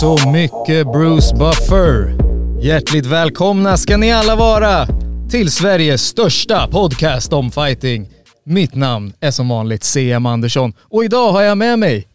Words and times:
Så 0.00 0.28
mycket 0.30 0.86
Bruce 0.92 1.36
Buffer. 1.36 2.16
Hjärtligt 2.62 3.06
välkomna 3.06 3.76
ska 3.76 3.96
ni 3.96 4.12
alla 4.12 4.36
vara 4.36 4.86
till 5.30 5.52
Sveriges 5.52 6.02
största 6.02 6.68
podcast 6.68 7.32
om 7.32 7.50
fighting. 7.50 8.08
Mitt 8.44 8.74
namn 8.74 9.12
är 9.20 9.30
som 9.30 9.48
vanligt 9.48 9.84
CM 9.84 10.26
Andersson 10.26 10.72
och 10.80 11.04
idag 11.04 11.32
har 11.32 11.42
jag 11.42 11.58
med 11.58 11.78
mig 11.78 12.08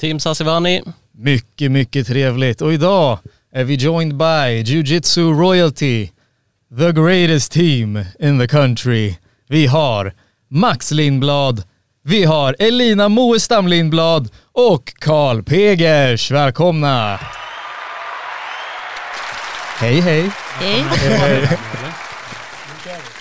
Tim 0.00 0.20
Sassivani. 0.20 0.82
mycket, 1.14 1.70
mycket 1.70 2.06
trevligt 2.06 2.60
och 2.60 2.72
idag 2.72 3.18
är 3.52 3.64
vi 3.64 3.74
joined 3.74 4.16
by 4.16 4.62
Jiu-Jitsu 4.64 5.40
Royalty, 5.40 6.08
the 6.78 6.92
greatest 6.92 7.52
team 7.52 8.04
in 8.20 8.38
the 8.40 8.48
country. 8.48 9.14
Vi 9.48 9.66
har 9.66 10.12
Max 10.48 10.90
Lindblad, 10.90 11.62
vi 12.04 12.24
har 12.24 12.56
Elina 12.58 13.08
Moestam 13.08 13.68
Lindblad 13.68 14.28
och 14.52 14.92
Karl 14.98 15.42
Pegers. 15.42 16.30
Välkomna! 16.30 17.20
Hej 19.78 20.00
hej! 20.00 20.30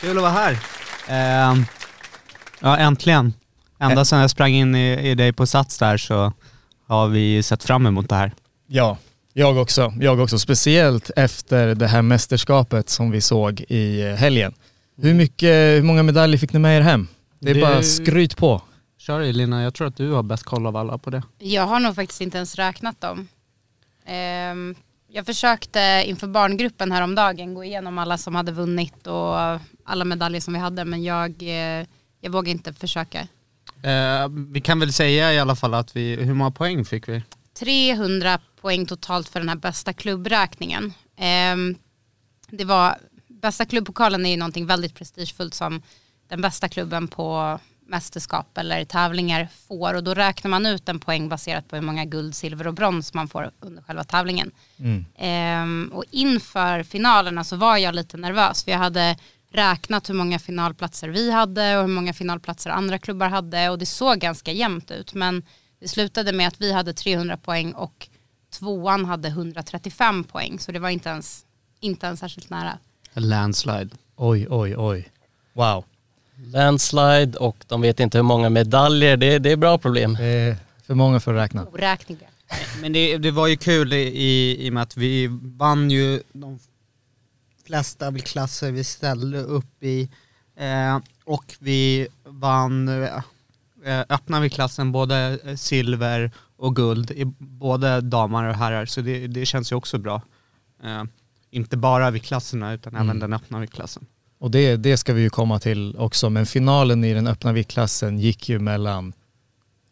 Kul 0.01 0.17
att 0.17 0.21
vara 0.23 0.31
här. 0.31 0.57
Ehm, 1.07 1.65
ja, 2.59 2.77
äntligen. 2.77 3.33
Ända 3.79 4.05
sedan 4.05 4.19
jag 4.19 4.29
sprang 4.29 4.53
in 4.53 4.75
i, 4.75 5.09
i 5.09 5.15
dig 5.15 5.33
på 5.33 5.45
Sats 5.45 5.77
där 5.77 5.97
så 5.97 6.33
har 6.87 7.07
vi 7.07 7.43
sett 7.43 7.63
fram 7.63 7.85
emot 7.85 8.09
det 8.09 8.15
här. 8.15 8.31
Ja, 8.67 8.97
jag 9.33 9.57
också. 9.57 9.93
Jag 9.99 10.19
också. 10.19 10.39
Speciellt 10.39 11.11
efter 11.15 11.75
det 11.75 11.87
här 11.87 12.01
mästerskapet 12.01 12.89
som 12.89 13.11
vi 13.11 13.21
såg 13.21 13.61
i 13.67 14.15
helgen. 14.15 14.53
Hur, 15.01 15.13
mycket, 15.13 15.49
hur 15.49 15.83
många 15.83 16.03
medaljer 16.03 16.37
fick 16.37 16.53
ni 16.53 16.59
med 16.59 16.77
er 16.77 16.81
hem? 16.81 17.07
Det 17.39 17.49
är 17.49 17.55
Det- 17.55 17.61
bara 17.61 17.83
skryt 17.83 18.37
på. 18.37 18.61
Kör 19.09 19.21
Elina, 19.21 19.63
jag 19.63 19.73
tror 19.73 19.87
att 19.87 19.95
du 19.95 20.11
har 20.11 20.23
bäst 20.23 20.43
koll 20.43 20.67
av 20.67 20.75
alla 20.75 20.97
på 20.97 21.09
det. 21.09 21.23
Jag 21.37 21.67
har 21.67 21.79
nog 21.79 21.95
faktiskt 21.95 22.21
inte 22.21 22.37
ens 22.37 22.55
räknat 22.55 23.01
dem. 23.01 23.27
Ehm, 24.05 24.75
jag 25.07 25.25
försökte 25.25 26.03
inför 26.05 26.27
barngruppen 26.27 26.91
häromdagen 26.91 27.53
gå 27.53 27.63
igenom 27.63 27.97
alla 27.97 28.17
som 28.17 28.35
hade 28.35 28.51
vunnit 28.51 29.07
och 29.07 29.35
alla 29.83 30.05
medaljer 30.05 30.41
som 30.41 30.53
vi 30.53 30.59
hade 30.59 30.85
men 30.85 31.03
jag, 31.03 31.41
eh, 31.41 31.85
jag 32.21 32.31
vågar 32.31 32.51
inte 32.51 32.73
försöka. 32.73 33.19
Eh, 33.83 34.29
vi 34.29 34.61
kan 34.61 34.79
väl 34.79 34.93
säga 34.93 35.33
i 35.33 35.39
alla 35.39 35.55
fall 35.55 35.73
att 35.73 35.95
vi, 35.95 36.15
hur 36.15 36.33
många 36.33 36.51
poäng 36.51 36.85
fick 36.85 37.09
vi? 37.09 37.23
300 37.59 38.39
poäng 38.61 38.85
totalt 38.85 39.29
för 39.29 39.39
den 39.39 39.49
här 39.49 39.55
bästa 39.55 39.93
klubbräkningen. 39.93 40.93
Ehm, 41.17 41.75
det 42.49 42.65
var, 42.65 42.97
bästa 43.27 43.65
klubbpokalen 43.65 44.25
är 44.25 44.29
ju 44.29 44.37
någonting 44.37 44.65
väldigt 44.65 44.95
prestigefullt 44.95 45.53
som 45.53 45.81
den 46.27 46.41
bästa 46.41 46.67
klubben 46.67 47.07
på 47.07 47.59
mästerskap 47.89 48.57
eller 48.57 48.85
tävlingar 48.85 49.47
får 49.67 49.93
och 49.93 50.03
då 50.03 50.13
räknar 50.13 50.49
man 50.49 50.65
ut 50.65 50.89
en 50.89 50.99
poäng 50.99 51.29
baserat 51.29 51.67
på 51.67 51.75
hur 51.75 51.83
många 51.83 52.05
guld, 52.05 52.35
silver 52.35 52.67
och 52.67 52.73
brons 52.73 53.13
man 53.13 53.27
får 53.27 53.51
under 53.59 53.83
själva 53.83 54.03
tävlingen. 54.03 54.51
Ehm, 55.17 55.91
och 55.93 56.03
inför 56.11 56.83
finalerna 56.83 57.43
så 57.43 57.55
var 57.55 57.77
jag 57.77 57.95
lite 57.95 58.17
nervös 58.17 58.63
för 58.63 58.71
jag 58.71 58.79
hade 58.79 59.17
räknat 59.51 60.09
hur 60.09 60.13
många 60.13 60.39
finalplatser 60.39 61.09
vi 61.09 61.31
hade 61.31 61.77
och 61.77 61.81
hur 61.81 61.93
många 61.93 62.13
finalplatser 62.13 62.69
andra 62.69 62.97
klubbar 62.97 63.29
hade 63.29 63.69
och 63.69 63.79
det 63.79 63.85
såg 63.85 64.19
ganska 64.19 64.51
jämnt 64.51 64.91
ut 64.91 65.13
men 65.13 65.43
det 65.79 65.87
slutade 65.87 66.31
med 66.31 66.47
att 66.47 66.61
vi 66.61 66.73
hade 66.73 66.93
300 66.93 67.37
poäng 67.37 67.71
och 67.73 68.09
tvåan 68.51 69.05
hade 69.05 69.27
135 69.27 70.23
poäng 70.23 70.59
så 70.59 70.71
det 70.71 70.79
var 70.79 70.89
inte 70.89 71.09
ens, 71.09 71.45
inte 71.79 72.05
ens 72.05 72.19
särskilt 72.19 72.49
nära. 72.49 72.77
Landslide. 73.13 73.89
Oj, 74.15 74.47
oj, 74.49 74.77
oj. 74.77 75.09
Wow. 75.53 75.85
Landslide 76.43 77.37
och 77.37 77.65
de 77.67 77.81
vet 77.81 77.99
inte 77.99 78.17
hur 78.17 78.23
många 78.23 78.49
medaljer. 78.49 79.17
Det, 79.17 79.39
det 79.39 79.51
är 79.51 79.57
bra 79.57 79.77
problem. 79.77 80.13
Det 80.13 80.25
är 80.25 80.57
för 80.83 80.93
många 80.93 81.19
för 81.19 81.33
att 81.33 81.43
räkna. 81.43 81.65
Oräkneliga. 81.65 82.27
Men 82.81 82.93
det, 82.93 83.17
det 83.17 83.31
var 83.31 83.47
ju 83.47 83.57
kul 83.57 83.93
i, 83.93 84.65
i 84.65 84.69
och 84.69 84.73
med 84.73 84.83
att 84.83 84.97
vi 84.97 85.27
vann 85.41 85.91
ju 85.91 86.23
de 86.33 86.59
flesta 87.65 88.17
klasser 88.17 88.71
vi 88.71 88.83
ställde 88.83 89.39
upp 89.39 89.83
i 89.83 90.09
eh, 90.55 90.99
och 91.25 91.55
vi 91.59 92.07
vann 92.23 92.87
eh, 93.83 93.99
öppna 94.09 94.39
viktklassen 94.39 94.91
både 94.91 95.39
silver 95.57 96.31
och 96.57 96.75
guld 96.75 97.11
i 97.11 97.25
både 97.37 98.01
damer 98.01 98.43
och 98.43 98.55
herrar 98.55 98.85
så 98.85 99.01
det, 99.01 99.27
det 99.27 99.45
känns 99.45 99.71
ju 99.71 99.75
också 99.75 99.97
bra. 99.97 100.21
Eh, 100.83 101.03
inte 101.51 101.77
bara 101.77 102.11
viktklasserna 102.11 102.73
utan 102.73 102.95
även 102.95 103.19
den 103.19 103.33
öppna 103.33 103.59
viktklassen. 103.59 104.05
Och 104.39 104.51
det, 104.51 104.75
det 104.75 104.97
ska 104.97 105.13
vi 105.13 105.21
ju 105.21 105.29
komma 105.29 105.59
till 105.59 105.95
också, 105.97 106.29
men 106.29 106.45
finalen 106.45 107.03
i 107.03 107.13
den 107.13 107.27
öppna 107.27 107.51
viktklassen 107.51 108.19
gick 108.19 108.49
ju 108.49 108.59
mellan 108.59 109.13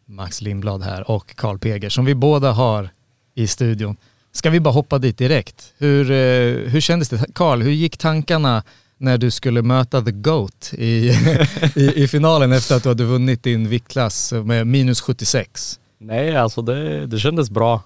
Max 0.05 0.41
Lindblad 0.41 0.83
här 0.83 1.11
och 1.11 1.35
Karl 1.35 1.57
Peger 1.57 1.89
som 1.89 2.05
vi 2.05 2.15
båda 2.15 2.51
har 2.51 2.89
i 3.35 3.47
studion. 3.47 3.97
Ska 4.31 4.49
vi 4.49 4.59
bara 4.59 4.73
hoppa 4.73 4.99
dit 4.99 5.17
direkt? 5.17 5.73
Hur, 5.77 6.11
eh, 6.11 6.69
hur 6.69 6.81
kändes 6.81 7.09
det? 7.09 7.25
Karl, 7.33 7.61
hur 7.61 7.71
gick 7.71 7.97
tankarna 7.97 8.63
när 8.97 9.17
du 9.17 9.31
skulle 9.31 9.61
möta 9.61 10.01
the 10.01 10.11
GOAT 10.11 10.73
i, 10.73 11.09
i, 11.75 12.03
i 12.03 12.07
finalen 12.07 12.51
efter 12.51 12.75
att 12.75 12.83
du 12.83 12.89
hade 12.89 13.03
vunnit 13.03 13.43
din 13.43 13.69
viktklass 13.69 14.33
med 14.33 14.67
minus 14.67 15.01
76? 15.01 15.79
Nej, 15.99 16.35
alltså 16.37 16.61
det, 16.61 17.05
det 17.05 17.19
kändes 17.19 17.49
bra. 17.49 17.81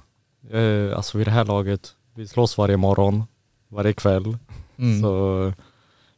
Eh, 0.51 0.97
alltså 0.97 1.17
vid 1.17 1.27
det 1.27 1.31
här 1.31 1.45
laget, 1.45 1.89
vi 2.15 2.27
slåss 2.27 2.57
varje 2.57 2.77
morgon, 2.77 3.23
varje 3.69 3.93
kväll. 3.93 4.37
Mm. 4.77 5.01
Så 5.01 5.53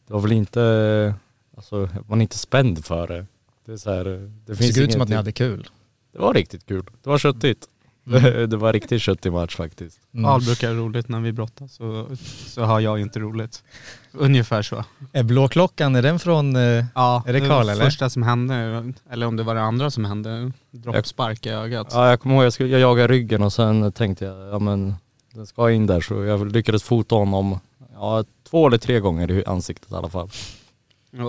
det 0.07 0.13
var 0.13 0.19
väl 0.21 0.31
inte, 0.31 1.13
alltså 1.55 1.89
man 2.07 2.19
är 2.19 2.21
inte 2.21 2.37
spänd 2.37 2.85
för 2.85 3.07
det. 3.07 3.25
Det 3.65 3.71
är 3.71 3.77
så 3.77 3.91
här, 3.91 4.03
det 4.03 4.31
Det 4.45 4.55
finns 4.55 4.75
såg 4.75 4.83
ut 4.83 4.91
som 4.91 5.01
att 5.01 5.09
ni 5.09 5.15
hade 5.15 5.31
kul. 5.31 5.67
Det 6.13 6.19
var 6.19 6.33
riktigt 6.33 6.65
kul. 6.65 6.85
Det 7.03 7.09
var 7.09 7.17
köttigt. 7.17 7.67
Det, 8.03 8.47
det 8.47 8.57
var 8.57 8.73
riktigt 8.73 9.01
köttig 9.01 9.31
match 9.31 9.55
faktiskt. 9.55 9.99
Mm. 10.13 10.25
Karl 10.25 10.41
brukar 10.45 10.67
ha 10.67 10.75
roligt 10.75 11.09
när 11.09 11.19
vi 11.19 11.31
brottas 11.31 11.73
så, 11.73 12.07
så 12.47 12.61
har 12.63 12.79
jag 12.79 12.99
inte 12.99 13.19
roligt. 13.19 13.63
Ungefär 14.11 14.61
så. 14.61 14.83
Är 15.11 15.23
blåklockan, 15.23 15.95
är 15.95 16.01
den 16.01 16.19
från... 16.19 16.55
Eh, 16.55 16.85
Ja, 16.95 17.23
Är 17.27 17.33
det 17.33 17.39
Karl, 17.39 17.69
eller? 17.69 17.83
första 17.85 18.09
som 18.09 18.23
hände, 18.23 18.93
eller 19.09 19.25
om 19.25 19.35
det 19.35 19.43
var 19.43 19.55
det 19.55 19.61
andra 19.61 19.91
som 19.91 20.05
hände, 20.05 20.51
droppspark 20.71 21.45
i 21.45 21.49
ögat. 21.49 21.87
Ja, 21.91 22.09
jag 22.09 22.19
kommer 22.19 22.35
ihåg, 22.35 22.45
jag, 22.45 22.53
skulle, 22.53 22.69
jag 22.69 22.81
jagade 22.81 23.07
ryggen 23.07 23.41
och 23.43 23.53
sen 23.53 23.91
tänkte 23.91 24.25
jag, 24.25 24.53
ja 24.53 24.59
men 24.59 24.95
den 25.33 25.45
ska 25.47 25.71
in 25.71 25.87
där 25.87 26.01
så 26.01 26.23
jag 26.23 26.51
lyckades 26.51 26.83
fota 26.83 27.15
honom, 27.15 27.59
ja 28.03 28.23
två 28.49 28.67
eller 28.67 28.77
tre 28.77 28.99
gånger 28.99 29.31
i 29.31 29.45
ansiktet 29.45 29.91
i 29.91 29.95
alla 29.95 30.09
fall. 30.09 30.29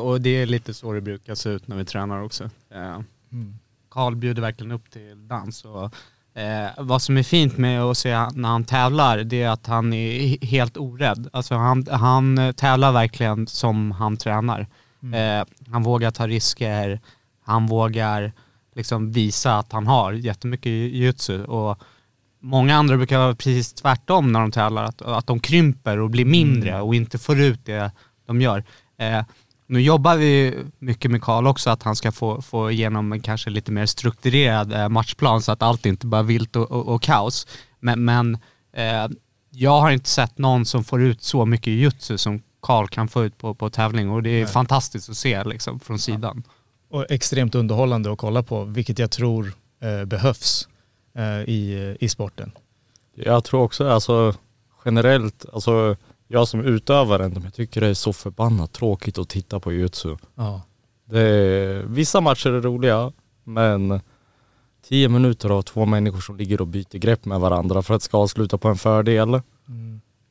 Och 0.05 0.21
det 0.21 0.31
är 0.43 0.47
lite 0.47 0.75
så 0.75 0.93
det 0.93 1.01
brukar 1.01 1.35
se 1.35 1.49
ut 1.49 1.69
när 1.69 1.77
vi 1.77 1.85
tränar 1.85 2.23
också. 2.23 2.45
Eh, 2.71 3.01
Mm. 3.33 3.55
Karl 3.91 4.15
bjuder 4.17 4.43
verkligen 4.43 4.73
upp 4.73 4.91
till 4.91 5.29
dans 5.29 5.65
och 5.65 5.85
eh, 6.41 6.69
vad 6.79 7.03
som 7.03 7.17
är 7.17 7.23
fint 7.23 7.57
med 7.59 7.83
att 7.83 7.99
se 7.99 8.27
när 8.35 8.49
han 8.49 8.65
tävlar 8.65 9.19
det 9.19 9.43
är 9.43 9.49
att 9.49 9.67
han 9.67 9.93
är 9.93 10.21
he- 10.21 10.45
helt 10.47 10.77
orädd. 10.77 11.29
Alltså 11.33 11.55
han, 11.55 11.87
han 11.91 12.55
tävlar 12.57 12.93
verkligen 12.93 13.47
som 13.47 13.91
han 13.91 14.17
tränar. 14.17 14.67
Eh, 15.15 15.47
han 15.73 15.83
vågar 15.83 16.11
ta 16.11 16.27
risker, 16.27 17.01
han 17.45 17.67
vågar 17.67 18.33
liksom 18.75 19.13
visa 19.13 19.59
att 19.59 19.73
han 19.73 19.87
har 19.87 20.13
jättemycket 20.13 20.67
jujutsu 20.73 21.45
och 21.45 21.79
många 22.45 22.77
andra 22.77 22.97
brukar 22.97 23.19
vara 23.19 23.35
precis 23.35 23.73
tvärtom 23.73 24.33
när 24.33 24.41
de 24.41 24.51
tävlar, 24.51 24.85
att, 24.85 25.03
att 25.03 25.27
de 25.27 25.41
krymper 25.41 25.99
och 25.99 26.11
blir 26.11 26.25
mindre 26.25 26.81
och 26.81 26.95
inte 26.95 27.19
får 27.19 27.41
ut 27.41 27.65
det 27.65 27.91
de 28.27 28.41
gör. 28.41 28.65
Eh, 28.99 29.23
nu 29.67 29.81
jobbar 29.81 30.17
vi 30.17 30.55
mycket 30.79 31.11
med 31.11 31.23
Karl 31.23 31.47
också, 31.47 31.71
att 31.71 31.83
han 31.83 31.97
ska 31.97 32.13
få, 32.13 32.43
få 32.43 32.71
igenom 32.71 33.13
en 33.13 33.21
kanske 33.21 33.51
lite 33.51 33.73
mer 33.73 33.87
strukturerad 33.87 34.73
eh, 34.73 34.89
matchplan 34.89 35.43
så 35.43 35.53
att 35.53 35.63
allt 35.63 35.87
inte 35.87 36.07
bara 36.07 36.19
är 36.19 36.23
vilt 36.25 36.57
och, 36.57 36.71
och, 36.71 36.95
och 36.95 37.03
kaos. 37.03 37.47
Men, 37.81 38.05
men 38.05 38.39
eh, 38.73 39.09
jag 39.51 39.81
har 39.81 39.91
inte 39.91 40.09
sett 40.09 40.39
någon 40.39 40.65
som 40.65 40.85
får 40.85 41.03
ut 41.03 41.23
så 41.23 41.47
mycket 41.47 41.73
jutsu 41.73 42.19
som 42.19 42.43
Karl 42.63 42.89
kan 42.89 43.09
få 43.09 43.25
ut 43.25 43.39
på, 43.39 43.55
på 43.55 43.71
tävling 43.71 44.11
och 44.11 44.23
det 44.23 44.31
är 44.31 44.47
fantastiskt 44.47 45.11
att 45.11 45.17
se 45.17 45.45
liksom 45.45 45.81
från 45.81 45.99
sidan. 45.99 46.43
Och 46.91 47.07
extremt 47.11 47.55
underhållande 47.55 48.13
att 48.13 48.19
kolla 48.19 48.43
på, 48.43 48.65
vilket 48.65 48.99
jag 48.99 49.11
tror 49.11 49.53
eh, 49.83 50.05
behövs 50.05 50.69
eh, 50.69 50.74
i, 51.47 51.97
i 52.01 52.09
sporten. 52.09 52.53
Jag 53.15 53.45
tror 53.45 53.63
också, 53.63 53.89
alltså 53.89 54.35
generellt, 54.85 55.47
alltså 55.53 55.97
jag 56.29 56.49
som 56.49 56.61
utövare, 56.61 57.33
jag 57.45 57.55
tycker 57.55 57.81
det 57.81 57.87
är 57.87 57.95
så 57.95 58.13
förbannat 58.13 58.73
tråkigt 58.73 59.19
att 59.19 59.29
titta 59.29 59.61
på 59.61 59.73
jujutsu. 59.73 60.17
Ja. 60.35 60.63
Det 61.05 61.21
är, 61.21 61.83
vissa 61.83 62.21
matcher 62.21 62.51
är 62.51 62.61
roliga, 62.61 63.13
men 63.45 64.01
tio 64.89 65.09
minuter 65.09 65.51
av 65.51 65.63
två 65.63 65.87
människor 65.87 66.21
som 66.21 66.37
ligger 66.37 66.61
och 66.61 66.67
byter 66.67 66.99
grepp 66.99 67.25
med 67.25 67.41
varandra 67.41 67.83
för 67.83 67.95
att 67.95 68.01
det 68.01 68.05
ska 68.05 68.19
avsluta 68.19 68.59
på 68.59 68.69
en 68.69 68.77
fördel. 68.77 69.41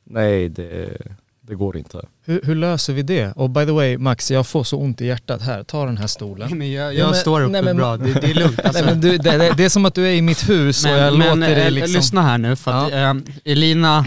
Nej, 0.04 0.48
det, 0.48 0.98
det 1.46 1.54
går 1.54 1.76
inte. 1.76 2.02
Hur, 2.24 2.40
hur 2.44 2.54
löser 2.54 2.92
vi 2.92 3.02
det? 3.02 3.32
Och 3.36 3.50
by 3.50 3.64
the 3.66 3.72
way 3.72 3.98
Max, 3.98 4.30
jag 4.30 4.46
får 4.46 4.64
så 4.64 4.76
ont 4.78 5.00
i 5.00 5.06
hjärtat 5.06 5.42
här. 5.42 5.62
Ta 5.64 5.84
den 5.86 5.96
här 5.98 6.06
stolen. 6.06 6.58
Men 6.58 6.72
jag, 6.72 6.94
Ja, 6.94 6.98
jag 6.98 7.06
men- 7.10 7.14
står 7.20 7.40
uppe 7.42 7.52
nej, 7.52 7.62
men- 7.62 7.76
bra, 7.76 7.96
det, 7.96 8.12
det 8.12 8.30
är 8.30 8.34
lugnt. 8.34 8.60
Alltså. 8.64 8.84
Nej, 8.84 8.92
men 8.94 9.00
du, 9.00 9.18
det, 9.18 9.38
det, 9.38 9.54
det 9.56 9.64
är 9.64 9.68
som 9.68 9.84
att 9.84 9.94
du 9.94 10.06
är 10.06 10.12
i 10.12 10.22
mitt 10.22 10.48
hus 10.48 10.84
och 10.84 10.90
jag 10.90 11.18
låter 11.18 11.36
dig 11.36 11.64
eh, 11.66 11.70
liksom... 11.70 11.94
lyssna 11.96 12.22
här 12.22 12.38
nu, 12.38 12.56
för 12.56 12.72
att 12.86 12.92
eh, 12.92 13.14
Elina 13.52 14.04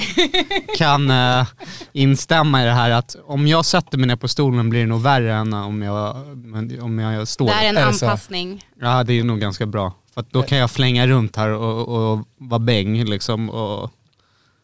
kan 0.78 1.12
eh, 1.12 1.48
instämma 1.94 2.62
i 2.64 2.66
det 2.66 2.72
här 2.74 2.90
att 2.92 3.16
om 3.26 3.48
jag 3.48 3.66
sätter 3.66 3.98
mig 3.98 4.08
ner 4.08 4.16
på 4.16 4.28
stolen 4.28 4.70
blir 4.70 4.80
det 4.80 4.86
nog 4.88 5.02
värre 5.02 5.34
än 5.34 5.54
om 5.54 5.82
jag, 5.82 6.16
men 6.38 6.82
om 6.82 7.00
jag 7.00 7.28
står 7.28 7.46
Det 7.46 7.52
här 7.52 7.66
är 7.66 7.70
en 7.70 7.78
anpassning. 7.78 8.66
Ja 8.82 9.04
det 9.04 9.20
är 9.20 9.24
nog 9.24 9.40
ganska 9.40 9.66
bra. 9.66 9.94
För 10.14 10.22
att 10.22 10.32
då 10.32 10.42
kan 10.42 10.58
jag 10.58 10.72
flänga 10.72 11.08
runt 11.08 11.36
här 11.36 11.50
och, 11.50 11.88
och 12.12 12.28
vara 12.38 12.60
bäng 12.60 13.04
liksom. 13.06 13.50
Och, 13.50 13.92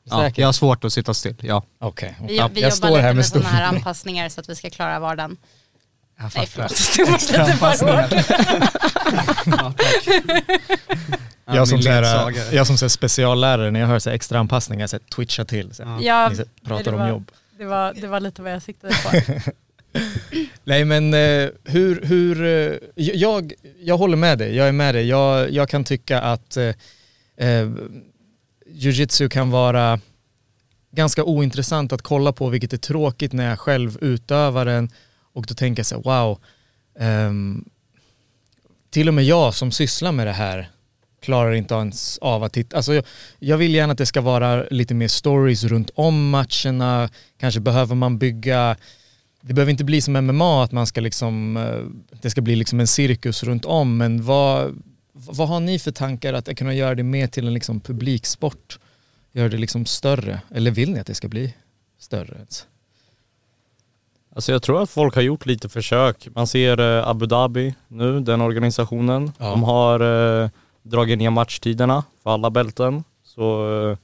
ja, 0.04 0.32
jag 0.36 0.48
har 0.48 0.54
svårt 0.54 0.84
att 0.84 0.94
sitta 0.94 1.14
still, 1.14 1.36
ja. 1.42 1.64
Okej. 1.80 2.16
Vi, 2.28 2.38
Ja, 2.38 2.50
vi 2.54 2.62
jag 2.62 2.72
jobbar 2.72 2.90
lite 2.90 3.02
här 3.02 3.08
med, 3.08 3.16
med 3.16 3.26
sådana 3.26 3.50
här 3.50 3.64
anpassningar 3.64 4.30
så 4.30 4.42
att 4.42 4.50
vi 4.50 4.56
ska 4.56 4.70
klara 4.70 5.00
vardagen. 5.00 5.38
Jag 6.18 6.32
Nej 6.36 6.48
förlåt, 6.48 6.94
det 6.98 7.04
var 7.62 8.02
lite 8.04 8.24
för 8.24 9.58
hårt. 9.64 9.74
Jag 11.46 11.68
som, 11.68 11.76
min 11.76 11.84
så 11.84 11.90
här, 11.90 12.02
ledsagare. 12.02 12.56
jag 12.56 12.68
som 12.68 12.78
så 12.78 12.86
här, 12.86 12.90
speciallärare, 12.90 13.72
när 13.72 13.80
jag 13.80 13.88
hör 13.88 14.00
så 14.00 14.10
här, 14.10 14.16
extra 14.16 14.40
anpassningar, 14.40 14.88
så 14.88 14.96
här, 14.96 15.04
twitchar 15.16 15.44
till. 15.46 15.74
Så 15.76 15.84
här, 15.84 16.02
Ja, 16.02 16.30
ni 16.30 16.68
pratar 16.68 16.84
det 16.84 16.92
om 16.92 17.00
var- 17.00 17.10
jobb. 17.10 17.32
Det 17.58 17.66
var, 17.66 17.94
det 17.94 18.08
var 18.08 18.20
lite 18.20 18.42
vad 18.42 18.52
jag 18.52 18.62
siktade 18.62 18.94
på. 19.04 19.22
Nej 20.64 20.86
men 20.86 21.14
eh, 21.14 21.50
hur, 21.64 22.02
hur 22.06 22.44
eh, 22.46 22.78
jag, 22.96 23.54
jag 23.80 23.98
håller 23.98 24.18
med 24.18 24.38
dig, 24.38 24.56
jag 24.56 24.68
är 24.68 24.72
med 24.72 24.96
dig. 24.96 25.08
Jag, 25.08 25.52
jag 25.52 25.70
kan 25.70 25.84
tycka 25.84 26.22
att 26.22 26.58
eh, 26.58 26.66
eh, 27.48 27.70
jujitsu 28.74 29.30
kan 29.30 29.52
vara 29.52 30.00
ganska 30.92 31.24
ointressant 31.24 31.94
att 31.94 32.02
kolla 32.02 32.32
på, 32.34 32.50
vilket 32.50 32.74
är 32.74 32.78
tråkigt 32.78 33.34
när 33.34 33.50
jag 33.50 33.60
själv 33.60 33.98
utövar 34.02 34.66
den 34.66 34.90
och 35.34 35.46
då 35.48 35.54
tänker 35.54 35.80
jag 35.80 35.86
så 35.86 35.96
här, 35.96 36.04
wow, 36.04 36.40
um, 37.30 37.66
till 38.90 39.08
och 39.08 39.14
med 39.14 39.24
jag 39.24 39.54
som 39.54 39.72
sysslar 39.72 40.12
med 40.12 40.28
det 40.28 40.34
här 40.34 40.70
klarar 41.22 41.54
inte 41.54 41.74
ens 41.74 42.18
av 42.18 42.44
att 42.44 42.54
titta. 42.54 42.76
Alltså 42.76 42.94
jag, 42.94 43.06
jag 43.40 43.58
vill 43.58 43.74
gärna 43.74 43.92
att 43.92 43.98
det 43.98 44.06
ska 44.06 44.22
vara 44.22 44.64
lite 44.64 44.94
mer 44.94 45.08
stories 45.08 45.64
runt 45.64 45.92
om 45.96 46.30
matcherna, 46.30 47.10
kanske 47.38 47.60
behöver 47.60 47.96
man 47.96 48.18
bygga 48.18 48.78
det 49.46 49.54
behöver 49.54 49.72
inte 49.72 49.84
bli 49.84 50.02
som 50.02 50.14
MMA 50.14 50.64
att 50.64 50.72
man 50.72 50.88
ska 50.88 51.02
liksom, 51.02 51.58
eh, 51.58 52.18
det 52.22 52.30
ska 52.30 52.42
bli 52.42 52.56
liksom 52.56 52.80
en 52.80 52.88
cirkus 52.88 53.44
runt 53.44 53.66
om 53.66 53.98
men 53.98 54.24
vad, 54.24 54.84
vad 55.14 55.48
har 55.48 55.60
ni 55.60 55.80
för 55.80 55.92
tankar 55.92 56.34
att 56.34 56.58
kunna 56.58 56.74
göra 56.74 56.96
det 56.96 57.04
mer 57.04 57.28
till 57.28 57.48
en 57.48 57.54
liksom 57.54 57.80
publiksport? 57.80 58.80
Göra 59.32 59.50
det 59.50 59.58
liksom 59.58 59.86
större? 59.86 60.42
Eller 60.52 60.72
vill 60.72 60.94
ni 60.94 61.00
att 61.00 61.08
det 61.08 61.16
ska 61.16 61.28
bli 61.28 61.54
större? 62.00 62.36
ens? 62.36 62.68
Alltså 64.36 64.52
jag 64.52 64.62
tror 64.62 64.84
att 64.84 64.90
folk 64.90 65.16
har 65.16 65.22
gjort 65.22 65.46
lite 65.46 65.70
försök. 65.70 66.28
Man 66.36 66.48
ser 66.48 66.80
eh, 66.80 67.08
Abu 67.08 67.26
Dhabi 67.26 67.76
nu, 67.88 68.20
den 68.20 68.42
organisationen. 68.42 69.32
Ja. 69.38 69.50
De 69.50 69.64
har 69.64 70.00
eh, 70.44 70.50
dragit 70.84 71.18
ner 71.18 71.30
matchtiderna 71.30 72.04
för 72.24 72.30
alla 72.30 72.50
bälten. 72.50 73.04
Så, 73.24 73.78
eh, 73.90 73.98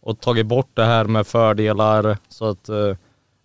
och 0.00 0.20
tagit 0.20 0.46
bort 0.46 0.70
det 0.74 0.84
här 0.84 1.04
med 1.04 1.26
fördelar 1.26 2.18
så 2.28 2.48
att 2.48 2.68
eh, 2.68 2.96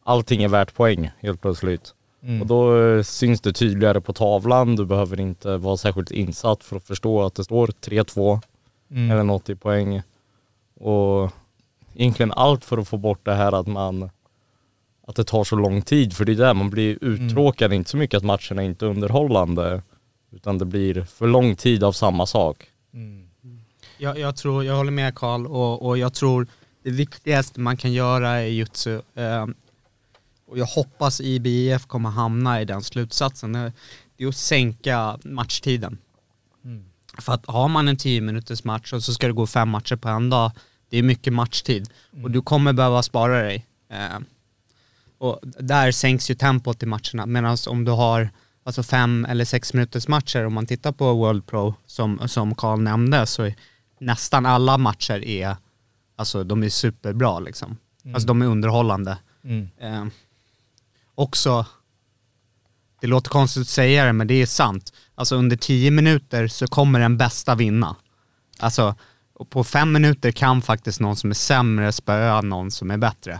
allting 0.03 0.43
är 0.43 0.47
värt 0.47 0.73
poäng 0.73 1.11
helt 1.19 1.41
plötsligt. 1.41 1.93
Mm. 2.23 2.41
Och 2.41 2.47
då 2.47 2.81
eh, 2.81 3.03
syns 3.03 3.41
det 3.41 3.53
tydligare 3.53 4.01
på 4.01 4.13
tavlan. 4.13 4.75
Du 4.75 4.85
behöver 4.85 5.19
inte 5.19 5.57
vara 5.57 5.77
särskilt 5.77 6.11
insatt 6.11 6.63
för 6.63 6.75
att 6.75 6.83
förstå 6.83 7.21
att 7.23 7.35
det 7.35 7.43
står 7.43 7.67
3-2 7.67 8.41
Mm. 8.91 9.11
eller 9.11 9.23
något 9.23 9.49
i 9.49 9.55
poäng. 9.55 10.01
Och 10.75 11.31
egentligen 11.95 12.31
allt 12.31 12.65
för 12.65 12.77
att 12.77 12.87
få 12.87 12.97
bort 12.97 13.25
det 13.25 13.33
här 13.33 13.51
att 13.51 13.67
man 13.67 14.09
att 15.07 15.15
det 15.15 15.23
tar 15.23 15.43
så 15.43 15.55
lång 15.55 15.81
tid 15.81 16.13
för 16.13 16.25
det 16.25 16.31
är 16.31 16.35
där 16.35 16.53
man 16.53 16.69
blir 16.69 16.97
uttråkad, 17.01 17.73
inte 17.73 17.89
så 17.89 17.97
mycket 17.97 18.17
att 18.17 18.23
matcherna 18.23 18.63
inte 18.63 18.85
är 18.85 18.89
underhållande 18.89 19.81
utan 20.31 20.57
det 20.57 20.65
blir 20.65 21.01
för 21.03 21.27
lång 21.27 21.55
tid 21.55 21.83
av 21.83 21.91
samma 21.91 22.25
sak. 22.25 22.67
Mm. 22.93 23.27
Jag, 23.97 24.19
jag, 24.19 24.35
tror, 24.35 24.63
jag 24.63 24.75
håller 24.75 24.91
med 24.91 25.15
Karl 25.15 25.47
och, 25.47 25.85
och 25.85 25.97
jag 25.97 26.13
tror 26.13 26.47
det 26.83 26.91
viktigaste 26.91 27.59
man 27.59 27.77
kan 27.77 27.93
göra 27.93 28.43
i 28.43 28.53
jutsu 28.53 29.01
eh, 29.15 29.47
och 30.51 30.57
jag 30.57 30.65
hoppas 30.65 31.21
IBF 31.21 31.85
kommer 31.85 32.09
hamna 32.09 32.61
i 32.61 32.65
den 32.65 32.83
slutsatsen, 32.83 33.53
det 33.53 33.71
är 34.17 34.27
att 34.27 34.35
sänka 34.35 35.19
matchtiden. 35.23 35.97
Mm. 36.65 36.85
För 37.17 37.33
att 37.33 37.45
har 37.45 37.67
man 37.67 37.87
en 37.87 37.97
10 37.97 38.21
minuters 38.21 38.63
match 38.63 38.93
och 38.93 39.03
så 39.03 39.13
ska 39.13 39.27
det 39.27 39.33
gå 39.33 39.47
fem 39.47 39.69
matcher 39.69 39.95
på 39.95 40.09
en 40.09 40.29
dag, 40.29 40.51
det 40.89 40.97
är 40.97 41.03
mycket 41.03 41.33
matchtid 41.33 41.89
och 42.23 42.31
du 42.31 42.41
kommer 42.41 42.73
behöva 42.73 43.03
spara 43.03 43.41
dig. 43.41 43.65
Eh, 43.89 44.19
och 45.17 45.39
där 45.43 45.91
sänks 45.91 46.31
ju 46.31 46.35
tempot 46.35 46.83
i 46.83 46.85
matcherna 46.85 47.25
medan 47.25 47.57
om 47.67 47.85
du 47.85 47.91
har 47.91 48.29
alltså 48.63 48.83
fem 48.83 49.25
eller 49.29 49.45
sex 49.45 49.73
minuters 49.73 50.07
matcher, 50.07 50.45
om 50.45 50.53
man 50.53 50.65
tittar 50.65 50.91
på 50.91 51.13
World 51.13 51.45
Pro 51.45 51.75
som, 51.85 52.27
som 52.27 52.55
Carl 52.55 52.81
nämnde 52.81 53.25
så 53.25 53.43
är 53.43 53.55
nästan 53.99 54.45
alla 54.45 54.77
matcher 54.77 55.25
är, 55.25 55.55
alltså 56.15 56.43
de 56.43 56.63
är 56.63 56.69
superbra 56.69 57.39
liksom. 57.39 57.77
Alltså 58.13 58.27
de 58.27 58.41
är 58.41 58.45
underhållande. 58.45 59.17
Mm. 59.43 59.69
Eh, 59.77 60.05
också, 61.21 61.65
det 63.01 63.07
låter 63.07 63.29
konstigt 63.29 63.61
att 63.61 63.67
säga 63.67 64.05
det 64.05 64.13
men 64.13 64.27
det 64.27 64.41
är 64.41 64.45
sant. 64.45 64.93
Alltså 65.15 65.35
under 65.35 65.57
10 65.57 65.91
minuter 65.91 66.47
så 66.47 66.67
kommer 66.67 66.99
den 66.99 67.17
bästa 67.17 67.55
vinna. 67.55 67.95
Alltså 68.59 68.95
och 69.41 69.49
på 69.49 69.63
fem 69.63 69.91
minuter 69.91 70.31
kan 70.31 70.61
faktiskt 70.61 70.99
någon 70.99 71.15
som 71.15 71.29
är 71.29 71.33
sämre 71.35 71.91
spöa 71.91 72.41
någon 72.41 72.71
som 72.71 72.91
är 72.91 72.97
bättre 72.97 73.39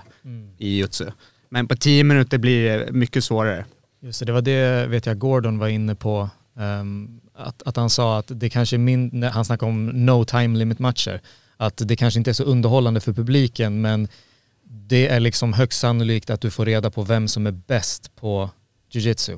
i 0.58 0.78
jutsu. 0.78 1.06
Men 1.50 1.68
på 1.68 1.76
10 1.76 2.04
minuter 2.04 2.38
blir 2.38 2.78
det 2.78 2.92
mycket 2.92 3.24
svårare. 3.24 3.66
Just 4.00 4.20
det, 4.20 4.26
det 4.26 4.32
var 4.32 4.42
det 4.42 4.86
vet 4.88 5.06
jag 5.06 5.20
Gordon 5.20 5.58
var 5.58 5.68
inne 5.68 5.96
på. 5.96 6.30
ehm, 6.58 7.22
att, 7.36 7.62
att 7.62 7.76
han 7.76 7.90
sa 7.90 8.20
att 8.20 8.26
det 8.28 8.50
kanske 8.50 8.76
är 8.76 8.78
min, 8.78 9.10
när 9.14 9.30
han 9.30 9.46
snackade 9.46 9.72
om 9.72 9.86
no 9.86 10.26
time 10.26 10.58
limit 10.58 10.80
matcher, 10.80 11.22
att 11.58 11.82
det 11.86 11.96
kanske 11.96 12.20
inte 12.20 12.32
är 12.32 12.34
så 12.34 12.44
underhållande 12.44 13.00
för 13.00 13.14
publiken 13.14 13.82
men 13.82 14.08
det 14.74 15.08
är 15.08 15.20
liksom 15.20 15.54
högst 15.54 15.80
sannolikt 15.80 16.30
att 16.30 16.42
du 16.42 16.52
får 16.52 16.66
reda 16.66 16.92
på 16.92 17.02
vem 17.04 17.28
som 17.28 17.48
är 17.48 17.52
bäst 17.52 18.16
på 18.16 18.50
jujitsu. 18.92 19.38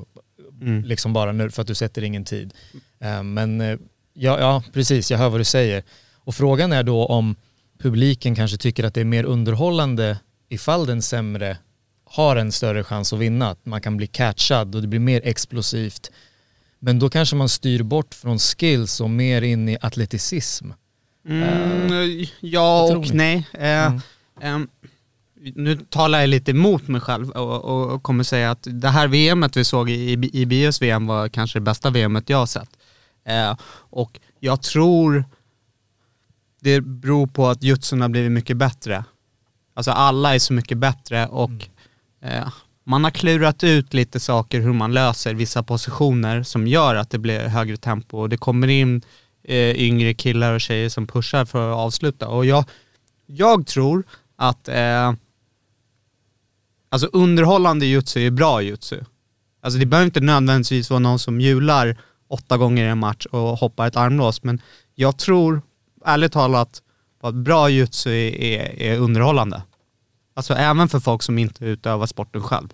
Mm. 0.60 0.84
Liksom 0.84 1.12
bara 1.12 1.32
nu 1.32 1.50
för 1.50 1.62
att 1.62 1.68
du 1.68 1.74
sätter 1.74 2.02
ingen 2.04 2.24
tid. 2.24 2.54
Eh, 3.00 3.22
Men 3.22 3.60
eh, 3.60 3.78
ja, 4.14 4.38
ja, 4.40 4.62
precis, 4.72 5.10
jag 5.10 5.18
hör 5.18 5.28
vad 5.28 5.40
du 5.40 5.44
säger. 5.44 5.82
Och 6.14 6.34
frågan 6.34 6.72
är 6.72 6.82
då 6.82 7.06
om 7.06 7.36
publiken 7.78 8.34
kanske 8.34 8.56
tycker 8.56 8.84
att 8.84 8.94
det 8.94 9.00
är 9.00 9.04
mer 9.04 9.24
underhållande 9.24 10.18
ifall 10.48 10.86
den 10.86 11.02
sämre 11.02 11.58
har 12.04 12.36
en 12.36 12.52
större 12.52 12.84
chans 12.84 13.12
att 13.12 13.18
vinna. 13.18 13.50
Att 13.50 13.66
man 13.66 13.80
kan 13.80 13.96
bli 13.96 14.06
catchad 14.06 14.74
och 14.74 14.82
det 14.82 14.88
blir 14.88 15.00
mer 15.00 15.20
explosivt. 15.24 16.10
Men 16.78 16.98
då 16.98 17.08
kanske 17.10 17.36
man 17.36 17.48
styr 17.48 17.82
bort 17.82 18.14
från 18.14 18.38
skills 18.38 19.00
och 19.00 19.10
mer 19.10 19.42
in 19.42 19.68
i 19.68 19.78
atleticism. 19.80 20.70
Mm, 21.28 22.26
ja 22.40 22.80
vad 22.80 22.90
tror 22.90 23.00
och 23.00 23.14
nej. 23.14 23.46
Eh, 23.52 23.86
Mm. 23.86 24.00
ehm, 24.40 24.68
nu 25.54 25.76
talar 25.76 26.20
jag 26.20 26.28
lite 26.28 26.50
emot 26.50 26.88
mig 26.88 27.00
själv 27.00 27.30
och, 27.30 27.64
och, 27.64 27.94
och 27.94 28.02
kommer 28.02 28.24
säga 28.24 28.50
att 28.50 28.66
det 28.70 28.88
här 28.88 29.08
VMet 29.08 29.56
vi 29.56 29.64
såg 29.64 29.90
i, 29.90 30.30
i, 30.32 30.46
BIOS 30.46 30.82
VM 30.82 31.06
var 31.06 31.28
kanske 31.28 31.58
det 31.58 31.62
bästa 31.62 31.90
VMet 31.90 32.30
jag 32.30 32.38
har 32.38 32.46
sett. 32.46 32.70
Eh, 33.24 33.56
och 33.90 34.20
jag 34.40 34.62
tror 34.62 35.24
det 36.60 36.80
beror 36.80 37.26
på 37.26 37.48
att 37.48 37.62
jutsun 37.62 38.00
har 38.00 38.08
blivit 38.08 38.32
mycket 38.32 38.56
bättre. 38.56 39.04
Alltså 39.74 39.90
alla 39.90 40.34
är 40.34 40.38
så 40.38 40.52
mycket 40.52 40.78
bättre 40.78 41.26
och 41.26 41.68
eh, 42.22 42.48
man 42.84 43.04
har 43.04 43.10
klurat 43.10 43.64
ut 43.64 43.94
lite 43.94 44.20
saker 44.20 44.60
hur 44.60 44.72
man 44.72 44.92
löser 44.92 45.34
vissa 45.34 45.62
positioner 45.62 46.42
som 46.42 46.66
gör 46.66 46.94
att 46.94 47.10
det 47.10 47.18
blir 47.18 47.48
högre 47.48 47.76
tempo 47.76 48.18
och 48.18 48.28
det 48.28 48.36
kommer 48.36 48.68
in 48.68 49.02
eh, 49.42 49.70
yngre 49.70 50.14
killar 50.14 50.54
och 50.54 50.60
tjejer 50.60 50.88
som 50.88 51.06
pushar 51.06 51.44
för 51.44 51.70
att 51.70 51.76
avsluta. 51.76 52.28
Och 52.28 52.46
jag, 52.46 52.64
jag 53.26 53.66
tror 53.66 54.04
att 54.36 54.68
eh, 54.68 55.12
alltså 56.94 57.08
underhållande 57.12 57.86
jutsu 57.86 58.26
är 58.26 58.30
bra 58.30 58.62
jutsu. 58.62 59.00
Alltså 59.62 59.78
det 59.78 59.86
behöver 59.86 60.06
inte 60.06 60.20
nödvändigtvis 60.20 60.90
vara 60.90 61.00
någon 61.00 61.18
som 61.18 61.40
hjular 61.40 61.96
åtta 62.28 62.56
gånger 62.56 62.84
i 62.84 62.88
en 62.88 62.98
match 62.98 63.26
och 63.26 63.40
hoppar 63.40 63.86
ett 63.86 63.96
armlås, 63.96 64.42
men 64.42 64.60
jag 64.94 65.16
tror 65.18 65.62
ärligt 66.04 66.32
talat 66.32 66.82
att 67.22 67.34
bra 67.34 67.68
jutsu 67.68 68.10
är, 68.10 68.40
är, 68.40 68.82
är 68.82 68.98
underhållande. 68.98 69.62
Alltså 70.34 70.54
även 70.54 70.88
för 70.88 71.00
folk 71.00 71.22
som 71.22 71.38
inte 71.38 71.64
utövar 71.64 72.06
sporten 72.06 72.42
själv. 72.42 72.68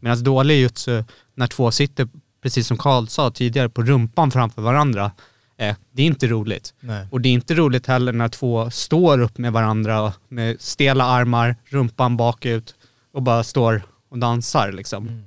Medan 0.00 0.22
dålig 0.22 0.60
jutsu, 0.60 1.04
när 1.34 1.46
två 1.46 1.70
sitter, 1.70 2.08
precis 2.42 2.66
som 2.66 2.78
Karl 2.78 3.06
sa 3.06 3.30
tidigare, 3.30 3.68
på 3.68 3.82
rumpan 3.82 4.30
framför 4.30 4.62
varandra, 4.62 5.10
Eh, 5.58 5.76
det 5.92 6.02
är 6.02 6.06
inte 6.06 6.26
roligt. 6.26 6.74
Nej. 6.80 7.06
Och 7.10 7.20
det 7.20 7.28
är 7.28 7.32
inte 7.32 7.54
roligt 7.54 7.86
heller 7.86 8.12
när 8.12 8.28
två 8.28 8.70
står 8.70 9.20
upp 9.20 9.38
med 9.38 9.52
varandra 9.52 10.12
med 10.28 10.60
stela 10.60 11.04
armar, 11.04 11.56
rumpan 11.64 12.16
bakut 12.16 12.74
och 13.16 13.22
bara 13.22 13.44
står 13.44 13.82
och 14.10 14.18
dansar 14.18 14.72
liksom. 14.72 15.22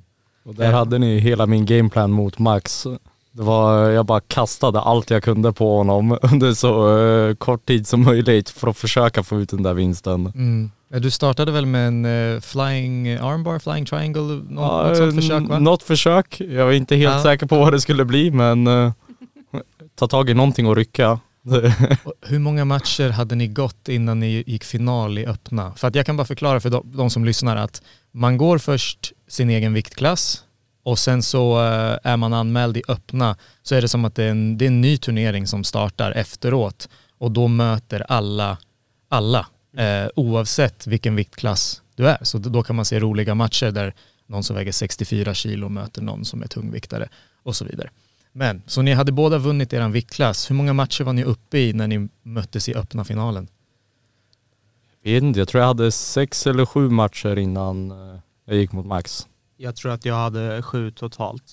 Och 0.45 0.55
där 0.55 0.71
hade 0.71 0.97
ni 0.99 1.19
hela 1.19 1.45
min 1.45 1.65
gameplan 1.65 2.11
mot 2.11 2.39
Max. 2.39 2.83
Det 3.31 3.43
var, 3.43 3.89
jag 3.89 4.05
bara 4.05 4.19
kastade 4.19 4.79
allt 4.79 5.09
jag 5.09 5.23
kunde 5.23 5.53
på 5.53 5.77
honom 5.77 6.17
under 6.31 6.53
så 6.53 6.97
eh, 6.97 7.35
kort 7.35 7.65
tid 7.65 7.87
som 7.87 8.03
möjligt 8.03 8.49
för 8.49 8.67
att 8.67 8.77
försöka 8.77 9.23
få 9.23 9.39
ut 9.39 9.49
den 9.49 9.63
där 9.63 9.73
vinsten. 9.73 10.25
Mm. 10.35 10.71
Du 10.89 11.11
startade 11.11 11.51
väl 11.51 11.65
med 11.65 11.87
en 11.87 12.05
eh, 12.35 12.39
flying 12.41 13.09
armbar, 13.09 13.59
flying 13.59 13.85
triangle, 13.85 14.21
något, 14.21 14.49
något 14.49 14.97
sånt 14.97 15.15
försök 15.15 15.49
va? 15.49 15.59
Något 15.59 15.83
försök. 15.83 16.41
Jag 16.41 16.65
var 16.65 16.71
inte 16.71 16.95
helt 16.95 17.13
Ja. 17.15 17.23
säker 17.23 17.45
på 17.45 17.55
vad 17.55 17.73
det 17.73 17.81
skulle 17.81 18.05
bli 18.05 18.31
men 18.31 18.67
eh, 18.67 18.91
ta 19.95 20.07
tag 20.07 20.29
i 20.29 20.33
någonting 20.33 20.67
och 20.67 20.75
rycka. 20.75 21.19
Hur 22.21 22.39
många 22.39 22.65
matcher 22.65 23.09
hade 23.09 23.35
ni 23.35 23.47
gått 23.47 23.89
innan 23.89 24.19
ni 24.19 24.43
gick 24.47 24.63
final 24.63 25.17
i 25.17 25.25
öppna? 25.25 25.75
För 25.75 25.87
att 25.87 25.95
jag 25.95 26.05
kan 26.05 26.17
bara 26.17 26.27
förklara 26.27 26.59
för 26.59 26.69
de, 26.69 26.91
de 26.95 27.09
som 27.09 27.25
lyssnar 27.25 27.55
att 27.55 27.81
man 28.11 28.37
går 28.37 28.57
först 28.57 29.13
sin 29.27 29.49
egen 29.49 29.73
viktklass 29.73 30.43
och 30.83 30.99
sen 30.99 31.23
så 31.23 31.59
eh, 31.59 31.97
är 32.03 32.17
man 32.17 32.33
anmäld 32.33 32.77
i 32.77 32.83
öppna 32.87 33.35
så 33.63 33.75
är 33.75 33.81
det 33.81 33.87
som 33.87 34.05
att 34.05 34.15
det 34.15 34.23
är 34.23 34.31
en, 34.31 34.57
det 34.57 34.65
är 34.65 34.67
en 34.67 34.81
ny 34.81 34.97
turnering 34.97 35.47
som 35.47 35.63
startar 35.63 36.11
efteråt 36.11 36.89
och 37.17 37.31
då 37.31 37.47
möter 37.47 38.05
alla 38.11 38.57
alla 39.09 39.47
eh, 39.77 40.09
oavsett 40.15 40.87
vilken 40.87 41.15
viktklass 41.15 41.81
du 41.95 42.07
är. 42.07 42.17
Så 42.21 42.37
då 42.37 42.63
kan 42.63 42.75
man 42.75 42.85
se 42.85 42.99
roliga 42.99 43.35
matcher 43.35 43.71
där 43.71 43.93
någon 44.27 44.43
som 44.43 44.55
väger 44.55 44.71
64 44.71 45.33
kilo 45.33 45.69
möter 45.69 46.01
någon 46.01 46.25
som 46.25 46.43
är 46.43 46.47
tungviktare 46.47 47.09
och 47.43 47.55
så 47.55 47.65
vidare. 47.65 47.89
Men, 48.31 48.61
så 48.65 48.81
ni 48.81 48.93
hade 48.93 49.11
båda 49.11 49.37
vunnit 49.37 49.73
er 49.73 49.89
viktklass. 49.89 50.49
Hur 50.49 50.55
många 50.55 50.73
matcher 50.73 51.03
var 51.03 51.13
ni 51.13 51.23
uppe 51.23 51.59
i 51.59 51.73
när 51.73 51.87
ni 51.87 52.09
möttes 52.23 52.69
i 52.69 52.75
öppna 52.75 53.03
finalen? 53.03 53.47
Jag 55.01 55.11
vet 55.11 55.23
inte, 55.23 55.39
jag 55.39 55.47
tror 55.47 55.61
jag 55.61 55.67
hade 55.67 55.91
sex 55.91 56.47
eller 56.47 56.65
sju 56.65 56.89
matcher 56.89 57.37
innan 57.37 57.91
eh, 57.91 58.19
jag 58.45 58.57
gick 58.57 58.71
mot 58.71 58.85
Max. 58.85 59.27
Jag 59.57 59.75
tror 59.75 59.91
att 59.91 60.05
jag 60.05 60.15
hade 60.15 60.61
sju 60.61 60.91
totalt. 60.91 61.43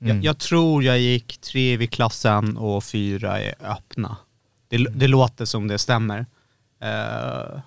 Mm. 0.00 0.16
Jag, 0.16 0.24
jag 0.24 0.38
tror 0.38 0.84
jag 0.84 1.00
gick 1.00 1.38
tre 1.38 1.76
vid 1.76 1.90
klassen 1.90 2.56
och 2.56 2.84
fyra 2.84 3.42
i 3.42 3.52
öppna. 3.60 4.16
Det, 4.68 4.76
det 4.76 5.08
låter 5.08 5.44
som 5.44 5.68
det 5.68 5.78
stämmer. 5.78 6.26
Eh, 6.80 7.60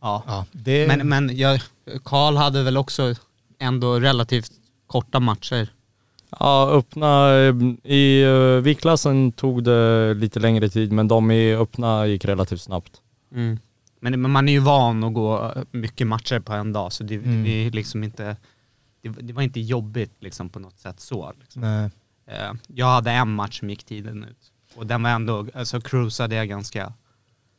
ja. 0.00 0.22
Ja, 0.26 0.46
det, 0.52 0.86
Men, 0.86 1.08
men 1.08 1.36
jag, 1.36 1.60
Karl 2.04 2.36
hade 2.36 2.62
väl 2.62 2.76
också 2.76 3.14
ändå 3.58 4.00
relativt 4.00 4.52
korta 4.86 5.20
matcher. 5.20 5.68
Ja, 6.40 6.70
öppna, 6.70 7.34
eh, 7.38 7.54
i 7.92 8.24
uh, 8.24 8.60
viktklassen 8.60 9.32
tog 9.32 9.64
det 9.64 10.14
lite 10.14 10.40
längre 10.40 10.68
tid 10.68 10.92
men 10.92 11.08
de 11.08 11.30
i 11.30 11.54
öppna 11.54 12.06
gick 12.06 12.24
relativt 12.24 12.60
snabbt. 12.60 13.00
Men, 14.00 14.20
men 14.20 14.30
man 14.30 14.48
är 14.48 14.52
ju 14.52 14.58
van 14.58 15.04
att 15.04 15.14
gå 15.14 15.54
mycket 15.70 16.06
matcher 16.06 16.40
på 16.40 16.52
en 16.52 16.72
dag 16.72 16.92
så 16.92 17.04
det, 17.04 17.14
Mm. 17.14 17.44
det 17.44 17.50
är 17.50 17.70
liksom 17.70 18.04
inte, 18.04 18.36
det, 19.02 19.08
det 19.08 19.32
var 19.32 19.42
inte 19.42 19.60
jobbigt 19.60 20.12
liksom 20.20 20.48
på 20.48 20.58
något 20.58 20.78
sätt 20.78 21.00
så. 21.00 21.32
Liksom. 21.40 21.64
Eh, 21.64 22.52
jag 22.66 22.86
hade 22.86 23.10
en 23.10 23.34
match 23.34 23.58
som 23.58 23.70
gick 23.70 23.84
tiden 23.84 24.24
ut 24.24 24.52
och 24.74 24.86
den 24.86 25.02
var 25.02 25.10
ändå, 25.10 25.46
alltså 25.54 25.80
cruisade 25.80 26.34
jag 26.34 26.48
ganska, 26.48 26.92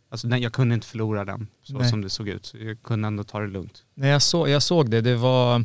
alltså 0.09 0.27
den, 0.27 0.41
jag 0.41 0.53
kunde 0.53 0.75
inte 0.75 0.87
förlora 0.87 1.25
den 1.25 1.47
så 1.63 1.77
Nej. 1.77 1.89
som 1.89 2.01
det 2.01 2.09
såg 2.09 2.27
ut. 2.27 2.45
Så 2.45 2.57
jag 2.57 2.83
kunde 2.83 3.07
ändå 3.07 3.23
ta 3.23 3.39
det 3.39 3.47
lugnt. 3.47 3.83
Nej, 3.93 4.09
jag, 4.09 4.21
så, 4.21 4.47
jag 4.47 4.63
såg 4.63 4.89
det. 4.89 5.01
Det 5.01 5.15
var, 5.15 5.55
eh, 5.55 5.61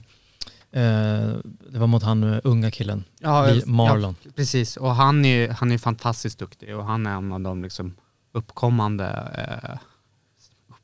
det 0.71 1.79
var 1.79 1.87
mot 1.87 2.03
han 2.03 2.23
eh, 2.35 2.41
unga 2.45 2.71
killen, 2.71 3.05
Mi- 3.21 3.67
Marlon. 3.67 4.17
Ja, 4.23 4.31
precis, 4.37 4.77
och 4.77 4.95
han 4.95 5.25
är, 5.25 5.49
han 5.49 5.73
är 5.73 5.79
fantastiskt 5.79 6.39
duktig 6.39 6.77
och 6.77 6.85
han 6.85 7.07
är 7.07 7.11
en 7.17 7.33
av 7.33 7.41
de 7.41 7.63
liksom 7.63 7.97
uppkommande, 8.33 9.07
eh, 9.35 9.79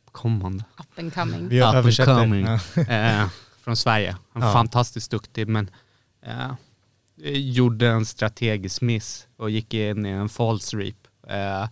uppkommande, 0.07 0.65
Up 0.79 0.99
and 0.99 1.15
coming. 1.15 1.49
Vi 1.49 1.61
Up 1.63 1.67
and 1.75 1.97
coming. 2.05 2.47
Ja. 2.47 2.83
eh, 3.23 3.29
från 3.61 3.77
Sverige. 3.77 4.17
Han 4.33 4.43
är 4.43 4.47
Ja. 4.47 4.53
fantastiskt 4.53 5.11
duktig 5.11 5.49
men 5.49 5.71
eh, 6.23 6.51
gjorde 7.39 7.89
en 7.89 8.07
strategisk 8.07 8.83
miss 8.83 9.27
och 9.37 9.51
gick 9.51 9.75
in 9.75 10.07
i 10.07 10.09
en 10.09 10.29
false 10.29 10.77
reap. 10.77 10.97
Eh, 11.29 11.69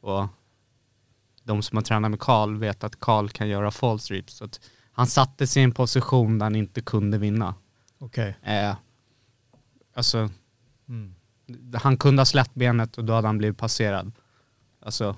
och 0.00 0.26
de 1.44 1.62
som 1.62 1.76
har 1.76 1.82
tränat 1.82 2.10
med 2.10 2.20
Karl 2.20 2.56
vet 2.58 2.84
att 2.84 3.00
Karl 3.00 3.28
kan 3.28 3.48
göra 3.48 3.70
false 3.70 4.14
reaps. 4.14 4.34
Så 4.36 4.44
att 4.44 4.60
han 4.92 5.06
satte 5.06 5.46
sig 5.46 5.60
i 5.60 5.64
en 5.64 5.72
position 5.72 6.38
där 6.38 6.46
han 6.46 6.56
inte 6.56 6.80
kunde 6.80 7.18
vinna. 7.18 7.54
Okej. 7.98 8.36
Eh, 8.42 8.74
alltså, 9.94 10.30
Mm. 10.88 11.14
han 11.74 11.96
kunde 11.96 12.20
ha 12.20 12.26
släppt 12.26 12.54
benet 12.54 12.98
och 12.98 13.04
då 13.04 13.12
hade 13.12 13.28
han 13.28 13.38
blivit 13.38 13.58
passerad. 13.58 14.12
Alltså, 14.82 15.16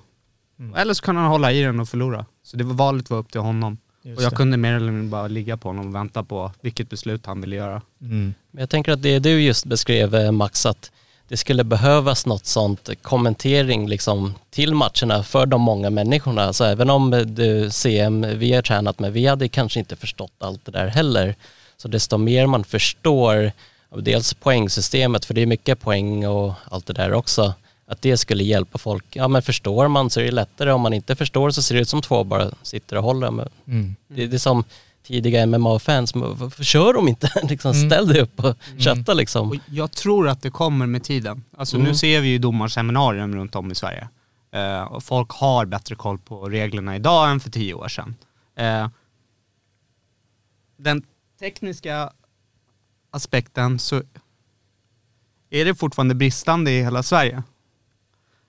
Mm. 0.59 0.75
Eller 0.75 0.93
så 0.93 1.03
kunde 1.03 1.21
han 1.21 1.29
hålla 1.29 1.51
i 1.51 1.61
den 1.61 1.79
och 1.79 1.89
förlora. 1.89 2.25
Så 2.43 2.57
det 2.57 2.63
var 2.63 2.73
valet 2.73 3.09
var 3.09 3.17
upp 3.17 3.31
till 3.31 3.41
honom. 3.41 3.77
Just 4.01 4.17
och 4.17 4.23
jag 4.23 4.31
det. 4.31 4.35
kunde 4.35 4.57
mer 4.57 4.73
eller 4.73 4.91
mindre 4.91 5.09
bara 5.11 5.27
ligga 5.27 5.57
på 5.57 5.69
honom 5.69 5.87
och 5.87 5.95
vänta 5.95 6.23
på 6.23 6.51
vilket 6.61 6.89
beslut 6.89 7.25
han 7.25 7.41
ville 7.41 7.55
göra. 7.55 7.81
Mm. 8.01 8.33
Men 8.51 8.59
jag 8.61 8.69
tänker 8.69 8.91
att 8.91 9.01
det 9.01 9.19
du 9.19 9.41
just 9.41 9.65
beskrev 9.65 10.15
eh, 10.15 10.31
Max, 10.31 10.65
att 10.65 10.91
det 11.27 11.37
skulle 11.37 11.63
behövas 11.63 12.25
något 12.25 12.45
sånt 12.45 12.89
kommentering 13.01 13.87
liksom 13.87 14.33
till 14.49 14.73
matcherna 14.75 15.23
för 15.23 15.45
de 15.45 15.61
många 15.61 15.89
människorna. 15.89 16.53
Så 16.53 16.63
även 16.63 16.89
om 16.89 17.13
eh, 17.13 17.19
du 17.19 17.69
CM 17.71 18.25
vi 18.39 18.53
har 18.53 18.61
tränat 18.61 18.99
med, 18.99 19.13
vi 19.13 19.27
hade 19.27 19.47
kanske 19.47 19.79
inte 19.79 19.95
förstått 19.95 20.31
allt 20.39 20.65
det 20.65 20.71
där 20.71 20.87
heller. 20.87 21.35
Så 21.77 21.87
desto 21.87 22.17
mer 22.17 22.47
man 22.47 22.63
förstår, 22.63 23.51
dels 23.97 24.33
poängsystemet, 24.33 25.25
för 25.25 25.33
det 25.33 25.41
är 25.41 25.45
mycket 25.45 25.79
poäng 25.79 26.27
och 26.27 26.53
allt 26.71 26.85
det 26.85 26.93
där 26.93 27.13
också, 27.13 27.53
att 27.87 28.01
det 28.01 28.17
skulle 28.17 28.43
hjälpa 28.43 28.77
folk. 28.77 29.05
Ja 29.15 29.27
men 29.27 29.41
förstår 29.41 29.87
man 29.87 30.09
så 30.09 30.19
är 30.19 30.23
det 30.25 30.31
lättare, 30.31 30.71
om 30.71 30.81
man 30.81 30.93
inte 30.93 31.15
förstår 31.15 31.51
så 31.51 31.61
ser 31.61 31.75
det 31.75 31.81
ut 31.81 31.89
som 31.89 32.01
två 32.01 32.23
bara 32.23 32.51
sitter 32.63 32.95
och 32.97 33.03
håller. 33.03 33.31
Men 33.31 33.49
Mm. 33.67 33.95
det, 34.07 34.27
det 34.27 34.35
är 34.35 34.39
som 34.39 34.63
tidiga 35.03 35.45
MMA-fans, 35.47 36.15
varför 36.15 36.63
kör 36.63 36.93
de 36.93 37.07
inte? 37.07 37.29
liksom, 37.43 37.71
Mm. 37.71 37.89
ställ 37.89 38.07
dig 38.07 38.21
upp 38.21 38.39
och 38.43 38.55
kötta 38.77 39.13
liksom. 39.13 39.49
Och 39.49 39.55
jag 39.65 39.91
tror 39.91 40.27
att 40.29 40.41
det 40.41 40.49
kommer 40.51 40.85
med 40.87 41.03
tiden. 41.03 41.43
Alltså 41.57 41.77
nu 41.77 41.83
Mm. 41.83 41.95
ser 41.95 42.21
vi 42.21 42.27
ju 42.27 42.37
domarseminarium 42.37 43.35
runt 43.35 43.55
om 43.55 43.71
i 43.71 43.75
Sverige. 43.75 44.07
Eh, 44.51 44.81
och 44.83 45.03
folk 45.03 45.31
har 45.31 45.65
bättre 45.65 45.95
koll 45.95 46.17
på 46.19 46.49
reglerna 46.49 46.95
idag 46.95 47.31
än 47.31 47.39
för 47.39 47.49
tio 47.49 47.73
år 47.73 47.87
sedan. 47.87 48.15
Eh, 48.55 48.87
den 50.77 51.03
tekniska 51.39 52.11
aspekten 53.11 53.79
så 53.79 54.01
är 55.49 55.65
det 55.65 55.75
fortfarande 55.75 56.15
bristande 56.15 56.71
i 56.71 56.81
hela 56.83 57.03
Sverige. 57.03 57.43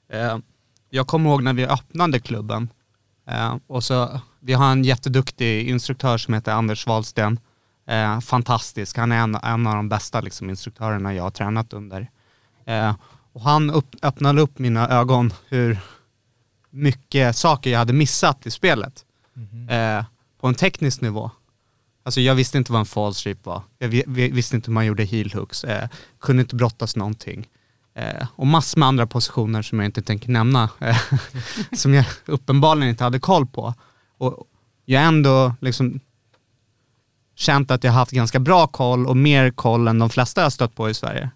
Eh, 0.08 0.38
jag 0.90 1.06
kommer 1.06 1.30
ihåg 1.30 1.42
när 1.42 1.52
vi 1.52 1.66
öppnade 1.66 2.20
klubben 2.20 2.68
eh, 3.28 3.56
och 3.66 3.84
så, 3.84 4.20
vi 4.44 4.52
har 4.52 4.72
en 4.72 4.84
jätteduktig 4.84 5.68
instruktör 5.68 6.18
som 6.18 6.34
heter 6.34 6.52
Anders 6.52 6.86
Wahlsten. 6.86 7.38
Eh, 7.86 8.20
fantastisk, 8.20 8.96
han 8.96 9.12
är 9.12 9.16
en, 9.16 9.34
en 9.34 9.66
av 9.66 9.74
de 9.74 9.88
bästa 9.88 10.20
liksom, 10.20 10.50
instruktörerna 10.50 11.14
jag 11.14 11.22
har 11.22 11.30
tränat 11.30 11.72
under. 11.72 12.10
Eh, 12.66 12.94
och 13.32 13.40
han 13.40 13.70
upp, 13.70 13.94
öppnade 14.02 14.42
upp 14.42 14.58
mina 14.58 14.88
ögon 14.88 15.32
hur 15.48 15.78
mycket 16.70 17.36
saker 17.36 17.70
jag 17.70 17.78
hade 17.78 17.92
missat 17.92 18.46
i 18.46 18.50
spelet. 18.50 19.04
Eh, 19.70 20.04
på 20.40 20.46
en 20.46 20.54
teknisk 20.54 21.00
nivå. 21.00 21.30
Alltså 22.02 22.20
jag 22.20 22.34
visste 22.34 22.58
inte 22.58 22.72
vad 22.72 22.80
en 22.80 22.86
false 22.86 23.28
rip 23.28 23.46
var. 23.46 23.62
Jag 23.78 23.88
vi, 23.88 24.04
vi, 24.06 24.28
visste 24.28 24.56
inte 24.56 24.70
hur 24.70 24.74
man 24.74 24.86
gjorde 24.86 25.04
heel 25.04 25.32
hooks. 25.32 25.64
Eh, 25.64 25.88
kunde 26.20 26.42
inte 26.42 26.56
brottas 26.56 26.96
någonting. 26.96 27.48
Eh, 27.94 28.26
och 28.36 28.46
massor 28.46 28.78
med 28.78 28.88
andra 28.88 29.06
positioner 29.06 29.62
som 29.62 29.78
jag 29.78 29.86
inte 29.86 30.02
tänker 30.02 30.30
nämna. 30.30 30.68
Eh, 30.80 31.02
som 31.76 31.94
jag 31.94 32.04
uppenbarligen 32.26 32.88
inte 32.90 33.04
hade 33.04 33.18
koll 33.18 33.46
på. 33.46 33.74
Och 34.24 34.46
jag 34.84 35.00
har 35.00 35.08
ändå 35.08 35.54
liksom 35.60 36.00
känt 37.34 37.70
att 37.70 37.84
jag 37.84 37.92
har 37.92 37.98
haft 37.98 38.12
ganska 38.12 38.38
bra 38.38 38.66
koll 38.66 39.06
och 39.06 39.16
mer 39.16 39.50
koll 39.50 39.88
än 39.88 39.98
de 39.98 40.10
flesta 40.10 40.40
jag 40.40 40.46
har 40.46 40.50
stött 40.50 40.74
på 40.74 40.90
i 40.90 40.94
Sverige. 40.94 41.30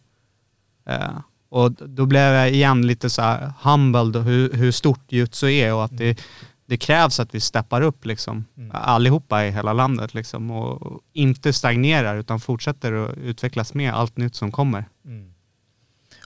Eh, 0.87 1.19
och 1.51 1.73
då 1.73 2.07
blev 2.07 2.35
jag 2.35 2.51
igen 2.51 2.87
lite 2.87 3.11
så 3.11 3.23
här 3.23 3.53
humbled 3.63 4.17
hur, 4.23 4.53
hur 4.53 4.73
stort 4.73 5.13
jutsu 5.13 5.53
är 5.53 5.75
och 5.75 5.85
att 5.85 5.99
det, 5.99 6.21
det 6.67 6.77
krävs 6.77 7.21
att 7.21 7.35
vi 7.35 7.41
steppar 7.41 7.81
upp 7.81 8.05
liksom. 8.05 8.45
Allihopa 8.73 9.45
i 9.45 9.51
hela 9.51 9.73
landet 9.73 10.15
liksom. 10.15 10.51
Och 10.51 10.83
och 10.83 11.01
inte 11.13 11.53
stagnerar 11.53 12.17
utan 12.17 12.41
fortsätter 12.41 12.93
att 12.93 13.17
utvecklas 13.17 13.75
med 13.75 13.93
allt 13.93 14.17
nytt 14.17 14.35
som 14.35 14.53
kommer. 14.53 14.85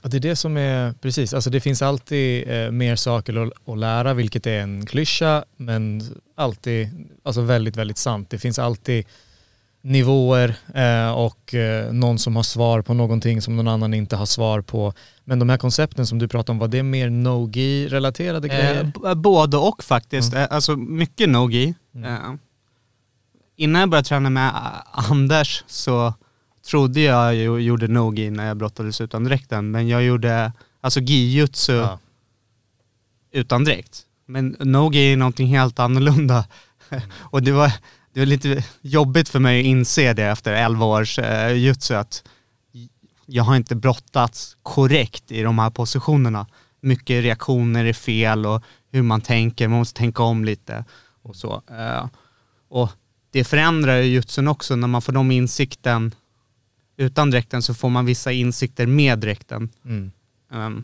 Och 0.03 0.09
det 0.09 0.17
är 0.17 0.21
det 0.21 0.35
som 0.35 0.57
är, 0.57 0.93
precis, 0.93 1.33
alltså 1.33 1.49
det 1.49 1.59
finns 1.59 1.81
alltid 1.81 2.49
eh, 2.49 2.71
mer 2.71 2.95
saker 2.95 3.47
att, 3.47 3.69
att 3.69 3.77
lära, 3.77 4.13
vilket 4.13 4.47
är 4.47 4.59
en 4.59 4.85
klyscha, 4.85 5.45
men 5.57 6.01
alltid, 6.35 7.07
alltså 7.23 7.41
väldigt, 7.41 7.77
väldigt 7.77 7.97
sant. 7.97 8.29
Det 8.29 8.37
finns 8.37 8.59
alltid 8.59 9.05
nivåer 9.81 10.55
eh, 10.73 11.11
och 11.11 11.53
eh, 11.53 11.93
någon 11.93 12.19
som 12.19 12.35
har 12.35 12.43
svar 12.43 12.81
på 12.81 12.93
någonting 12.93 13.41
som 13.41 13.55
någon 13.55 13.67
annan 13.67 13.93
inte 13.93 14.15
har 14.15 14.25
svar 14.25 14.61
på. 14.61 14.93
Men 15.23 15.39
de 15.39 15.49
här 15.49 15.57
koncepten 15.57 16.07
som 16.07 16.19
du 16.19 16.27
pratar 16.27 16.53
om, 16.53 16.59
var 16.59 16.67
det 16.67 16.83
mer 16.83 17.09
no-gi-relaterade 17.09 18.47
grejer? 18.47 18.91
Eh, 19.05 19.15
både 19.15 19.57
och 19.57 19.83
faktiskt. 19.83 20.33
Eh, 20.33 20.47
alltså 20.49 20.75
mycket 20.75 21.29
no-gi. 21.29 21.73
Eh, 21.95 22.33
innan 23.55 23.79
jag 23.79 23.89
började 23.89 24.07
träna 24.07 24.29
med 24.29 24.47
eh, 24.47 25.11
Anders 25.11 25.63
så 25.67 26.13
trodde 26.65 26.99
jag 27.01 27.35
gjorde 27.61 27.87
no-gi 27.87 28.29
när 28.29 28.47
jag 28.47 28.57
brottades 28.57 29.01
utan 29.01 29.23
dräkten. 29.23 29.71
Men 29.71 29.87
jag 29.87 30.03
gjorde 30.03 30.51
alltså 30.81 30.99
gi-jutsu 30.99 31.73
Ja. 31.73 31.99
utan 33.31 33.63
dräkt. 33.63 34.01
Men 34.25 34.55
no-gi 34.59 35.13
är 35.13 35.17
någonting 35.17 35.47
helt 35.47 35.79
annorlunda. 35.79 36.45
och 37.19 37.43
det 37.43 37.51
var, 37.51 37.71
det 38.13 38.19
var 38.19 38.25
lite 38.25 38.63
jobbigt 38.81 39.29
för 39.29 39.39
mig 39.39 39.59
att 39.59 39.65
inse 39.65 40.13
det 40.13 40.23
efter 40.23 40.53
11 40.53 40.85
års 40.85 41.19
eh, 41.19 41.53
jutsu 41.53 41.93
att 41.93 42.23
jag 43.25 43.43
har 43.43 43.55
inte 43.55 43.75
brottats 43.75 44.57
korrekt 44.63 45.31
i 45.31 45.41
de 45.41 45.59
här 45.59 45.69
positionerna. 45.69 46.47
Mycket 46.81 47.23
reaktioner 47.23 47.85
är 47.85 47.93
fel 47.93 48.45
och 48.45 48.63
hur 48.91 49.01
man 49.01 49.21
tänker, 49.21 49.67
man 49.67 49.79
måste 49.79 49.97
tänka 49.99 50.23
om 50.23 50.45
lite 50.45 50.85
och 51.21 51.35
så. 51.35 51.61
Eh, 51.69 52.05
och 52.69 52.89
det 53.31 53.43
förändrar 53.43 53.97
ju 53.97 54.03
jutsun 54.03 54.47
också 54.47 54.75
när 54.75 54.87
man 54.87 55.01
får 55.01 55.13
de 55.13 55.31
insikten 55.31 56.15
utan 56.97 57.31
dräkten 57.31 57.61
så 57.61 57.73
får 57.73 57.89
man 57.89 58.05
vissa 58.05 58.31
insikter 58.31 58.87
med 58.87 59.19
dräkten. 59.19 59.69
Mm. 59.85 60.11
Ehm, 60.51 60.83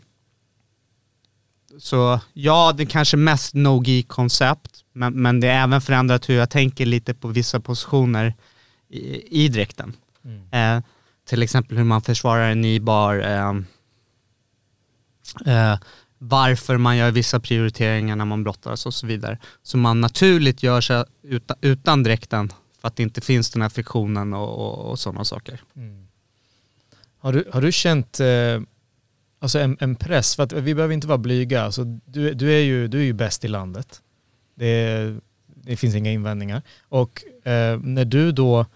så 1.78 2.20
ja, 2.32 2.72
det 2.76 2.82
är 2.82 2.86
kanske 2.86 3.16
mest 3.16 3.54
no-gi-koncept, 3.54 4.84
men, 4.92 5.22
men 5.22 5.40
det 5.40 5.48
är 5.48 5.62
även 5.62 5.80
förändrat 5.80 6.28
hur 6.28 6.34
jag 6.34 6.50
tänker 6.50 6.86
lite 6.86 7.14
på 7.14 7.28
vissa 7.28 7.60
positioner 7.60 8.34
i, 8.88 9.44
i 9.44 9.48
dräkten. 9.48 9.96
Eh, 10.50 10.82
till 11.24 11.42
exempel 11.42 11.76
hur 11.76 11.84
man 11.84 12.02
försvarar 12.02 12.50
en 12.50 12.60
ny 12.60 12.80
bar, 12.80 13.18
ehm, 13.18 13.66
eh, 15.46 15.78
varför 16.18 16.76
man 16.76 16.96
gör 16.96 17.10
vissa 17.10 17.40
prioriteringar 17.40 18.16
när 18.16 18.24
man 18.24 18.44
brottas 18.44 18.86
och 18.86 18.94
så 18.94 19.06
vidare. 19.06 19.38
Så 19.62 19.78
man 19.78 20.00
naturligt 20.00 20.62
gör 20.62 20.80
sig 20.80 21.04
utan, 21.22 21.56
utan 21.60 22.02
dräkten 22.02 22.52
för 22.80 22.88
att 22.88 22.96
det 22.96 23.02
inte 23.02 23.20
finns 23.20 23.50
den 23.50 23.62
här 23.62 23.68
friktionen 23.68 24.34
och, 24.34 24.58
och, 24.58 24.90
och 24.90 24.98
sådana 24.98 25.24
saker. 25.24 25.60
Mm. 25.76 26.06
Har, 27.18 27.32
du, 27.32 27.44
har 27.52 27.60
du 27.60 27.72
känt 27.72 28.20
eh, 28.20 28.60
alltså 29.38 29.58
en, 29.58 29.76
en 29.80 29.96
press? 29.96 30.36
För 30.36 30.42
att 30.42 30.52
vi 30.52 30.74
behöver 30.74 30.94
inte 30.94 31.06
vara 31.06 31.18
blyga. 31.18 31.62
Alltså, 31.62 31.84
du, 31.84 32.34
du, 32.34 32.52
är 32.52 32.60
ju, 32.60 32.88
du 32.88 32.98
är 32.98 33.04
ju 33.04 33.12
bäst 33.12 33.44
i 33.44 33.48
landet. 33.48 34.02
Det, 34.54 35.14
det 35.46 35.76
finns 35.76 35.94
inga 35.94 36.12
invändningar. 36.12 36.62
Och 36.88 37.24
eh, 37.46 37.80
när 37.80 38.04
du 38.04 38.32
då 38.32 38.66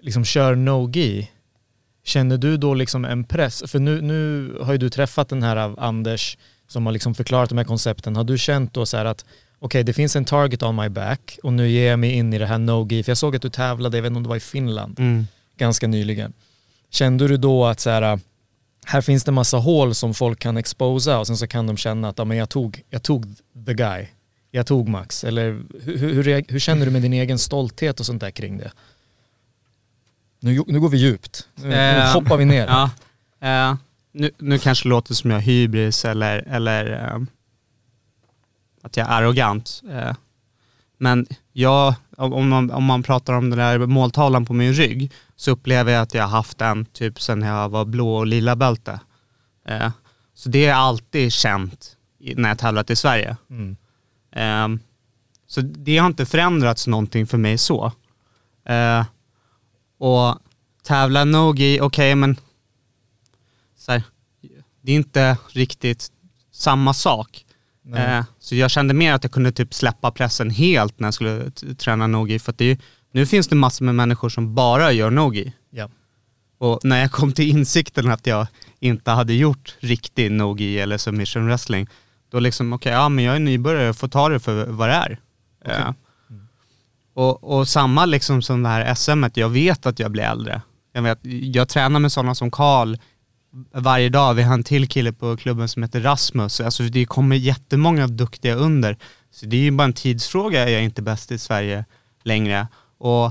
liksom 0.00 0.24
kör 0.24 0.54
no-gi, 0.54 1.30
känner 2.02 2.36
du 2.38 2.56
då 2.56 2.74
liksom 2.74 3.04
en 3.04 3.24
press? 3.24 3.62
För 3.66 3.78
nu, 3.78 4.00
nu 4.00 4.52
har 4.60 4.72
ju 4.72 4.78
du 4.78 4.90
träffat 4.90 5.28
den 5.28 5.42
här 5.42 5.56
av 5.56 5.80
Anders 5.80 6.38
som 6.66 6.86
har 6.86 6.92
liksom 6.92 7.14
förklarat 7.14 7.48
de 7.48 7.58
här 7.58 7.64
koncepten. 7.64 8.16
Har 8.16 8.24
du 8.24 8.38
känt 8.38 8.74
då 8.74 8.86
så 8.86 8.96
här 8.96 9.04
att 9.04 9.24
okej, 9.64 9.84
det 9.84 9.92
finns 9.92 10.16
en 10.16 10.24
target 10.24 10.62
on 10.62 10.76
my 10.76 10.88
back 10.88 11.38
och 11.42 11.52
nu 11.52 11.68
ger 11.68 11.90
jag 11.90 11.98
mig 11.98 12.10
in 12.12 12.32
i 12.32 12.38
det 12.38 12.46
här 12.46 12.58
no-gi. 12.58 13.02
För 13.02 13.10
jag 13.10 13.18
såg 13.18 13.36
att 13.36 13.42
du 13.42 13.50
tävlade, 13.50 13.96
jag 13.96 14.02
vet 14.02 14.10
inte 14.10 14.16
om 14.16 14.22
det 14.22 14.28
var 14.28 14.36
i 14.36 14.40
Finland, 14.40 14.98
ganska 15.56 15.86
nyligen. 15.86 16.32
Kände 16.90 17.28
du 17.28 17.36
då 17.36 17.64
att 17.64 17.80
så 17.80 17.90
här, 17.90 18.20
här 18.86 19.00
finns 19.00 19.24
det 19.24 19.32
massa 19.32 19.56
hål 19.56 19.94
som 19.94 20.14
folk 20.14 20.38
kan 20.38 20.56
exposa 20.56 21.18
och 21.18 21.26
sen 21.26 21.36
så 21.36 21.46
kan 21.46 21.66
de 21.66 21.76
känna 21.76 22.08
att 22.08 22.18
ja, 22.18 22.24
men 22.24 22.36
jag, 22.36 22.48
tog, 22.48 22.82
jag 22.90 23.02
tog 23.02 23.26
the 23.66 23.74
guy, 23.74 24.06
jag 24.50 24.66
tog 24.66 24.88
Max. 24.88 25.24
Eller 25.24 25.62
hur, 25.82 25.98
hur, 25.98 26.52
hur, 26.52 26.58
känner 26.58 26.86
du 26.86 26.92
med 26.92 27.02
din 27.02 27.12
egen 27.12 27.38
stolthet 27.38 28.00
och 28.00 28.06
sånt 28.06 28.20
där 28.20 28.30
kring 28.30 28.58
det? 28.58 28.72
Nu, 30.40 30.62
nu 30.66 30.80
går 30.80 30.88
vi 30.88 30.98
djupt, 30.98 31.48
nu, 31.54 31.68
nu 31.68 31.74
Eh, 31.74 32.12
hoppar 32.12 32.36
vi 32.36 32.44
ner. 32.44 32.66
Ja. 32.66 32.90
Eh, 33.48 33.76
nu, 34.12 34.30
nu 34.38 34.58
kanske 34.58 34.84
det 34.84 34.90
låter 34.90 35.14
som 35.14 35.30
jag 35.30 35.40
hybris 35.40 36.04
eller, 36.04 36.44
eller 36.48 36.92
eh, 36.92 37.18
att 38.84 38.96
jag 38.96 39.08
är 39.08 39.12
arrogant. 39.12 39.82
Eh, 39.90 40.14
men 40.98 41.26
jag, 41.52 41.94
om, 42.16 42.48
man, 42.48 42.70
om 42.70 42.84
man 42.84 43.02
pratar 43.02 43.32
om 43.32 43.50
den 43.50 43.58
där 43.58 43.78
måltavlan 43.78 44.46
på 44.46 44.52
min 44.52 44.72
rygg 44.72 45.12
så 45.36 45.50
upplever 45.50 45.92
jag 45.92 46.02
att 46.02 46.14
jag 46.14 46.22
har 46.22 46.30
haft 46.36 46.58
den 46.58 46.84
typ 46.84 47.20
sen 47.20 47.42
jag 47.42 47.68
var 47.68 47.84
blå 47.84 48.16
och 48.16 48.26
lila 48.26 48.56
bälte. 48.56 49.00
Eh, 49.68 49.90
så 50.34 50.48
det 50.48 50.66
är 50.66 50.74
alltid 50.74 51.32
känt 51.32 51.96
i- 52.18 52.34
när 52.34 52.48
jag 52.48 52.58
tävlat 52.58 52.90
i 52.90 52.96
Sverige. 52.96 53.36
Mm. 53.50 53.76
Eh, 54.32 54.80
så 55.46 55.60
det 55.60 55.98
har 55.98 56.06
inte 56.06 56.26
förändrats 56.26 56.86
någonting 56.86 57.26
för 57.26 57.38
mig 57.38 57.58
så. 57.58 57.92
Eh, 58.66 59.04
och 59.98 60.38
tävla 60.82 61.24
Nogi, 61.24 61.80
okej 61.80 62.14
men 62.14 62.36
så 63.76 63.92
här, 63.92 64.02
det 64.82 64.92
är 64.92 64.96
inte 64.96 65.36
riktigt 65.48 66.12
samma 66.52 66.94
sak. 66.94 67.43
Eh, 67.92 68.24
så 68.38 68.54
jag 68.54 68.70
kände 68.70 68.94
mer 68.94 69.12
att 69.12 69.24
jag 69.24 69.32
kunde 69.32 69.52
typ 69.52 69.74
släppa 69.74 70.10
pressen 70.10 70.50
helt 70.50 71.00
när 71.00 71.06
jag 71.06 71.14
skulle 71.14 71.50
träna 71.78 72.06
Nogi. 72.06 72.38
För 72.38 72.54
det 72.56 72.80
nu 73.12 73.26
finns 73.26 73.48
det 73.48 73.56
massor 73.56 73.84
med 73.84 73.94
människor 73.94 74.28
som 74.28 74.54
bara 74.54 74.92
gör 74.92 75.10
Nogi. 75.10 75.52
Ja. 75.70 75.88
Och 76.58 76.80
när 76.82 77.00
jag 77.00 77.10
kom 77.12 77.32
till 77.32 77.50
insikten 77.50 78.10
att 78.10 78.26
jag 78.26 78.46
inte 78.80 79.10
hade 79.10 79.34
gjort 79.34 79.76
riktig 79.80 80.32
Nogi 80.32 80.78
eller 80.78 80.98
submission 80.98 81.46
wrestling, 81.46 81.88
då 82.30 82.40
liksom, 82.40 82.72
okej, 82.72 82.92
ja 82.92 83.08
men 83.08 83.24
jag 83.24 83.36
är 83.36 83.40
nybörjare, 83.40 83.84
jag 83.84 83.96
får 83.96 84.08
ta 84.08 84.28
det 84.28 84.40
för 84.40 84.66
vad 84.66 84.88
det 84.88 84.94
är. 84.94 85.18
Eh, 85.64 85.92
och, 87.14 87.44
och 87.44 87.68
samma 87.68 88.06
liksom 88.06 88.42
som 88.42 88.62
det 88.62 88.68
här 88.68 88.94
SM, 88.94 89.24
jag 89.34 89.48
vet 89.48 89.86
att 89.86 89.98
jag 89.98 90.10
blir 90.10 90.22
äldre. 90.22 90.62
Jag, 90.92 91.02
vet, 91.02 91.18
jag 91.22 91.68
tränar 91.68 92.00
med 92.00 92.12
sådana 92.12 92.34
som 92.34 92.50
Karl 92.50 92.96
varje 93.72 94.08
dag. 94.08 94.34
Vi 94.34 94.42
har 94.42 94.54
en 94.54 94.64
till 94.64 94.88
kille 94.88 95.12
på 95.12 95.36
klubben 95.36 95.68
som 95.68 95.82
heter 95.82 96.00
Rasmus. 96.00 96.60
Alltså 96.60 96.82
det 96.82 97.04
kommer 97.04 97.36
jättemånga 97.36 98.06
duktiga 98.06 98.54
under. 98.54 98.96
Så 99.30 99.46
det 99.46 99.56
är 99.56 99.60
ju 99.60 99.70
bara 99.70 99.84
en 99.84 99.92
tidsfråga, 99.92 100.70
jag 100.70 100.80
är 100.80 100.84
inte 100.84 101.02
bäst 101.02 101.32
i 101.32 101.38
Sverige 101.38 101.84
längre. 102.22 102.68
Och 102.98 103.30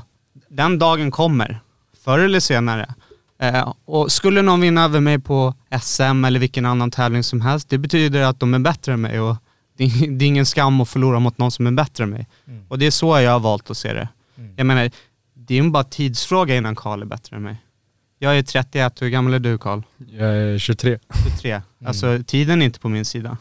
den 0.49 0.79
dagen 0.79 1.11
kommer, 1.11 1.59
förr 2.03 2.19
eller 2.19 2.39
senare. 2.39 2.93
Eh, 3.39 3.73
och 3.85 4.11
skulle 4.11 4.41
någon 4.41 4.61
vinna 4.61 4.83
över 4.83 4.99
mig 4.99 5.19
på 5.19 5.53
SM 5.81 6.25
eller 6.25 6.39
vilken 6.39 6.65
annan 6.65 6.91
tävling 6.91 7.23
som 7.23 7.41
helst, 7.41 7.69
det 7.69 7.77
betyder 7.77 8.21
att 8.21 8.39
de 8.39 8.53
är 8.53 8.59
bättre 8.59 8.93
än 8.93 9.01
mig. 9.01 9.19
Och 9.19 9.35
det, 9.77 9.83
är, 9.83 10.07
det 10.17 10.25
är 10.25 10.27
ingen 10.27 10.45
skam 10.45 10.81
att 10.81 10.89
förlora 10.89 11.19
mot 11.19 11.37
någon 11.37 11.51
som 11.51 11.67
är 11.67 11.71
bättre 11.71 12.03
än 12.03 12.09
mig. 12.09 12.27
Och 12.67 12.79
det 12.79 12.85
är 12.85 12.91
så 12.91 13.19
jag 13.19 13.31
har 13.31 13.39
valt 13.39 13.69
att 13.69 13.77
se 13.77 13.93
det. 13.93 14.07
Jag 14.55 14.65
menar, 14.65 14.91
det 15.33 15.57
är 15.57 15.63
ju 15.63 15.69
bara 15.69 15.83
tidsfråga 15.83 16.55
innan 16.55 16.75
Karl 16.75 17.01
är 17.01 17.05
bättre 17.05 17.35
än 17.35 17.43
mig. 17.43 17.57
Jag 18.23 18.37
är 18.37 18.43
31, 18.43 19.01
hur 19.01 19.09
gammal 19.09 19.33
är 19.33 19.39
du 19.39 19.57
Karl? 19.57 19.81
Jag 19.97 20.35
är 20.35 20.57
23. 20.57 20.99
23. 21.33 21.61
Alltså 21.85 22.19
tiden 22.27 22.61
är 22.61 22.65
inte 22.65 22.79
på 22.79 22.89
min 22.89 23.05
sida. 23.05 23.37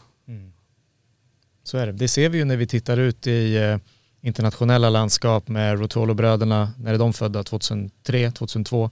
Så 1.63 1.77
är 1.77 1.85
det. 1.85 1.91
Det 1.91 2.07
ser 2.07 2.29
vi 2.29 2.37
ju 2.37 2.45
när 2.45 2.57
vi 2.57 2.67
tittar 2.67 2.97
ut 2.97 3.27
i 3.27 3.55
eh, 3.57 3.77
internationella 4.21 4.89
landskap 4.89 5.47
med 5.47 5.79
Rotolo-bröderna. 5.79 6.71
När 6.77 6.93
är 6.93 6.97
de 6.97 7.13
födda? 7.13 7.43
2003, 7.43 8.31
2002. 8.31 8.89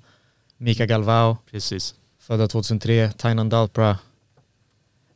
Mika 0.57 0.85
Galvao, 0.85 1.37
Precis. 1.51 1.95
födda 2.19 2.47
2003. 2.47 3.11
Tainan 3.17 3.49
Dalpra. 3.49 3.97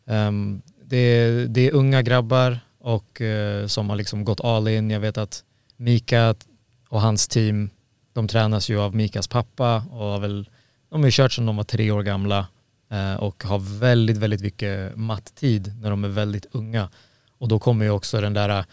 Ehm, 0.07 0.61
det, 0.85 0.97
är, 0.97 1.47
det 1.47 1.67
är 1.67 1.73
unga 1.73 2.01
grabbar 2.01 2.59
och 2.79 3.21
eh, 3.21 3.67
som 3.67 3.89
har 3.89 3.95
liksom 3.95 4.25
gått 4.25 4.41
all 4.41 4.67
in. 4.67 4.89
Jag 4.89 4.99
vet 4.99 5.17
att 5.17 5.43
Mika 5.77 6.35
och 6.89 7.01
hans 7.01 7.27
team, 7.27 7.69
de 8.13 8.27
tränas 8.27 8.69
ju 8.69 8.79
av 8.79 8.95
Mikas 8.95 9.27
pappa 9.27 9.83
och 9.91 10.05
har 10.05 10.19
väl, 10.19 10.49
de 10.89 11.01
har 11.01 11.07
ju 11.07 11.11
kört 11.11 11.31
sedan 11.31 11.45
de 11.45 11.57
var 11.57 11.63
tre 11.63 11.91
år 11.91 12.03
gamla 12.03 12.47
eh, 12.91 13.15
och 13.15 13.43
har 13.43 13.79
väldigt, 13.79 14.17
väldigt 14.17 14.41
mycket 14.41 14.95
matttid 14.95 15.73
när 15.81 15.89
de 15.89 16.03
är 16.03 16.09
väldigt 16.09 16.45
unga. 16.51 16.89
Och 17.37 17.47
då 17.47 17.59
kommer 17.59 17.85
ju 17.85 17.91
också 17.91 18.21
den 18.21 18.33
där 18.33 18.65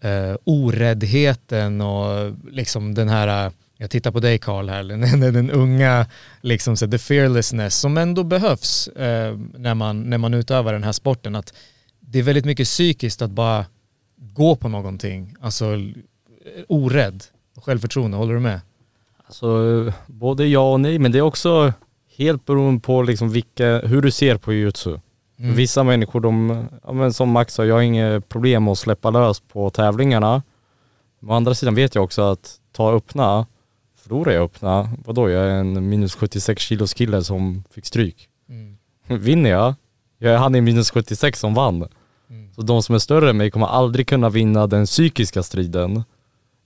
eh, 0.00 0.36
oräddheten 0.44 1.80
och 1.80 2.34
liksom 2.50 2.94
den 2.94 3.08
här, 3.08 3.52
jag 3.76 3.90
tittar 3.90 4.10
på 4.10 4.20
dig 4.20 4.38
Karl 4.38 4.68
här, 4.68 4.84
den, 4.84 5.20
den, 5.20 5.50
unga, 5.50 6.06
liksom 6.40 6.76
så 6.76 6.90
the 6.90 6.98
fearlessness 6.98 7.80
som 7.80 7.96
ändå 7.96 8.24
behövs 8.24 8.88
eh, 8.88 9.38
när, 9.56 9.74
man, 9.74 10.02
när 10.02 10.18
man 10.18 10.34
utövar 10.34 10.72
den 10.72 10.84
här 10.84 10.92
sporten. 10.92 11.34
Att 11.34 11.54
det 12.00 12.18
är 12.18 12.22
väldigt 12.22 12.44
mycket 12.44 12.66
psykiskt 12.66 13.22
att 13.22 13.30
bara 13.30 13.66
gå 14.16 14.56
på 14.56 14.68
någonting, 14.68 15.36
alltså 15.40 15.74
eh, 15.74 16.64
orädd 16.68 17.24
självförtroende, 17.56 18.16
håller 18.16 18.34
du 18.34 18.40
med? 18.40 18.60
Alltså 19.32 19.92
både 20.06 20.46
ja 20.46 20.72
och 20.72 20.80
nej, 20.80 20.98
men 20.98 21.12
det 21.12 21.18
är 21.18 21.22
också 21.22 21.72
helt 22.16 22.44
beroende 22.46 22.80
på 22.80 23.02
liksom 23.02 23.30
vilka, 23.30 23.78
hur 23.78 24.02
du 24.02 24.10
ser 24.10 24.36
på 24.36 24.52
jujutsu. 24.52 24.98
Mm. 25.38 25.54
Vissa 25.54 25.82
människor, 25.82 26.20
de, 26.20 26.64
ja, 26.84 26.92
men 26.92 27.12
som 27.12 27.30
Max 27.30 27.54
sa, 27.54 27.64
jag 27.64 27.74
har 27.74 27.82
inget 27.82 28.28
problem 28.28 28.68
att 28.68 28.78
släppa 28.78 29.10
lös 29.10 29.40
på 29.40 29.70
tävlingarna. 29.70 30.42
Men 31.20 31.30
å 31.30 31.34
andra 31.34 31.54
sidan 31.54 31.74
vet 31.74 31.94
jag 31.94 32.04
också 32.04 32.22
att 32.22 32.56
ta 32.72 32.92
öppna, 32.92 33.46
förlorar 33.96 34.32
jag 34.32 34.44
öppna, 34.44 34.88
vadå 35.04 35.30
jag 35.30 35.44
är 35.44 35.50
en 35.50 35.88
minus 35.88 36.14
76 36.14 36.62
kilos 36.62 36.94
kille 36.94 37.24
som 37.24 37.64
fick 37.70 37.86
stryk. 37.86 38.28
Mm. 38.48 38.78
Vinner 39.22 39.50
jag, 39.50 39.74
jag 40.18 40.32
är 40.32 40.38
han 40.38 40.54
i 40.54 40.60
minus 40.60 40.90
76 40.90 41.40
som 41.40 41.54
vann. 41.54 41.88
Mm. 42.30 42.52
Så 42.54 42.62
de 42.62 42.82
som 42.82 42.94
är 42.94 42.98
större 42.98 43.30
än 43.30 43.36
mig 43.36 43.50
kommer 43.50 43.66
aldrig 43.66 44.08
kunna 44.08 44.28
vinna 44.28 44.66
den 44.66 44.86
psykiska 44.86 45.42
striden 45.42 46.04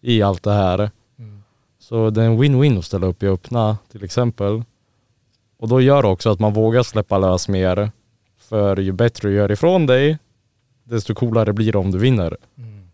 i 0.00 0.22
allt 0.22 0.42
det 0.42 0.52
här. 0.52 0.90
Så 1.88 2.11
det 2.11 2.22
är 2.22 2.27
en 2.27 2.42
win-win 2.42 2.79
att 2.79 2.85
ställa 2.85 3.07
upp 3.07 3.22
i 3.22 3.27
öppna 3.27 3.79
till 3.92 4.05
exempel. 4.05 4.62
Och 5.59 5.68
då 5.68 5.81
gör 5.81 6.03
det 6.03 6.09
också 6.09 6.31
att 6.31 6.40
man 6.40 6.53
vågar 6.53 6.83
släppa 6.83 7.18
lös 7.18 7.49
mer. 7.49 7.90
För 8.38 8.77
ju 8.77 8.92
bättre 8.92 9.29
du 9.29 9.35
gör 9.35 9.53
ifrån 9.53 9.87
dig, 9.87 10.18
desto 10.85 11.14
coolare 11.14 11.53
blir 11.53 11.72
det 11.72 11.79
om 11.79 11.90
du 11.90 11.99
vinner. 11.99 12.37
Mm. 12.59 12.88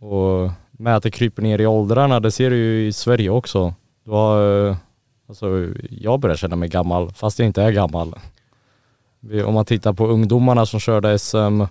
Och 0.00 0.50
med 0.70 0.96
att 0.96 1.02
det 1.02 1.10
kryper 1.10 1.42
ner 1.42 1.58
i 1.58 1.66
åldrarna, 1.66 2.20
det 2.20 2.30
ser 2.30 2.50
du 2.50 2.56
ju 2.56 2.86
i 2.86 2.92
Sverige 2.92 3.30
också. 3.30 3.74
Du 4.04 4.10
har, 4.10 4.76
alltså, 5.28 5.68
jag 5.90 6.20
börjar 6.20 6.36
känna 6.36 6.56
mig 6.56 6.68
gammal, 6.68 7.10
fast 7.10 7.38
jag 7.38 7.46
inte 7.46 7.62
är 7.62 7.70
gammal. 7.70 8.14
Om 9.46 9.54
man 9.54 9.64
tittar 9.64 9.92
på 9.92 10.06
ungdomarna 10.06 10.66
som 10.66 10.80
körde 10.80 11.18
SM 11.18 11.62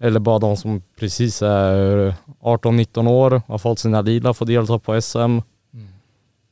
eller 0.00 0.20
bara 0.20 0.38
de 0.38 0.56
som 0.56 0.82
precis 0.98 1.42
är 1.42 2.14
18-19 2.40 3.08
år, 3.08 3.42
har 3.46 3.58
fått 3.58 3.78
sina 3.78 4.00
lila, 4.00 4.34
får 4.34 4.46
delta 4.46 4.78
på 4.78 5.00
SM. 5.00 5.38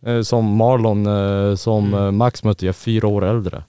Eh, 0.06 0.22
Som 0.22 0.56
Marlon, 0.56 1.06
eh, 1.06 1.54
som 1.54 1.94
eh, 1.94 2.10
Max 2.10 2.44
mötte, 2.44 2.66
jag 2.66 2.72
är 2.72 2.74
fyra 2.74 3.08
år 3.08 3.24
äldre. 3.24 3.64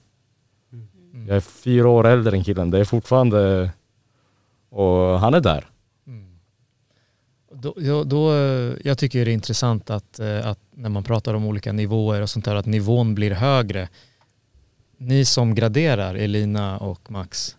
Jag 1.26 1.36
är 1.36 1.40
fyra 1.40 1.88
år 1.88 2.06
äldre 2.06 2.36
än 2.36 2.44
killen, 2.44 2.70
det 2.70 2.78
är 2.78 2.84
fortfarande... 2.84 3.70
Och 4.70 5.20
han 5.20 5.34
är 5.34 5.40
där. 5.40 5.66
Då, 7.52 7.74
då, 7.76 8.04
då, 8.04 8.32
jag 8.84 8.98
tycker 8.98 9.24
det 9.24 9.30
är 9.30 9.34
intressant 9.34 9.90
att, 9.90 10.20
att 10.20 10.58
när 10.70 10.88
man 10.88 11.04
pratar 11.04 11.34
om 11.34 11.46
olika 11.46 11.72
nivåer 11.72 12.22
och 12.22 12.30
sånt 12.30 12.44
där, 12.44 12.54
att 12.54 12.66
nivån 12.66 13.14
blir 13.14 13.30
högre. 13.30 13.88
Ni 14.96 15.24
som 15.24 15.54
graderar, 15.54 16.14
Elina 16.14 16.78
och 16.78 17.10
Max, 17.10 17.56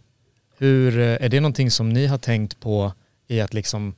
hur, 0.59 0.99
eh, 0.99 1.17
är 1.25 1.29
det 1.29 1.39
någonting 1.39 1.71
som 1.71 1.89
ni 1.89 2.05
har 2.05 2.17
tänkt 2.17 2.59
på 2.59 2.93
i 3.27 3.41
att 3.41 3.53
liksom, 3.53 3.95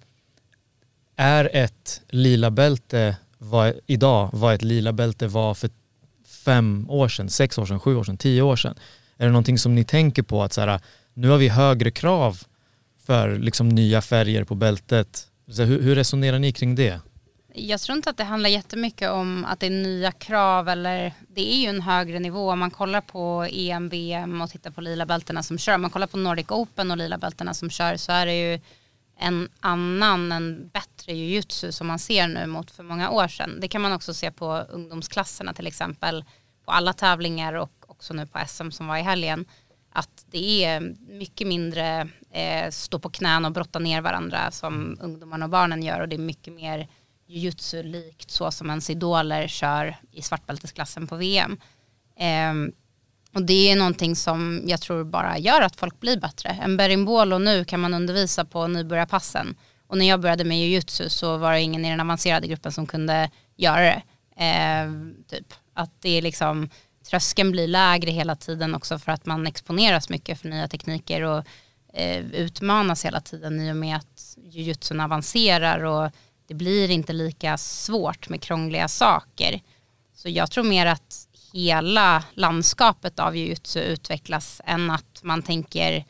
är 1.16 1.50
ett 1.54 2.02
lila 2.10 2.52
bälte 2.52 3.16
vad, 3.38 3.74
idag 3.88 4.30
vad 4.34 4.54
ett 4.54 4.62
lila 4.62 4.94
bälte 4.94 5.28
var 5.28 5.54
för 5.54 5.70
fem 6.46 6.86
år 6.90 7.08
sedan, 7.08 7.30
sex 7.30 7.58
år 7.58 7.66
sedan, 7.66 7.80
sju 7.80 7.96
år 7.96 8.04
sedan, 8.04 8.18
tio 8.18 8.42
år 8.42 8.56
sedan? 8.56 8.76
Är 9.18 9.26
det 9.26 9.32
någonting 9.32 9.58
som 9.58 9.76
ni 9.76 9.84
tänker 9.84 10.24
på 10.24 10.44
att 10.44 10.54
så 10.54 10.62
här, 10.62 10.80
nu 11.14 11.30
har 11.30 11.38
vi 11.38 11.48
högre 11.50 11.92
krav 11.92 12.40
för 13.06 13.38
liksom 13.38 13.70
nya 13.70 14.02
färger 14.02 14.44
på 14.44 14.56
bältet? 14.56 15.28
Så 15.52 15.64
hur, 15.64 15.82
hur 15.82 15.96
resonerar 15.96 16.40
ni 16.40 16.52
kring 16.52 16.76
det? 16.76 17.00
Jag 17.54 17.82
tror 17.82 17.96
inte 17.96 18.10
att 18.10 18.18
det 18.18 18.24
handlar 18.24 18.50
jättemycket 18.50 19.10
om 19.10 19.46
att 19.46 19.60
det 19.60 19.66
är 19.66 19.70
nya 19.70 20.12
krav 20.12 20.70
eller 20.70 21.14
det 21.28 21.54
är 21.54 21.58
ju 21.58 21.68
en 21.68 21.82
högre 21.82 22.20
nivå. 22.20 22.52
Om 22.52 22.60
man 22.60 22.72
kollar 22.72 23.02
på 23.02 23.48
EM, 23.52 23.90
VM 23.90 24.42
och 24.42 24.50
tittar 24.50 24.72
på 24.72 24.82
lila 24.82 25.06
bältena 25.06 25.44
som 25.44 25.58
kör. 25.58 25.76
Om 25.76 25.82
man 25.82 25.92
kollar 25.92 26.08
på 26.08 26.18
Nordic 26.18 26.46
Open 26.50 26.92
och 26.92 26.98
lila 26.98 27.18
bältena 27.18 27.54
som 27.54 27.70
kör 27.70 27.98
så 27.98 28.12
är 28.12 28.26
det 28.26 28.52
ju 28.52 28.60
en 29.18 29.50
annan, 29.60 30.32
en 30.32 30.70
bättre 30.74 31.14
jujutsu 31.14 31.72
som 31.72 31.88
man 31.88 32.00
ser 32.00 32.28
nu 32.28 32.48
mot 32.48 32.72
för 32.72 32.84
många 32.84 33.10
år 33.10 33.28
sedan. 33.28 33.58
Det 33.62 33.68
kan 33.68 33.82
man 33.82 33.94
också 33.94 34.14
se 34.14 34.32
på 34.32 34.58
ungdomsklasserna 34.70 35.54
till 35.54 35.68
exempel. 35.68 36.26
På 36.66 36.72
alla 36.72 36.94
tävlingar 36.94 37.54
och 37.54 37.86
också 37.88 38.14
nu 38.14 38.28
på 38.28 38.40
SM 38.48 38.72
som 38.72 38.88
var 38.88 38.98
i 38.98 39.02
helgen. 39.02 39.46
Att 39.94 40.26
det 40.32 40.66
är 40.66 40.80
mycket 41.08 41.48
mindre 41.48 42.10
eh, 42.32 42.70
stå 42.70 43.00
på 43.00 43.10
knän 43.10 43.46
och 43.46 43.52
brotta 43.52 43.80
ner 43.80 44.02
varandra 44.02 44.52
som 44.52 44.98
ungdomarna 45.02 45.46
och 45.46 45.52
barnen 45.52 45.84
gör 45.84 46.00
och 46.00 46.10
det 46.10 46.16
är 46.16 46.20
mycket 46.20 46.54
mer 46.54 46.88
jujutsu-likt 47.32 48.32
så 48.32 48.52
som 48.52 48.70
ens 48.70 48.90
idoler 48.90 49.48
kör 49.48 49.96
i 50.12 50.22
svartbältesklassen 50.22 51.08
på 51.08 51.16
VM. 51.16 51.58
Eh, 52.20 52.54
och 53.34 53.44
det 53.44 53.72
är 53.72 53.76
någonting 53.76 54.16
som 54.16 54.64
jag 54.66 54.82
tror 54.82 55.04
bara 55.04 55.38
gör 55.38 55.62
att 55.62 55.76
folk 55.76 56.00
blir 56.00 56.20
bättre. 56.20 56.50
En 56.50 56.78
berimbolo 56.78 57.38
nu 57.38 57.66
kan 57.66 57.80
man 57.80 57.94
undervisa 57.94 58.46
på 58.46 58.68
nybörjarpassen. 58.68 59.56
Och 59.88 59.98
när 59.98 60.08
jag 60.08 60.22
började 60.22 60.44
med 60.44 60.60
jujutsu 60.60 61.10
så 61.10 61.38
var 61.38 61.52
det 61.52 61.62
ingen 61.62 61.86
i 61.86 61.90
den 61.90 62.00
avancerade 62.00 62.48
gruppen 62.48 62.72
som 62.72 62.88
kunde 62.88 63.30
göra 63.56 63.82
det. 63.82 64.02
Eh, 64.46 64.92
typ. 65.28 65.54
Att 65.74 66.02
det 66.02 66.10
är 66.10 66.22
liksom, 66.22 66.70
tröskeln 67.10 67.52
blir 67.52 67.68
lägre 67.68 68.12
hela 68.12 68.36
tiden 68.36 68.76
också 68.76 69.00
för 69.00 69.12
att 69.12 69.26
man 69.26 69.48
exponeras 69.48 70.10
mycket 70.10 70.40
för 70.40 70.50
nya 70.50 70.68
tekniker 70.68 71.22
och 71.22 71.46
eh, 71.94 72.26
utmanas 72.26 73.06
hela 73.06 73.22
tiden 73.22 73.62
i 73.62 73.72
och 73.72 73.76
med 73.76 73.96
att 73.96 74.38
jujutsun 74.44 75.00
avancerar 75.00 75.84
och 75.84 76.12
det 76.52 76.56
blir 76.56 76.92
inte 76.92 77.14
lika 77.14 77.58
svårt 77.58 78.30
med 78.30 78.42
krångliga 78.42 78.88
saker. 78.88 79.62
Så 80.16 80.30
jag 80.30 80.52
tror 80.52 80.64
mer 80.64 80.86
att 80.86 81.28
hela 81.54 82.24
landskapet 82.34 83.20
av 83.20 83.38
jujutsu 83.38 83.80
utvecklas 83.80 84.62
än 84.66 84.90
att 84.90 85.20
man 85.24 85.42
tänker 85.42 86.06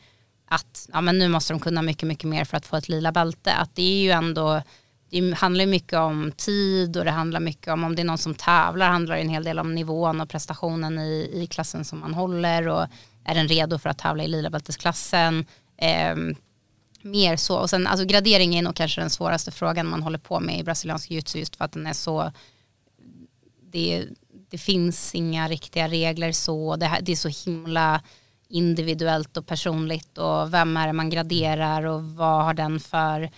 att 0.48 0.88
ja, 0.92 1.00
men 1.00 1.18
nu 1.18 1.28
måste 1.28 1.52
de 1.52 1.60
kunna 1.60 1.82
mycket, 1.82 2.08
mycket 2.08 2.28
mer 2.28 2.44
för 2.44 2.56
att 2.56 2.66
få 2.66 2.76
ett 2.76 2.88
lila 2.88 3.12
bälte. 3.12 3.54
Att 3.54 3.74
det 3.74 3.82
är 3.82 4.02
ju 4.02 4.10
ändå, 4.10 4.62
det 5.10 5.34
handlar 5.34 5.66
mycket 5.66 5.98
om 5.98 6.32
tid 6.36 6.96
och 6.96 7.04
det 7.04 7.10
handlar 7.10 7.40
mycket 7.40 7.72
om, 7.72 7.84
om 7.84 7.96
det 7.96 8.02
är 8.02 8.06
någon 8.06 8.18
som 8.18 8.34
tävlar, 8.34 8.88
handlar 8.88 9.14
det 9.14 9.22
en 9.22 9.28
hel 9.28 9.44
del 9.44 9.58
om 9.58 9.74
nivån 9.74 10.20
och 10.20 10.28
prestationen 10.28 10.98
i, 10.98 11.30
i 11.32 11.46
klassen 11.46 11.84
som 11.84 12.00
man 12.00 12.14
håller 12.14 12.68
och 12.68 12.86
är 13.24 13.34
den 13.34 13.48
redo 13.48 13.78
för 13.78 13.90
att 13.90 13.98
tävla 13.98 14.24
i 14.24 14.28
lila 14.28 14.50
bältesklassen. 14.50 15.46
Eh, 15.76 16.16
mer 17.04 17.36
så. 17.36 17.58
Och 17.58 17.70
sen, 17.70 17.86
alltså 17.86 18.06
gradering 18.06 18.54
är 18.54 18.62
nog 18.62 18.76
kanske 18.76 19.00
den 19.00 19.10
svåraste 19.10 19.50
frågan 19.50 19.86
man 19.86 20.02
håller 20.02 20.18
på 20.18 20.40
med 20.40 20.58
i 20.58 20.64
brasiliansk 20.64 21.10
jiu-jitsu 21.10 21.38
just 21.38 21.56
för 21.56 21.64
att 21.64 21.72
den 21.72 21.86
är 21.86 21.92
så, 21.92 22.32
det, 23.72 24.06
det 24.50 24.58
finns 24.58 25.14
inga 25.14 25.48
riktiga 25.48 25.88
regler 25.88 26.32
så, 26.32 26.76
det, 26.76 26.86
här, 26.86 27.00
det 27.00 27.12
är 27.12 27.16
så 27.16 27.50
himla 27.50 28.02
individuellt 28.48 29.36
och 29.36 29.46
personligt 29.46 30.18
och 30.18 30.54
vem 30.54 30.76
är 30.76 30.86
det 30.86 30.92
man 30.92 31.10
graderar 31.10 31.86
och 31.86 32.04
vad 32.04 32.44
har 32.44 32.54
den 32.54 32.80
för 32.80 33.30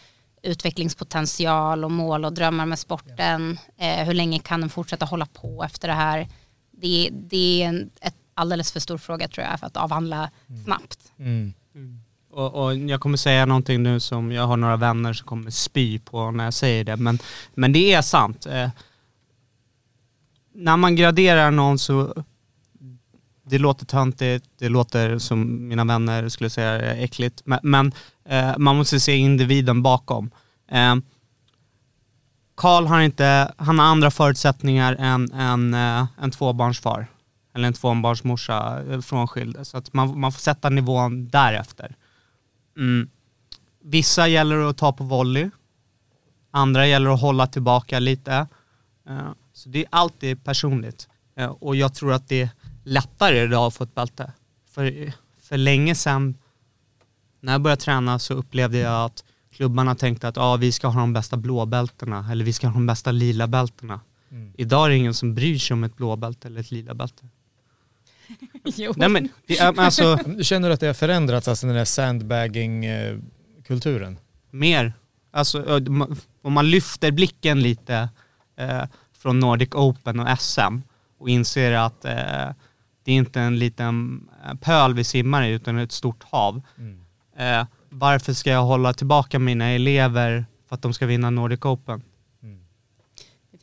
utvecklingspotential 0.43 1.85
och 1.85 1.91
mål 1.91 2.25
och 2.25 2.33
drömmar 2.33 2.67
med 2.67 2.79
sporten. 2.79 3.59
Eh, 3.77 4.07
hur 4.07 4.15
länge 4.15 4.39
kan 4.39 4.61
den 4.61 4.71
fortsätta 4.71 5.05
hålla 5.05 5.27
på 5.27 5.65
efter 5.65 5.89
det 5.89 5.95
här? 5.95 6.29
Det, 6.71 7.11
det 7.13 7.63
är 7.63 7.69
en 7.69 7.91
ett 8.01 8.15
alldeles 8.35 8.73
för 8.73 8.81
stor 8.81 8.99
fråga 8.99 9.29
tror 9.29 9.47
jag 9.47 9.61
för 9.61 9.67
att 9.67 9.77
avhandla 9.77 10.31
snabbt. 10.65 11.13
Mm. 11.19 11.55
Och, 12.35 12.65
och 12.65 12.77
jag 12.77 13.01
kommer 13.01 13.17
säga 13.17 13.47
någonting 13.47 13.83
nu 13.83 14.01
som 14.01 14.33
jag 14.33 14.47
har 14.47 14.57
några 14.57 14.77
vänner 14.77 15.13
som 15.13 15.27
kommer 15.27 15.51
spy 15.51 15.99
på 15.99 16.31
när 16.31 16.45
jag 16.45 16.55
säger 16.55 16.85
det, 16.85 16.97
men, 16.97 17.19
men 17.55 17.73
det 17.73 17.93
är 17.93 18.03
sant. 18.03 18.47
Eh, 18.47 18.69
när 20.55 20.77
man 20.77 20.97
graderar 20.97 21.51
någon 21.51 21.79
så, 21.79 22.25
det 23.47 23.59
låter 23.59 23.87
töntigt, 23.87 24.47
det 24.59 24.69
låter 24.69 25.19
som 25.19 25.69
mina 25.69 25.85
vänner 25.85 26.29
skulle 26.29 26.51
säga 26.51 26.71
är 26.71 27.05
äckligt, 27.05 27.43
men, 27.45 27.59
men 27.63 27.93
eh, 28.25 28.59
man 28.59 28.77
måste 28.77 29.01
se 29.01 29.17
individen 29.17 29.83
bakom. 29.83 30.31
Eh, 30.71 30.97
Karl 32.57 32.87
har 32.87 33.01
inte, 33.01 33.53
han 33.57 33.79
har 33.79 33.87
andra 33.87 34.11
förutsättningar 34.11 34.97
än 34.99 35.33
en, 35.33 35.75
eh, 35.75 36.07
en 36.23 36.31
tvåbarnsfar. 36.31 37.07
Eller 37.55 37.67
en 37.67 37.75
tvåbarnsmorsa 37.75 38.83
eh, 38.91 39.01
frånskild. 39.01 39.67
Så 39.67 39.77
att 39.77 39.93
man, 39.93 40.21
man 40.21 40.33
får 40.33 40.41
sätta 40.41 40.71
nivån 40.71 41.29
därefter. 41.29 41.97
Mm. 42.77 43.09
Vissa 43.83 44.29
gäller 44.29 44.57
det 44.57 44.69
att 44.69 44.77
ta 44.77 44.93
på 44.93 45.05
volley. 45.05 45.51
Andra 46.51 46.87
gäller 46.87 47.11
att 47.11 47.21
hålla 47.21 47.47
tillbaka 47.47 47.99
lite. 47.99 48.47
Eh, 49.09 49.29
Så 49.53 49.69
det 49.69 49.79
är 49.79 49.87
alltid 49.91 50.45
personligt. 50.45 51.09
Eh, 51.37 51.47
Och 51.51 51.77
jag 51.77 51.95
tror 51.95 52.13
att 52.13 52.29
det 52.29 52.43
är 52.43 52.49
lättare 52.85 53.43
idag 53.43 53.67
att 53.67 53.75
få 53.75 53.85
ett 53.85 53.95
bälte. 53.95 54.33
För, 54.71 55.13
för 55.41 55.57
länge 55.57 55.95
sedan 55.95 56.35
när 57.41 57.53
jag 57.53 57.61
började 57.63 57.83
träna 57.83 58.19
så 58.19 58.35
upplevde 58.35 58.79
jag 58.79 59.05
att 59.05 59.25
klubbarna 59.53 59.95
tänkte 59.95 60.29
att 60.29 60.39
ah, 60.39 60.57
vi 60.57 60.73
ska 60.73 60.89
ha 60.89 61.01
de 61.01 61.13
bästa 61.13 61.37
blåbältena 61.37 62.29
eller 62.33 62.45
vi 62.45 62.53
ska 62.53 62.67
ha 62.67 62.75
de 62.75 62.87
bästa 62.87 63.11
lila 63.13 63.47
bältena. 63.47 64.01
Idag 64.57 64.85
är 64.87 64.91
det 64.91 64.97
ingen 64.97 65.15
som 65.15 65.35
bryr 65.35 65.59
sig 65.59 65.75
om 65.75 65.85
ett 65.85 65.97
blåbälte 65.97 66.49
eller 66.49 66.61
ett 66.61 66.71
lila 66.71 66.95
bälte. 66.95 67.29
Nej, 68.97 69.09
men, 69.09 69.29
det 69.47 69.59
är, 69.59 69.81
alltså, 69.81 70.19
Känner 70.43 70.69
du 70.69 70.75
att 70.75 70.81
det 70.81 70.87
har 70.87 70.95
förändrats, 70.95 71.49
alltså 71.49 71.67
den 71.67 71.77
där 71.77 71.85
sandbagging-kulturen? 71.85 74.19
mer. 74.51 74.93
Alltså, 75.31 75.65
ö, 75.67 75.79
ma- 75.79 76.17
om 76.43 76.53
man 76.53 76.71
lyfter 76.71 77.11
blicken 77.13 77.63
lite 77.63 78.09
eh, 78.57 78.83
från 79.19 79.41
Nordic 79.41 79.69
Open 79.73 80.21
och 80.21 80.39
SM 80.41 80.79
och 81.19 81.29
inser 81.29 81.73
att 81.73 82.05
eh, 82.05 82.13
det 83.05 83.13
är 83.13 83.17
inte 83.17 83.41
en 83.41 83.59
liten 83.59 84.29
eh, 84.47 84.55
pöl 84.55 84.95
vi 84.95 85.05
simmar 85.05 85.43
i 85.43 85.51
utan 85.51 85.79
ett 85.79 85.93
stort 85.93 86.23
hav. 86.23 86.63
Eh, 87.37 87.67
varför 87.89 88.33
ska 88.33 88.51
jag 88.51 88.63
hålla 88.65 88.93
tillbaka 88.93 89.39
mina 89.39 89.69
elever 89.69 90.47
för 90.69 90.75
att 90.75 90.83
de 90.83 90.95
ska 90.95 91.07
vinna 91.07 91.31
Nordic 91.31 91.61
Open? 91.65 92.03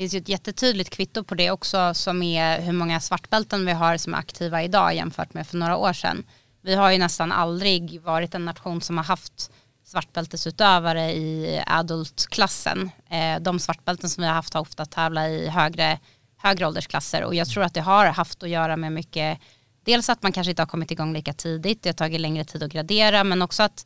Det 0.02 0.04
finns 0.04 0.14
ju 0.14 0.18
ett 0.18 0.30
jättetydligt 0.30 0.90
kvitto 0.90 1.24
på 1.24 1.36
det 1.36 1.52
också 1.52 1.94
som 1.94 2.24
är 2.24 2.62
hur 2.62 2.74
många 2.74 3.00
svartbälten 3.00 3.66
vi 3.66 3.72
har 3.72 3.98
som 3.98 4.14
är 4.14 4.18
aktiva 4.18 4.64
idag 4.64 4.96
jämfört 4.96 5.34
med 5.34 5.48
för 5.48 5.58
några 5.58 5.78
år 5.78 5.94
sedan. 5.94 6.24
Vi 6.62 6.76
har 6.76 6.92
ju 6.92 6.98
nästan 6.98 7.32
aldrig 7.32 8.02
varit 8.02 8.36
en 8.36 8.46
nation 8.46 8.82
som 8.82 8.98
har 8.98 9.04
haft 9.04 9.52
svartbältesutövare 9.86 11.12
i 11.12 11.62
adultklassen. 11.68 12.92
Eh, 13.10 13.40
de 13.42 13.60
svartbälten 13.60 14.10
som 14.10 14.22
vi 14.22 14.28
har 14.28 14.36
haft 14.36 14.54
har 14.54 14.62
ofta 14.62 14.86
tävlat 14.86 15.30
i 15.30 15.48
högre, 15.48 16.00
högre 16.38 16.68
åldersklasser 16.68 17.24
och 17.24 17.36
jag 17.36 17.48
tror 17.48 17.64
att 17.64 17.74
det 17.74 17.82
har 17.82 18.06
haft 18.06 18.44
att 18.44 18.50
göra 18.50 18.78
med 18.78 18.92
mycket, 18.92 19.40
dels 19.86 20.10
att 20.10 20.24
man 20.24 20.32
kanske 20.32 20.50
inte 20.50 20.62
har 20.62 20.68
kommit 20.68 20.92
igång 20.92 21.14
lika 21.14 21.34
tidigt, 21.34 21.84
det 21.84 21.90
har 21.90 21.94
tagit 21.94 22.22
längre 22.22 22.44
tid 22.44 22.64
att 22.64 22.72
gradera 22.72 23.24
men 23.24 23.42
också 23.42 23.64
att 23.64 23.86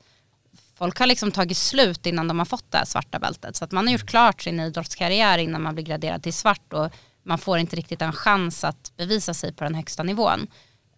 folk 0.76 1.00
har 1.00 1.08
liksom 1.08 1.32
tagit 1.32 1.58
slut 1.58 2.06
innan 2.06 2.28
de 2.28 2.40
har 2.40 2.46
fått 2.46 2.72
det 2.72 2.78
här 2.78 2.86
svarta 2.86 3.20
bältet. 3.20 3.56
Så 3.56 3.66
att 3.66 3.72
man 3.72 3.88
har 3.88 3.94
gjort 3.94 4.10
klart 4.10 4.42
sin 4.42 4.60
idrottskarriär 4.60 5.38
innan 5.38 5.62
man 5.62 5.76
blir 5.76 5.86
graderad 5.86 6.24
till 6.24 6.34
svart 6.34 6.74
och 6.74 6.92
man 7.24 7.38
får 7.38 7.58
inte 7.58 7.76
riktigt 7.76 8.02
en 8.02 8.14
chans 8.14 8.64
att 8.64 8.94
bevisa 8.98 9.34
sig 9.34 9.54
på 9.54 9.64
den 9.64 9.76
högsta 9.76 10.04
nivån. 10.04 10.48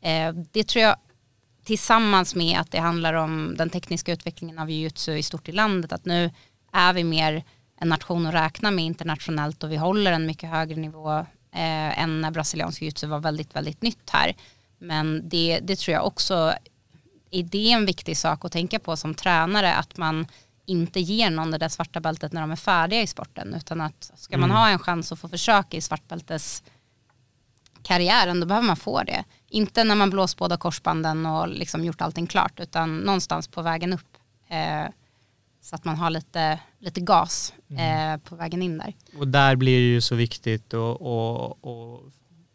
Eh, 0.01 0.33
det 0.51 0.67
tror 0.67 0.83
jag 0.83 0.95
tillsammans 1.63 2.35
med 2.35 2.59
att 2.59 2.71
det 2.71 2.79
handlar 2.79 3.13
om 3.13 3.55
den 3.57 3.69
tekniska 3.69 4.13
utvecklingen 4.13 4.59
av 4.59 4.69
jiu-jitsu 4.69 5.11
i 5.11 5.23
stort 5.23 5.49
i 5.49 5.51
landet, 5.51 5.91
att 5.91 6.05
nu 6.05 6.31
är 6.71 6.93
vi 6.93 7.03
mer 7.03 7.43
en 7.79 7.89
nation 7.89 8.25
att 8.25 8.33
räkna 8.33 8.71
med 8.71 8.85
internationellt 8.85 9.63
och 9.63 9.71
vi 9.71 9.75
håller 9.75 10.11
en 10.11 10.25
mycket 10.25 10.49
högre 10.49 10.75
nivå 10.75 11.17
eh, 11.51 11.99
än 12.01 12.21
när 12.21 12.31
brasiliansk 12.31 12.81
jiu-jitsu 12.81 13.07
var 13.07 13.19
väldigt, 13.19 13.55
väldigt 13.55 13.81
nytt 13.81 14.09
här. 14.09 14.35
Men 14.79 15.29
det, 15.29 15.59
det 15.63 15.75
tror 15.75 15.93
jag 15.93 16.07
också 16.07 16.53
är 17.31 17.43
det 17.43 17.71
en 17.71 17.85
viktig 17.85 18.17
sak 18.17 18.45
att 18.45 18.51
tänka 18.51 18.79
på 18.79 18.97
som 18.97 19.13
tränare 19.13 19.75
att 19.75 19.97
man 19.97 20.27
inte 20.65 20.99
ger 20.99 21.29
någon 21.29 21.51
det 21.51 21.57
där 21.57 21.69
svarta 21.69 21.99
bältet 21.99 22.33
när 22.33 22.41
de 22.41 22.51
är 22.51 22.55
färdiga 22.55 23.01
i 23.01 23.07
sporten 23.07 23.53
utan 23.53 23.81
att 23.81 24.11
ska 24.15 24.37
man 24.37 24.49
Mm. 24.49 24.61
ha 24.61 24.69
en 24.69 24.79
chans 24.79 25.11
att 25.11 25.19
få 25.19 25.27
försöka 25.27 25.77
i 25.77 25.81
svartbältes 25.81 26.63
karriären 27.83 28.39
då 28.39 28.45
behöver 28.45 28.67
man 28.67 28.75
få 28.75 29.03
det. 29.03 29.23
Inte 29.49 29.83
när 29.83 29.95
man 29.95 30.09
blåst 30.09 30.37
båda 30.37 30.57
korsbanden 30.57 31.25
och 31.25 31.47
liksom 31.47 31.83
gjort 31.85 32.01
allting 32.01 32.27
klart 32.27 32.59
utan 32.59 32.97
någonstans 32.97 33.47
på 33.47 33.61
vägen 33.61 33.93
upp. 33.93 34.17
Eh, 34.49 34.91
så 35.61 35.75
att 35.75 35.85
man 35.85 35.95
har 35.95 36.09
lite, 36.09 36.59
lite 36.79 37.01
gas 37.01 37.53
eh, 37.69 38.17
på 38.17 38.35
vägen 38.35 38.61
in 38.61 38.77
där. 38.77 38.93
Och 39.17 39.27
där 39.27 39.55
blir 39.55 39.77
det 39.79 39.85
ju 39.87 40.01
så 40.01 40.15
viktigt 40.15 40.73
att 40.73 41.57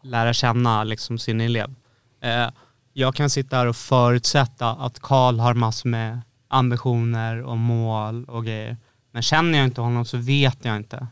lära 0.03 0.33
känna 0.33 0.85
liksom 0.85 1.19
sin 1.19 1.41
elev. 1.41 1.75
Eh, 2.21 2.51
jag 2.93 3.15
kan 3.15 3.31
sitta 3.31 3.57
här 3.57 3.67
och 3.67 3.77
förutsätta 3.77 4.71
att 4.71 5.01
Karl 5.01 5.39
har 5.39 5.55
massor 5.55 5.89
med 5.89 6.21
ambitioner 6.49 7.43
och 7.43 7.59
mål 7.59 8.25
och 8.25 8.45
grejer. 8.45 8.77
Men 9.11 9.23
känner 9.23 9.59
jag 9.59 9.67
inte 9.67 9.81
honom 9.81 10.05
så 10.05 10.17
vet 10.17 10.65
jag 10.65 10.77
inte. 10.77 11.07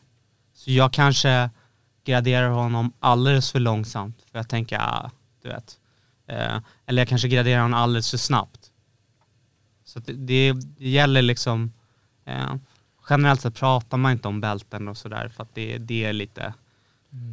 Så 0.54 0.70
jag 0.70 0.92
kanske 0.92 1.50
graderar 2.04 2.48
honom 2.48 2.92
alldeles 3.00 3.52
för 3.52 3.60
långsamt. 3.60 4.22
För 4.30 4.38
jag 4.38 4.48
tänker, 4.48 4.78
ah, 4.78 5.10
du 5.42 5.48
vet. 5.48 5.78
Eh, 6.26 6.58
eller 6.86 7.00
jag 7.02 7.08
kanske 7.08 7.28
graderar 7.28 7.62
honom 7.62 7.80
alldeles 7.80 8.10
för 8.10 8.18
snabbt. 8.18 8.70
Så 9.84 10.00
det, 10.00 10.12
det, 10.12 10.52
det 10.52 10.88
gäller 10.88 11.22
liksom, 11.22 11.72
eh, 12.24 12.54
generellt 13.10 13.40
sett 13.40 13.54
pratar 13.54 13.98
man 13.98 14.12
inte 14.12 14.28
om 14.28 14.40
bälten 14.40 14.88
och 14.88 14.96
sådär 14.96 15.28
för 15.28 15.42
att 15.42 15.54
det, 15.54 15.78
det 15.78 16.04
är 16.04 16.12
lite, 16.12 16.54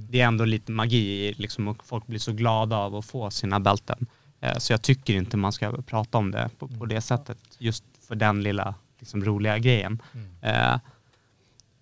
det 0.09 0.21
är 0.21 0.27
ändå 0.27 0.45
lite 0.45 0.71
magi 0.71 1.33
liksom 1.37 1.67
och 1.67 1.85
folk 1.85 2.07
blir 2.07 2.19
så 2.19 2.31
glada 2.31 2.77
av 2.77 2.95
att 2.95 3.05
få 3.05 3.31
sina 3.31 3.59
bälten. 3.59 4.07
Eh, 4.41 4.57
så 4.57 4.73
jag 4.73 4.81
tycker 4.81 5.13
inte 5.13 5.37
man 5.37 5.51
ska 5.51 5.71
prata 5.71 6.17
om 6.17 6.31
det 6.31 6.49
på, 6.59 6.67
på 6.67 6.85
det 6.85 7.01
sättet 7.01 7.37
just 7.57 7.83
för 8.07 8.15
den 8.15 8.43
lilla 8.43 8.75
liksom, 8.99 9.23
roliga 9.23 9.57
grejen. 9.57 10.01
Eh, 10.41 10.77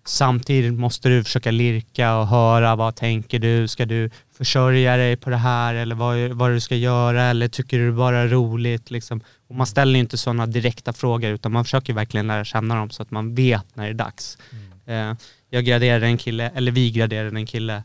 Samtidigt 0.06 0.74
måste 0.74 1.08
du 1.08 1.24
försöka 1.24 1.50
lirka 1.50 2.16
och 2.16 2.26
höra 2.26 2.76
vad 2.76 2.96
tänker 2.96 3.38
du? 3.38 3.68
Ska 3.68 3.84
du 3.84 4.10
försörja 4.32 4.96
dig 4.96 5.16
på 5.16 5.30
det 5.30 5.36
här 5.36 5.74
eller 5.74 5.94
vad, 5.94 6.18
vad 6.18 6.50
du 6.50 6.60
ska 6.60 6.76
göra 6.76 7.22
eller 7.22 7.48
tycker 7.48 7.78
du 7.78 7.92
bara 7.92 8.18
är 8.18 8.28
roligt? 8.28 8.90
Liksom. 8.90 9.20
Och 9.48 9.54
man 9.54 9.66
ställer 9.66 9.92
ju 9.94 10.00
inte 10.00 10.18
sådana 10.18 10.46
direkta 10.46 10.92
frågor 10.92 11.30
utan 11.30 11.52
man 11.52 11.64
försöker 11.64 11.92
verkligen 11.92 12.26
lära 12.26 12.44
känna 12.44 12.74
dem 12.74 12.90
så 12.90 13.02
att 13.02 13.10
man 13.10 13.34
vet 13.34 13.76
när 13.76 13.84
det 13.84 13.90
är 13.90 13.94
dags. 13.94 14.38
Eh, 14.86 15.14
jag 15.50 15.64
graderade 15.64 16.06
en 16.06 16.18
kille, 16.18 16.50
eller 16.54 16.72
vi 16.72 16.90
graderade 16.90 17.36
en 17.36 17.46
kille 17.46 17.82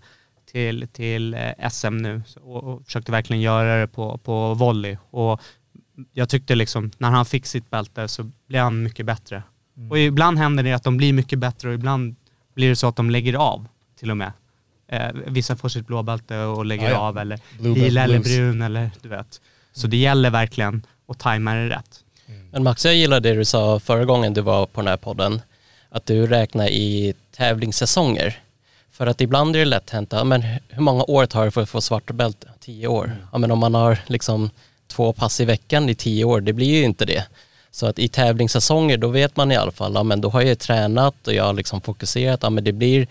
till, 0.52 0.88
till 0.88 1.34
eh, 1.34 1.70
SM 1.70 1.98
nu 1.98 2.24
och, 2.42 2.64
och 2.64 2.86
försökte 2.86 3.12
verkligen 3.12 3.42
göra 3.42 3.80
det 3.82 3.88
på, 3.88 4.18
på 4.18 4.54
volley. 4.54 4.98
Och 5.10 5.42
jag 6.14 6.30
tyckte 6.30 6.56
liksom 6.56 6.92
när 6.98 7.10
han 7.10 7.26
fick 7.26 7.46
sitt 7.46 7.70
bälte 7.70 8.08
så 8.08 8.32
blev 8.48 8.64
han 8.64 8.84
mycket 8.84 9.06
bättre. 9.06 9.44
Och 9.90 10.00
ibland 10.00 10.38
händer 10.38 10.64
det 10.64 10.74
att 10.74 10.84
de 10.84 10.98
blir 10.98 11.14
mycket 11.14 11.40
bättre 11.40 11.68
och 11.68 11.74
ibland 11.74 12.16
blir 12.56 12.70
det 12.70 12.76
så 12.76 12.88
att 12.88 12.96
de 12.96 13.10
lägger 13.10 13.34
av 13.34 13.68
till 14.00 14.12
och 14.12 14.18
med. 14.18 14.32
Eh, 14.88 15.10
vissa 15.28 15.56
får 15.56 15.70
sitt 15.70 15.88
blåbälte 15.88 16.38
och 16.38 16.66
lägger 16.66 16.84
Ja, 16.84 16.92
ja. 16.92 16.98
av 16.98 17.18
eller 17.18 17.40
Blue 17.60 17.76
lila 17.76 18.04
eller 18.04 18.20
brun 18.20 18.62
eller 18.62 18.92
du 19.02 19.10
vet. 19.10 19.42
Så 19.74 19.88
det 19.88 19.98
gäller 19.98 20.30
verkligen 20.30 20.86
att 21.08 21.20
tajma 21.20 21.54
det 21.54 21.70
rätt. 21.70 22.04
Men 22.52 22.64
Max, 22.64 22.86
jag 22.86 22.96
gillar 22.96 23.20
det 23.20 23.34
du 23.34 23.46
sa 23.46 23.80
förra 23.80 24.06
gången 24.06 24.34
du 24.34 24.42
var 24.42 24.66
på 24.66 24.82
den 24.82 24.88
här 24.88 24.98
podden, 24.98 25.42
att 25.90 26.06
du 26.06 26.28
räknar 26.28 26.68
i 26.68 27.14
tävlingssäsonger. 27.32 28.40
För 28.92 29.08
att 29.08 29.22
ibland 29.22 29.56
är 29.56 29.60
det 29.60 29.66
lätt 29.66 29.90
hänt, 29.90 30.10
ja, 30.12 30.24
men 30.24 30.42
hur 30.70 30.82
många 30.82 31.04
år 31.04 31.26
tar 31.26 31.46
det 31.46 31.52
för 31.52 31.62
att 31.62 31.70
få 31.70 31.82
svarta 31.82 32.14
bälte? 32.14 32.48
Tio 32.60 32.88
år. 32.88 33.18
Ja, 33.32 33.38
men 33.38 33.52
om 33.52 33.60
man 33.60 33.74
har 33.74 33.98
liksom 34.08 34.50
två 34.88 35.14
pass 35.14 35.40
i 35.40 35.46
veckan 35.46 35.90
i 35.90 35.96
tio 35.96 36.26
år, 36.26 36.42
det 36.42 36.54
blir 36.54 36.68
ju 36.68 36.84
inte 36.84 37.06
det. 37.06 37.26
Så 37.72 37.86
att 37.86 38.00
i 38.00 38.08
tävlingssäsonger, 38.08 38.98
då 38.98 39.08
vet 39.08 39.36
man 39.36 39.52
i 39.52 39.56
alla 39.56 39.72
fall, 39.72 39.94
ja, 39.94 40.04
men 40.04 40.22
då 40.22 40.30
har 40.30 40.42
jag 40.42 40.60
tränat 40.60 41.28
och 41.28 41.34
jag 41.34 41.44
har 41.44 41.54
liksom 41.54 41.82
fokuserat, 41.82 42.40
ja, 42.44 42.50
men 42.50 42.64
det 42.64 42.72
blir, 42.72 43.08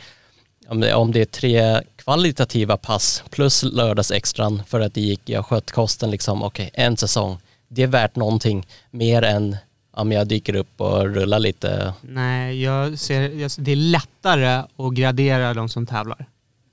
om 0.69 0.81
det, 1.12 1.21
är 1.21 1.25
tre 1.25 1.81
kvalitativa 1.97 2.77
pass 2.77 3.25
plus 3.31 3.62
lördagsextran 3.62 4.62
för 4.66 4.81
att 4.81 4.95
det 4.95 5.01
gick, 5.01 5.21
jag 5.25 5.47
sköt 5.47 5.71
kosten 5.71 6.11
liksom, 6.11 6.43
okej, 6.43 6.71
en 6.75 6.97
säsong. 6.97 7.38
Det 7.69 7.83
är 7.83 7.87
värt 7.87 8.16
någonting 8.16 8.66
mer 8.90 9.23
än 9.23 9.57
om 9.92 10.12
jag 10.12 10.29
dyker 10.29 10.57
upp 10.57 10.81
och 10.81 11.05
rullar 11.05 11.38
lite. 11.38 11.94
Nej, 12.03 12.62
jag 12.62 12.98
ser, 12.98 13.20
jag, 13.20 13.50
det 13.59 13.72
är 13.72 13.76
lättare 13.76 14.64
att 14.76 14.94
gradera 14.94 15.55
de 15.55 15.68
som 15.68 15.87
tävlar. 15.87 16.26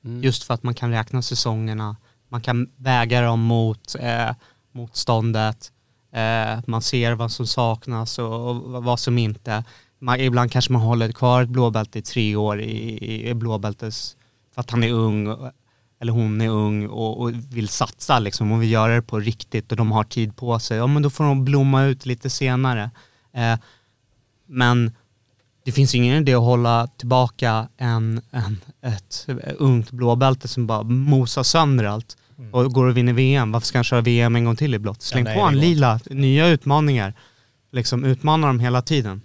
Mm. 0.06 0.24
Just 0.24 0.44
för 0.44 0.54
att 0.54 0.64
man 0.64 0.74
kan 0.74 0.92
räkna 0.92 1.22
säsongerna, 1.22 1.96
man 2.30 2.42
kan 2.42 2.70
väga 2.76 3.22
dem 3.22 3.40
mot 3.40 3.96
eh, 4.00 4.30
motståndet, 4.72 5.72
eh, 6.14 6.60
man 6.68 6.82
ser 6.82 7.14
vad 7.14 7.32
som 7.32 7.48
saknas 7.48 8.20
och, 8.20 8.50
och 8.50 8.84
vad 8.84 9.00
som 9.00 9.18
inte. 9.18 9.64
Man, 10.00 10.20
ibland 10.20 10.52
kanske 10.52 10.74
man 10.74 10.82
håller 10.82 11.12
kvar 11.12 11.44
ett 11.44 11.50
blåbälte 11.50 12.00
i 12.00 12.02
tre 12.02 12.36
år 12.36 12.62
i, 12.62 12.98
i, 13.06 13.30
i 13.30 13.34
blåbältes, 13.34 14.18
för 14.54 14.62
att 14.62 14.72
han 14.72 14.84
är 14.84 14.92
ung 14.92 15.36
eller 16.00 16.14
hon 16.14 16.42
är 16.42 16.50
ung 16.50 16.88
och, 16.88 17.22
och 17.22 17.32
vill 17.34 17.68
satsa 17.68 18.20
liksom 18.20 18.52
och 18.52 18.62
vill 18.62 18.72
göra 18.72 18.96
det 18.96 19.02
på 19.02 19.20
riktigt 19.20 19.72
och 19.72 19.78
de 19.78 19.92
har 19.92 20.04
tid 20.04 20.36
på 20.36 20.60
sig, 20.60 20.78
ja 20.78 20.88
men 20.88 21.02
då 21.02 21.10
får 21.10 21.24
de 21.24 21.46
blomma 21.46 21.84
ut 21.84 22.06
lite 22.06 22.30
senare. 22.30 22.92
Eh, 23.38 23.60
men 24.46 24.92
det 25.64 25.72
finns 25.72 25.96
ingen 25.96 26.16
idé 26.16 26.34
att 26.34 26.42
hålla 26.42 26.88
tillbaka 26.88 27.70
en, 27.78 28.22
en, 28.32 28.58
ett 28.82 29.28
ungt 29.58 29.92
blåbälte 29.92 30.48
som 30.48 30.68
bara 30.68 30.84
mosar 30.84 31.44
sönder 31.44 31.84
allt 31.84 32.18
och 32.52 32.72
går 32.72 32.86
och 32.86 32.98
vinner 32.98 33.14
VM. 33.14 33.52
Varför 33.52 33.68
ska 33.68 33.78
han 33.78 33.84
köra 33.84 34.02
VM 34.02 34.36
en 34.36 34.46
gång 34.46 34.56
till 34.56 34.74
i 34.74 34.80
blått? 34.80 35.02
Släng 35.02 35.24
nej, 35.24 35.38
på 35.38 35.42
en 35.42 35.60
lila, 35.60 36.00
nya 36.06 36.48
utmaningar. 36.48 37.14
Liksom 37.72 38.04
utmana 38.06 38.48
dem 38.48 38.60
hela 38.60 38.82
tiden. 38.82 39.22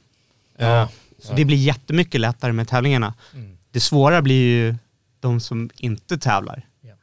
Ja. 0.56 0.88
Så 1.18 1.34
det 1.34 1.44
blir 1.44 1.56
jättemycket 1.56 2.20
lättare 2.20 2.52
med 2.52 2.68
tävlingarna. 2.68 3.14
Mm. 3.34 3.58
Det 3.70 3.80
svåra 3.80 4.22
blir 4.22 4.44
ju 4.44 4.74
de 5.20 5.40
som 5.40 5.70
inte 5.76 6.18
tävlar. 6.18 6.66
Ja. 6.80 6.94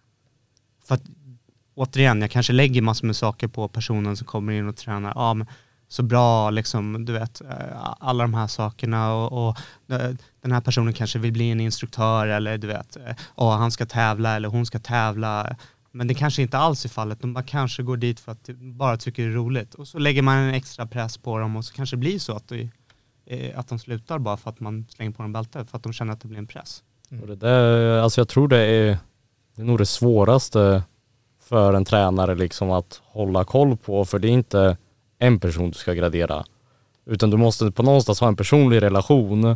För 0.88 0.95
att 0.95 1.04
återigen, 1.76 2.22
jag 2.22 2.32
kanske 2.32 2.54
lägger 2.54 2.82
massor 2.82 3.08
med 3.08 3.15
saker 3.15 3.48
på 3.48 3.67
personen 3.67 4.17
som 4.17 4.28
kommer 4.28 4.54
in 4.54 4.67
och 4.67 4.76
tränar. 4.76 5.13
Ja, 5.15 5.34
men 5.34 5.48
så 5.91 6.04
bra, 6.04 6.49
liksom, 6.49 7.06
du 7.06 7.13
vet, 7.13 7.41
eh, 7.41 7.47
alla 7.99 8.23
de 8.23 8.34
här 8.34 8.47
sakerna 8.47 9.13
och, 9.13 9.47
och 9.47 9.58
eh, 9.91 10.12
den 10.41 10.52
här 10.52 10.62
personen 10.62 10.93
kanske 10.93 11.19
vill 11.19 11.32
bli 11.32 11.52
en 11.52 11.60
instruktör 11.60 12.28
eller 12.28 12.58
du 12.58 12.67
vet, 12.67 12.97
eh, 13.38 13.49
han 13.49 13.71
ska 13.71 13.86
tävla 13.86 14.36
eller 14.36 14.49
hon 14.49 14.65
ska 14.65 14.80
tävla. 14.80 15.56
Men 15.91 16.08
det 16.08 16.13
kanske 16.13 16.41
inte 16.41 16.58
alls 16.58 16.86
är 16.86 16.89
fallet, 16.89 17.21
de 17.21 17.34
bara 17.34 17.43
kanske 17.43 17.84
går 17.84 17.97
dit 17.97 18.19
för 18.19 18.32
att 18.32 18.43
de 18.45 18.78
bara 18.78 18.97
tycker 18.97 19.23
det 19.23 19.30
är 19.30 19.34
roligt. 19.34 19.75
Och 19.75 19.88
så 19.88 19.99
lägger 19.99 20.21
man 20.21 20.38
en 20.38 20.54
extra 20.54 20.88
press 20.88 21.17
på 21.17 21.39
dem 21.39 21.56
och 21.56 21.65
så 21.65 21.73
kanske 21.73 21.95
det 21.95 21.99
blir 21.99 22.19
så 22.19 22.36
att, 22.36 22.47
det, 22.47 23.54
att 23.56 23.67
de 23.67 23.80
slutar 23.80 24.19
bara 24.19 24.38
för 24.38 24.49
att 24.49 24.60
man 24.60 24.86
slänger 24.89 25.12
på 25.12 25.21
dem 25.21 25.34
bälte, 25.34 25.65
för 25.65 25.78
att 25.78 25.84
de 25.84 25.93
känner 25.93 26.13
att 26.13 26.21
det 26.21 26.28
blir 26.28 26.39
en 26.39 26.47
press. 26.47 26.84
Och 27.21 27.28
det 27.28 27.36
där, 27.36 27.97
alltså 27.99 28.21
jag 28.21 28.28
tror 28.28 28.47
det 28.47 28.58
är, 28.58 28.97
det 29.56 29.62
är 29.62 29.65
nog 29.65 29.78
det 29.78 29.86
svåraste 29.86 30.84
för 31.43 31.73
en 31.73 31.86
tränare 31.86 32.36
liksom 32.36 32.71
att 32.71 33.02
hålla 33.06 33.43
koll 33.43 33.78
på, 33.78 34.06
för 34.06 34.19
det 34.19 34.28
är 34.28 34.32
inte 34.32 34.78
en 35.19 35.39
person 35.39 35.71
du 35.71 35.77
ska 35.77 35.93
gradera. 35.93 36.45
Utan 37.05 37.29
du 37.29 37.38
måste 37.38 37.71
på 37.71 37.84
någonstans 37.84 38.19
ha 38.19 38.27
en 38.27 38.36
personlig 38.36 38.82
relation 38.82 39.55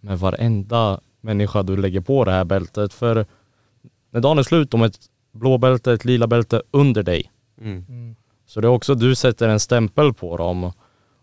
med 0.00 0.18
varenda 0.18 1.00
människa 1.20 1.62
du 1.62 1.76
lägger 1.76 2.00
på 2.00 2.24
det 2.24 2.32
här 2.32 2.44
bältet. 2.44 2.92
För 2.94 3.26
när 4.10 4.20
dagen 4.20 4.38
är 4.38 4.42
slut 4.42 4.74
om 4.74 4.82
ett 4.82 4.98
blå 5.32 5.58
bälte, 5.58 5.92
ett 5.92 6.04
lila 6.04 6.26
bälte 6.26 6.62
under 6.70 7.02
dig. 7.02 7.30
Mm. 7.60 8.16
Så 8.46 8.60
det 8.60 8.66
är 8.66 8.70
också, 8.70 8.94
du 8.94 9.14
sätter 9.14 9.48
en 9.48 9.60
stämpel 9.60 10.14
på 10.14 10.36
dem. 10.36 10.72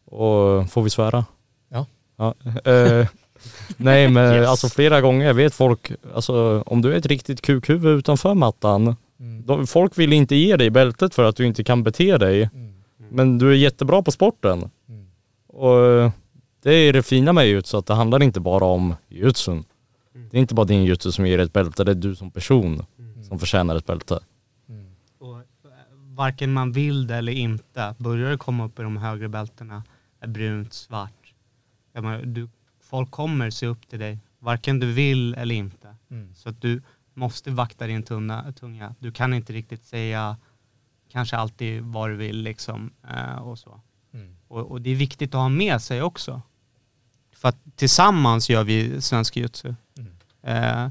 Och 0.06 0.72
får 0.72 0.82
vi 0.82 0.90
svära? 0.90 1.26
Ja. 1.70 1.86
ja. 2.18 2.34
Eh, 2.72 3.08
nej 3.78 4.10
men 4.10 4.46
alltså 4.46 4.70
flera 4.70 5.02
gånger 5.02 5.34
vet 5.34 5.54
folk, 5.54 5.92
alltså 6.16 6.64
om 6.66 6.82
du 6.82 6.94
är 6.94 6.98
ett 6.98 7.06
riktigt 7.06 7.42
kukhuvud 7.42 7.98
utanför 8.00 8.34
mattan, 8.34 8.96
Mm. 9.20 9.46
de, 9.46 9.68
folk 9.68 9.98
vill 9.98 10.14
inte 10.14 10.36
ge 10.36 10.56
dig 10.56 10.70
bältet 10.70 11.16
för 11.16 11.24
att 11.24 11.36
du 11.36 11.46
inte 11.46 11.64
kan 11.64 11.84
bete 11.84 12.18
dig. 12.18 12.50
Men 13.12 13.38
du 13.38 13.50
är 13.52 13.56
jättebra 13.56 14.02
på 14.02 14.12
sporten. 14.12 14.70
Mm. 14.90 15.08
Och 15.48 15.86
eh, 15.86 16.12
det 16.62 16.74
är 16.74 16.94
det 16.94 17.04
fina 17.04 17.34
med 17.34 17.48
jutsu, 17.48 17.78
att 17.78 17.86
det 17.86 17.94
handlar 17.94 18.24
inte 18.24 18.40
bara 18.40 18.66
om 18.66 18.96
jutsun. 19.08 19.64
Det 20.32 20.38
är 20.38 20.42
inte 20.42 20.54
bara 20.54 20.66
din 20.66 20.84
jutsu 20.84 21.12
som 21.12 21.26
ger 21.26 21.40
ett 21.40 21.54
bälte, 21.54 21.84
det 21.84 21.92
är 21.92 21.96
du 21.96 22.16
som 22.16 22.32
person 22.32 22.86
som 23.28 23.40
förtjänar 23.40 23.76
ett 23.76 23.86
bälte. 23.86 24.20
Och 25.18 25.38
eh, 25.38 25.44
varken 25.92 26.54
man 26.54 26.72
vill 26.72 27.08
det 27.08 27.16
eller 27.16 27.32
inte, 27.32 27.96
börjar 27.98 28.30
det 28.30 28.38
komma 28.38 28.66
upp 28.66 28.80
i 28.80 28.84
de 28.84 28.98
högre 28.98 29.28
bältena, 29.28 29.84
är 30.20 30.28
brunt, 30.28 30.74
svart. 30.74 31.34
Du, 32.24 32.50
folk 32.82 33.12
kommer 33.12 33.50
se 33.50 33.66
upp 33.68 33.88
till 33.90 34.00
dig, 34.00 34.20
varken 34.40 34.80
du 34.80 34.94
vill 34.94 35.34
eller 35.34 35.56
inte. 35.56 35.96
Mm. 36.12 36.36
Så 36.36 36.50
att 36.50 36.62
du 36.62 36.82
måste 37.14 37.52
vakta 37.52 37.88
din 37.88 38.04
tunga, 38.04 38.54
tunga. 38.60 38.96
Du 39.00 39.12
kan 39.12 39.34
inte 39.34 39.54
riktigt 39.54 39.86
säga 39.86 40.38
kanske 41.12 41.38
alltid 41.38 41.82
vad 41.82 42.10
du 42.10 42.16
vill 42.16 42.42
liksom 42.42 42.92
eh, 43.10 43.36
och 43.36 43.60
så. 43.60 43.82
Mm. 44.14 44.36
Och, 44.48 44.72
och 44.72 44.82
det 44.82 44.90
är 44.90 44.96
viktigt 44.96 45.36
att 45.36 45.42
ha 45.42 45.50
med 45.50 45.82
sig 45.82 46.02
också. 46.02 46.42
För 47.36 47.50
att 47.50 47.58
tillsammans 47.76 48.50
gör 48.50 48.64
vi 48.64 49.02
svensk 49.02 49.38
jutsu. 49.38 49.76
Mm. 49.98 50.12
Eh, 50.42 50.90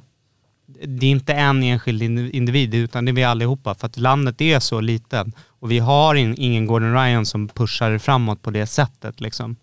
det 0.67 1.07
är 1.07 1.11
inte 1.11 1.35
en 1.35 1.63
enskild 1.63 2.03
in- 2.03 2.31
individ 2.31 2.75
utan 2.75 3.05
det 3.05 3.11
är 3.11 3.13
vi 3.13 3.25
allihopa 3.25 3.75
för 3.75 3.87
att 3.87 3.97
landet 3.97 4.41
är 4.41 4.61
så 4.61 4.81
liten 4.81 5.33
och 5.47 5.71
vi 5.71 5.79
har 5.79 6.15
in, 6.15 6.35
ingen 6.39 6.67
Gordon 6.67 6.93
Ryan 6.93 7.27
som 7.27 7.49
pushar 7.49 7.99
framåt 7.99 8.43
på 8.43 8.51
det 8.51 8.67
sättet 8.67 9.21
liksom. 9.21 9.57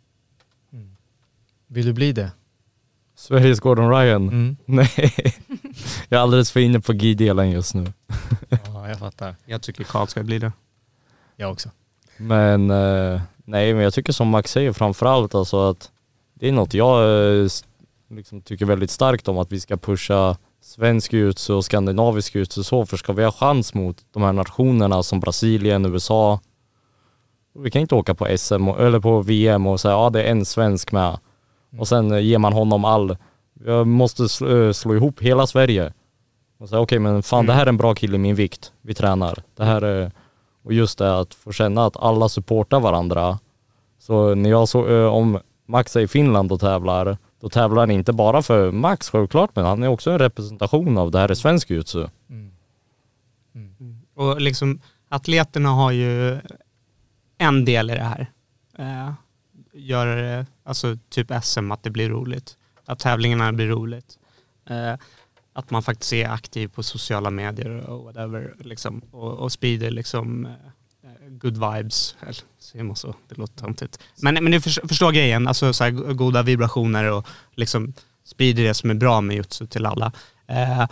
Vill 1.67 1.85
du 1.85 1.93
bli 1.93 2.11
det? 2.11 2.31
Sveriges 3.15 3.59
Gordon 3.59 3.89
Ryan? 3.89 4.27
Mm. 4.29 4.57
Nej, 4.65 4.89
jag 6.09 6.17
är 6.17 6.21
alldeles 6.21 6.51
för 6.51 6.59
inne 6.59 6.79
på 6.79 6.93
G-delen 6.93 7.51
just 7.51 7.75
nu. 7.75 7.93
Ja, 8.49 8.87
jag 8.89 8.99
fattar. 8.99 9.35
Jag 9.45 9.61
tycker 9.61 9.83
Karl 9.83 10.07
ska 10.07 10.23
bli 10.23 10.39
det. 10.39 10.51
Jag 11.35 11.51
också. 11.51 11.69
Men 12.17 12.71
eh, 12.71 13.21
nej, 13.45 13.73
men 13.73 13.83
jag 13.83 13.93
tycker 13.93 14.13
som 14.13 14.27
Max 14.27 14.51
säger 14.51 14.73
framförallt 14.73 15.35
alltså 15.35 15.69
att 15.69 15.91
det 16.33 16.47
är 16.47 16.51
något 16.51 16.73
jag 16.73 17.03
eh, 17.03 17.47
liksom 18.09 18.41
tycker 18.41 18.65
väldigt 18.65 18.91
starkt 18.91 19.27
om 19.27 19.37
att 19.37 19.51
vi 19.51 19.59
ska 19.59 19.77
pusha 19.77 20.37
svensk 20.61 21.13
jutsu 21.13 21.53
och 21.53 21.65
skandinavisk 21.65 22.35
jutsu 22.35 22.63
så 22.63 22.85
för 22.85 22.97
ska 22.97 23.13
vi 23.13 23.23
ha 23.23 23.31
chans 23.31 23.73
mot 23.73 23.97
de 24.11 24.23
här 24.23 24.33
nationerna 24.33 25.03
som 25.03 25.19
Brasilien, 25.19 25.85
USA 25.85 26.39
vi 27.59 27.71
kan 27.71 27.81
inte 27.81 27.95
åka 27.95 28.15
på 28.15 28.37
SM 28.37 28.67
och, 28.67 28.81
eller 28.81 28.99
på 28.99 29.21
VM 29.21 29.67
och 29.67 29.79
säga 29.79 29.91
ja 29.91 30.09
det 30.09 30.23
är 30.23 30.31
en 30.31 30.45
svensk 30.45 30.91
med 30.91 31.19
och 31.79 31.87
sen 31.87 32.11
eh, 32.11 32.19
ger 32.19 32.37
man 32.37 32.53
honom 32.53 32.85
all, 32.85 33.17
jag 33.65 33.87
måste 33.87 34.29
slå, 34.29 34.65
eh, 34.65 34.71
slå 34.71 34.95
ihop 34.95 35.21
hela 35.21 35.47
Sverige 35.47 35.93
och 36.57 36.69
säga 36.69 36.81
okej 36.81 36.99
men 36.99 37.23
fan 37.23 37.45
det 37.45 37.53
här 37.53 37.65
är 37.65 37.69
en 37.69 37.77
bra 37.77 37.95
kille 37.95 38.15
i 38.15 38.19
min 38.19 38.35
vikt, 38.35 38.73
vi 38.81 38.93
tränar. 38.93 39.43
Det 39.55 39.63
här 39.63 39.81
är 39.81 40.11
och 40.63 40.73
just 40.73 40.97
det 40.97 41.19
att 41.19 41.33
få 41.33 41.51
känna 41.51 41.85
att 41.85 41.97
alla 41.97 42.29
supportar 42.29 42.79
varandra. 42.79 43.39
Så 43.99 44.35
när 44.35 44.49
jag 44.49 44.69
så, 44.69 44.87
eh, 44.87 45.13
om 45.13 45.39
Max 45.65 45.95
är 45.95 45.99
i 45.99 46.07
Finland 46.07 46.51
och 46.51 46.59
tävlar, 46.59 47.17
då 47.41 47.49
tävlar 47.49 47.81
han 47.81 47.91
inte 47.91 48.13
bara 48.13 48.41
för 48.41 48.71
Max 48.71 49.09
självklart, 49.09 49.55
men 49.55 49.65
han 49.65 49.83
är 49.83 49.87
också 49.87 50.11
en 50.11 50.19
representation 50.19 50.97
av 50.97 51.11
det 51.11 51.19
här 51.19 51.29
är 51.29 51.33
svensk 51.33 51.69
jutsu. 51.69 52.07
Och 54.15 54.41
liksom 54.41 54.79
atleterna 55.09 55.69
har 55.69 55.91
ju 55.91 56.39
en 57.37 57.65
del 57.65 57.89
i 57.89 57.93
det 57.93 58.03
här. 58.03 58.27
Eh, 58.77 59.13
det, 59.73 60.45
alltså 60.65 60.97
typ 61.09 61.31
SM, 61.43 61.71
att 61.71 61.83
det 61.83 61.89
blir 61.89 62.09
roligt. 62.09 62.57
Att 62.85 62.99
tävlingarna 62.99 63.53
blir 63.53 63.67
roligt. 63.67 64.17
Eh, 64.69 64.93
att 65.53 65.71
man 65.71 65.83
faktiskt 65.83 66.13
är 66.13 66.29
aktiv 66.29 66.67
på 66.67 66.83
sociala 66.83 67.29
medier 67.29 67.69
och 67.89 68.03
whatever. 68.03 68.53
Liksom, 68.59 69.01
och, 69.11 69.33
och 69.33 69.51
sprider 69.51 69.91
liksom 69.91 70.45
eh, 70.45 71.29
good 71.29 71.53
vibes. 71.53 72.15
Eller 72.21 72.37
säger 72.59 72.83
man 72.85 72.95
så? 72.95 73.15
Det 73.29 73.37
låter 73.37 73.55
töntigt. 73.59 73.99
Men, 74.21 74.33
men 74.33 74.51
du 74.51 74.61
förs- 74.61 74.79
förstår 74.87 75.11
grejen, 75.11 75.47
alltså 75.47 75.73
så 75.73 75.83
här, 75.83 75.91
goda 75.91 76.43
vibrationer 76.43 77.11
och 77.11 77.27
liksom 77.55 77.93
sprider 78.23 78.63
det 78.63 78.73
som 78.73 78.89
är 78.89 78.93
bra 78.93 79.21
med 79.21 79.35
jutsu 79.35 79.67
till 79.67 79.85
alla. 79.85 80.11
Eh, 80.47 80.87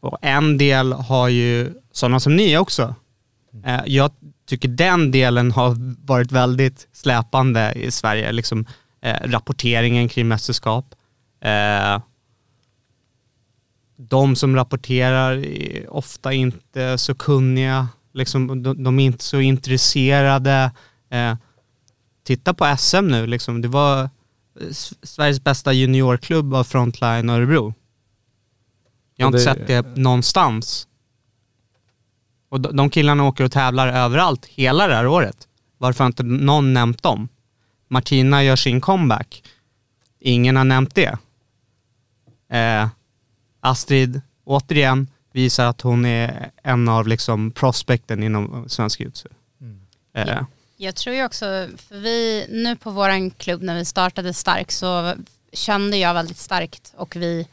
och 0.00 0.18
en 0.22 0.58
del 0.58 0.92
har 0.92 1.28
ju 1.28 1.74
sådana 1.92 2.20
som 2.20 2.36
ni 2.36 2.58
också. 2.58 2.94
Eh, 3.64 3.80
jag 3.86 4.10
tycker 4.46 4.68
den 4.68 5.10
delen 5.10 5.52
har 5.52 5.76
varit 6.06 6.32
väldigt 6.32 6.88
släpande 6.92 7.72
i 7.72 7.90
Sverige. 7.90 8.32
Liksom, 8.32 8.66
eh, 9.06 9.16
rapporteringen 9.28 10.08
kring 10.08 10.28
mästerskap. 10.28 10.94
Eh, 11.40 12.00
de 13.96 14.36
som 14.36 14.56
rapporterar 14.56 15.36
är 15.44 15.90
ofta 15.94 16.32
inte 16.32 16.98
så 16.98 17.14
kunniga. 17.14 17.88
Liksom, 18.12 18.62
de, 18.62 18.82
de 18.84 18.98
är 18.98 19.04
inte 19.04 19.24
så 19.24 19.40
intresserade. 19.40 20.70
Eh, 21.10 21.34
titta 22.24 22.54
på 22.54 22.76
SM 22.78 23.06
nu, 23.08 23.26
liksom. 23.26 23.60
det 23.62 23.68
var 23.68 24.02
eh, 24.02 24.08
Sveriges 25.02 25.44
bästa 25.44 25.72
juniorklubb 25.72 26.54
av 26.54 26.64
Frontline 26.64 27.30
Örebro. 27.30 27.74
Jag 29.16 29.26
har 29.26 29.38
inte 29.38 29.38
det- 29.38 29.44
sett 29.56 29.66
det 29.66 29.96
någonstans. 30.02 30.88
Och 32.48 32.60
de, 32.60 32.76
de 32.76 32.90
killarna 32.90 33.24
åker 33.24 33.44
och 33.44 33.52
tävlar 33.52 33.88
överallt 33.88 34.46
hela 34.46 34.86
det 34.86 34.94
här 34.94 35.06
året. 35.06 35.48
Varför 35.78 36.04
har 36.04 36.06
inte 36.06 36.22
någon 36.22 36.72
nämnt 36.72 37.02
dem? 37.02 37.28
Martina 37.88 38.44
gör 38.44 38.56
sin 38.56 38.80
comeback. 38.80 39.42
Ingen 40.20 40.56
har 40.56 40.64
nämnt 40.64 40.94
det. 40.94 41.18
Eh, 42.50 42.88
Astrid, 43.60 44.20
återigen, 44.44 45.08
visar 45.32 45.66
att 45.66 45.80
hon 45.80 46.04
är 46.04 46.50
en 46.62 46.88
av 46.88 47.08
liksom 47.08 47.50
prospekten 47.50 48.22
inom 48.22 48.68
svensk 48.68 49.00
jutsu. 49.00 49.28
Eh, 50.14 50.42
Jag 50.76 50.94
tror 50.96 51.16
ju 51.16 51.24
också, 51.24 51.44
för 51.76 51.98
vi 51.98 52.46
nu 52.50 52.76
på 52.76 52.90
våran 52.90 53.30
klubb 53.30 53.62
när 53.62 53.74
vi 53.74 53.84
startade 53.84 54.34
Stark 54.34 54.72
så 54.72 55.14
kände 55.52 55.96
jag 55.96 56.14
väldigt 56.14 56.36
starkt 56.38 56.94
och 56.96 57.16
vi 57.16 57.48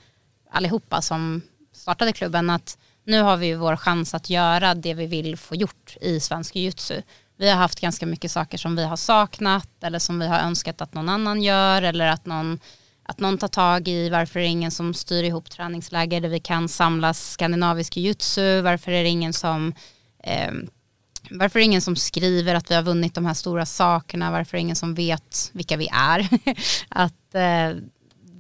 allihopa 0.52 1.02
som 1.02 1.42
startade 1.74 2.14
klubben 2.14 2.50
att 2.50 2.78
nu 3.04 3.22
har 3.22 3.38
vi 3.38 3.48
ju 3.48 3.56
vår 3.56 3.76
chans 3.76 4.14
att 4.14 4.30
göra 4.30 4.76
det 4.76 4.94
vi 4.94 5.06
vill 5.06 5.38
få 5.38 5.56
gjort 5.56 5.98
i 6.02 6.20
svensk 6.20 6.56
jiu-jitsu. 6.56 7.02
Vi 7.38 7.50
har 7.50 7.58
haft 7.58 7.80
ganska 7.80 8.06
mycket 8.06 8.32
saker 8.32 8.58
som 8.58 8.76
vi 8.76 8.86
har 8.86 8.98
saknat 8.98 9.70
eller 9.84 10.00
som 10.00 10.20
vi 10.20 10.28
har 10.28 10.40
önskat 10.40 10.82
att 10.82 10.94
någon 10.94 11.10
annan 11.10 11.42
gör 11.42 11.82
eller 11.82 12.08
att 12.08 12.26
någon, 12.26 12.60
att 13.04 13.20
någon 13.20 13.38
tar 13.38 13.48
tag 13.48 13.88
i 13.88 14.10
varför 14.10 14.40
är 14.40 14.44
det 14.44 14.50
ingen 14.50 14.72
som 14.72 14.94
styr 14.94 15.24
ihop 15.24 15.50
träningsläger 15.50 16.22
där 16.22 16.30
vi 16.30 16.40
kan 16.40 16.70
samlas 16.70 17.32
skandinavisk 17.32 17.98
jujutsu, 17.98 18.62
varför 18.62 18.92
är 18.92 19.04
det 19.04 19.10
ingen 19.10 19.34
som 19.34 19.74
eh, 20.24 20.52
varför 21.30 21.60
är 21.60 21.62
det 21.62 21.66
ingen 21.66 21.82
som 21.82 21.96
skriver 21.96 22.56
att 22.56 22.72
vi 22.72 22.76
har 22.76 22.84
vunnit 22.84 23.16
de 23.16 23.26
här 23.26 23.34
stora 23.34 23.66
sakerna? 23.66 24.32
Varför 24.32 24.58
är 24.58 24.60
det 24.60 24.62
ingen 24.62 24.76
som 24.76 24.96
vet 24.96 25.50
vilka 25.54 25.78
vi 25.78 25.90
är? 25.94 26.28
att 26.90 27.36
eh, 27.36 27.84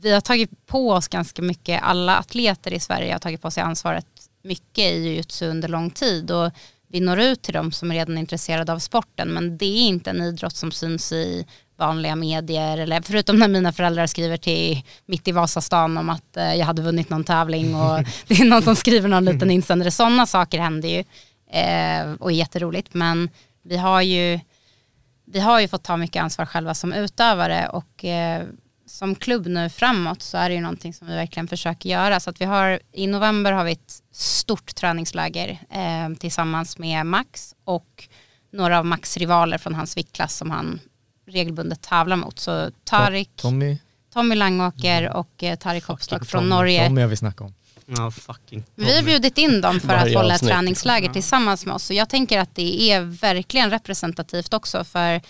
vi 0.01 0.11
har 0.11 0.21
tagit 0.21 0.65
på 0.65 0.91
oss 0.91 1.07
ganska 1.07 1.41
mycket, 1.41 1.81
alla 1.83 2.17
atleter 2.17 2.73
i 2.73 2.79
Sverige 2.79 3.13
har 3.13 3.19
tagit 3.19 3.41
på 3.41 3.51
sig 3.51 3.63
ansvaret 3.63 4.05
mycket 4.43 4.91
i 4.91 5.03
jujutsu 5.03 5.47
under 5.47 5.67
lång 5.67 5.89
tid 5.89 6.31
och 6.31 6.51
vi 6.93 6.99
når 6.99 7.19
ut 7.19 7.41
till 7.41 7.53
dem 7.53 7.71
som 7.71 7.91
är 7.91 7.95
redan 7.95 8.17
intresserade 8.17 8.73
av 8.73 8.79
sporten 8.79 9.33
men 9.33 9.57
det 9.57 9.65
är 9.65 9.81
inte 9.81 10.09
en 10.09 10.21
idrott 10.21 10.55
som 10.55 10.71
syns 10.71 11.11
i 11.11 11.45
vanliga 11.77 12.15
medier 12.15 12.77
eller 12.77 13.01
förutom 13.01 13.39
när 13.39 13.47
mina 13.47 13.73
föräldrar 13.73 14.07
skriver 14.07 14.37
till 14.37 14.81
mitt 15.05 15.27
i 15.27 15.31
Vasastan 15.31 15.97
om 15.97 16.09
att 16.09 16.37
eh, 16.37 16.55
jag 16.55 16.65
hade 16.65 16.81
vunnit 16.81 17.09
någon 17.09 17.23
tävling 17.23 17.75
och 17.75 17.99
det 18.27 18.33
är 18.39 18.45
någon 18.45 18.61
som 18.61 18.75
skriver 18.75 19.09
någon 19.09 19.25
liten 19.25 19.51
insändare. 19.51 19.91
Sådana 19.91 20.25
saker 20.25 20.59
händer 20.59 20.89
ju 20.89 20.99
eh, 21.51 22.13
och 22.19 22.31
är 22.31 22.35
jätteroligt 22.35 22.93
men 22.93 23.29
vi 23.63 23.77
har 23.77 24.01
ju 24.01 24.39
vi 25.25 25.39
har 25.39 25.59
ju 25.59 25.67
fått 25.67 25.83
ta 25.83 25.97
mycket 25.97 26.23
ansvar 26.23 26.45
själva 26.45 26.73
som 26.73 26.93
utövare 26.93 27.67
och 27.67 28.05
eh, 28.05 28.43
som 28.93 29.15
klubb 29.15 29.47
nu 29.47 29.69
framåt 29.69 30.21
så 30.21 30.37
är 30.37 30.49
det 30.49 30.55
ju 30.55 30.61
någonting 30.61 30.93
som 30.93 31.07
vi 31.07 31.15
verkligen 31.15 31.47
försöker 31.47 31.89
göra. 31.89 32.19
Så 32.19 32.29
att 32.29 32.41
vi 32.41 32.45
har, 32.45 32.79
i 32.91 33.07
november 33.07 33.51
har 33.51 33.63
vi 33.63 33.71
ett 33.71 34.01
stort 34.11 34.75
träningsläger 34.75 35.59
eh, 35.69 36.17
tillsammans 36.19 36.77
med 36.77 37.05
Max 37.05 37.55
och 37.63 38.07
några 38.51 38.79
av 38.79 38.85
Max 38.85 39.17
rivaler 39.17 39.57
från 39.57 39.75
hans 39.75 39.97
viktklass 39.97 40.37
som 40.37 40.51
han 40.51 40.79
regelbundet 41.27 41.81
tävlar 41.81 42.15
mot. 42.15 42.39
Så 42.39 42.71
Tarik, 42.83 43.29
Tommy, 43.35 43.77
Tommy 44.13 44.35
Langåker 44.35 45.09
och 45.09 45.43
eh, 45.43 45.55
Tarik 45.55 45.85
Hoppstock 45.85 46.25
från 46.25 46.41
Tommy, 46.41 46.49
Norge. 46.49 46.87
Tommy 46.87 47.01
har 47.01 47.07
vi 47.07 47.15
snackat 47.15 47.51
om. 47.87 48.11
fucking. 48.11 48.63
Vi 48.75 48.95
har 48.95 49.03
bjudit 49.03 49.37
in 49.37 49.61
dem 49.61 49.79
för 49.79 49.93
att 49.93 50.13
hålla 50.13 50.25
ett 50.25 50.33
avsnitt, 50.33 50.51
träningsläger 50.51 51.09
tillsammans 51.09 51.65
med 51.65 51.75
oss. 51.75 51.83
Så 51.83 51.93
jag 51.93 52.09
tänker 52.09 52.39
att 52.39 52.55
det 52.55 52.91
är 52.91 53.01
verkligen 53.01 53.69
representativt 53.69 54.53
också 54.53 54.83
för 54.83 55.21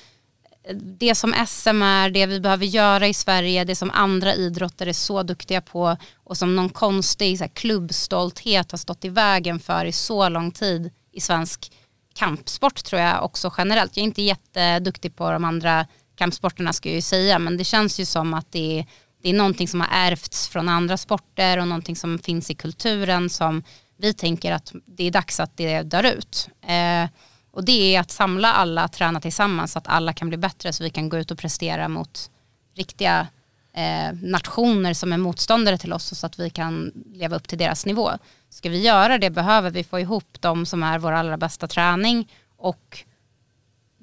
det 0.99 1.15
som 1.15 1.34
SM 1.47 1.82
är, 1.82 2.10
det 2.10 2.26
vi 2.26 2.39
behöver 2.39 2.65
göra 2.65 3.08
i 3.08 3.13
Sverige, 3.13 3.63
det 3.63 3.76
som 3.76 3.91
andra 3.91 4.36
idrotter 4.36 4.88
är 4.88 4.93
så 4.93 5.23
duktiga 5.23 5.62
på 5.62 5.97
och 6.15 6.38
som 6.38 6.56
någon 6.56 6.69
konstig 6.69 7.38
så 7.38 7.43
här, 7.43 7.52
klubbstolthet 7.52 8.71
har 8.71 8.78
stått 8.78 9.06
i 9.06 9.10
vägen 9.10 9.60
för 9.60 9.86
i 9.86 9.91
så 9.91 10.30
lång 10.30 10.52
tid 10.52 10.91
i 11.12 11.21
svensk 11.21 11.71
kampsport 12.15 12.84
tror 12.84 13.02
jag 13.02 13.26
också 13.26 13.54
generellt. 13.58 13.97
Jag 13.97 14.02
är 14.02 14.08
inte 14.08 14.21
jätteduktig 14.21 15.15
på 15.15 15.32
de 15.32 15.45
andra 15.45 15.88
kampsporterna 16.15 16.73
ska 16.73 16.89
jag 16.89 16.95
ju 16.95 17.02
säga 17.02 17.39
men 17.39 17.58
det 17.58 17.63
känns 17.63 17.99
ju 17.99 18.06
som 18.06 18.34
att 18.34 18.52
det 18.52 18.80
är, 18.80 18.86
det 19.23 19.30
är 19.30 19.34
någonting 19.34 19.67
som 19.67 19.82
har 19.82 19.89
ärvts 19.91 20.47
från 20.47 20.69
andra 20.69 20.97
sporter 20.97 21.58
och 21.58 21.67
någonting 21.67 21.95
som 21.95 22.19
finns 22.19 22.49
i 22.49 22.56
kulturen 22.56 23.30
som 23.30 23.63
vi 23.97 24.13
tänker 24.13 24.52
att 24.52 24.71
det 24.86 25.04
är 25.04 25.12
dags 25.12 25.39
att 25.39 25.58
det 25.58 25.82
dör 25.82 26.04
ut. 26.04 26.49
Eh, 26.67 27.10
och 27.54 27.66
det 27.66 27.96
är 27.96 28.00
att 28.00 28.12
samla 28.12 28.54
alla, 28.54 28.88
träna 28.88 29.22
tillsammans 29.22 29.72
så 29.72 29.80
att 29.80 29.88
alla 29.88 30.13
kan 30.13 30.30
bli 30.30 30.38
bättre 30.38 30.74
så 30.74 30.84
vi 30.84 30.89
kan 30.89 31.10
gå 31.10 31.18
ut 31.18 31.32
och 31.32 31.38
prestera 31.38 31.88
mot 31.88 32.30
riktiga 32.76 33.28
eh, 33.74 34.14
nationer 34.22 34.93
som 34.93 35.14
är 35.14 35.18
motståndare 35.18 35.78
till 35.78 35.93
oss 35.93 36.12
och 36.12 36.18
så 36.18 36.26
att 36.26 36.39
vi 36.39 36.49
kan 36.49 36.91
leva 37.14 37.36
upp 37.36 37.47
till 37.47 37.58
deras 37.58 37.86
nivå. 37.86 38.12
Ska 38.49 38.70
vi 38.70 38.82
göra 38.82 39.18
det 39.18 39.30
behöver 39.30 39.72
vi 39.72 39.84
få 39.84 39.99
ihop 39.99 40.38
de 40.39 40.66
som 40.66 40.84
är 40.84 40.99
vår 40.99 41.12
allra 41.12 41.38
bästa 41.38 41.68
träning 41.68 42.32
och 42.58 43.04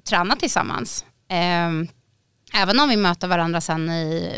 träna 0.03 0.35
tillsammans. 0.35 1.05
Eh, 1.27 1.71
även 2.61 2.79
om 2.79 2.89
vi 2.89 2.97
möter 2.97 3.27
varandra 3.27 3.61
sen 3.61 3.89
i 3.89 4.31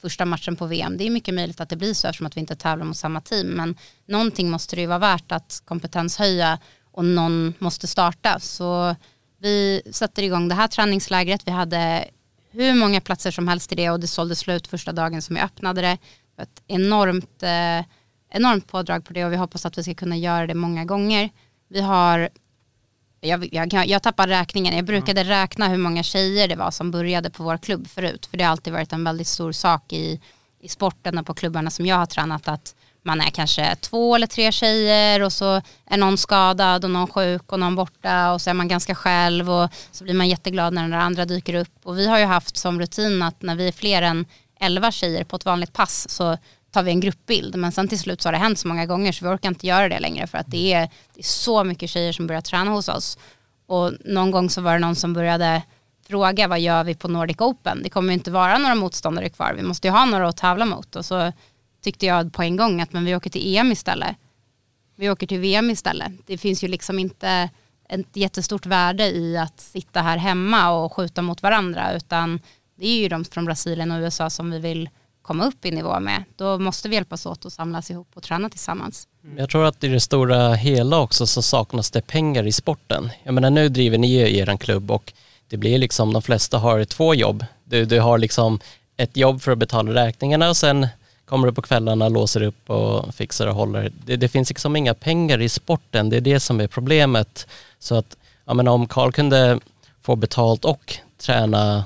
första 0.00 0.24
matchen 0.24 0.56
på 0.56 0.66
VM. 0.66 0.96
Det 0.96 1.06
är 1.06 1.10
mycket 1.10 1.34
möjligt 1.34 1.60
att 1.60 1.68
det 1.68 1.76
blir 1.76 1.94
så 1.94 2.08
eftersom 2.08 2.26
att 2.26 2.36
vi 2.36 2.40
inte 2.40 2.56
tävlar 2.56 2.86
mot 2.86 2.96
samma 2.96 3.20
team. 3.20 3.46
Men 3.46 3.76
någonting 4.06 4.50
måste 4.50 4.76
det 4.76 4.82
ju 4.82 4.88
vara 4.88 4.98
värt 4.98 5.32
att 5.32 5.62
kompetenshöja 5.64 6.58
och 6.96 7.04
någon 7.04 7.54
måste 7.58 7.86
starta. 7.86 8.40
Så 8.40 8.96
vi 9.38 9.82
sätter 9.92 10.22
igång 10.22 10.48
det 10.48 10.54
här 10.54 10.68
träningslägret. 10.68 11.42
Vi 11.46 11.50
hade 11.50 12.04
hur 12.50 12.74
många 12.74 13.00
platser 13.00 13.30
som 13.30 13.48
helst 13.48 13.72
i 13.72 13.74
det 13.74 13.90
och 13.90 14.00
det 14.00 14.06
sålde 14.06 14.36
slut 14.36 14.66
första 14.66 14.92
dagen 14.92 15.22
som 15.22 15.34
vi 15.34 15.40
öppnade 15.40 15.80
det. 15.80 15.98
Ett 16.38 16.62
enormt, 16.66 17.42
eh, 17.42 17.84
enormt 18.30 18.66
pådrag 18.66 19.04
på 19.04 19.12
det 19.12 19.24
och 19.24 19.32
vi 19.32 19.36
hoppas 19.36 19.66
att 19.66 19.78
vi 19.78 19.82
ska 19.82 19.94
kunna 19.94 20.16
göra 20.16 20.46
det 20.46 20.54
många 20.54 20.84
gånger. 20.84 21.30
Vi 21.68 21.80
har, 21.80 22.28
jag, 23.20 23.54
jag, 23.54 23.86
jag 23.86 24.02
tappar 24.02 24.28
räkningen, 24.28 24.76
jag 24.76 24.84
brukade 24.84 25.24
räkna 25.24 25.68
hur 25.68 25.78
många 25.78 26.02
tjejer 26.02 26.48
det 26.48 26.56
var 26.56 26.70
som 26.70 26.90
började 26.90 27.30
på 27.30 27.42
vår 27.42 27.58
klubb 27.58 27.86
förut. 27.88 28.26
För 28.26 28.36
det 28.36 28.44
har 28.44 28.50
alltid 28.50 28.72
varit 28.72 28.92
en 28.92 29.04
väldigt 29.04 29.28
stor 29.28 29.52
sak 29.52 29.92
i, 29.92 30.20
i 30.60 30.68
sporten 30.68 31.18
och 31.18 31.26
på 31.26 31.34
klubbarna 31.34 31.70
som 31.70 31.86
jag 31.86 31.96
har 31.96 32.06
tränat 32.06 32.48
att 32.48 32.74
man 33.06 33.20
är 33.20 33.30
kanske 33.30 33.76
två 33.76 34.14
eller 34.14 34.26
tre 34.26 34.52
tjejer 34.52 35.22
och 35.22 35.32
så 35.32 35.62
är 35.86 35.96
någon 35.96 36.18
skadad 36.18 36.84
och 36.84 36.90
någon 36.90 37.06
sjuk 37.06 37.52
och 37.52 37.60
någon 37.60 37.74
borta 37.74 38.32
och 38.32 38.42
så 38.42 38.50
är 38.50 38.54
man 38.54 38.68
ganska 38.68 38.94
själv 38.94 39.50
och 39.50 39.70
så 39.92 40.04
blir 40.04 40.14
man 40.14 40.28
jätteglad 40.28 40.72
när 40.72 40.82
den 40.82 40.90
där 40.90 40.98
andra 40.98 41.24
dyker 41.24 41.54
upp. 41.54 41.80
Och 41.82 41.98
vi 41.98 42.06
har 42.06 42.18
ju 42.18 42.24
haft 42.24 42.56
som 42.56 42.80
rutin 42.80 43.22
att 43.22 43.42
när 43.42 43.56
vi 43.56 43.68
är 43.68 43.72
fler 43.72 44.02
än 44.02 44.26
elva 44.60 44.92
tjejer 44.92 45.24
på 45.24 45.36
ett 45.36 45.44
vanligt 45.44 45.72
pass 45.72 46.10
så 46.10 46.36
tar 46.70 46.82
vi 46.82 46.90
en 46.90 47.00
gruppbild. 47.00 47.56
Men 47.56 47.72
sen 47.72 47.88
till 47.88 47.98
slut 47.98 48.22
så 48.22 48.28
har 48.28 48.32
det 48.32 48.38
hänt 48.38 48.58
så 48.58 48.68
många 48.68 48.86
gånger 48.86 49.12
så 49.12 49.24
vi 49.24 49.30
orkar 49.30 49.48
inte 49.48 49.66
göra 49.66 49.88
det 49.88 50.00
längre 50.00 50.26
för 50.26 50.38
att 50.38 50.50
det 50.50 50.72
är, 50.72 50.90
det 51.14 51.20
är 51.20 51.24
så 51.24 51.64
mycket 51.64 51.90
tjejer 51.90 52.12
som 52.12 52.26
börjar 52.26 52.40
träna 52.40 52.70
hos 52.70 52.88
oss. 52.88 53.18
Och 53.66 53.92
någon 54.04 54.30
gång 54.30 54.50
så 54.50 54.60
var 54.60 54.72
det 54.72 54.78
någon 54.78 54.96
som 54.96 55.12
började 55.12 55.62
fråga 56.08 56.48
vad 56.48 56.60
gör 56.60 56.84
vi 56.84 56.94
på 56.94 57.08
Nordic 57.08 57.40
Open? 57.40 57.82
Det 57.82 57.88
kommer 57.88 58.08
ju 58.08 58.14
inte 58.14 58.30
vara 58.30 58.58
några 58.58 58.74
motståndare 58.74 59.28
kvar. 59.28 59.54
Vi 59.56 59.62
måste 59.62 59.88
ju 59.88 59.92
ha 59.92 60.04
några 60.04 60.28
att 60.28 60.36
tävla 60.36 60.64
mot. 60.64 60.96
Och 60.96 61.04
så 61.04 61.32
tyckte 61.86 62.06
jag 62.06 62.32
på 62.32 62.42
en 62.42 62.56
gång 62.56 62.80
att 62.80 62.92
men 62.92 63.04
vi 63.04 63.14
åker 63.14 63.30
till 63.30 63.56
EM 63.56 63.72
istället. 63.72 64.16
Vi 64.96 65.10
åker 65.10 65.26
till 65.26 65.40
VM 65.40 65.70
istället. 65.70 66.12
Det 66.26 66.38
finns 66.38 66.64
ju 66.64 66.68
liksom 66.68 66.98
inte 66.98 67.50
ett 67.88 68.16
jättestort 68.16 68.66
värde 68.66 69.06
i 69.06 69.36
att 69.36 69.60
sitta 69.60 70.02
här 70.02 70.16
hemma 70.16 70.70
och 70.70 70.92
skjuta 70.92 71.22
mot 71.22 71.42
varandra 71.42 71.92
utan 71.96 72.40
det 72.76 72.86
är 72.86 72.98
ju 72.98 73.08
de 73.08 73.24
från 73.24 73.44
Brasilien 73.44 73.92
och 73.92 74.00
USA 74.00 74.30
som 74.30 74.50
vi 74.50 74.58
vill 74.58 74.88
komma 75.22 75.46
upp 75.46 75.64
i 75.64 75.70
nivå 75.70 76.00
med. 76.00 76.24
Då 76.36 76.58
måste 76.58 76.88
vi 76.88 76.94
hjälpas 76.94 77.26
åt 77.26 77.44
och 77.44 77.52
samlas 77.52 77.90
ihop 77.90 78.08
och 78.14 78.22
träna 78.22 78.50
tillsammans. 78.50 79.08
Mm. 79.24 79.38
Jag 79.38 79.50
tror 79.50 79.64
att 79.64 79.84
i 79.84 79.88
det 79.88 80.00
stora 80.00 80.54
hela 80.54 80.98
också 81.00 81.26
så 81.26 81.42
saknas 81.42 81.90
det 81.90 82.06
pengar 82.06 82.46
i 82.46 82.52
sporten. 82.52 83.10
Jag 83.22 83.34
menar 83.34 83.50
nu 83.50 83.68
driver 83.68 83.98
ni 83.98 84.06
ju 84.06 84.36
er 84.36 84.56
klubb 84.56 84.90
och 84.90 85.12
det 85.48 85.56
blir 85.56 85.78
liksom 85.78 86.12
de 86.12 86.22
flesta 86.22 86.58
har 86.58 86.84
två 86.84 87.14
jobb. 87.14 87.44
Du, 87.64 87.84
du 87.84 88.00
har 88.00 88.18
liksom 88.18 88.60
ett 88.96 89.16
jobb 89.16 89.42
för 89.42 89.52
att 89.52 89.58
betala 89.58 90.06
räkningarna 90.06 90.48
och 90.48 90.56
sen 90.56 90.86
kommer 91.26 91.46
du 91.46 91.52
på 91.52 91.62
kvällarna, 91.62 92.08
låser 92.08 92.42
upp 92.42 92.70
och 92.70 93.14
fixar 93.14 93.46
och 93.46 93.54
håller. 93.54 93.92
Det, 94.04 94.16
det 94.16 94.28
finns 94.28 94.48
liksom 94.48 94.76
inga 94.76 94.94
pengar 94.94 95.40
i 95.40 95.48
sporten, 95.48 96.10
det 96.10 96.16
är 96.16 96.20
det 96.20 96.40
som 96.40 96.60
är 96.60 96.66
problemet. 96.66 97.46
Så 97.78 97.94
att, 97.94 98.16
jag 98.44 98.56
menar 98.56 98.72
om 98.72 98.86
Karl 98.86 99.12
kunde 99.12 99.60
få 100.02 100.16
betalt 100.16 100.64
och 100.64 100.94
träna 101.18 101.84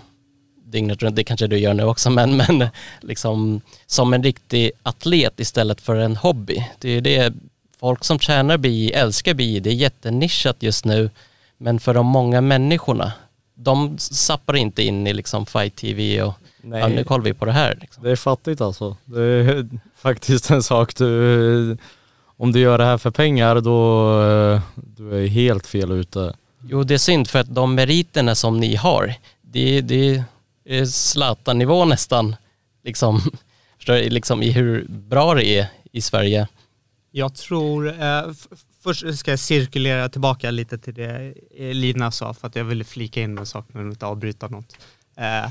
dygnet 0.64 1.02
runt, 1.02 1.16
det 1.16 1.24
kanske 1.24 1.46
du 1.46 1.58
gör 1.58 1.74
nu 1.74 1.84
också, 1.84 2.10
men, 2.10 2.36
men 2.36 2.68
liksom 3.00 3.60
som 3.86 4.14
en 4.14 4.22
riktig 4.22 4.72
atlet 4.82 5.40
istället 5.40 5.80
för 5.80 5.96
en 5.96 6.16
hobby. 6.16 6.66
Det 6.78 6.88
är 6.88 7.00
det 7.00 7.34
folk 7.80 8.04
som 8.04 8.18
tränar 8.18 8.56
BI 8.56 8.92
älskar 8.92 9.34
BI, 9.34 9.60
det 9.60 9.70
är 9.70 9.74
jättenischat 9.74 10.56
just 10.60 10.84
nu, 10.84 11.10
men 11.58 11.80
för 11.80 11.94
de 11.94 12.06
många 12.06 12.40
människorna, 12.40 13.12
de 13.54 13.98
sappar 13.98 14.56
inte 14.56 14.82
in 14.82 15.06
i 15.06 15.12
liksom 15.12 15.46
Fight 15.46 15.76
TV 15.76 16.22
och 16.22 16.34
Nej. 16.62 16.80
ja, 16.80 16.88
nu 16.88 17.04
kollar 17.04 17.24
vi 17.24 17.34
på 17.34 17.44
det 17.44 17.52
här. 17.52 17.78
Liksom. 17.80 18.02
Det 18.02 18.10
är 18.10 18.16
fattigt 18.16 18.60
alltså. 18.60 18.96
Det 19.04 19.22
är 19.22 19.68
faktiskt 19.96 20.50
en 20.50 20.62
sak 20.62 20.96
du, 20.96 21.76
om 22.36 22.52
du 22.52 22.60
gör 22.60 22.78
det 22.78 22.84
här 22.84 22.98
för 22.98 23.10
pengar 23.10 23.60
då 23.60 24.10
eh, 24.22 24.60
du 24.74 25.24
är 25.24 25.26
helt 25.26 25.66
fel 25.66 25.90
ute. 25.92 26.34
Jo, 26.68 26.82
det 26.82 26.94
är 26.94 26.98
synd 26.98 27.28
för 27.28 27.38
att 27.38 27.54
de 27.54 27.74
meriterna 27.74 28.34
som 28.34 28.60
ni 28.60 28.76
har, 28.76 29.14
det, 29.42 29.80
det 29.80 30.24
är 30.64 30.84
Zlatan-nivå 30.84 31.84
nästan, 31.84 32.36
liksom, 32.84 33.20
liksom 33.86 34.42
i 34.42 34.50
hur 34.50 34.86
bra 34.88 35.34
det 35.34 35.44
är 35.44 35.66
i 35.92 36.00
Sverige. 36.00 36.48
Jag 37.10 37.34
tror, 37.34 37.88
eh, 37.88 38.22
först 38.82 39.18
ska 39.18 39.30
jag 39.30 39.40
cirkulera 39.40 40.08
tillbaka 40.08 40.50
lite 40.50 40.78
till 40.78 40.94
det 40.94 41.34
eh, 41.56 41.74
Lina 41.74 42.10
sa 42.10 42.34
för 42.34 42.46
att 42.46 42.56
jag 42.56 42.64
ville 42.64 42.84
flika 42.84 43.20
in 43.20 43.38
en 43.38 43.46
sak 43.46 43.66
men 43.68 43.90
inte 43.90 44.06
avbryta 44.06 44.48
något. 44.48 44.76
Eh, 45.16 45.50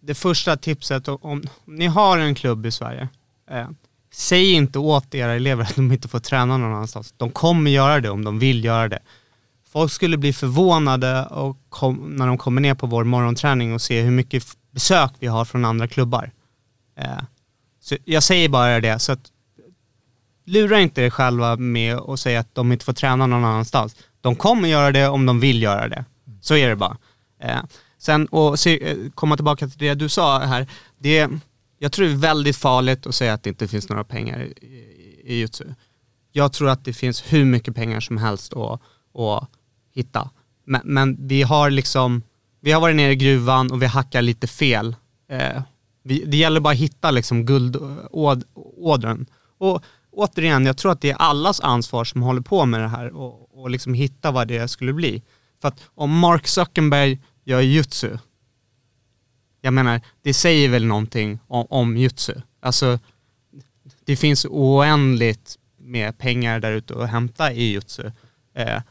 det 0.00 0.14
första 0.14 0.56
tipset, 0.56 1.08
om, 1.08 1.18
om 1.22 1.42
ni 1.64 1.86
har 1.86 2.18
en 2.18 2.34
klubb 2.34 2.66
i 2.66 2.70
Sverige, 2.70 3.08
eh, 3.50 3.68
säg 4.12 4.52
inte 4.52 4.78
åt 4.78 5.14
era 5.14 5.32
elever 5.32 5.62
att 5.64 5.76
de 5.76 5.92
inte 5.92 6.08
får 6.08 6.20
träna 6.20 6.56
någon 6.56 6.72
annanstans. 6.72 7.14
De 7.16 7.30
kommer 7.30 7.70
göra 7.70 8.00
det 8.00 8.10
om 8.10 8.24
de 8.24 8.38
vill 8.38 8.64
göra 8.64 8.88
det. 8.88 8.98
Folk 9.72 9.92
skulle 9.92 10.16
bli 10.16 10.32
förvånade 10.32 11.24
och 11.26 11.56
kom, 11.68 12.16
när 12.16 12.26
de 12.26 12.38
kommer 12.38 12.60
ner 12.60 12.74
på 12.74 12.86
vår 12.86 13.04
morgonträning 13.04 13.74
och 13.74 13.82
ser 13.82 14.02
hur 14.02 14.10
mycket 14.10 14.44
besök 14.70 15.12
vi 15.18 15.26
har 15.26 15.44
från 15.44 15.64
andra 15.64 15.88
klubbar. 15.88 16.30
Eh, 16.96 17.22
så 17.80 17.96
jag 18.04 18.22
säger 18.22 18.48
bara 18.48 18.80
det, 18.80 18.98
så 18.98 19.12
att 19.12 19.30
lura 20.44 20.80
inte 20.80 21.02
er 21.02 21.10
själva 21.10 21.56
med 21.56 21.96
att 21.96 22.20
säga 22.20 22.40
att 22.40 22.54
de 22.54 22.72
inte 22.72 22.84
får 22.84 22.92
träna 22.92 23.26
någon 23.26 23.44
annanstans. 23.44 23.96
De 24.20 24.36
kommer 24.36 24.68
göra 24.68 24.92
det 24.92 25.08
om 25.08 25.26
de 25.26 25.40
vill 25.40 25.62
göra 25.62 25.88
det. 25.88 26.04
Så 26.40 26.56
är 26.56 26.68
det 26.68 26.76
bara. 26.76 26.96
Eh, 27.40 27.60
sen, 28.00 28.26
och 28.26 28.58
se, 28.58 28.90
eh, 28.90 28.96
komma 29.14 29.36
tillbaka 29.36 29.68
till 29.68 29.78
det 29.78 29.94
du 29.94 30.08
sa 30.08 30.38
här. 30.38 30.66
Det, 30.98 31.28
jag 31.78 31.92
tror 31.92 32.06
det 32.06 32.12
är 32.12 32.16
väldigt 32.16 32.56
farligt 32.56 33.06
att 33.06 33.14
säga 33.14 33.32
att 33.32 33.42
det 33.42 33.50
inte 33.50 33.68
finns 33.68 33.88
några 33.88 34.04
pengar 34.04 34.40
i, 34.40 34.52
i, 35.24 35.38
jutsu. 35.40 35.64
Jag 36.32 36.52
tror 36.52 36.68
att 36.68 36.84
det 36.84 36.92
finns 36.92 37.32
hur 37.32 37.44
mycket 37.44 37.74
pengar 37.74 38.00
som 38.00 38.16
helst 38.16 38.52
att, 38.52 38.80
att 39.14 39.48
hitta. 39.94 40.30
Men, 40.64 40.80
men 40.84 41.28
vi 41.28 41.42
har 41.42 41.70
liksom, 41.70 42.22
vi 42.60 42.72
har 42.72 42.80
varit 42.80 42.96
nere 42.96 43.12
i 43.12 43.16
gruvan 43.16 43.72
och 43.72 43.82
vi 43.82 43.86
hackar 43.86 44.22
lite 44.22 44.46
fel. 44.46 44.96
Eh, 45.30 45.62
vi, 46.02 46.24
det 46.24 46.36
gäller 46.36 46.60
bara 46.60 46.72
att 46.72 46.80
hitta 46.80 47.10
liksom 47.10 47.46
guldådren. 47.46 49.26
Eh, 49.30 49.66
och 49.66 49.84
återigen, 50.10 50.66
jag 50.66 50.76
tror 50.76 50.92
att 50.92 51.00
det 51.00 51.10
är 51.10 51.16
allas 51.16 51.60
ansvar 51.60 52.04
som 52.04 52.22
håller 52.22 52.40
på 52.40 52.66
med 52.66 52.80
det 52.80 52.88
här 52.88 53.16
och, 53.16 53.60
och 53.60 53.70
liksom 53.70 53.94
hitta 53.94 54.30
vad 54.30 54.48
det 54.48 54.68
skulle 54.68 54.92
bli. 54.92 55.22
För 55.60 55.68
att 55.68 55.80
om 55.94 56.18
Mark 56.18 56.46
Zuckerberg 56.46 57.18
gör 57.44 57.60
jutsu, 57.60 58.16
jag 59.60 59.74
menar, 59.74 60.00
det 60.22 60.34
säger 60.34 60.68
väl 60.68 60.84
någonting 60.84 61.38
om, 61.46 61.66
om 61.70 61.96
jutsu. 61.96 62.34
Alltså, 62.60 62.98
det 64.04 64.16
finns 64.16 64.46
oändligt 64.50 65.58
med 65.78 66.18
pengar 66.18 66.60
där 66.60 66.72
ute 66.72 67.02
att 67.02 67.10
hämta 67.10 67.52
i 67.52 67.62
jutsu. 67.62 68.10
Eh, 68.54 68.82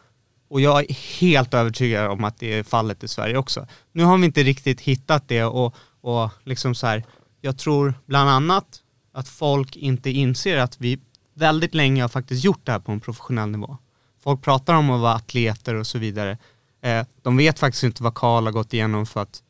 och 0.50 0.62
jag 0.62 0.80
är 0.80 0.94
helt 1.20 1.54
övertygad 1.54 2.08
om 2.08 2.24
att 2.24 2.40
det 2.40 2.54
är 2.54 2.64
fallet 2.64 3.04
i 3.04 3.08
Sverige 3.08 3.38
också. 3.38 3.68
Nu 3.92 4.04
har 4.04 4.18
vi 4.18 4.26
inte 4.26 4.44
riktigt 4.44 4.82
hittat 4.82 5.28
det 5.28 5.44
och, 5.44 5.76
och 6.02 6.30
liksom 6.44 6.76
så 6.76 6.88
här, 6.88 7.04
jag 7.42 7.58
tror 7.58 7.94
bland 8.06 8.30
annat 8.30 8.84
att 9.12 9.28
folk 9.28 9.76
inte 9.76 10.10
inser 10.10 10.58
att 10.58 10.82
vi 10.82 11.00
väldigt 11.34 11.76
länge 11.76 12.02
har 12.02 12.10
faktiskt 12.10 12.44
gjort 12.44 12.66
det 12.66 12.72
här 12.72 12.80
på 12.80 12.92
en 12.92 13.00
professionell 13.00 13.50
nivå. 13.50 13.78
Folk 14.24 14.42
pratar 14.42 14.74
om 14.74 14.90
att 14.90 15.02
vara 15.02 15.14
atleter 15.14 15.76
och 15.76 15.88
så 15.88 16.00
vidare. 16.00 16.38
Eh, 16.82 17.06
de 17.22 17.38
vet 17.38 17.60
faktiskt 17.60 17.84
inte 17.84 18.04
vad 18.04 18.14
Karl 18.14 18.46
har 18.46 18.52
gått 18.52 18.74
igenom 18.74 19.06
för 19.06 19.22
att 19.22 19.44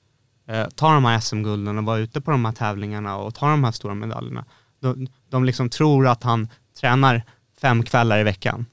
eh, 0.48 0.68
ta 0.68 0.94
de 0.94 1.06
här 1.06 1.20
SM-gulden 1.20 1.78
och 1.78 1.84
vara 1.84 1.98
ute 1.98 2.22
på 2.22 2.32
de 2.32 2.46
här 2.46 2.52
tävlingarna 2.52 3.18
och 3.18 3.36
ta 3.36 3.50
de 3.50 3.64
här 3.64 3.72
stora 3.72 3.94
medaljerna. 3.94 4.46
De, 4.80 5.08
de 5.30 5.46
liksom 5.46 5.70
tror 5.70 6.08
att 6.08 6.24
han 6.24 6.50
tränar 6.80 7.24
fem 7.62 7.84
kvällar 7.84 8.20
i 8.20 8.24
veckan. 8.24 8.66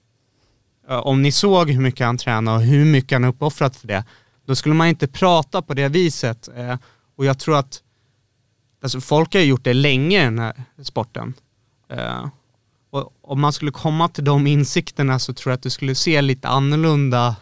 Eh, 0.89 0.99
om 0.99 1.23
ni 1.23 1.33
såg 1.33 1.71
hur 1.71 1.81
mycket 1.81 2.07
han 2.07 2.19
tränar 2.19 2.55
och 2.55 2.63
hur 2.63 2.85
mycket 2.85 3.13
han 3.13 3.23
har 3.23 3.31
uppoffrat 3.31 3.77
för 3.77 3.89
det, 3.89 4.05
då 4.47 4.55
skulle 4.55 4.75
man 4.75 4.87
inte 4.87 5.09
prata 5.09 5.63
på 5.63 5.75
det 5.75 5.89
viset. 5.89 6.49
Eh, 6.57 6.77
och 7.17 7.25
jag 7.25 7.39
tror 7.39 7.57
att 7.57 7.83
alltså, 8.83 9.01
folk 9.01 9.35
har 9.35 9.41
ju 9.41 9.47
gjort 9.47 9.65
det 9.65 9.75
länge 9.75 10.21
i 10.21 10.25
den 10.25 10.39
här 10.39 10.55
sporten. 10.83 11.35
Eh, 11.89 12.27
och 12.91 13.13
om 13.23 13.41
man 13.41 13.53
skulle 13.53 13.71
komma 13.71 14.09
till 14.09 14.25
de 14.25 14.47
insikterna 14.47 15.19
så 15.19 15.35
tror 15.35 15.51
jag 15.51 15.57
att 15.57 15.63
du 15.63 15.71
skulle 15.71 15.95
se 15.95 16.23
lite 16.23 16.49
annorlunda 16.49 17.37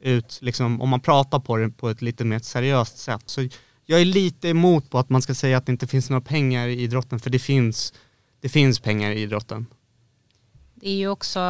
ut, 0.00 0.38
liksom, 0.42 0.80
om 0.80 0.88
man 0.88 1.00
pratar 1.00 1.40
på 1.40 1.56
det 1.56 1.70
på 1.70 1.90
ett 1.90 2.02
lite 2.02 2.24
mer 2.24 2.38
seriöst 2.38 2.98
sätt. 2.98 3.22
Så 3.26 3.48
jag 3.86 4.00
är 4.00 4.04
lite 4.04 4.48
emot 4.48 4.90
på 4.90 4.98
att 4.98 5.10
man 5.10 5.22
ska 5.22 5.34
säga 5.34 5.56
att 5.56 5.66
det 5.66 5.72
inte 5.72 5.86
finns 5.86 6.10
några 6.10 6.20
pengar 6.20 6.68
i 6.68 6.80
idrotten, 6.80 7.20
för 7.20 7.30
det 7.30 7.38
finns, 7.38 7.92
det 8.40 8.48
finns 8.48 8.80
pengar 8.80 9.10
i 9.10 9.20
idrotten. 9.20 9.66
Det 10.74 10.88
är 10.88 10.96
ju 10.96 11.08
också, 11.08 11.40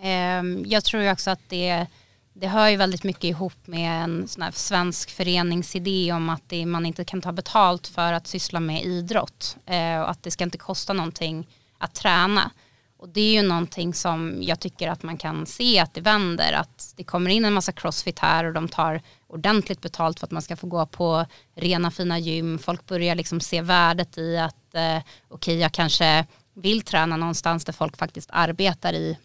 eh, 0.00 0.42
jag 0.64 0.84
tror 0.84 1.02
ju 1.02 1.12
också 1.12 1.30
att 1.30 1.40
det, 1.48 1.86
det 2.32 2.48
hör 2.48 2.68
ju 2.68 2.76
väldigt 2.76 3.04
mycket 3.04 3.24
ihop 3.24 3.66
med 3.66 4.04
en 4.04 4.28
sån 4.28 4.42
här 4.42 4.50
svensk 4.50 5.10
föreningsidé 5.10 6.12
om 6.12 6.28
att 6.28 6.42
det, 6.48 6.66
man 6.66 6.86
inte 6.86 7.04
kan 7.04 7.22
ta 7.22 7.32
betalt 7.32 7.86
för 7.86 8.12
att 8.12 8.26
syssla 8.26 8.60
med 8.60 8.84
idrott 8.84 9.56
eh, 9.66 10.00
och 10.00 10.10
att 10.10 10.22
det 10.22 10.30
ska 10.30 10.44
inte 10.44 10.58
kosta 10.58 10.92
någonting 10.92 11.48
att 11.78 11.94
träna. 11.94 12.50
Och 12.98 13.08
det 13.08 13.20
är 13.20 13.32
ju 13.32 13.42
någonting 13.42 13.94
som 13.94 14.38
jag 14.42 14.60
tycker 14.60 14.88
att 14.88 15.02
man 15.02 15.16
kan 15.16 15.46
se 15.46 15.78
att 15.78 15.94
det 15.94 16.00
vänder, 16.00 16.52
att 16.52 16.94
det 16.96 17.04
kommer 17.04 17.30
in 17.30 17.44
en 17.44 17.52
massa 17.52 17.72
crossfit 17.72 18.18
här 18.18 18.44
och 18.44 18.52
de 18.52 18.68
tar 18.68 19.02
ordentligt 19.26 19.80
betalt 19.80 20.20
för 20.20 20.26
att 20.26 20.30
man 20.30 20.42
ska 20.42 20.56
få 20.56 20.66
gå 20.66 20.86
på 20.86 21.26
rena 21.54 21.90
fina 21.90 22.18
gym. 22.18 22.58
Folk 22.58 22.86
börjar 22.86 23.14
liksom 23.14 23.40
se 23.40 23.62
värdet 23.62 24.18
i 24.18 24.38
att 24.38 24.74
eh, 24.74 24.98
okej 25.28 25.58
jag 25.58 25.72
kanske 25.72 26.26
vill 26.54 26.82
träna 26.82 27.16
någonstans 27.16 27.64
där 27.64 27.72
folk 27.72 27.96
faktiskt 27.96 28.30
arbetar 28.32 28.92
i 28.92 29.18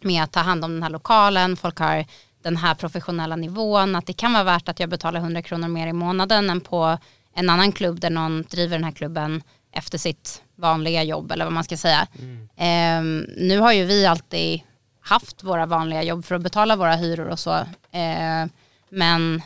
med 0.00 0.22
att 0.22 0.32
ta 0.32 0.40
hand 0.40 0.64
om 0.64 0.72
den 0.72 0.82
här 0.82 0.90
lokalen, 0.90 1.56
folk 1.56 1.78
har 1.78 2.04
den 2.42 2.56
här 2.56 2.74
professionella 2.74 3.36
nivån, 3.36 3.96
att 3.96 4.06
det 4.06 4.12
kan 4.12 4.32
vara 4.32 4.44
värt 4.44 4.68
att 4.68 4.80
jag 4.80 4.90
betalar 4.90 5.20
100 5.20 5.42
kronor 5.42 5.68
mer 5.68 5.86
i 5.86 5.92
månaden 5.92 6.50
än 6.50 6.60
på 6.60 6.98
en 7.34 7.50
annan 7.50 7.72
klubb 7.72 8.00
där 8.00 8.10
någon 8.10 8.42
driver 8.42 8.76
den 8.76 8.84
här 8.84 8.92
klubben 8.92 9.42
efter 9.72 9.98
sitt 9.98 10.42
vanliga 10.56 11.02
jobb 11.02 11.32
eller 11.32 11.44
vad 11.44 11.54
man 11.54 11.64
ska 11.64 11.76
säga. 11.76 12.06
Ehm, 12.56 13.26
nu 13.36 13.58
har 13.58 13.72
ju 13.72 13.84
vi 13.84 14.06
alltid 14.06 14.60
haft 15.00 15.44
våra 15.44 15.66
vanliga 15.66 16.02
jobb 16.02 16.24
för 16.24 16.34
att 16.34 16.42
betala 16.42 16.76
våra 16.76 16.96
hyror 16.96 17.28
och 17.28 17.38
så. 17.38 17.66
Ehm, 17.92 18.50
men 18.90 19.42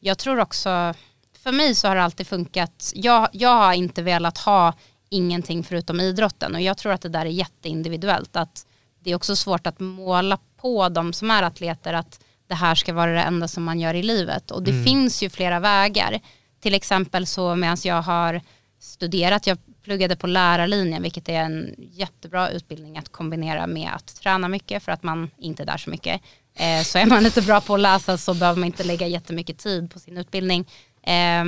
jag 0.00 0.18
tror 0.18 0.40
också, 0.40 0.94
för 1.42 1.52
mig 1.52 1.74
så 1.74 1.88
har 1.88 1.96
det 1.96 2.02
alltid 2.02 2.26
funkat, 2.26 2.92
jag, 2.94 3.28
jag 3.32 3.56
har 3.56 3.72
inte 3.72 4.02
velat 4.02 4.38
ha 4.38 4.72
ingenting 5.08 5.64
förutom 5.64 6.00
idrotten 6.00 6.54
och 6.54 6.60
jag 6.60 6.78
tror 6.78 6.92
att 6.92 7.00
det 7.00 7.08
där 7.08 7.26
är 7.26 7.30
jätteindividuellt. 7.30 8.36
Att 8.36 8.66
det 9.00 9.10
är 9.10 9.14
också 9.14 9.36
svårt 9.36 9.66
att 9.66 9.80
måla 9.80 10.38
på 10.56 10.88
de 10.88 11.12
som 11.12 11.30
är 11.30 11.42
atleter 11.42 11.94
att 11.94 12.20
det 12.46 12.54
här 12.54 12.74
ska 12.74 12.92
vara 12.92 13.12
det 13.12 13.20
enda 13.20 13.48
som 13.48 13.64
man 13.64 13.80
gör 13.80 13.94
i 13.94 14.02
livet. 14.02 14.50
Och 14.50 14.62
det 14.62 14.84
finns 14.84 15.22
ju 15.22 15.30
flera 15.30 15.60
vägar. 15.60 16.20
Till 16.60 16.74
exempel 16.74 17.26
så 17.26 17.54
medan 17.56 17.76
jag 17.84 18.02
har 18.02 18.40
studerat, 18.78 19.46
jag 19.46 19.58
pluggade 19.82 20.16
på 20.16 20.26
lärarlinjen 20.26 21.02
vilket 21.02 21.28
är 21.28 21.40
en 21.40 21.74
jättebra 21.78 22.50
utbildning 22.50 22.98
att 22.98 23.08
kombinera 23.08 23.66
med 23.66 23.90
att 23.94 24.16
träna 24.16 24.48
mycket 24.48 24.82
för 24.82 24.92
att 24.92 25.02
man 25.02 25.30
inte 25.38 25.62
är 25.62 25.66
där 25.66 25.76
så 25.76 25.90
mycket. 25.90 26.20
Eh, 26.54 26.82
så 26.82 26.98
är 26.98 27.06
man 27.06 27.22
lite 27.22 27.42
bra 27.42 27.60
på 27.60 27.74
att 27.74 27.80
läsa 27.80 28.18
så 28.18 28.34
behöver 28.34 28.60
man 28.60 28.66
inte 28.66 28.84
lägga 28.84 29.06
jättemycket 29.06 29.58
tid 29.58 29.90
på 29.90 29.98
sin 29.98 30.16
utbildning. 30.16 30.68
Eh, 31.02 31.42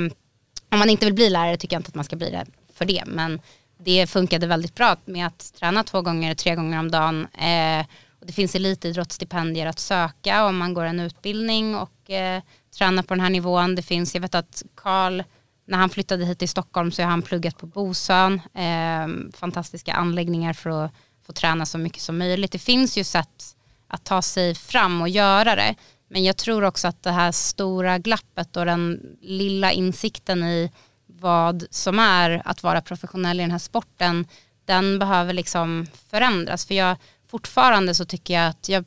om 0.71 0.79
man 0.79 0.89
inte 0.89 1.05
vill 1.05 1.13
bli 1.13 1.29
lärare 1.29 1.57
tycker 1.57 1.75
jag 1.75 1.79
inte 1.79 1.89
att 1.89 1.95
man 1.95 2.05
ska 2.05 2.15
bli 2.15 2.29
det 2.29 2.45
för 2.73 2.85
det. 2.85 3.03
Men 3.07 3.41
det 3.83 4.07
funkade 4.07 4.47
väldigt 4.47 4.75
bra 4.75 4.95
med 5.05 5.27
att 5.27 5.53
träna 5.53 5.83
två 5.83 6.01
gånger, 6.01 6.35
tre 6.35 6.55
gånger 6.55 6.79
om 6.79 6.91
dagen. 6.91 7.27
Eh, 7.33 7.85
och 8.19 8.25
det 8.25 8.33
finns 8.33 8.55
elitidrottsstipendier 8.55 9.65
att 9.65 9.79
söka 9.79 10.45
om 10.45 10.57
man 10.57 10.73
går 10.73 10.83
en 10.85 10.99
utbildning 10.99 11.75
och 11.75 12.09
eh, 12.09 12.41
tränar 12.77 13.03
på 13.03 13.13
den 13.13 13.21
här 13.21 13.29
nivån. 13.29 13.75
Det 13.75 13.81
finns, 13.81 14.13
jag 14.13 14.21
vet 14.21 14.35
att 14.35 14.63
Karl, 14.75 15.23
när 15.69 15.77
han 15.77 15.89
flyttade 15.89 16.25
hit 16.25 16.39
till 16.39 16.49
Stockholm 16.49 16.91
så 16.91 17.01
har 17.01 17.09
han 17.09 17.21
pluggat 17.21 17.57
på 17.57 17.65
Bosön. 17.65 18.41
Eh, 18.53 19.37
fantastiska 19.37 19.93
anläggningar 19.93 20.53
för 20.53 20.69
att 20.69 20.91
få 21.25 21.33
träna 21.33 21.65
så 21.65 21.77
mycket 21.77 22.01
som 22.01 22.17
möjligt. 22.17 22.51
Det 22.51 22.59
finns 22.59 22.97
ju 22.97 23.03
sätt 23.03 23.55
att 23.87 24.03
ta 24.03 24.21
sig 24.21 24.55
fram 24.55 25.01
och 25.01 25.09
göra 25.09 25.55
det. 25.55 25.75
Men 26.09 26.23
jag 26.23 26.37
tror 26.37 26.63
också 26.63 26.87
att 26.87 27.03
det 27.03 27.11
här 27.11 27.31
stora 27.31 27.97
glappet 27.97 28.57
och 28.57 28.65
den 28.65 29.01
lilla 29.21 29.71
insikten 29.71 30.43
i 30.43 30.71
vad 31.07 31.65
som 31.69 31.99
är 31.99 32.41
att 32.45 32.63
vara 32.63 32.81
professionell 32.81 33.39
i 33.39 33.43
den 33.43 33.51
här 33.51 33.59
sporten, 33.59 34.27
den 34.65 34.99
behöver 34.99 35.33
liksom 35.33 35.87
förändras. 36.09 36.65
För 36.65 36.75
jag, 36.75 36.97
fortfarande 37.27 37.95
så 37.95 38.05
tycker 38.05 38.33
jag 38.33 38.49
att 38.49 38.69
jag, 38.69 38.85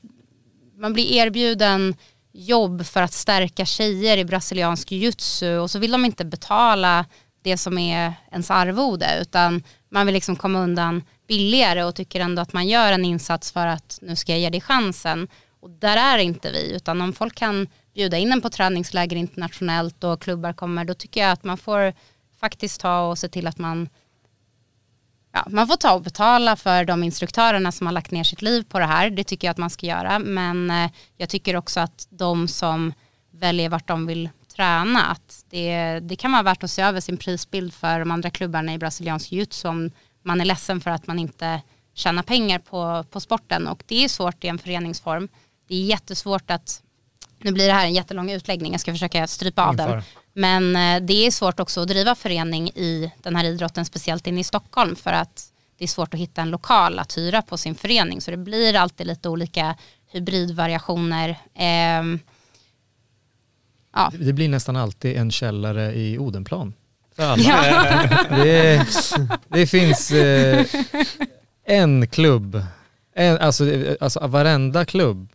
man 0.76 0.92
blir 0.92 1.12
erbjuden 1.12 1.94
jobb 2.32 2.86
för 2.86 3.02
att 3.02 3.12
stärka 3.12 3.64
tjejer 3.64 4.16
i 4.16 4.24
brasiliansk 4.24 4.92
jujutsu 4.92 5.58
och 5.58 5.70
så 5.70 5.78
vill 5.78 5.90
de 5.92 6.04
inte 6.04 6.24
betala 6.24 7.04
det 7.42 7.56
som 7.56 7.78
är 7.78 8.14
ens 8.30 8.50
arvode 8.50 9.18
utan 9.20 9.62
man 9.88 10.06
vill 10.06 10.14
liksom 10.14 10.36
komma 10.36 10.58
undan 10.58 11.02
billigare 11.28 11.84
och 11.84 11.94
tycker 11.94 12.20
ändå 12.20 12.42
att 12.42 12.52
man 12.52 12.68
gör 12.68 12.92
en 12.92 13.04
insats 13.04 13.52
för 13.52 13.66
att 13.66 13.98
nu 14.02 14.16
ska 14.16 14.32
jag 14.32 14.40
ge 14.40 14.50
dig 14.50 14.60
chansen. 14.60 15.28
Och 15.60 15.70
där 15.70 15.96
är 15.96 16.18
inte 16.18 16.52
vi 16.52 16.72
utan 16.76 17.00
om 17.00 17.12
folk 17.12 17.34
kan 17.34 17.68
bjuda 17.94 18.18
in 18.18 18.32
en 18.32 18.40
på 18.40 18.50
träningsläger 18.50 19.16
internationellt 19.16 20.04
och 20.04 20.22
klubbar 20.22 20.52
kommer 20.52 20.84
då 20.84 20.94
tycker 20.94 21.20
jag 21.20 21.30
att 21.30 21.44
man 21.44 21.58
får 21.58 21.94
faktiskt 22.40 22.80
ta 22.80 23.00
och 23.00 23.18
se 23.18 23.28
till 23.28 23.46
att 23.46 23.58
man 23.58 23.88
ja, 25.32 25.46
man 25.50 25.66
får 25.66 25.76
ta 25.76 25.92
och 25.92 26.02
betala 26.02 26.56
för 26.56 26.84
de 26.84 27.02
instruktörerna 27.02 27.72
som 27.72 27.86
har 27.86 27.94
lagt 27.94 28.10
ner 28.10 28.24
sitt 28.24 28.42
liv 28.42 28.62
på 28.62 28.78
det 28.78 28.86
här. 28.86 29.10
Det 29.10 29.24
tycker 29.24 29.48
jag 29.48 29.50
att 29.50 29.58
man 29.58 29.70
ska 29.70 29.86
göra. 29.86 30.18
Men 30.18 30.70
eh, 30.70 30.90
jag 31.16 31.28
tycker 31.28 31.56
också 31.56 31.80
att 31.80 32.06
de 32.10 32.48
som 32.48 32.92
väljer 33.30 33.68
vart 33.68 33.88
de 33.88 34.06
vill 34.06 34.28
träna, 34.56 35.02
att 35.04 35.44
det, 35.50 36.00
det 36.00 36.16
kan 36.16 36.32
vara 36.32 36.42
värt 36.42 36.62
att 36.62 36.70
se 36.70 36.82
över 36.82 37.00
sin 37.00 37.16
prisbild 37.16 37.74
för 37.74 37.98
de 37.98 38.10
andra 38.10 38.30
klubbarna 38.30 38.74
i 38.74 38.78
brasiliansk 38.78 39.32
jiu 39.32 39.46
om 39.64 39.90
man 40.22 40.40
är 40.40 40.44
ledsen 40.44 40.80
för 40.80 40.90
att 40.90 41.06
man 41.06 41.18
inte 41.18 41.60
tjänar 41.94 42.22
pengar 42.22 42.58
på, 42.58 43.04
på 43.10 43.20
sporten. 43.20 43.68
Och 43.68 43.82
det 43.86 44.04
är 44.04 44.08
svårt 44.08 44.44
i 44.44 44.48
en 44.48 44.58
föreningsform. 44.58 45.28
Det 45.68 45.74
är 45.74 45.84
jättesvårt 45.84 46.50
att, 46.50 46.82
nu 47.42 47.52
blir 47.52 47.66
det 47.66 47.72
här 47.72 47.84
en 47.84 47.94
jättelång 47.94 48.30
utläggning, 48.30 48.72
jag 48.72 48.80
ska 48.80 48.92
försöka 48.92 49.26
strypa 49.26 49.64
av 49.66 49.76
den. 49.76 50.02
Men 50.32 50.76
eh, 50.76 51.06
det 51.06 51.26
är 51.26 51.30
svårt 51.30 51.60
också 51.60 51.80
att 51.80 51.88
driva 51.88 52.14
förening 52.14 52.68
i 52.68 53.12
den 53.22 53.36
här 53.36 53.44
idrotten, 53.44 53.84
speciellt 53.84 54.26
inne 54.26 54.40
i 54.40 54.44
Stockholm, 54.44 54.96
för 54.96 55.12
att 55.12 55.52
det 55.78 55.84
är 55.84 55.88
svårt 55.88 56.14
att 56.14 56.20
hitta 56.20 56.42
en 56.42 56.50
lokal 56.50 56.98
att 56.98 57.18
hyra 57.18 57.42
på 57.42 57.58
sin 57.58 57.74
förening. 57.74 58.20
Så 58.20 58.30
det 58.30 58.36
blir 58.36 58.76
alltid 58.76 59.06
lite 59.06 59.28
olika 59.28 59.76
hybridvariationer. 60.12 61.36
Ehm, 61.54 62.20
ja. 63.94 64.12
Det 64.18 64.32
blir 64.32 64.48
nästan 64.48 64.76
alltid 64.76 65.16
en 65.16 65.30
källare 65.30 65.94
i 65.94 66.18
Odenplan. 66.18 66.74
För 67.16 67.22
alla. 67.22 67.42
Ja. 68.30 68.36
Det, 68.36 68.86
det 69.48 69.66
finns 69.66 70.10
eh, 70.10 70.66
en 71.64 72.06
klubb, 72.06 72.64
en, 73.14 73.38
alltså, 73.38 73.70
eh, 73.70 73.96
alltså 74.00 74.26
varenda 74.26 74.84
klubb, 74.84 75.28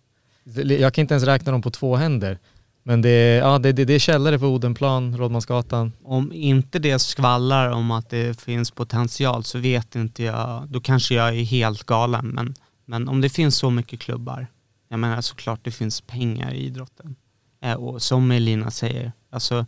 jag 0.55 0.93
kan 0.93 1.01
inte 1.01 1.13
ens 1.13 1.23
räkna 1.23 1.51
dem 1.51 1.61
på 1.61 1.69
två 1.71 1.95
händer, 1.95 2.39
men 2.83 3.01
det, 3.01 3.09
är- 3.09 3.37
ja, 3.39 3.59
det, 3.59 3.71
det, 3.71 3.85
det 3.85 3.93
är 3.93 3.99
källare 3.99 4.39
på 4.39 4.45
Odenplan, 4.47 5.17
Rådmansgatan. 5.17 5.91
Om 6.03 6.33
inte 6.33 6.79
det 6.79 6.99
skvallrar 6.99 7.69
om 7.71 7.91
att 7.91 8.09
det 8.09 8.41
finns 8.41 8.71
potential 8.71 9.43
så 9.43 9.59
vet 9.59 9.95
inte 9.95 10.23
jag, 10.23 10.67
då 10.69 10.79
kanske 10.81 11.15
jag 11.15 11.29
är 11.29 11.43
helt 11.43 11.83
galen. 11.83 12.27
Men, 12.27 12.55
men 12.85 13.07
om 13.07 13.21
det 13.21 13.29
finns 13.29 13.55
så 13.57 13.69
mycket 13.69 13.99
klubbar, 13.99 14.47
jag 14.89 14.99
menar 14.99 15.21
såklart 15.21 15.59
det 15.63 15.71
finns 15.71 16.01
pengar 16.01 16.51
i 16.53 16.65
idrotten. 16.65 17.15
Eh, 17.61 17.73
och 17.73 18.01
som 18.01 18.31
Elina 18.31 18.71
säger, 18.71 19.11
alltså 19.29 19.65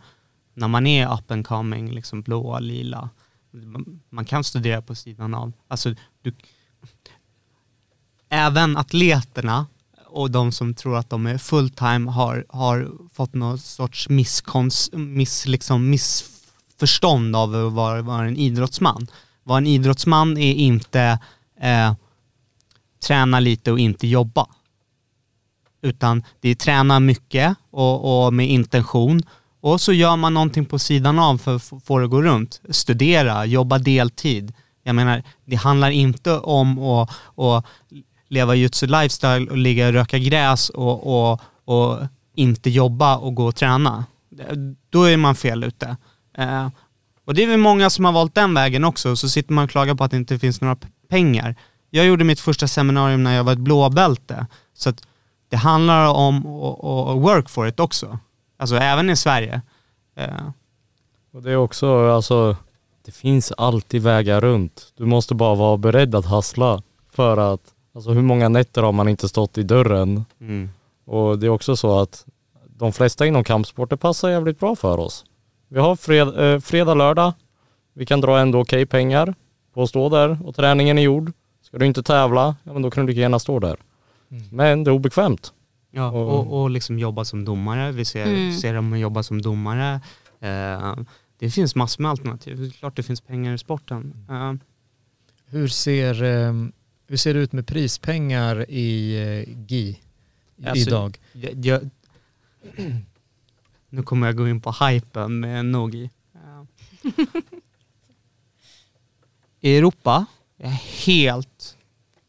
när 0.53 0.67
man 0.67 0.87
är 0.87 1.13
up 1.13 1.31
and 1.31 1.47
coming, 1.47 1.91
liksom 1.91 2.21
blåa, 2.21 2.59
lila, 2.59 3.09
man, 3.51 3.99
man 4.09 4.25
kan 4.25 4.43
studera 4.43 4.81
på 4.81 4.95
sidan 4.95 5.33
av. 5.33 5.51
Alltså, 5.67 5.95
du, 6.21 6.33
även 8.29 8.77
atleterna 8.77 9.65
och 10.09 10.31
de 10.31 10.51
som 10.51 10.73
tror 10.73 10.97
att 10.97 11.09
de 11.09 11.25
är 11.25 11.37
fulltime 11.37 12.11
har, 12.11 12.45
har 12.49 12.91
fått 13.13 13.33
någon 13.33 13.57
sorts 13.57 14.09
misskons, 14.09 14.89
miss, 14.93 15.45
liksom 15.45 15.89
missförstånd 15.89 17.35
av 17.35 17.55
att 17.55 17.73
vara, 17.73 18.01
vara 18.01 18.27
en 18.27 18.37
idrottsman. 18.37 19.07
Vara 19.43 19.57
en 19.57 19.67
idrottsman 19.67 20.37
är 20.37 20.53
inte 20.53 21.19
eh, 21.61 21.93
träna 23.07 23.39
lite 23.39 23.71
och 23.71 23.79
inte 23.79 24.07
jobba. 24.07 24.47
Utan 25.81 26.23
det 26.39 26.49
är 26.49 26.55
träna 26.55 26.99
mycket 26.99 27.55
och, 27.71 28.25
och 28.25 28.33
med 28.33 28.49
intention 28.49 29.23
och 29.61 29.81
så 29.81 29.93
gör 29.93 30.15
man 30.15 30.33
någonting 30.33 30.65
på 30.65 30.79
sidan 30.79 31.19
av 31.19 31.37
för 31.37 31.55
att 31.55 31.63
få 31.83 31.97
det 31.97 32.05
att 32.05 32.11
gå 32.11 32.21
runt. 32.21 32.61
Studera, 32.69 33.45
jobba 33.45 33.77
deltid. 33.77 34.53
Jag 34.83 34.95
menar, 34.95 35.23
det 35.45 35.55
handlar 35.55 35.89
inte 35.89 36.37
om 36.37 36.79
att, 36.79 37.09
att 37.35 37.65
leva 38.29 38.55
jutsu 38.55 38.87
lifestyle 38.87 39.49
och 39.49 39.57
ligga 39.57 39.87
och 39.87 39.93
röka 39.93 40.17
gräs 40.17 40.69
och, 40.69 41.31
och, 41.31 41.41
och 41.65 41.97
inte 42.35 42.69
jobba 42.69 43.17
och 43.17 43.35
gå 43.35 43.45
och 43.45 43.55
träna. 43.55 44.05
Då 44.89 45.03
är 45.03 45.17
man 45.17 45.35
fel 45.35 45.63
ute. 45.63 45.97
Eh, 46.37 46.67
och 47.25 47.33
det 47.33 47.43
är 47.43 47.47
väl 47.47 47.57
många 47.59 47.89
som 47.89 48.05
har 48.05 48.11
valt 48.11 48.35
den 48.35 48.53
vägen 48.53 48.83
också, 48.85 49.15
så 49.15 49.29
sitter 49.29 49.53
man 49.53 49.63
och 49.63 49.69
klagar 49.69 49.95
på 49.95 50.03
att 50.03 50.11
det 50.11 50.17
inte 50.17 50.39
finns 50.39 50.61
några 50.61 50.77
pengar. 51.09 51.55
Jag 51.89 52.05
gjorde 52.05 52.23
mitt 52.23 52.39
första 52.39 52.67
seminarium 52.67 53.23
när 53.23 53.35
jag 53.35 53.43
var 53.43 53.53
ett 53.53 53.59
blåbälte, 53.59 54.47
så 54.73 54.89
att 54.89 55.01
det 55.49 55.57
handlar 55.57 56.07
om 56.07 56.37
att 56.45 56.83
att 56.85 57.17
work 57.17 57.49
for 57.49 57.67
it 57.67 57.79
också. 57.79 58.19
Alltså 58.57 58.75
även 58.75 59.09
i 59.09 59.15
Sverige. 59.15 59.61
Eh, 60.15 60.49
Och 61.33 61.41
det 61.41 61.51
är 61.51 61.55
också, 61.55 62.09
alltså, 62.11 62.55
det 63.05 63.11
finns 63.11 63.51
alltid 63.51 64.01
vägar 64.01 64.41
runt. 64.41 64.93
Du 64.97 65.05
måste 65.05 65.35
bara 65.35 65.55
vara 65.55 65.77
beredd 65.77 66.15
att 66.15 66.25
hassla 66.25 66.81
för 67.11 67.53
att, 67.53 67.61
alltså 67.99 68.11
hur 68.11 68.21
många 68.21 68.49
nätter 68.49 68.83
har 68.83 68.91
man 68.91 69.07
inte 69.09 69.27
stått 69.29 69.57
i 69.57 69.63
dörren? 69.63 70.25
mm. 70.41 70.69
Och 71.05 71.39
det 71.39 71.45
är 71.45 71.49
också 71.49 71.75
så 71.75 71.99
att 71.99 72.25
de 72.67 72.91
flesta 72.93 73.25
inom 73.25 73.43
kampsporter 73.43 73.95
passar 73.95 74.29
jävligt 74.29 74.59
bra 74.59 74.75
för 74.75 74.97
oss. 74.99 75.25
Vi 75.67 75.79
har 75.79 75.95
fred, 75.95 76.53
eh, 76.53 76.59
fredag, 76.59 76.93
lördag. 76.93 77.33
Vi 77.93 78.05
kan 78.05 78.21
dra 78.21 78.39
ändå 78.39 78.59
okej 78.61 78.85
pengar 78.85 79.33
på 79.73 79.83
att 79.83 79.89
stå 79.89 80.09
där 80.09 80.37
och 80.47 80.55
träningen 80.55 80.97
är 80.97 81.01
gjord. 81.01 81.31
Ska 81.61 81.77
du 81.77 81.85
inte 81.85 82.03
tävla, 82.03 82.55
ja 82.63 82.73
men 82.73 82.81
då 82.81 82.91
kan 82.91 83.05
du 83.05 83.11
lika 83.11 83.21
gärna 83.21 83.39
stå 83.39 83.59
där. 83.59 83.77
Men 84.51 84.83
det 84.83 84.91
är 84.91 84.93
obekvämt. 84.95 85.53
Ja, 85.91 86.11
Och- 86.11 86.39
och, 86.39 86.61
och 86.61 86.69
liksom 86.69 86.99
jobba 86.99 87.25
som 87.25 87.45
domare. 87.45 87.91
Vi 87.91 88.05
ser, 88.05 88.25
Mm. 88.25 88.53
ser 88.53 88.73
dem 88.73 88.99
jobba 88.99 89.23
som 89.23 89.41
domare. 89.41 90.01
Eh, 90.39 90.95
det 91.39 91.49
finns 91.49 91.75
massor 91.75 92.01
med 92.03 92.11
alternativ. 92.11 92.57
Det 92.59 92.65
är 92.67 92.71
klart 92.71 92.95
det 92.95 93.03
finns 93.03 93.21
pengar 93.21 93.53
i 93.53 93.57
sporten. 93.57 94.25
Eh, 94.29 94.53
Hur 95.51 95.67
ser, 95.67 96.23
eh, 96.23 96.53
hur 97.09 97.17
ser 97.17 97.33
det 97.33 97.39
ut 97.39 97.51
med 97.51 97.67
prispengar 97.67 98.65
i 98.69 99.17
eh, 99.17 99.55
GI 99.67 99.99
Alltså, 100.65 100.89
idag? 100.89 101.19
jag, 101.31 101.65
jag, 101.65 101.89
nu 103.89 104.03
kommer 104.03 104.27
jag 104.27 104.35
gå 104.37 104.47
in 104.47 104.61
på 104.61 104.71
hypen 104.85 105.39
med 105.39 105.65
Nogi. 105.65 106.09
I 109.61 109.77
Europa 109.77 110.25
är 110.57 110.69
jag 110.69 110.77
helt 111.05 111.77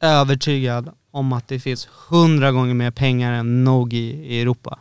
övertygad 0.01 0.91
om 1.11 1.33
att 1.33 1.49
det 1.49 1.61
finns 1.61 1.89
hundra 2.09 2.53
gånger 2.53 2.75
mer 2.75 2.91
pengar 2.91 3.33
än 3.33 3.65
Nogi 3.65 4.11
i 4.13 4.41
Europa. 4.41 4.79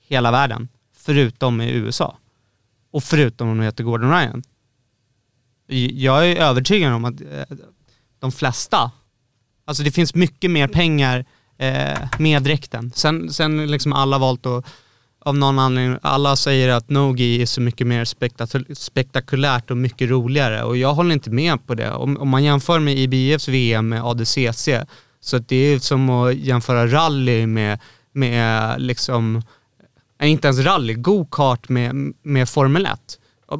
Hela 0.00 0.30
världen. 0.30 0.68
Förutom 0.92 1.60
i 1.60 1.70
USA. 1.70 2.18
Och 2.90 3.04
förutom 3.04 3.48
om 3.48 3.58
de 3.58 3.64
heter 3.64 3.84
Gordon 3.84 4.10
Ryan. 4.10 4.42
Jag 5.92 6.30
är 6.30 6.36
övertygad 6.36 6.92
om 6.92 7.04
att 7.04 7.20
eh, 7.20 7.56
de 8.22 8.32
flesta, 8.32 8.90
alltså 9.64 9.82
det 9.82 9.90
finns 9.90 10.14
mycket 10.14 10.50
mer 10.50 10.68
pengar 10.68 11.24
eh, 11.58 11.98
med 12.18 12.42
dräkten. 12.42 12.92
Sen, 12.94 13.32
sen 13.32 13.70
liksom 13.70 13.92
alla 13.92 14.18
valt 14.18 14.46
att 14.46 14.64
av 15.24 15.36
någon 15.36 15.58
anledning, 15.58 15.98
alla 16.02 16.36
säger 16.36 16.68
att 16.68 16.90
Nogi 16.90 17.42
är 17.42 17.46
så 17.46 17.60
mycket 17.60 17.86
mer 17.86 18.04
spektakulärt 18.74 19.70
och 19.70 19.76
mycket 19.76 20.10
roligare 20.10 20.62
och 20.62 20.76
jag 20.76 20.94
håller 20.94 21.12
inte 21.12 21.30
med 21.30 21.66
på 21.66 21.74
det. 21.74 21.92
Om, 21.92 22.16
om 22.16 22.28
man 22.28 22.44
jämför 22.44 22.78
med 22.78 22.98
IBFs 22.98 23.48
VM 23.48 23.88
med 23.88 24.04
ADCC, 24.04 24.68
så 25.20 25.36
att 25.36 25.48
det 25.48 25.56
är 25.56 25.78
som 25.78 26.10
att 26.10 26.34
jämföra 26.34 26.86
rally 26.86 27.46
med, 27.46 27.78
med 28.12 28.80
liksom, 28.82 29.42
inte 30.22 30.48
ens 30.48 30.60
rally, 30.60 30.94
go-kart 30.94 31.68
med, 31.68 32.14
med 32.22 32.48
Formel 32.48 32.86
1 32.86 33.18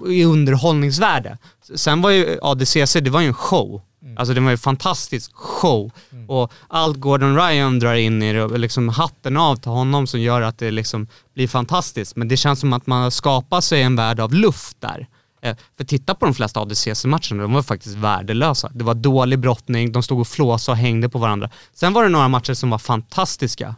i 0.09 0.25
underhållningsvärde. 0.25 1.39
Sen 1.75 2.03
var 2.03 2.11
ju 2.11 2.39
ADCC, 2.43 2.93
det 2.93 3.11
var 3.11 3.21
ju 3.21 3.27
en 3.27 3.35
show. 3.35 3.83
Alltså 4.17 4.35
det 4.35 4.41
var 4.41 4.49
ju 4.49 4.53
en 4.53 4.59
fantastisk 4.59 5.31
show. 5.35 5.91
Och 6.29 6.53
allt 6.69 6.97
Gordon 6.97 7.37
Ryan 7.37 7.79
drar 7.79 7.95
in 7.95 8.23
i 8.23 8.33
det, 8.33 8.45
och 8.45 8.59
liksom 8.59 8.89
hatten 8.89 9.37
av 9.37 9.57
till 9.57 9.71
honom 9.71 10.07
som 10.07 10.21
gör 10.21 10.41
att 10.43 10.59
det 10.59 10.71
liksom 10.71 11.07
blir 11.35 11.49
fantastiskt. 11.49 12.17
Men 12.17 12.29
det 12.29 12.37
känns 12.37 12.61
som 12.61 12.73
att 12.73 12.87
man 12.87 13.03
har 13.03 13.11
skapat 13.11 13.65
sig 13.65 13.83
en 13.83 13.97
värld 13.97 14.21
av 14.21 14.35
luft 14.35 14.77
där. 14.81 15.07
Eh, 15.43 15.57
För 15.77 15.85
titta 15.85 16.15
på 16.15 16.25
de 16.25 16.35
flesta 16.35 16.61
ADCC-matcherna, 16.61 17.43
de 17.43 17.53
var 17.53 17.63
faktiskt 17.63 17.97
värdelösa. 17.97 18.71
Det 18.75 18.85
var 18.85 18.95
dålig 18.95 19.39
brottning, 19.39 19.93
de 19.93 20.03
stod 20.03 20.21
och 20.21 20.29
flåsade 20.29 20.73
och 20.75 20.79
hängde 20.79 21.09
på 21.09 21.19
varandra. 21.19 21.51
Sen 21.75 21.93
var 21.93 22.03
det 22.03 22.09
några 22.09 22.29
matcher 22.29 22.55
som 22.55 22.71
var 22.71 22.79
fantastiska. 22.79 23.75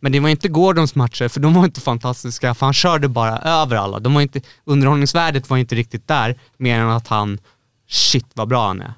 Men 0.00 0.12
det 0.12 0.20
var 0.20 0.28
inte 0.28 0.48
Gordons 0.48 0.94
matcher, 0.94 1.28
för 1.28 1.40
de 1.40 1.54
var 1.54 1.64
inte 1.64 1.80
fantastiska, 1.80 2.54
för 2.54 2.66
han 2.66 2.72
körde 2.72 3.08
bara 3.08 3.38
över 3.38 3.76
alla. 3.76 3.98
De 4.00 4.14
var 4.14 4.20
inte, 4.20 4.40
underhållningsvärdet 4.64 5.50
var 5.50 5.56
inte 5.56 5.74
riktigt 5.74 6.08
där, 6.08 6.38
mer 6.56 6.80
än 6.80 6.90
att 6.90 7.08
han, 7.08 7.38
shit 7.88 8.26
vad 8.34 8.48
bra 8.48 8.66
han 8.66 8.80
är. 8.80 8.92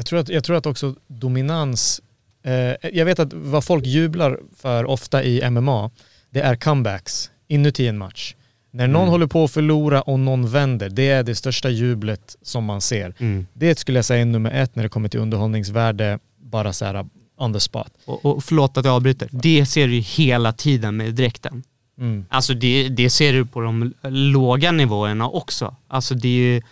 Jag 0.00 0.06
tror 0.06 0.18
att, 0.18 0.28
jag 0.28 0.44
tror 0.44 0.56
att 0.56 0.66
också 0.66 0.94
dominans, 1.06 2.00
eh, 2.44 2.90
jag 2.92 3.04
vet 3.04 3.18
att 3.18 3.32
vad 3.32 3.64
folk 3.64 3.86
jublar 3.86 4.40
för 4.56 4.84
ofta 4.84 5.24
i 5.24 5.50
MMA, 5.50 5.90
det 6.30 6.40
är 6.40 6.56
comebacks 6.56 7.30
inuti 7.48 7.86
en 7.86 7.98
match. 7.98 8.34
När 8.70 8.88
någon 8.88 9.08
håller 9.08 9.26
på 9.26 9.44
att 9.44 9.50
förlora 9.50 10.02
och 10.02 10.18
någon 10.18 10.50
vänder, 10.50 10.88
det 10.88 11.08
är 11.08 11.22
det 11.22 11.34
största 11.34 11.70
jublet 11.70 12.36
som 12.42 12.64
man 12.64 12.80
ser. 12.80 13.14
Det 13.52 13.78
skulle 13.78 13.98
jag 13.98 14.04
säga 14.04 14.20
är 14.20 14.24
nummer 14.24 14.50
ett 14.50 14.76
när 14.76 14.82
det 14.82 14.88
kommer 14.88 15.08
till 15.08 15.20
underhållningsvärde, 15.20 16.18
bara 16.38 16.72
så 16.72 16.84
här 16.84 17.06
on 17.38 17.52
the 17.52 17.60
spot. 17.60 17.92
Och, 18.04 18.24
och 18.24 18.44
förlåt 18.44 18.76
att 18.76 18.84
jag 18.84 18.94
avbryter, 18.94 19.28
det 19.32 19.66
ser 19.66 19.86
du 19.86 19.94
ju 19.94 20.00
hela 20.00 20.52
tiden 20.52 20.96
med 20.96 21.14
dräkten. 21.14 21.62
Mm. 21.98 22.24
Alltså 22.28 22.54
det, 22.54 22.88
det 22.88 23.10
ser 23.10 23.32
du 23.32 23.46
på 23.46 23.60
de 23.60 23.94
låga 24.02 24.72
nivåerna 24.72 25.28
också. 25.28 25.76
Alltså 25.88 26.14
det 26.14 26.56
är. 26.56 26.62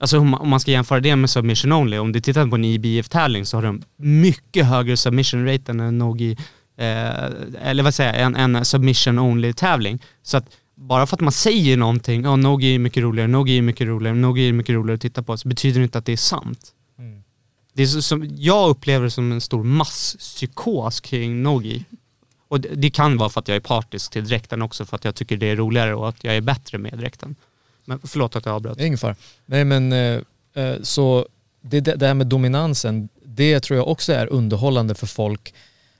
Alltså 0.00 0.18
om 0.18 0.30
man, 0.44 0.60
ska 0.60 0.70
jämföra 0.70 1.00
det 1.00 1.16
med 1.16 1.30
submission 1.30 1.72
only, 1.72 1.98
om 1.98 2.12
du 2.12 2.20
tittar 2.20 2.46
på 2.46 2.54
en 2.54 2.64
IBF-tävling 2.64 3.46
så 3.46 3.56
har 3.56 3.62
de 3.62 3.82
mycket 3.96 4.66
högre 4.66 4.96
submission 4.96 5.46
rate 5.46 5.72
än 5.72 5.80
en 5.80 5.98
Nogi, 5.98 6.36
eh, 6.76 7.24
eller 7.62 7.82
vad 7.82 7.94
säger 7.94 8.12
jag, 8.12 8.22
en, 8.22 8.36
en 8.56 8.64
submission 8.64 9.18
only-tävling. 9.18 9.98
Så 10.22 10.36
att 10.36 10.44
bara 10.74 11.06
för 11.06 11.16
att 11.16 11.20
man 11.20 11.32
säger 11.32 11.76
någonting, 11.76 12.22
ja 12.22 12.36
Nogi 12.36 12.74
är 12.74 12.78
mycket 12.78 13.02
roligare, 13.02 13.28
Nogi 13.28 13.58
är 13.58 13.62
mycket 13.62 13.86
roligare, 13.86 14.16
Nogi 14.16 14.48
är 14.48 14.52
mycket 14.52 14.74
roligare 14.74 14.94
att 14.94 15.00
titta 15.00 15.22
på, 15.22 15.36
så 15.36 15.48
betyder 15.48 15.80
det 15.80 15.84
inte 15.84 15.98
att 15.98 16.06
det 16.06 16.12
är 16.12 16.16
sant. 16.16 16.74
Det 17.78 17.82
är 17.82 17.86
så, 17.86 18.02
som, 18.02 18.28
jag 18.36 18.70
upplever 18.70 19.04
det 19.04 19.10
som 19.10 19.32
en 19.32 19.40
stor 19.40 19.64
masspsykos 19.64 21.00
kring 21.00 21.42
Nogi. 21.42 21.84
Och 22.48 22.60
det, 22.60 22.68
det 22.74 22.90
kan 22.90 23.16
vara 23.16 23.28
för 23.28 23.40
att 23.40 23.48
jag 23.48 23.56
är 23.56 23.60
partisk 23.60 24.12
till 24.12 24.28
dräkten 24.28 24.62
också, 24.62 24.86
för 24.86 24.96
att 24.96 25.04
jag 25.04 25.14
tycker 25.14 25.36
det 25.36 25.46
är 25.46 25.56
roligare 25.56 25.94
och 25.94 26.08
att 26.08 26.24
jag 26.24 26.36
är 26.36 26.40
bättre 26.40 26.78
med 26.78 26.98
dräkten. 26.98 27.36
Men 27.88 28.00
förlåt 28.04 28.36
att 28.36 28.46
jag 28.46 28.54
avbröt. 28.54 28.80
Ingen 28.80 28.98
fara. 28.98 29.16
Nej 29.46 29.64
men 29.64 29.92
eh, 29.92 30.20
eh 30.54 30.82
så 30.82 31.26
det, 31.60 31.80
det 31.80 32.06
här 32.06 32.14
med 32.14 32.26
dominansen, 32.26 33.08
det 33.24 33.60
tror 33.60 33.76
jag 33.76 33.88
också 33.88 34.12
är 34.12 34.26
underhållande 34.26 34.94
för 34.94 35.06
folk 35.06 35.54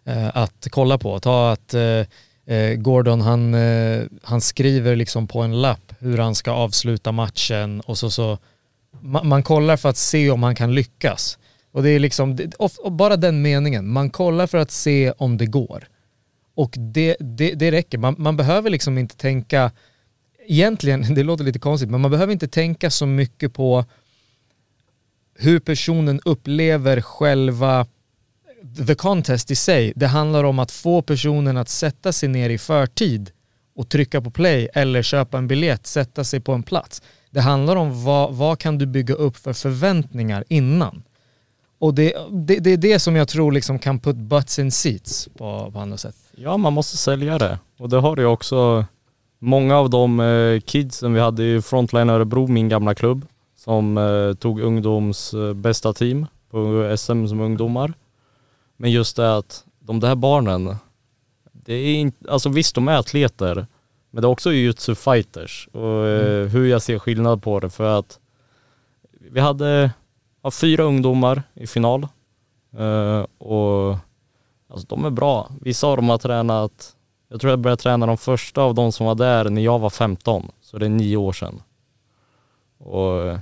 eh, 0.05 0.37
att 0.37 0.67
kolla 0.71 0.99
på. 0.99 1.21
Ta 1.21 1.53
att 1.53 1.75
eh, 1.75 2.05
eh 2.47 2.75
Gordon 2.75 3.21
han, 3.21 3.55
eh, 3.55 4.03
han 4.23 4.41
skriver 4.41 4.97
liksom 4.97 5.27
på 5.27 5.41
en 5.41 5.61
lapp 5.61 5.93
hur 5.99 6.19
han 6.19 6.35
ska 6.35 6.51
avsluta 6.51 7.13
matchen 7.13 7.81
och 7.81 7.99
så, 7.99 8.11
så 8.11 8.39
man, 9.01 9.29
man 9.29 9.43
kollar 9.43 9.77
för 9.77 9.89
att 9.89 9.97
se 9.97 10.31
om 10.31 10.43
han 10.43 10.55
kan 10.55 10.75
lyckas. 10.75 11.39
Och 11.73 11.83
det 11.83 11.91
är 11.91 11.99
liksom, 11.99 12.37
det, 12.37 12.55
och 12.55 12.93
bara 12.93 13.17
den 13.17 13.43
meningen, 13.43 13.89
man 13.89 14.11
kollar 14.11 14.47
för 14.47 14.59
att 14.59 14.71
se 14.71 15.13
om 15.19 15.37
det 15.37 15.47
går. 15.47 15.89
Och 16.55 16.75
det, 16.79 17.17
det, 17.21 17.55
det 17.55 17.71
räcker, 17.71 17.99
man, 17.99 18.15
man 18.19 18.37
behöver 18.37 18.71
liksom 18.71 18.99
inte 18.99 19.17
tänka, 19.17 19.71
egentligen, 20.49 21.07
det 21.15 21.23
låter 21.23 21.45
lite 21.45 21.59
konstigt, 21.59 21.91
men 21.91 22.01
man 22.01 22.11
behöver 22.11 22.33
inte 22.33 22.49
tänka 22.49 22.91
så 22.91 23.07
mycket 23.07 23.55
på 23.55 23.85
hur 25.35 25.61
personen 25.61 26.21
upplever 26.25 27.01
själva 27.01 27.87
the 28.87 28.95
contest 28.95 29.51
i 29.51 29.57
sig. 29.57 29.93
Det 29.97 30.07
handlar 30.07 30.45
om 30.45 30.59
att 30.59 30.71
få 30.71 31.03
personen 31.03 31.57
att 31.57 31.69
sätta 31.69 32.13
sig 32.13 32.29
ner 32.29 32.51
i 32.51 32.59
förtid 32.59 33.31
och 33.77 33.89
trycka 33.89 34.21
på 34.21 34.31
play 34.31 34.69
eller 34.75 35.03
köpa 35.03 35.39
en 35.39 35.49
biljett, 35.49 35.87
sätta 35.87 36.25
sig 36.25 36.41
på 36.41 36.53
en 36.53 36.63
plats. 36.63 37.03
Det 37.31 37.41
handlar 37.41 37.77
om 37.77 38.05
vad, 38.05 38.35
vad 38.35 38.59
kan 38.59 38.79
du 38.79 38.87
bygga 38.87 39.15
upp 39.15 39.37
för 39.37 39.53
förväntningar 39.53 40.45
innan. 40.49 41.03
Och 41.79 41.95
det, 41.95 42.15
det, 42.31 42.59
det 42.59 42.71
är 42.71 42.77
det 42.77 42.99
som 42.99 43.17
jag 43.17 43.29
tror 43.29 43.53
liksom 43.53 43.79
kan 43.79 44.01
put 44.01 44.17
butts 44.17 44.59
in 44.59 44.71
seats 44.71 45.29
på, 45.37 45.71
på 45.73 45.79
andra 45.81 45.97
sätt. 45.97 46.17
Ja, 46.37 46.57
man 46.57 46.73
måste 46.73 46.97
sälja 46.97 47.39
det. 47.39 47.59
Och 47.79 47.89
det 47.89 48.01
har 48.01 48.17
ju 48.17 48.25
också 48.25 48.87
många 49.39 49.77
av 49.77 49.91
de 49.91 50.21
eh, 50.21 50.61
kidsen 50.61 51.15
vi 51.15 51.21
hade 51.21 51.45
i 51.45 51.63
Frontline 51.63 52.11
Örebro, 52.11 52.47
min 52.47 52.69
gamla 52.69 52.95
klubb, 52.95 53.27
som 53.57 53.99
eh, 53.99 54.35
tog 54.35 54.61
ungdoms 54.61 55.35
eh, 55.35 55.55
bästa 55.55 55.93
team 55.93 56.27
på 56.51 56.95
SM 56.99 57.27
som 57.27 57.41
ungdomar. 57.41 57.95
Men 58.77 58.91
just 58.91 59.17
det 59.17 59.37
att 59.37 59.65
de 59.81 60.01
där 60.01 60.15
barnen, 60.15 60.77
det 61.53 61.75
är 61.75 61.95
inte, 61.95 62.33
alltså 62.33 62.49
visst 62.49 62.75
de 62.75 62.89
är 62.89 62.99
atleter, 62.99 63.67
men 64.11 64.23
det 64.23 64.27
är 64.27 64.31
också 64.31 64.53
jujutsu 64.53 64.95
fighters 64.95 65.69
och 65.73 66.07
eh, 66.07 66.47
hur 66.47 66.67
jag 66.67 66.83
ser 66.83 66.99
skillnad 66.99 67.43
på 67.43 67.61
det 67.61 67.71
för 67.71 67.99
att 67.99 68.19
vi 69.31 69.41
hade 69.41 69.91
ja, 70.43 70.51
fyra 70.51 70.85
ungdomar 70.85 71.43
i 71.55 71.67
final 71.67 72.09
och 73.39 73.97
alltså 74.69 74.87
de 74.89 75.05
är 75.05 75.11
bra. 75.11 75.51
Vissa 75.61 75.87
av 75.87 75.97
dem 75.97 76.09
har 76.09 76.19
tränat, 76.19 76.97
jag 77.29 77.41
tror 77.41 77.51
jag 77.51 77.59
började 77.59 77.83
träna 77.83 78.07
de 78.07 78.17
första 78.17 78.63
av 78.63 78.75
de 78.75 78.93
som 78.93 79.07
var 79.07 79.15
där 79.15 79.51
när 79.51 79.63
jag 79.63 79.79
var 79.79 79.91
15, 79.91 80.51
så 80.63 80.79
det 80.79 80.87
är 80.87 80.91
nio 80.91 81.17
år 81.17 81.33
sedan. 81.33 81.63
Och 82.79 83.27
eh, 83.27 83.39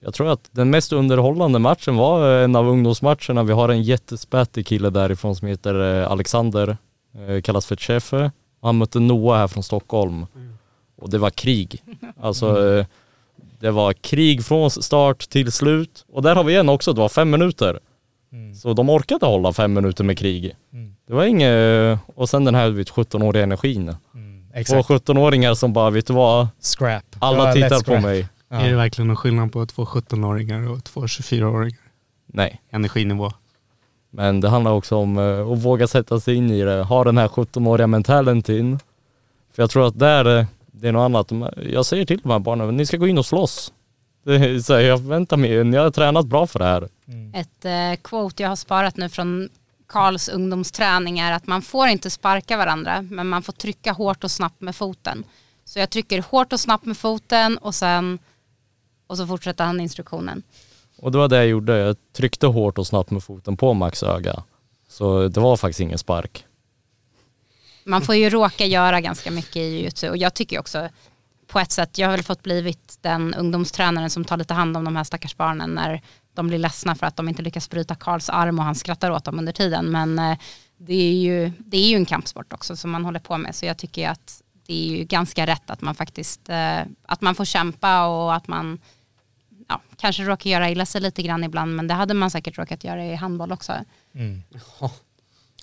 jag 0.00 0.14
tror 0.14 0.32
att 0.32 0.48
den 0.52 0.70
mest 0.70 0.92
underhållande 0.92 1.58
matchen 1.58 1.96
var 1.96 2.28
en 2.30 2.56
av 2.56 2.68
ungdomsmatcherna. 2.68 3.42
Vi 3.42 3.52
har 3.52 3.68
en 3.68 3.82
jättespattig 3.82 4.66
kille 4.66 4.90
därifrån 4.90 5.36
som 5.36 5.48
heter 5.48 6.02
eh, 6.02 6.10
Alexander, 6.10 6.76
eh, 7.28 7.42
kallas 7.42 7.66
för 7.66 7.76
Chefe. 7.76 8.30
Han 8.62 8.78
mötte 8.78 9.00
Noah 9.00 9.38
här 9.38 9.48
från 9.48 9.62
Stockholm. 9.62 10.26
Och 10.96 11.10
det 11.10 11.18
var 11.18 11.30
krig. 11.30 11.82
Alltså 12.20 12.68
eh, 12.68 12.86
det 13.60 13.70
var 13.70 13.92
krig 13.92 14.44
från 14.44 14.70
start 14.70 15.28
till 15.28 15.52
slut. 15.52 16.04
Och 16.12 16.22
där 16.22 16.34
har 16.34 16.44
vi 16.44 16.56
en 16.56 16.68
också, 16.68 16.92
det 16.92 17.00
var 17.00 17.08
fem 17.08 17.30
minuter. 17.30 17.80
Så 18.62 18.72
de 18.72 18.90
orkade 18.90 19.26
hålla 19.26 19.52
fem 19.52 19.72
minuter 19.72 20.04
med 20.04 20.18
krig. 20.18 20.56
Det 21.06 21.14
var 21.14 21.24
inget, 21.24 21.98
och 22.14 22.28
sen 22.28 22.44
den 22.44 22.54
här 22.54 22.70
vet, 22.70 22.90
17-åriga 22.90 23.42
energin. 23.42 23.94
Två 24.66 24.76
17-åringar 24.76 25.54
som 25.54 25.72
bara, 25.72 25.90
vet 25.90 26.06
du 26.06 26.12
vad? 26.12 26.48
Scrap. 26.60 27.04
Alla 27.18 27.46
Ja, 27.48 27.52
tittar 27.52 27.82
på 27.94 28.00
mig. 28.00 28.28
Ja. 28.48 28.56
Är 28.60 28.70
det 28.70 28.76
verkligen 28.76 29.06
någon 29.08 29.16
skillnad 29.16 29.52
på 29.52 29.66
två 29.66 29.84
17-åringar 29.84 30.70
och 30.70 30.84
två 30.84 31.00
24-åringar? 31.00 31.78
Nej. 32.26 32.60
Energinivå. 32.70 33.32
Men 34.10 34.40
det 34.40 34.48
handlar 34.48 34.72
också 34.72 34.96
om 34.96 35.18
eh, 35.18 35.52
att 35.52 35.58
våga 35.58 35.86
sätta 35.86 36.20
sig 36.20 36.34
in 36.34 36.50
i 36.50 36.62
det, 36.62 36.82
ha 36.82 37.04
den 37.04 37.18
här 37.18 37.28
17-åriga 37.28 37.86
mentaliteten. 37.86 38.78
För 39.54 39.62
jag 39.62 39.70
tror 39.70 39.86
att 39.86 39.98
där, 39.98 40.38
eh, 40.38 40.46
det 40.66 40.88
är 40.88 40.92
något 40.92 41.30
annat. 41.32 41.54
Jag 41.70 41.86
säger 41.86 42.04
till 42.04 42.20
de 42.22 42.30
här 42.32 42.38
barnen, 42.38 42.76
ni 42.76 42.86
ska 42.86 42.96
gå 42.96 43.08
in 43.08 43.18
och 43.18 43.26
slåss. 43.26 43.72
Det 44.22 44.34
är 44.34 44.58
så 44.58 44.74
här, 44.74 44.80
jag 44.80 44.98
väntar 44.98 45.36
mig, 45.36 45.64
ni 45.64 45.76
har 45.76 45.90
tränat 45.90 46.26
bra 46.26 46.46
för 46.46 46.58
det 46.58 46.64
här. 46.64 46.88
Ett 47.34 47.64
eh, 47.64 48.02
quote 48.02 48.42
jag 48.42 48.48
har 48.48 48.56
sparat 48.56 48.96
nu 48.96 49.08
från 49.08 49.48
Karls 49.88 50.28
ungdomsträning 50.28 51.18
är 51.18 51.32
att 51.32 51.46
man 51.46 51.62
får 51.62 51.88
inte 51.88 52.10
sparka 52.10 52.56
varandra 52.56 53.02
men 53.02 53.26
man 53.26 53.42
får 53.42 53.52
trycka 53.52 53.92
hårt 53.92 54.24
och 54.24 54.30
snabbt 54.30 54.60
med 54.60 54.76
foten. 54.76 55.24
Så 55.64 55.78
jag 55.78 55.90
trycker 55.90 56.24
hårt 56.30 56.52
och 56.52 56.60
snabbt 56.60 56.84
med 56.84 56.96
foten 56.96 57.58
och 57.58 57.74
sen 57.74 58.18
och 59.06 59.16
så 59.16 59.26
fortsätter 59.26 59.64
han 59.64 59.80
instruktionen. 59.80 60.42
Och 60.98 61.12
det 61.12 61.18
var 61.18 61.28
det 61.28 61.36
jag 61.36 61.46
gjorde, 61.46 61.78
jag 61.78 61.96
tryckte 62.12 62.46
hårt 62.46 62.78
och 62.78 62.86
snabbt 62.86 63.10
med 63.10 63.22
foten 63.22 63.56
på 63.56 63.74
Max 63.74 64.02
öga. 64.02 64.42
Så 64.88 65.28
det 65.28 65.40
var 65.40 65.56
faktiskt 65.56 65.80
ingen 65.80 65.98
spark. 65.98 66.44
Man 67.84 68.02
får 68.02 68.14
ju 68.14 68.30
råka 68.30 68.66
göra 68.66 69.00
ganska 69.00 69.30
mycket 69.30 69.56
i 69.56 69.60
jujutsu 69.60 70.08
och 70.08 70.16
jag 70.16 70.34
tycker 70.34 70.58
också 70.58 70.88
på 71.50 71.60
ett 71.60 71.72
sätt, 71.72 71.98
jag 71.98 72.08
har 72.08 72.16
väl 72.16 72.22
fått 72.22 72.42
blivit 72.42 72.98
den 73.00 73.34
ungdomstränaren 73.34 74.10
som 74.10 74.24
tar 74.24 74.36
lite 74.36 74.54
hand 74.54 74.76
om 74.76 74.84
de 74.84 74.96
här 74.96 75.04
stackars 75.04 75.36
barnen 75.36 75.70
när 75.70 76.02
de 76.34 76.48
blir 76.48 76.58
ledsna 76.58 76.94
för 76.94 77.06
att 77.06 77.16
de 77.16 77.28
inte 77.28 77.42
lyckas 77.42 77.70
bryta 77.70 77.94
Karls 77.94 78.28
arm 78.28 78.58
och 78.58 78.64
han 78.64 78.74
skrattar 78.74 79.10
åt 79.10 79.24
dem 79.24 79.38
under 79.38 79.52
tiden. 79.52 79.90
Men 79.90 80.18
eh, 80.18 80.38
det 80.78 80.94
är 80.94 81.12
ju, 81.12 81.52
det 81.58 81.76
är 81.76 81.88
ju 81.88 81.96
en 81.96 82.06
kampsport 82.06 82.52
också 82.52 82.76
som 82.76 82.90
man 82.90 83.04
håller 83.04 83.20
på 83.20 83.38
med 83.38 83.54
så 83.54 83.66
jag 83.66 83.78
tycker 83.78 84.08
att 84.08 84.42
det 84.66 84.74
är 84.74 84.96
ju 84.96 85.04
ganska 85.04 85.46
rätt 85.46 85.70
att 85.70 85.80
man 85.80 85.94
faktiskt, 85.94 86.48
eh, 86.48 86.80
att 87.06 87.20
man 87.20 87.34
får 87.34 87.44
kämpa 87.44 88.06
och 88.06 88.34
att 88.34 88.48
man 88.48 88.78
ja, 89.68 89.80
kanske 89.96 90.22
råkar 90.22 90.50
göra 90.50 90.70
illa 90.70 90.86
sig 90.86 91.00
lite 91.00 91.22
grann 91.22 91.44
ibland 91.44 91.76
men 91.76 91.86
det 91.86 91.94
hade 91.94 92.14
man 92.14 92.30
säkert 92.30 92.58
råkat 92.58 92.84
göra 92.84 93.04
i 93.04 93.14
handboll 93.14 93.52
också. 93.52 93.72
Mm. 94.14 94.42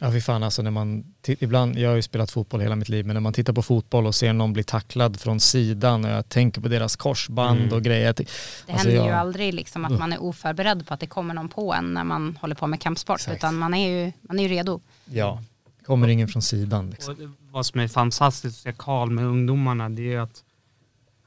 Ja 0.01 0.11
fy 0.11 0.21
fan 0.21 0.43
alltså 0.43 0.61
när 0.61 0.71
man, 0.71 1.13
ibland, 1.27 1.77
jag 1.79 1.89
har 1.89 1.95
ju 1.95 2.01
spelat 2.01 2.31
fotboll 2.31 2.61
hela 2.61 2.75
mitt 2.75 2.89
liv, 2.89 3.05
men 3.05 3.13
när 3.13 3.21
man 3.21 3.33
tittar 3.33 3.53
på 3.53 3.61
fotboll 3.61 4.05
och 4.07 4.15
ser 4.15 4.33
någon 4.33 4.53
bli 4.53 4.63
tacklad 4.63 5.19
från 5.19 5.39
sidan 5.39 6.05
och 6.05 6.11
jag 6.11 6.29
tänker 6.29 6.61
på 6.61 6.67
deras 6.67 6.95
korsband 6.95 7.59
Mm. 7.61 7.73
och 7.73 7.81
grejer. 7.81 8.13
Det 8.17 8.23
Alltså, 8.23 8.87
händer 8.87 8.91
ju 8.91 9.09
jag- 9.09 9.19
aldrig 9.19 9.53
liksom 9.53 9.85
att 9.85 9.99
man 9.99 10.13
är 10.13 10.21
oförberedd 10.21 10.87
på 10.87 10.93
att 10.93 10.99
det 10.99 11.07
kommer 11.07 11.33
någon 11.33 11.49
på 11.49 11.73
en 11.73 11.93
när 11.93 12.03
man 12.03 12.37
håller 12.41 12.55
på 12.55 12.67
med 12.67 12.81
kampsport 12.81 13.15
Exakt. 13.19 13.37
utan 13.37 13.55
man 13.57 13.73
är 13.73 13.89
ju, 14.05 14.11
man 14.21 14.39
är 14.39 14.43
ju 14.43 14.49
redo. 14.49 14.81
Ja, 15.05 15.41
kommer 15.85 16.07
ingen 16.07 16.27
från 16.27 16.41
sidan 16.41 16.89
liksom. 16.89 17.13
Och 17.13 17.19
vad 17.51 17.65
som 17.65 17.79
är 17.79 17.87
fantastiskt 17.87 18.57
att 18.57 18.63
se 18.63 18.73
Karl 18.77 19.09
med 19.09 19.25
ungdomarna 19.25 19.89
det 19.89 20.13
är 20.13 20.19
att 20.19 20.43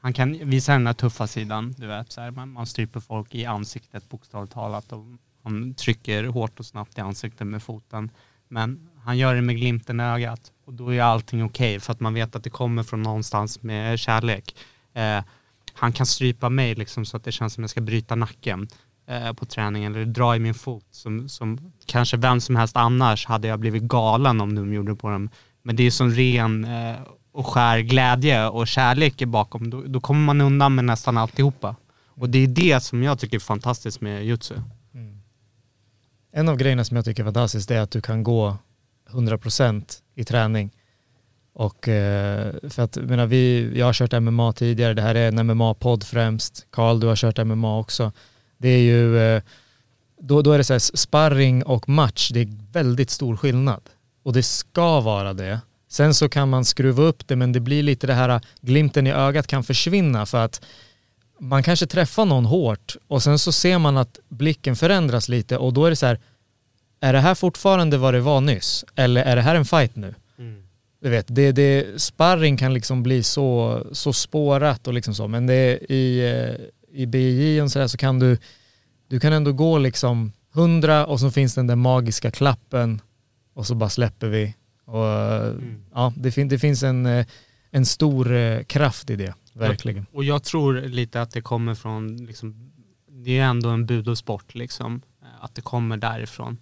han 0.01 0.13
kan 0.13 0.49
visa 0.49 0.71
den 0.71 0.83
där 0.83 0.93
tuffa 0.93 1.27
sidan, 1.27 1.75
du 1.77 1.87
vet, 1.87 2.11
så 2.11 2.21
här, 2.21 2.31
man, 2.31 2.49
man 2.51 2.65
stryper 2.65 2.99
folk 2.99 3.35
i 3.35 3.45
ansiktet 3.45 4.09
bokstavligt 4.09 4.53
talat 4.53 4.91
och 4.91 5.05
han 5.43 5.73
trycker 5.73 6.23
hårt 6.23 6.59
och 6.59 6.65
snabbt 6.65 6.97
i 6.97 7.01
ansiktet 7.01 7.47
med 7.47 7.63
foten. 7.63 8.09
Men 8.51 8.89
han 9.03 9.17
gör 9.17 9.35
det 9.35 9.41
med 9.41 9.55
glimten 9.55 9.99
i 9.99 10.03
ögat 10.03 10.51
och 10.65 10.73
då 10.73 10.93
är 10.93 11.01
allting 11.01 11.43
okej 11.43 11.79
för 11.79 11.91
att 11.91 11.99
man 11.99 12.13
vet 12.13 12.35
att 12.35 12.43
det 12.43 12.49
kommer 12.49 12.83
från 12.83 13.01
någonstans 13.01 13.63
med 13.63 13.99
kärlek. 13.99 14.55
Eh, 14.93 15.23
han 15.73 15.93
kan 15.93 16.05
strypa 16.05 16.49
mig 16.49 16.75
liksom 16.75 17.05
så 17.05 17.17
att 17.17 17.23
det 17.23 17.31
känns 17.31 17.53
som 17.53 17.61
att 17.61 17.63
jag 17.63 17.69
ska 17.69 17.81
bryta 17.81 18.15
nacken 18.15 18.67
eh, 19.07 19.33
på 19.33 19.45
träningen 19.45 19.95
eller 19.95 20.05
dra 20.05 20.35
i 20.35 20.39
min 20.39 20.53
fot 20.53 20.85
som, 20.91 21.29
som 21.29 21.73
kanske 21.85 22.17
vem 22.17 22.41
som 22.41 22.55
helst 22.55 22.75
annars 22.75 23.25
hade 23.25 23.47
jag 23.47 23.59
blivit 23.59 23.83
galen 23.83 24.41
om 24.41 24.55
de 24.55 24.73
gjorde 24.73 24.91
det 24.91 24.95
på 24.95 25.09
dem. 25.09 25.29
Men 25.63 25.75
det 25.75 25.83
är 25.83 25.91
som 25.91 26.11
ren 26.11 26.65
eh, 26.65 26.95
och 27.31 27.47
skär 27.47 27.79
glädje 27.79 28.47
och 28.47 28.67
kärlek 28.67 29.21
är 29.21 29.25
bakom. 29.25 29.69
Då, 29.69 29.81
då 29.81 29.99
kommer 29.99 30.21
man 30.21 30.41
undan 30.41 30.75
med 30.75 30.85
nästan 30.85 31.17
alltihopa. 31.17 31.75
Och 32.07 32.29
det 32.29 32.39
är 32.39 32.47
det 32.47 32.83
som 32.83 33.03
jag 33.03 33.19
tycker 33.19 33.37
är 33.37 33.39
fantastiskt 33.39 34.01
med 34.01 34.25
jutsu. 34.25 34.55
En 36.31 36.49
av 36.49 36.57
grejerna 36.57 36.83
som 36.83 36.95
jag 36.95 37.05
tycker 37.05 37.23
är 37.23 37.25
fantastiskt 37.25 37.71
är 37.71 37.79
att 37.79 37.91
du 37.91 38.01
kan 38.01 38.23
gå 38.23 38.57
100% 39.09 39.83
i 40.15 40.23
träning. 40.23 40.71
Och 41.53 41.87
eh, 41.87 42.53
för 42.69 42.83
att, 42.83 42.95
jag 42.95 43.09
menar, 43.09 43.25
vi, 43.25 43.71
jag 43.75 43.85
har 43.85 43.93
kört 43.93 44.21
MMA 44.21 44.53
tidigare, 44.53 44.93
det 44.93 45.01
här 45.01 45.15
är 45.15 45.27
en 45.27 45.51
MMA-podd 45.51 46.03
främst. 46.03 46.67
Karl, 46.69 46.99
du 46.99 47.07
har 47.07 47.15
kört 47.15 47.45
MMA 47.45 47.79
också. 47.79 48.11
Det 48.57 48.69
är 48.69 48.79
ju, 48.79 49.17
eh, 49.19 49.41
då, 50.21 50.41
då 50.41 50.51
är 50.51 50.57
det 50.57 50.63
så 50.63 50.73
här, 50.73 50.97
sparring 50.97 51.63
och 51.63 51.89
match, 51.89 52.31
det 52.33 52.39
är 52.39 52.47
väldigt 52.71 53.09
stor 53.09 53.37
skillnad. 53.37 53.81
Och 54.23 54.33
det 54.33 54.43
ska 54.43 54.99
vara 54.99 55.33
det. 55.33 55.59
Sen 55.89 56.13
så 56.13 56.29
kan 56.29 56.49
man 56.49 56.65
skruva 56.65 57.03
upp 57.03 57.27
det, 57.27 57.35
men 57.35 57.51
det 57.51 57.59
blir 57.59 57.83
lite 57.83 58.07
det 58.07 58.13
här, 58.13 58.29
eh, 58.29 58.41
glimten 58.61 59.07
i 59.07 59.11
ögat 59.11 59.47
kan 59.47 59.63
försvinna 59.63 60.25
för 60.25 60.45
att 60.45 60.61
man 61.41 61.63
kanske 61.63 61.85
träffar 61.85 62.25
någon 62.25 62.45
hårt 62.45 62.95
och 63.07 63.23
sen 63.23 63.39
så 63.39 63.51
ser 63.51 63.79
man 63.79 63.97
att 63.97 64.19
blicken 64.29 64.75
förändras 64.75 65.29
lite 65.29 65.57
och 65.57 65.73
då 65.73 65.85
är 65.85 65.89
det 65.89 65.95
så 65.95 66.05
här, 66.05 66.19
är 66.99 67.13
det 67.13 67.19
här 67.19 67.35
fortfarande 67.35 67.97
vad 67.97 68.13
det 68.13 68.19
var 68.19 68.41
nyss? 68.41 68.85
Eller 68.95 69.23
är 69.23 69.35
det 69.35 69.41
här 69.41 69.55
en 69.55 69.65
fight 69.65 69.95
nu? 69.95 70.15
Du 71.01 71.09
vet, 71.09 71.25
det, 71.29 71.51
det, 71.51 72.01
sparring 72.01 72.57
kan 72.57 72.73
liksom 72.73 73.03
bli 73.03 73.23
så, 73.23 73.81
så 73.91 74.13
spårat 74.13 74.87
och 74.87 74.93
liksom 74.93 75.15
så, 75.15 75.27
men 75.27 75.47
det 75.47 75.91
i, 75.93 76.29
eh, 76.29 77.01
i 77.01 77.05
BJ 77.05 77.61
och 77.61 77.71
så, 77.71 77.79
där 77.79 77.87
så 77.87 77.97
kan 77.97 78.19
du, 78.19 78.37
du 79.07 79.19
kan 79.19 79.33
ändå 79.33 79.51
gå 79.51 79.77
liksom 79.77 80.31
hundra 80.53 81.05
och 81.05 81.19
så 81.19 81.31
finns 81.31 81.55
den 81.55 81.67
där 81.67 81.75
magiska 81.75 82.31
klappen 82.31 83.01
och 83.53 83.67
så 83.67 83.75
bara 83.75 83.89
släpper 83.89 84.27
vi. 84.27 84.55
Och, 84.85 85.07
eh, 85.07 85.53
ja, 85.93 86.13
det, 86.17 86.31
fin, 86.31 86.49
det 86.49 86.59
finns 86.59 86.83
en, 86.83 87.05
eh, 87.05 87.25
en 87.71 87.85
stor 87.85 88.33
eh, 88.35 88.63
kraft 88.63 89.09
i 89.09 89.15
det, 89.15 89.33
verkligen. 89.53 90.05
Och 90.11 90.23
jag 90.23 90.43
tror 90.43 90.81
lite 90.81 91.21
att 91.21 91.31
det 91.31 91.41
kommer 91.41 91.75
från, 91.75 92.17
liksom, 92.17 92.71
det 93.07 93.37
är 93.37 93.43
ändå 93.43 93.69
en 93.69 93.85
budosport 93.85 94.55
liksom, 94.55 95.01
eh, 95.21 95.27
att 95.43 95.55
det 95.55 95.61
kommer 95.61 95.97
därifrån. 95.97 96.57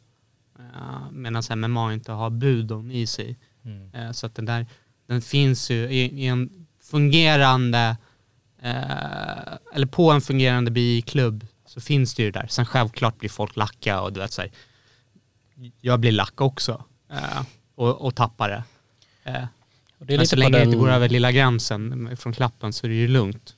Uh, 0.59 1.11
Medan 1.11 1.43
MMA 1.55 1.93
inte 1.93 2.11
har 2.11 2.29
budon 2.29 2.91
i 2.91 3.07
sig. 3.07 3.37
Mm. 3.65 3.93
Eh, 3.93 4.11
så 4.11 4.25
att 4.25 4.35
den 4.35 4.45
där, 4.45 4.67
den 5.07 5.21
finns 5.21 5.71
ju 5.71 5.89
i, 5.89 6.23
i 6.23 6.27
en 6.27 6.67
fungerande, 6.81 7.97
eh, 8.61 9.53
eller 9.73 9.85
på 9.85 10.11
en 10.11 10.21
fungerande 10.21 10.71
BI-klubb 10.71 11.47
så 11.65 11.81
finns 11.81 12.15
det 12.15 12.23
ju 12.23 12.31
där. 12.31 12.47
Sen 12.49 12.65
självklart 12.65 13.19
blir 13.19 13.29
folk 13.29 13.55
lacka 13.55 14.01
och 14.01 14.13
du 14.13 14.19
vet 14.19 14.31
så 14.31 14.41
här, 14.41 14.51
jag 15.81 15.99
blir 15.99 16.11
lack 16.11 16.41
också 16.41 16.83
eh, 17.11 17.41
och, 17.75 18.01
och 18.01 18.15
tappar 18.15 18.49
det. 18.49 18.63
Och 19.99 20.05
det 20.05 20.13
är 20.13 20.17
men 20.17 20.23
lite 20.23 20.29
så 20.29 20.35
på 20.35 20.39
länge 20.39 20.51
det 20.51 20.59
den- 20.59 20.67
inte 20.67 20.77
går 20.77 20.91
över 20.91 21.09
lilla 21.09 21.31
gränsen 21.31 22.17
från 22.17 22.33
klappen 22.33 22.73
så 22.73 22.85
är 22.87 22.89
det 22.89 22.95
ju 22.95 23.07
lugnt. 23.07 23.53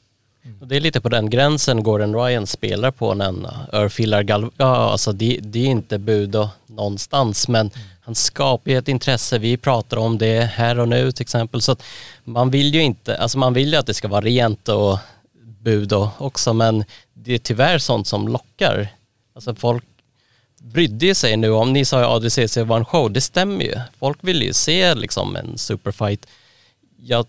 Och 0.61 0.67
det 0.67 0.75
är 0.75 0.79
lite 0.79 1.01
på 1.01 1.09
den 1.09 1.29
gränsen 1.29 1.83
Gordon 1.83 2.15
Ryan 2.15 2.47
spelar 2.47 2.91
på 2.91 3.13
när 3.13 3.25
han 3.25 3.47
örfilar 3.73 4.23
Gal... 4.23 4.51
Ja, 4.57 4.75
alltså 4.91 5.11
det, 5.11 5.39
det 5.41 5.59
är 5.59 5.65
inte 5.65 5.99
budo 5.99 6.49
någonstans 6.67 7.47
men 7.47 7.71
han 8.01 8.15
skapar 8.15 8.71
ju 8.71 8.77
ett 8.77 8.87
intresse. 8.87 9.39
Vi 9.39 9.57
pratar 9.57 9.97
om 9.97 10.17
det 10.17 10.41
här 10.41 10.79
och 10.79 10.87
nu 10.87 11.11
till 11.11 11.21
exempel. 11.21 11.61
Så 11.61 11.71
att 11.71 11.83
man 12.23 12.49
vill 12.51 12.73
ju 12.75 12.81
inte, 12.81 13.17
alltså 13.17 13.37
man 13.37 13.53
vill 13.53 13.71
ju 13.73 13.75
att 13.79 13.85
det 13.85 13.93
ska 13.93 14.07
vara 14.07 14.21
rent 14.21 14.69
och 14.69 14.97
budo 15.59 16.09
också 16.17 16.53
men 16.53 16.83
det 17.13 17.33
är 17.33 17.37
tyvärr 17.37 17.77
sånt 17.79 18.07
som 18.07 18.27
lockar. 18.27 18.87
Alltså 19.35 19.55
folk 19.55 19.83
brydde 20.62 21.16
sig 21.16 21.38
nu 21.38 21.49
om, 21.51 21.74
ni 21.74 21.86
sa 21.86 21.99
ju 21.99 22.05
ADCC 22.05 22.57
var 22.57 22.78
en 22.78 22.86
show, 22.86 23.12
det 23.12 23.22
stämmer 23.22 23.66
ju. 23.66 23.76
Folk 23.99 24.18
vill 24.22 24.41
ju 24.41 24.53
se 24.53 24.95
liksom 24.95 25.36
en 25.36 25.57
superfight. 25.57 26.28
Jag 26.97 27.26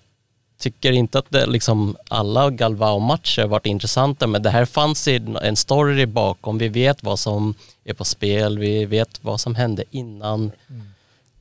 tycker 0.58 0.92
inte 0.92 1.18
att 1.18 1.30
det, 1.30 1.46
liksom, 1.46 1.96
alla 2.08 2.50
Galvao-matcher 2.50 3.46
varit 3.46 3.66
intressanta 3.66 4.26
men 4.26 4.42
det 4.42 4.50
här 4.50 4.64
fanns 4.64 5.08
en 5.08 5.56
story 5.56 6.06
bakom. 6.06 6.58
Vi 6.58 6.68
vet 6.68 7.02
vad 7.02 7.18
som 7.18 7.54
är 7.84 7.94
på 7.94 8.04
spel, 8.04 8.58
vi 8.58 8.84
vet 8.84 9.24
vad 9.24 9.40
som 9.40 9.54
hände 9.54 9.84
innan. 9.90 10.40
Mm. 10.40 10.82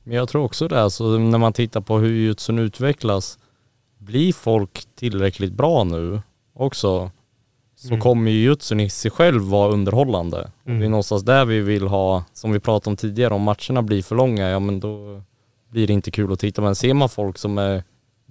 Men 0.02 0.16
jag 0.16 0.28
tror 0.28 0.44
också 0.44 0.68
det, 0.68 0.82
alltså, 0.82 1.04
när 1.04 1.38
man 1.38 1.52
tittar 1.52 1.80
på 1.80 1.98
hur 1.98 2.14
jutsun 2.14 2.58
utvecklas, 2.58 3.38
blir 3.98 4.32
folk 4.32 4.84
tillräckligt 4.94 5.52
bra 5.52 5.84
nu 5.84 6.22
också 6.54 7.10
så 7.82 7.88
Mm. 7.88 8.00
kommer 8.00 8.30
ju 8.30 8.38
jutsun 8.42 8.80
i 8.80 8.90
sig 8.90 9.10
själv 9.10 9.42
vara 9.42 9.72
underhållande. 9.72 10.38
Och 10.40 10.50
det 10.64 10.70
är 10.72 10.76
Mm. 10.76 10.90
någonstans 10.90 11.22
där 11.22 11.44
vi 11.44 11.60
vill 11.60 11.86
ha, 11.86 12.24
som 12.32 12.52
vi 12.52 12.60
pratade 12.60 12.90
om 12.92 12.96
tidigare, 12.96 13.34
om 13.34 13.42
matcherna 13.42 13.82
blir 13.82 14.02
för 14.02 14.16
långa, 14.16 14.48
ja 14.48 14.58
men 14.58 14.80
då 14.80 15.22
blir 15.70 15.86
det 15.86 15.92
inte 15.92 16.10
kul 16.10 16.32
att 16.32 16.38
titta. 16.40 16.62
Men 16.62 16.74
ser 16.74 16.94
man 16.94 17.08
folk 17.08 17.38
som 17.38 17.58
är 17.58 17.82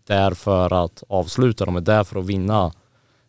där 0.07 0.31
för 0.33 0.83
att 0.83 1.03
avsluta, 1.09 1.65
de 1.65 1.75
är 1.75 1.81
där 1.81 2.03
för 2.03 2.19
att 2.19 2.25
vinna. 2.25 2.71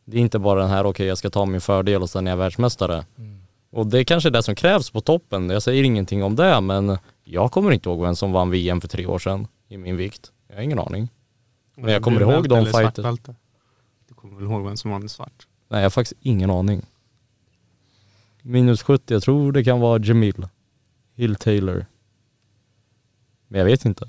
Det 0.04 0.16
är 0.16 0.20
inte 0.20 0.38
bara 0.38 0.60
den 0.60 0.70
här, 0.70 0.86
okej 0.86 1.06
jag 1.06 1.18
ska 1.18 1.30
ta 1.30 1.44
min 1.46 1.60
fördel 1.60 2.02
och 2.02 2.10
sen 2.10 2.26
är 2.26 2.30
jag 2.30 2.36
världsmästare. 2.36 3.04
Och 3.72 3.86
det 3.86 3.98
är 3.98 4.04
kanske 4.04 4.30
det 4.30 4.42
som 4.42 4.54
krävs 4.54 4.90
på 4.90 5.00
toppen. 5.00 5.50
Jag 5.50 5.62
säger 5.62 5.84
ingenting 5.84 6.24
om 6.24 6.36
det, 6.36 6.60
men 6.60 6.98
jag 7.24 7.52
kommer 7.52 7.70
inte 7.72 7.88
ihåg 7.88 8.00
vem 8.02 8.16
som 8.16 8.32
vann 8.32 8.50
VM 8.50 8.80
för 8.80 8.88
tre 8.88 9.06
år 9.06 9.18
sedan 9.18 9.46
i 9.68 9.76
min 9.76 9.96
vikt. 9.96 10.32
Jag 10.48 10.54
har 10.56 10.62
ingen 10.62 10.78
aning. 10.78 11.08
Men 11.76 11.92
jag 11.92 12.02
kommer 12.02 12.20
ihåg 12.20 12.48
de 12.48 12.66
fighter. 12.66 13.02
Du 14.08 14.14
kommer 14.14 14.34
väl 14.34 14.44
ihåg 14.44 14.64
vem 14.64 14.76
som 14.76 14.90
vann 14.90 15.08
svart? 15.08 15.46
Nej, 15.72 15.80
jag 15.80 15.84
har 15.84 15.90
faktiskt 15.90 16.20
ingen 16.20 16.50
aning. 16.50 16.86
Minus 18.42 18.82
70, 18.82 19.14
jag 19.14 19.22
tror 19.22 19.52
det 19.52 19.64
kan 19.64 19.80
vara 19.80 20.02
Jamil. 20.04 20.48
Hill 21.14 21.36
Taylor. 21.36 21.86
Men 23.48 23.58
jag 23.58 23.64
vet 23.64 23.84
inte. 23.84 24.08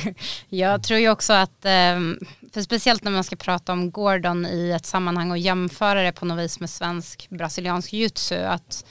Jag 0.48 0.82
tror 0.82 1.00
ju 1.00 1.10
också 1.10 1.32
att, 1.32 1.64
ehm, 1.64 2.18
för 2.52 2.62
speciellt 2.62 3.04
när 3.04 3.10
man 3.12 3.24
ska 3.24 3.36
prata 3.36 3.72
om 3.72 3.90
Gordon 3.90 4.46
i 4.46 4.70
ett 4.70 4.86
sammanhang 4.86 5.30
och 5.30 5.38
jämföra 5.38 6.02
det 6.02 6.12
på 6.12 6.24
något 6.24 6.38
vis 6.38 6.60
med 6.60 6.70
svensk 6.70 7.26
brasiliansk 7.30 7.92
jutsu, 7.92 8.36
att 8.36 8.84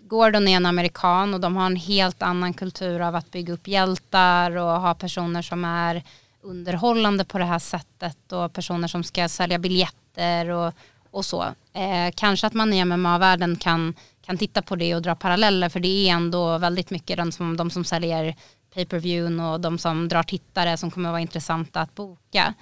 Gordon 0.00 0.48
är 0.48 0.56
en 0.56 0.66
amerikan 0.66 1.34
och 1.34 1.40
de 1.40 1.56
har 1.56 1.66
en 1.66 1.76
helt 1.76 2.22
annan 2.22 2.54
kultur 2.54 3.00
av 3.00 3.14
att 3.14 3.30
bygga 3.30 3.52
upp 3.52 3.68
hjältar 3.68 4.56
och 4.56 4.80
ha 4.80 4.94
personer 4.94 5.42
som 5.42 5.64
är 5.64 6.02
underhållande 6.42 7.24
på 7.24 7.38
det 7.38 7.44
här 7.44 7.58
sättet 7.58 8.32
och 8.32 8.52
personer 8.52 8.88
som 8.88 9.04
ska 9.04 9.28
sälja 9.28 9.58
biljetter 9.58 10.48
och, 10.48 10.74
och 11.14 11.24
så. 11.24 11.42
Eh, 11.72 12.12
kanske 12.14 12.46
att 12.46 12.54
man 12.54 12.72
i 12.72 12.84
MMA-världen 12.84 13.56
kan, 13.56 13.94
kan 14.26 14.38
titta 14.38 14.62
på 14.62 14.76
det 14.76 14.94
och 14.94 15.02
dra 15.02 15.14
paralleller 15.14 15.68
för 15.68 15.80
det 15.80 15.88
är 15.88 16.12
ändå 16.12 16.58
väldigt 16.58 16.90
mycket 16.90 17.16
de 17.16 17.32
som, 17.32 17.56
de 17.56 17.70
som 17.70 17.84
säljer 17.84 18.36
pay 18.74 18.86
per 18.86 18.98
view 18.98 19.44
och 19.44 19.60
de 19.60 19.78
som 19.78 20.08
drar 20.08 20.22
tittare 20.22 20.76
som 20.76 20.90
kommer 20.90 21.10
vara 21.10 21.20
intressanta 21.20 21.80
att 21.80 21.94
boka. 21.94 22.54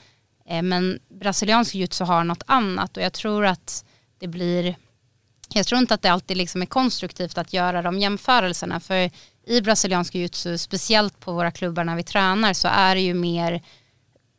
Eh, 0.46 0.62
men 0.62 0.98
brasiliansk 1.08 1.74
jujutsu 1.74 2.04
har 2.04 2.24
något 2.24 2.42
annat 2.46 2.96
och 2.96 3.02
jag 3.02 3.12
tror 3.12 3.46
att 3.46 3.84
det 4.18 4.28
blir 4.28 4.76
jag 5.54 5.66
tror 5.66 5.78
inte 5.78 5.94
att 5.94 6.02
det 6.02 6.12
alltid 6.12 6.36
liksom 6.36 6.62
är 6.62 6.66
konstruktivt 6.66 7.38
att 7.38 7.52
göra 7.52 7.82
de 7.82 7.98
jämförelserna 7.98 8.80
för 8.80 9.10
i 9.46 9.60
brasiliansk 9.60 10.14
jujutsu, 10.14 10.58
speciellt 10.58 11.20
på 11.20 11.32
våra 11.32 11.50
klubbar 11.50 11.84
när 11.84 11.96
vi 11.96 12.02
tränar 12.02 12.52
så 12.52 12.68
är 12.68 12.94
det 12.94 13.00
ju 13.00 13.14
mer 13.14 13.62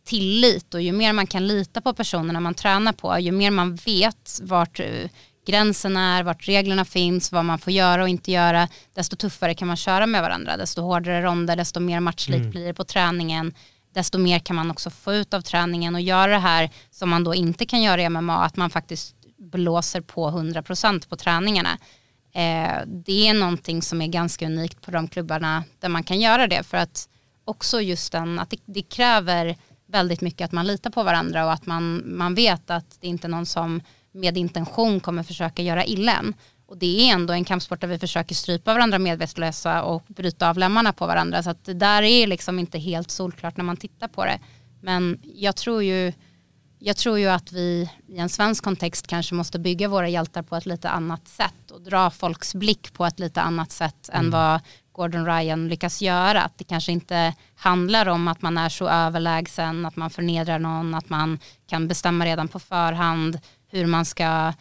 tillit 0.05 0.73
och 0.73 0.81
ju 0.81 0.91
mer 0.91 1.13
man 1.13 1.27
kan 1.27 1.47
lita 1.47 1.81
på 1.81 1.93
personerna 1.93 2.39
man 2.39 2.53
tränar 2.53 2.93
på, 2.93 3.19
ju 3.19 3.31
mer 3.31 3.51
man 3.51 3.75
vet 3.75 4.39
vart 4.41 4.79
eh, 4.79 5.09
gränsen 5.47 5.97
är, 5.97 6.23
vart 6.23 6.47
reglerna 6.47 6.85
finns, 6.85 7.31
vad 7.31 7.45
man 7.45 7.59
får 7.59 7.73
göra 7.73 8.03
och 8.03 8.09
inte 8.09 8.31
göra, 8.31 8.67
desto 8.93 9.15
tuffare 9.15 9.53
kan 9.53 9.67
man 9.67 9.77
köra 9.77 10.05
med 10.05 10.21
varandra, 10.21 10.57
desto 10.57 10.81
hårdare 10.81 11.21
ronder, 11.21 11.55
desto 11.55 11.79
mer 11.79 11.99
matchlikt 11.99 12.39
Mm. 12.39 12.51
blir 12.51 12.65
det 12.65 12.73
på 12.73 12.83
träningen, 12.83 13.53
desto 13.93 14.17
mer 14.17 14.39
kan 14.39 14.55
man 14.55 14.71
också 14.71 14.89
få 14.89 15.13
ut 15.13 15.33
av 15.33 15.41
träningen 15.41 15.95
och 15.95 16.01
göra 16.01 16.31
det 16.31 16.39
här 16.39 16.69
som 16.91 17.09
man 17.09 17.23
då 17.23 17.35
inte 17.35 17.65
kan 17.65 17.81
göra 17.81 18.01
i 18.01 18.09
MMA, 18.09 18.45
att 18.45 18.55
man 18.55 18.69
faktiskt 18.69 19.15
blåser 19.37 20.01
på 20.01 20.29
100% 20.29 21.09
på 21.09 21.15
träningarna. 21.15 21.77
Eh, 22.33 22.77
det 23.05 23.27
är 23.27 23.33
någonting 23.33 23.81
som 23.81 24.01
är 24.01 24.07
ganska 24.07 24.45
unikt 24.45 24.81
på 24.81 24.91
de 24.91 25.07
klubbarna 25.07 25.63
där 25.79 25.89
man 25.89 26.03
kan 26.03 26.19
göra 26.19 26.47
det 26.47 26.63
för 26.63 26.77
att 26.77 27.09
också 27.45 27.81
just 27.81 28.11
den, 28.11 28.39
att 28.39 28.49
det, 28.49 28.57
det 28.65 28.81
kräver 28.81 29.57
väldigt 29.93 30.21
mycket 30.21 30.45
att 30.45 30.51
man 30.51 30.67
litar 30.67 30.89
på 30.89 31.03
varandra 31.03 31.45
och 31.45 31.53
att 31.53 31.65
man, 31.65 32.03
man 32.05 32.35
vet 32.35 32.69
att 32.69 32.97
det 33.01 33.07
inte 33.07 33.27
är 33.27 33.29
någon 33.29 33.45
som 33.45 33.81
med 34.11 34.37
intention 34.37 34.99
kommer 34.99 35.23
försöka 35.23 35.61
göra 35.61 35.85
illa 35.85 36.13
en. 36.13 36.33
Och 36.65 36.77
det 36.77 37.09
är 37.09 37.13
ändå 37.13 37.33
en 37.33 37.45
kampsport 37.45 37.81
där 37.81 37.87
vi 37.87 37.99
försöker 37.99 38.35
strypa 38.35 38.73
varandra 38.73 38.99
medvetslösa 38.99 39.83
och 39.83 40.03
bryta 40.07 40.49
av 40.49 40.57
lemmarna 40.57 40.93
på 40.93 41.07
varandra. 41.07 41.43
Så 41.43 41.49
att 41.49 41.65
det 41.65 41.73
där 41.73 42.01
är 42.01 42.27
liksom 42.27 42.59
inte 42.59 42.79
helt 42.79 43.11
solklart 43.11 43.57
när 43.57 43.63
man 43.63 43.77
tittar 43.77 44.07
på 44.07 44.25
det. 44.25 44.39
Men 44.81 45.19
jag 45.23 45.55
tror 45.55 45.83
ju, 45.83 46.13
jag 46.79 46.97
tror 46.97 47.19
ju 47.19 47.27
att 47.27 47.51
vi 47.51 47.89
i 48.07 48.17
en 48.17 48.29
svensk 48.29 48.63
kontext 48.63 49.07
kanske 49.07 49.35
måste 49.35 49.59
bygga 49.59 49.87
våra 49.87 50.09
hjältar 50.09 50.41
på 50.41 50.55
ett 50.55 50.65
lite 50.65 50.89
annat 50.89 51.27
sätt 51.27 51.71
och 51.71 51.81
dra 51.81 52.09
folks 52.09 52.55
blick 52.55 52.93
på 52.93 53.05
ett 53.05 53.19
lite 53.19 53.41
annat 53.41 53.71
sätt 53.71 54.09
än 54.13 54.31
vad 54.31 54.59
Gordon 54.93 55.25
Ryan 55.25 55.67
lyckas 55.67 56.01
göra. 56.01 56.41
Att 56.41 56.57
det 56.57 56.63
kanske 56.63 56.91
inte 56.91 57.33
handlar 57.55 58.07
om 58.07 58.27
att 58.27 58.41
man 58.41 58.57
är 58.57 58.69
så 58.69 58.89
överlägsen, 58.89 59.85
att 59.85 59.95
man 59.95 60.09
förnedrar 60.09 60.59
någon, 60.59 60.93
att 60.93 61.09
man 61.09 61.39
kan 61.67 61.87
bestämma 61.87 62.25
redan 62.25 62.47
på 62.47 62.59
förhand 62.59 63.39
hur 63.67 63.85
man 63.85 64.05
ska 64.05 64.53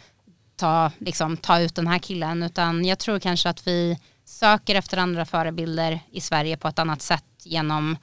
ta, 0.56 0.90
liksom, 0.98 1.36
ta 1.36 1.60
ut 1.60 1.74
den 1.74 1.86
här 1.86 1.98
killen. 1.98 2.42
Utan 2.42 2.84
jag 2.84 2.98
tror 2.98 3.18
kanske 3.18 3.48
att 3.48 3.66
vi 3.66 3.98
söker 4.24 4.74
efter 4.74 4.98
andra 4.98 5.24
förebilder 5.24 6.00
i 6.10 6.20
Sverige 6.20 6.56
på 6.56 6.68
ett 6.68 6.78
annat 6.78 7.02
sätt 7.02 7.24
genom 7.44 7.96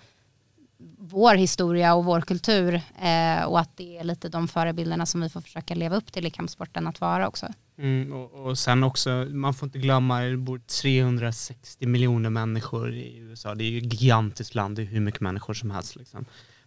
vår 0.98 1.36
historia 1.36 1.94
och 1.94 2.06
vår 2.06 2.22
kultur 2.22 2.82
eh, 3.02 3.44
och 3.44 3.60
att 3.60 3.78
det 3.78 3.98
är 3.98 4.04
lite 4.04 4.30
de 4.30 4.48
förebilderna 4.48 5.06
som 5.06 5.22
vi 5.22 5.30
får 5.30 5.42
försöka 5.42 5.76
leva 5.76 5.96
upp 5.96 6.12
till 6.12 6.26
i 6.26 6.30
kampsporten 6.30 6.88
att 6.88 7.02
vara 7.02 7.28
också. 7.28 7.48
Mm, 7.80 8.14
och, 8.14 8.46
och 8.46 8.58
sen 8.58 8.84
också, 8.84 9.10
man 9.30 9.54
får 9.54 9.68
inte 9.68 9.80
glömma, 9.80 10.22
det 10.22 10.38
bor 10.38 10.62
360 10.82 11.88
miljoner 11.88 12.30
människor 12.30 12.94
i 12.94 13.18
USA. 13.18 13.56
Det 13.56 13.64
är 13.64 13.70
ju 13.70 13.78
ett 13.78 14.02
gigantiskt 14.02 14.56
land, 14.56 14.76
det 14.76 14.82
är 14.82 14.86
hur 14.86 15.00
mycket 15.00 15.22
människor 15.22 15.54
som 15.54 15.72
helst. 15.72 15.96
Liksom. 15.96 16.26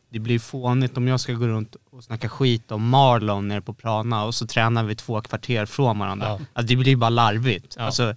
Det 0.08 0.18
blir 0.18 0.38
fånigt 0.38 0.96
om 0.96 1.08
jag 1.08 1.20
ska 1.20 1.32
gå 1.32 1.46
runt 1.46 1.76
och 1.90 2.04
snacka 2.04 2.28
skit 2.28 2.72
om 2.72 2.88
Marlon 2.88 3.48
nere 3.48 3.60
på 3.60 3.74
Prana 3.74 4.24
och 4.24 4.34
så 4.34 4.46
tränar 4.46 4.84
vi 4.84 4.94
två 4.94 5.20
kvarter 5.20 5.66
från 5.66 5.98
varandra. 5.98 6.26
Ja. 6.26 6.40
Alltså, 6.52 6.74
det 6.74 6.76
blir 6.76 6.96
bara 6.96 7.10
larvigt. 7.10 7.74
Ja. 7.78 7.84
Alltså, 7.84 8.14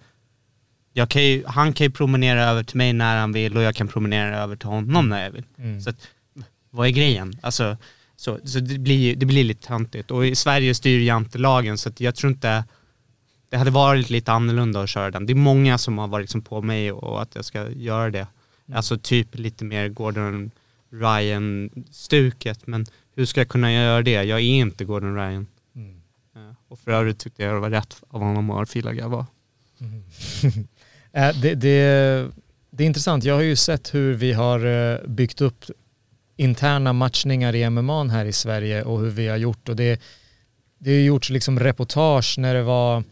kan 1.09 1.23
ju, 1.23 1.43
han 1.45 1.73
kan 1.73 1.87
ju 1.87 1.91
promenera 1.91 2.43
över 2.43 2.63
till 2.63 2.77
mig 2.77 2.93
när 2.93 3.17
han 3.17 3.31
vill 3.31 3.57
och 3.57 3.63
jag 3.63 3.75
kan 3.75 3.87
promenera 3.87 4.37
över 4.37 4.55
till 4.55 4.67
honom 4.67 5.09
när 5.09 5.23
jag 5.23 5.31
vill. 5.31 5.43
Mm. 5.57 5.81
Så 5.81 5.89
att, 5.89 6.07
vad 6.69 6.87
är 6.87 6.91
grejen? 6.91 7.33
Alltså, 7.41 7.77
så, 8.15 8.39
så 8.43 8.59
det, 8.59 8.79
blir, 8.79 9.15
det 9.15 9.25
blir 9.25 9.43
lite 9.43 9.67
töntigt. 9.67 10.11
Och 10.11 10.25
i 10.25 10.35
Sverige 10.35 10.75
styr 10.75 10.99
jantelagen 10.99 11.77
så 11.77 11.91
jag 11.97 12.15
tror 12.15 12.31
inte 12.31 12.63
det 13.56 13.60
hade 13.60 13.72
varit 13.72 14.10
lite 14.10 14.32
annorlunda 14.32 14.82
att 14.82 14.89
köra 14.89 15.12
den. 15.12 15.26
Det 15.26 15.34
är 15.34 15.36
många 15.36 15.78
som 15.78 15.97
har 15.97 16.08
varit 16.08 16.24
liksom 16.24 16.41
på 16.41 16.62
mig 16.62 16.91
och 16.91 17.22
att 17.22 17.36
jag 17.36 17.45
ska 17.45 17.70
göra 17.70 18.10
det. 18.10 18.28
Alltså 18.74 18.97
typ 18.97 19.36
lite 19.36 19.66
mer 19.66 19.89
Gordon 19.89 20.51
Ryan-stuket. 20.89 22.68
Men 22.68 22.86
hur 23.16 23.26
ska 23.26 23.39
jag 23.39 23.47
kunna 23.47 23.74
göra 23.74 24.01
det? 24.01 24.12
Jag 24.12 24.39
är 24.39 24.43
inte 24.43 24.86
Gordon 24.86 25.16
Ryan. 25.16 25.47
Mm. 25.76 26.01
Ja. 26.34 26.56
Och 26.68 26.80
för 26.80 26.91
övrigt 26.91 27.20
tyckte 27.20 27.43
jag 27.43 27.53
det 27.56 27.60
var 27.60 27.70
rätt 27.70 28.03
av 28.10 28.22
honom 28.22 28.51
att 28.51 28.70
fila 28.70 28.93
grabbar. 28.93 29.26
Eh, 31.14 31.36
det, 31.41 31.56
det, 31.56 32.32
det 32.70 32.84
är 32.84 32.88
intressant. 32.88 33.24
Jag 33.24 33.36
har 33.36 33.41
ju 33.41 33.56
sett 33.56 33.93
hur 33.93 34.14
vi 34.14 34.34
har 34.34 34.66
eh, 34.66 34.97
byggt 35.08 35.41
upp 35.41 35.66
interna 36.38 36.93
matchningar 36.93 37.56
i 37.56 37.70
MMA 37.70 38.03
här 38.03 38.26
i 38.26 38.34
Sverige 38.34 38.84
och 38.84 38.99
hur 38.99 39.10
vi 39.10 39.28
har 39.28 39.38
gjort 39.38 39.70
och 39.70 39.76
det, 39.76 40.01
det 40.78 40.91
har 40.91 40.99
gjorts 40.99 41.30
liksom 41.30 41.60
reportage 41.60 42.36
när 42.38 42.53
det 42.53 42.64
var 42.64 43.03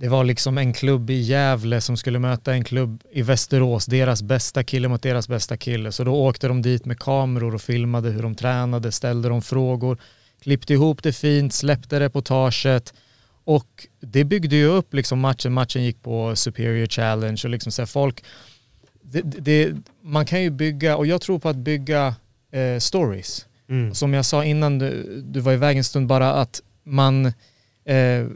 det 0.00 0.08
var 0.08 0.24
liksom 0.24 0.58
en 0.58 0.72
klubb 0.72 1.10
i 1.10 1.20
Gävle 1.20 1.80
som 1.80 1.96
skulle 1.96 2.18
möta 2.18 2.52
en 2.52 2.64
klubb 2.64 3.02
i 3.12 3.22
Västerås, 3.22 3.86
deras 3.86 4.22
bästa 4.22 4.64
kille 4.64 4.88
mot 4.88 5.02
deras 5.02 5.28
bästa 5.28 5.56
kille. 5.56 5.92
Så 5.92 6.04
då 6.04 6.14
åkte 6.14 6.48
de 6.48 6.62
dit 6.62 6.84
med 6.84 6.98
kameror 6.98 7.54
och 7.54 7.62
filmade 7.62 8.10
hur 8.10 8.22
de 8.22 8.34
tränade, 8.34 8.92
ställde 8.92 9.28
de 9.28 9.42
frågor, 9.42 9.98
klippte 10.42 10.72
ihop 10.72 11.02
det 11.02 11.12
fint, 11.12 11.54
släppte 11.54 12.00
reportaget 12.00 12.94
och 13.44 13.86
det 14.00 14.24
byggde 14.24 14.56
ju 14.56 14.66
upp 14.66 14.94
liksom 14.94 15.20
matchen. 15.20 15.52
Matchen 15.52 15.84
gick 15.84 16.02
på 16.02 16.36
Superior 16.36 16.86
Challenge 16.86 17.40
och 17.44 17.50
liksom 17.50 17.72
så 17.72 17.86
folk, 17.86 18.24
det, 19.02 19.22
det, 19.22 19.72
man 20.02 20.26
kan 20.26 20.42
ju 20.42 20.50
bygga, 20.50 20.96
och 20.96 21.06
jag 21.06 21.20
tror 21.20 21.38
på 21.38 21.48
att 21.48 21.56
bygga 21.56 22.14
eh, 22.52 22.78
stories. 22.78 23.46
Mm. 23.68 23.94
Som 23.94 24.14
jag 24.14 24.24
sa 24.24 24.44
innan 24.44 24.78
du, 24.78 25.20
du 25.24 25.40
var 25.40 25.52
iväg 25.52 25.76
en 25.78 25.84
stund, 25.84 26.06
bara 26.06 26.32
att 26.32 26.62
man 26.84 27.26
eh, 27.84 28.26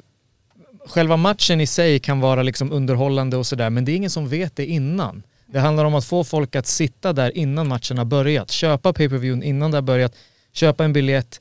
själva 0.86 1.16
matchen 1.16 1.60
i 1.60 1.66
sig 1.66 1.98
kan 1.98 2.20
vara 2.20 2.42
liksom 2.42 2.72
underhållande 2.72 3.36
och 3.36 3.46
sådär, 3.46 3.70
men 3.70 3.84
det 3.84 3.92
är 3.92 3.96
ingen 3.96 4.10
som 4.10 4.28
vet 4.28 4.56
det 4.56 4.66
innan. 4.66 5.22
Det 5.46 5.60
handlar 5.60 5.84
om 5.84 5.94
att 5.94 6.04
få 6.04 6.24
folk 6.24 6.56
att 6.56 6.66
sitta 6.66 7.12
där 7.12 7.36
innan 7.36 7.68
matchen 7.68 7.98
har 7.98 8.04
börjat, 8.04 8.50
köpa 8.50 8.92
pay 8.92 9.08
per 9.08 9.16
view 9.16 9.48
innan 9.48 9.70
det 9.70 9.76
har 9.76 9.82
börjat, 9.82 10.14
köpa 10.52 10.84
en 10.84 10.92
biljett. 10.92 11.40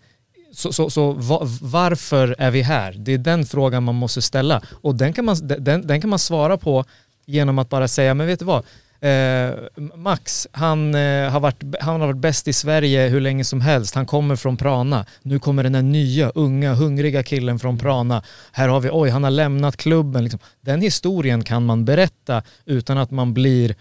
Så, 0.54 0.74
så, 0.74 0.90
så 0.90 1.12
va, 1.12 1.48
varför 1.62 2.36
är 2.38 2.52
vi 2.52 2.62
här? 2.62 2.94
Det 2.98 3.14
är 3.14 3.18
den 3.18 3.46
frågan 3.46 3.84
man 3.84 3.96
måste 3.96 4.22
ställa. 4.22 4.62
Och 4.82 4.96
den 4.96 5.14
kan 5.14 5.26
man, 5.26 5.36
den, 5.42 5.88
den 5.88 6.02
kan 6.02 6.10
man 6.10 6.20
svara 6.20 6.58
på 6.58 6.86
genom 7.26 7.60
att 7.60 7.70
bara 7.70 7.88
säga, 7.88 8.14
men 8.14 8.28
vet 8.28 8.40
du 8.40 8.46
vad? 8.46 8.64
Eh, 9.02 9.54
Max, 9.96 10.48
han, 10.52 10.96
eh, 10.96 11.30
har 11.32 11.40
varit, 11.40 11.64
han 11.80 12.02
har 12.02 12.08
varit 12.08 12.18
bäst 12.18 12.48
i 12.48 12.54
Sverige 12.54 13.08
hur 13.08 13.22
länge 13.22 13.44
som 13.44 13.62
helst. 13.62 13.96
Han 13.96 14.06
kommer 14.06 14.36
från 14.36 14.58
Prana. 14.58 15.06
Nu 15.22 15.40
kommer 15.40 15.64
den 15.64 15.76
här 15.76 15.82
nya, 15.82 16.30
unga, 16.30 16.74
hungriga 16.74 17.24
killen 17.24 17.60
från 17.60 17.78
Prana. 17.78 18.24
Här 18.52 18.68
har 18.68 18.80
vi, 18.80 18.90
oj, 18.92 19.10
han 19.10 19.24
har 19.24 19.32
lämnat 19.32 19.78
klubben. 19.78 20.24
Liksom. 20.24 20.40
Den 20.62 20.82
historien 20.82 21.44
kan 21.44 21.66
man 21.66 21.86
berätta 21.86 22.44
utan 22.66 22.98
att 22.98 23.12
man 23.12 23.34
blir 23.34 23.76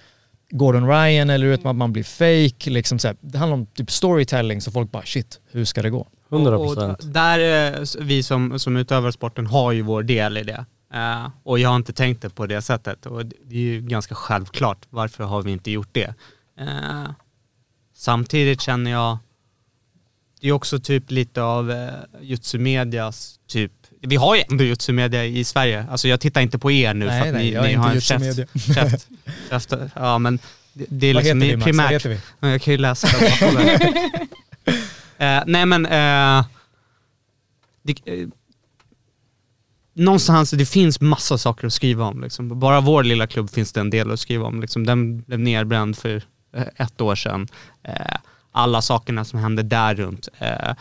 Gordon 0.51 0.89
Ryan 0.89 1.31
eller 1.31 1.47
utan 1.47 1.71
att 1.71 1.77
man 1.77 1.93
blir 1.93 2.05
fake. 2.05 2.71
Liksom 2.71 2.99
så 2.99 3.09
här. 3.09 3.17
Det 3.21 3.39
handlar 3.39 3.57
om 3.57 3.67
typ 3.67 3.91
storytelling 3.91 4.61
så 4.61 4.71
folk 4.71 4.91
bara 4.91 5.03
shit, 5.05 5.41
hur 5.53 5.65
ska 5.65 5.83
det 5.83 5.91
gå? 5.91 6.09
100 6.33 6.59
Och, 6.59 6.67
procent. 6.75 6.99
och 6.99 7.07
där, 7.07 7.73
eh, 7.79 7.85
vi 8.01 8.23
som, 8.23 8.59
som 8.59 8.77
utövar 8.77 9.11
sporten 9.11 9.47
har 9.47 9.73
ju 9.73 9.83
vår 9.83 10.03
del 10.03 10.37
i 10.37 10.43
det. 10.43 10.65
Eh, 10.95 11.29
och 11.43 11.59
jag 11.59 11.69
har 11.69 11.77
inte 11.77 11.93
tänkt 11.93 12.23
det 12.23 12.31
på 12.31 12.47
det 12.47 12.63
sättet. 12.63 13.07
Och 13.07 13.27
det 13.27 13.57
är 13.57 13.61
ju 13.61 13.81
ganska 13.81 14.15
självklart. 14.15 14.87
Varför 14.91 15.25
har 15.25 15.43
vi 15.43 15.53
inte 15.53 15.71
gjort 15.71 15.89
det? 15.93 16.15
Eh, 16.61 17.11
samtidigt 17.95 18.61
känner 18.61 18.91
jag, 18.91 19.19
det 20.41 20.49
är 20.49 20.53
också 20.53 20.79
typ 20.81 21.11
lite 21.11 21.43
av 21.43 21.71
eh, 21.71 21.89
Jutsu 22.21 22.59
Medias 22.59 23.41
typ, 23.47 23.73
vi 24.03 24.17
har 24.17 24.37
ju 24.37 24.43
ändå 24.51 24.65
Jutsu 24.65 24.93
Media 24.93 25.25
i 25.25 25.45
Sverige. 25.45 25.87
Alltså 25.91 26.09
jag 26.09 26.21
tittar 26.21 26.41
inte 26.41 26.59
på 26.59 26.71
er 26.71 26.95
nu 26.95 27.07
Nej, 27.07 27.21
för 27.21 27.29
att 27.29 27.35
nej, 27.35 27.45
ni, 27.45 27.53
jag 27.53 27.65
ni 27.65 27.75
har 27.75 27.91
en 27.91 28.01
käft, 28.01 28.21
Media. 28.25 28.47
käft, 28.75 29.09
käft. 29.51 29.73
Ja 29.95 30.19
men 30.19 30.39
det, 30.73 30.87
det 30.89 31.07
är 31.07 31.15
Vad 31.15 31.25
liksom 31.25 31.41
heter 31.43 31.57
vi 31.57 31.57
Max? 31.57 31.65
Vad 31.65 31.65
primärt 31.65 31.93
heter 31.93 32.09
vi? 32.09 32.21
Ja, 32.41 32.49
Jag 32.49 32.63
kan 32.63 32.73
ju 32.73 32.79
läsa 32.79 33.09
där. 33.19 33.83
eh, 35.39 35.43
Nej 35.47 35.67
men, 35.67 35.87
eh, 35.87 36.45
det, 37.83 37.95
någonstans, 40.01 40.51
det 40.51 40.67
finns 40.67 41.01
massa 41.01 41.39
saker 41.39 41.67
att 41.67 41.73
skriva 41.73 42.05
om. 42.05 42.23
Liksom. 42.23 42.59
Bara 42.59 42.81
vår 42.81 43.05
lilla 43.05 43.27
klubb 43.27 43.51
finns 43.51 43.73
det 43.73 43.81
en 43.81 43.91
del 43.91 44.11
att 44.11 44.21
skriva 44.21 44.47
om. 44.47 44.61
Liksom. 44.61 44.87
Den 44.87 45.21
blev 45.21 45.41
nerbränd 45.41 45.99
för 45.99 46.23
eh, 46.55 46.67
ett 46.77 47.01
år 47.01 47.15
sedan. 47.15 47.49
Eh, 47.83 48.17
alla 48.53 48.83
sakerna 48.83 49.25
som 49.25 49.39
hände 49.39 49.63
där 49.63 49.95
runt. 49.95 50.29
Eh, 50.39 50.75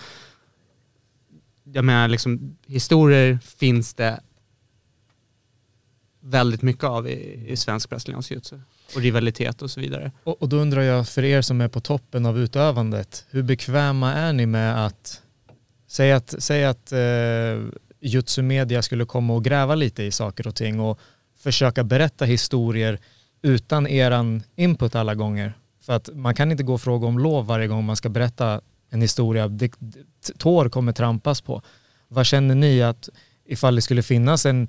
jag 1.63 1.85
menar, 1.85 2.07
liksom, 2.07 2.57
historier 2.67 3.39
finns 3.57 3.93
det 3.93 4.19
väldigt 6.21 6.61
mycket 6.61 6.83
av 6.83 7.07
i, 7.07 7.45
i 7.47 7.57
svensk 7.57 7.89
brasiliansk 7.89 8.31
jiu 8.31 8.41
Och 8.95 9.01
rivalitet 9.01 9.61
och 9.61 9.71
så 9.71 9.79
vidare. 9.79 10.11
Och, 10.23 10.41
och 10.41 10.49
då 10.49 10.57
undrar 10.57 10.81
jag 10.81 11.07
för 11.07 11.23
er 11.23 11.41
som 11.41 11.61
är 11.61 11.67
på 11.67 11.79
toppen 11.79 12.25
av 12.25 12.39
utövandet, 12.39 13.25
hur 13.29 13.43
bekväma 13.43 14.13
är 14.13 14.33
ni 14.33 14.45
med 14.45 14.85
att 14.85 15.21
säga 15.87 16.15
att, 16.15 16.35
säg 16.37 16.65
att 16.65 16.91
eh, 16.91 16.99
Jutsu 18.01 18.41
Media 18.41 18.81
skulle 18.81 19.05
komma 19.05 19.33
och 19.33 19.43
gräva 19.43 19.75
lite 19.75 20.03
i 20.03 20.11
saker 20.11 20.47
och 20.47 20.55
ting 20.55 20.79
och 20.79 20.99
försöka 21.37 21.83
berätta 21.83 22.25
historier 22.25 22.99
utan 23.41 23.87
eran 23.87 24.43
input 24.55 24.95
alla 24.95 25.15
gånger. 25.15 25.53
För 25.81 25.93
att 25.93 26.09
man 26.13 26.35
kan 26.35 26.51
inte 26.51 26.63
gå 26.63 26.73
och 26.73 26.81
fråga 26.81 27.07
om 27.07 27.19
lov 27.19 27.45
varje 27.45 27.67
gång 27.67 27.85
man 27.85 27.95
ska 27.95 28.09
berätta 28.09 28.61
en 28.89 29.01
historia. 29.01 29.47
Det, 29.47 29.71
tår 30.37 30.69
kommer 30.69 30.91
trampas 30.91 31.41
på. 31.41 31.61
Vad 32.07 32.25
känner 32.25 32.55
ni 32.55 32.81
att 32.81 33.09
ifall 33.45 33.75
det 33.75 33.81
skulle 33.81 34.03
finnas 34.03 34.45
en, 34.45 34.67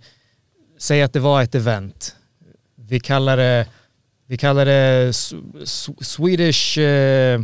säg 0.78 1.02
att 1.02 1.12
det 1.12 1.20
var 1.20 1.42
ett 1.42 1.54
event, 1.54 2.16
vi 2.74 3.00
kallar 3.00 3.36
det 3.36 3.66
vi 4.30 4.36
kallar 4.36 4.66
det 4.66 5.12
Swedish 6.00 6.78
eh, 6.78 7.40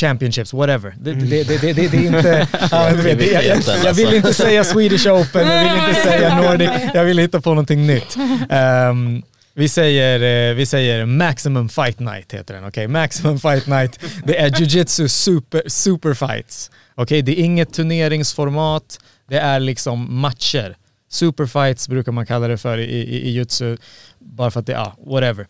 Championships, 0.00 0.52
whatever. 0.52 0.94
Det, 1.00 1.12
det, 1.14 1.44
det, 1.44 1.60
det, 1.60 1.72
det, 1.72 1.88
det 1.88 1.96
är 1.96 2.06
inte... 2.06 2.48
ja, 2.70 2.90
du 2.90 3.02
vet, 3.02 3.18
det- 3.18 3.26
jag, 3.26 3.44
jag, 3.44 3.58
jag 3.84 3.94
vill 3.94 4.06
alltså. 4.06 4.16
inte 4.16 4.34
säga 4.34 4.64
Swedish 4.64 5.06
Open, 5.06 5.48
jag 5.48 5.74
vill 5.74 5.88
inte 5.88 6.00
säga 6.10 6.42
Nordic, 6.42 6.70
jag 6.94 7.04
vill 7.04 7.18
hitta 7.18 7.40
på 7.40 7.50
någonting 7.50 7.86
nytt. 7.86 8.16
Ehm, 8.50 9.22
Vi 9.54 9.68
säger, 9.68 10.50
eh, 10.50 10.54
vi 10.54 10.66
säger 10.66 11.06
Maximum 11.06 11.68
Fight 11.68 11.98
Night 12.00 12.32
heter 12.34 12.54
den, 12.54 12.64
okej? 12.64 12.88
Maximum 12.88 13.38
Fight 13.40 13.66
Night, 13.66 14.00
det 14.24 14.36
är 14.38 14.60
jujitsu 14.60 15.08
super, 15.08 15.62
super 15.66 16.14
fights. 16.14 16.70
Okej, 16.94 17.22
det 17.22 17.40
är 17.40 17.44
inget 17.44 17.72
turneringsformat, 17.72 18.98
det 19.28 19.38
är 19.38 19.60
liksom 19.60 20.20
matcher. 20.20 20.76
Superfights 21.10 21.88
brukar 21.88 22.12
man 22.12 22.26
kalla 22.26 22.48
det 22.48 22.58
för 22.58 22.78
i, 22.78 22.84
i, 22.84 23.28
i 23.28 23.30
jutsu, 23.30 23.76
bara 24.18 24.50
för 24.50 24.60
att 24.60 24.66
det, 24.66 24.72
ja, 24.72 24.96
whatever. 25.06 25.46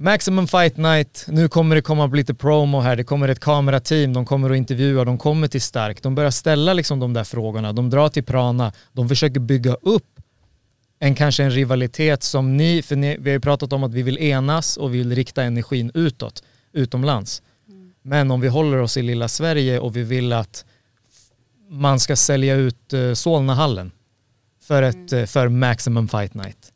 Maximum 0.00 0.46
Fight 0.46 0.76
Night, 0.76 1.24
nu 1.28 1.48
kommer 1.48 1.76
det 1.76 1.82
komma 1.82 2.06
upp 2.06 2.14
lite 2.14 2.34
promo 2.34 2.80
här, 2.80 2.96
det 2.96 3.04
kommer 3.04 3.28
ett 3.28 3.40
kamerateam, 3.40 4.12
de 4.12 4.26
kommer 4.26 4.50
att 4.50 4.56
intervjua, 4.56 5.04
de 5.04 5.18
kommer 5.18 5.48
till 5.48 5.62
Stark, 5.62 6.02
de 6.02 6.14
börjar 6.14 6.30
ställa 6.30 6.72
liksom 6.72 7.00
de 7.00 7.12
där 7.12 7.24
frågorna, 7.24 7.72
de 7.72 7.90
drar 7.90 8.08
till 8.08 8.24
Prana, 8.24 8.72
de 8.92 9.08
försöker 9.08 9.40
bygga 9.40 9.74
upp 9.74 10.20
en 10.98 11.14
kanske 11.14 11.44
en 11.44 11.50
rivalitet 11.50 12.22
som 12.22 12.56
ni, 12.56 12.82
för 12.82 12.96
ni, 12.96 13.16
vi 13.20 13.30
har 13.30 13.34
ju 13.34 13.40
pratat 13.40 13.72
om 13.72 13.84
att 13.84 13.94
vi 13.94 14.02
vill 14.02 14.18
enas 14.18 14.76
och 14.76 14.94
vi 14.94 14.98
vill 14.98 15.14
rikta 15.14 15.42
energin 15.42 15.90
utåt, 15.94 16.42
utomlands. 16.72 17.42
Men 18.02 18.30
om 18.30 18.40
vi 18.40 18.48
håller 18.48 18.76
oss 18.76 18.96
i 18.96 19.02
lilla 19.02 19.28
Sverige 19.28 19.78
och 19.78 19.96
vi 19.96 20.02
vill 20.02 20.32
att 20.32 20.64
man 21.70 22.00
ska 22.00 22.16
sälja 22.16 22.54
ut 22.54 22.94
uh, 22.94 23.14
Solnahallen 23.14 23.90
för, 24.62 24.82
ett, 24.82 25.12
eh, 25.12 25.24
för 25.24 25.48
Maximum 25.48 26.08
Fight 26.08 26.34
Night. 26.34 26.72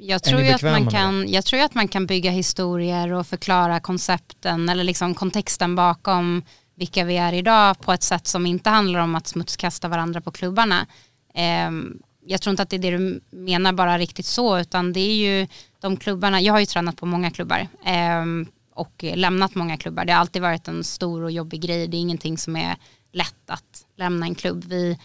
Jag 0.00 0.22
tror, 0.22 0.40
ju 0.40 0.50
att 0.50 0.62
man 0.62 0.90
kan, 0.90 1.28
jag 1.28 1.44
tror 1.44 1.60
att 1.60 1.74
man 1.74 1.88
kan 1.88 2.06
bygga 2.06 2.30
historier 2.30 3.12
och 3.12 3.26
förklara 3.26 3.80
koncepten 3.80 4.68
eller 4.68 4.84
liksom 4.84 5.14
kontexten 5.14 5.74
bakom 5.74 6.42
vilka 6.74 7.04
vi 7.04 7.16
är 7.16 7.32
idag 7.32 7.80
på 7.80 7.92
ett 7.92 8.02
sätt 8.02 8.26
som 8.26 8.46
inte 8.46 8.70
handlar 8.70 9.00
om 9.00 9.14
att 9.14 9.26
smutskasta 9.26 9.88
varandra 9.88 10.20
på 10.20 10.30
klubbarna. 10.30 10.86
Ehm, 11.34 11.98
jag 12.26 12.40
tror 12.40 12.50
inte 12.50 12.62
att 12.62 12.70
det 12.70 12.76
är 12.76 12.80
det 12.80 12.90
du 12.90 13.20
menar 13.30 13.72
bara 13.72 13.98
riktigt 13.98 14.26
så 14.26 14.58
utan 14.58 14.92
det 14.92 15.00
är 15.00 15.14
ju 15.14 15.46
de 15.80 15.96
klubbarna, 15.96 16.40
jag 16.40 16.52
har 16.52 16.60
ju 16.60 16.66
tränat 16.66 16.96
på 16.96 17.06
många 17.06 17.30
klubbar 17.30 17.68
ehm, 17.84 18.46
och 18.74 19.04
lämnat 19.14 19.54
många 19.54 19.76
klubbar. 19.76 20.04
Det 20.04 20.12
har 20.12 20.20
alltid 20.20 20.42
varit 20.42 20.68
en 20.68 20.84
stor 20.84 21.22
och 21.22 21.30
jobbig 21.30 21.60
grej. 21.60 21.88
Det 21.88 21.96
är 21.96 22.00
ingenting 22.00 22.38
som 22.38 22.56
är 22.56 22.76
lätt 23.12 23.50
att 23.50 23.86
lämna 23.96 24.26
en 24.26 24.34
klubb. 24.34 24.64
Vi 24.64 24.98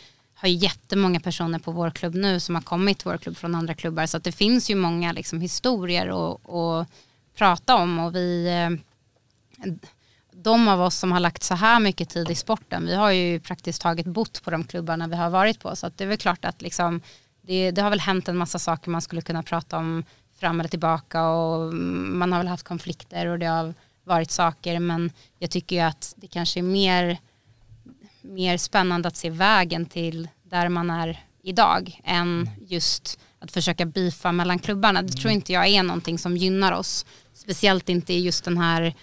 har 0.44 0.50
ju 0.50 0.56
jättemånga 0.56 1.20
personer 1.20 1.60
på 1.60 1.72
vår 1.72 1.90
klubb 1.90 2.16
nu 2.16 2.40
som 2.40 2.56
har 2.56 2.62
kommit 2.62 3.00
till 3.00 3.12
vår 3.12 3.18
klubb 3.18 3.38
från 3.38 3.56
andra 3.56 3.74
klubbar. 3.74 4.06
Så 4.06 4.18
att 4.18 4.24
det 4.24 4.32
finns 4.32 4.70
ju 4.70 4.76
många 4.76 5.12
liksom, 5.12 5.42
historier 5.42 6.08
att, 6.08 6.88
prata 7.38 7.76
om. 7.76 8.00
Och 8.00 8.16
vi 8.16 8.48
eh, 8.48 8.70
de 10.32 10.68
av 10.68 10.82
oss 10.82 10.96
som 10.96 11.12
har 11.12 11.20
lagt 11.20 11.44
så 11.44 11.56
här 11.56 11.80
mycket 11.80 12.10
tid 12.10 12.30
i 12.30 12.36
sporten, 12.36 12.86
vi 12.86 12.96
har 12.96 13.12
ju 13.12 13.40
praktiskt 13.40 13.82
taget 13.82 14.06
bott 14.06 14.44
på 14.44 14.52
de 14.52 14.64
klubbarna 14.64 15.08
vi 15.08 15.16
har 15.16 15.30
varit 15.30 15.60
på. 15.60 15.76
Så 15.76 15.88
att 15.88 15.98
det 15.98 16.04
är 16.04 16.08
väl 16.08 16.18
klart 16.18 16.46
att 16.46 16.62
liksom, 16.62 17.02
det, 17.42 17.72
det 17.72 17.82
har 17.82 17.90
väl 17.90 18.00
hänt 18.00 18.28
en 18.28 18.38
massa 18.38 18.60
saker 18.60 18.92
man 18.92 19.02
skulle 19.02 19.22
kunna 19.22 19.44
prata 19.44 19.78
om 19.78 20.04
fram 20.40 20.60
eller 20.60 20.70
tillbaka. 20.70 21.28
Och 21.28 21.64
mm, 21.64 22.20
man 22.20 22.32
har 22.32 22.40
väl 22.40 22.48
haft 22.48 22.68
konflikter 22.68 23.28
och 23.28 23.40
det 23.40 23.46
har 23.46 23.74
varit 24.04 24.32
saker. 24.32 24.80
Men 24.80 25.12
jag 25.40 25.52
tycker 25.52 25.76
ju 25.76 25.82
att 25.82 26.14
det 26.18 26.28
kanske 26.28 26.60
är 26.60 26.64
mer, 26.64 27.18
mer 28.24 28.58
spännande 28.58 29.08
att 29.08 29.16
se 29.16 29.30
vägen 29.30 29.86
till 29.86 30.28
där 30.44 30.70
man 30.70 30.90
är 30.90 31.24
idag 31.44 32.02
än 32.04 32.50
just 32.68 33.20
att 33.40 33.52
försöka 33.52 33.86
beefa 33.86 34.32
mellan 34.32 34.60
klubbarna. 34.60 35.02
Det 35.02 35.14
tror 35.14 35.34
inte 35.34 35.54
jag 35.54 35.68
är 35.68 35.84
någonting 35.84 36.18
som 36.18 36.38
gynnar 36.38 36.72
oss. 36.72 37.06
Speciellt 37.34 37.90
inte 37.90 38.14
i 38.14 38.20
just 38.20 38.46
den 38.46 38.58
här 38.58 38.94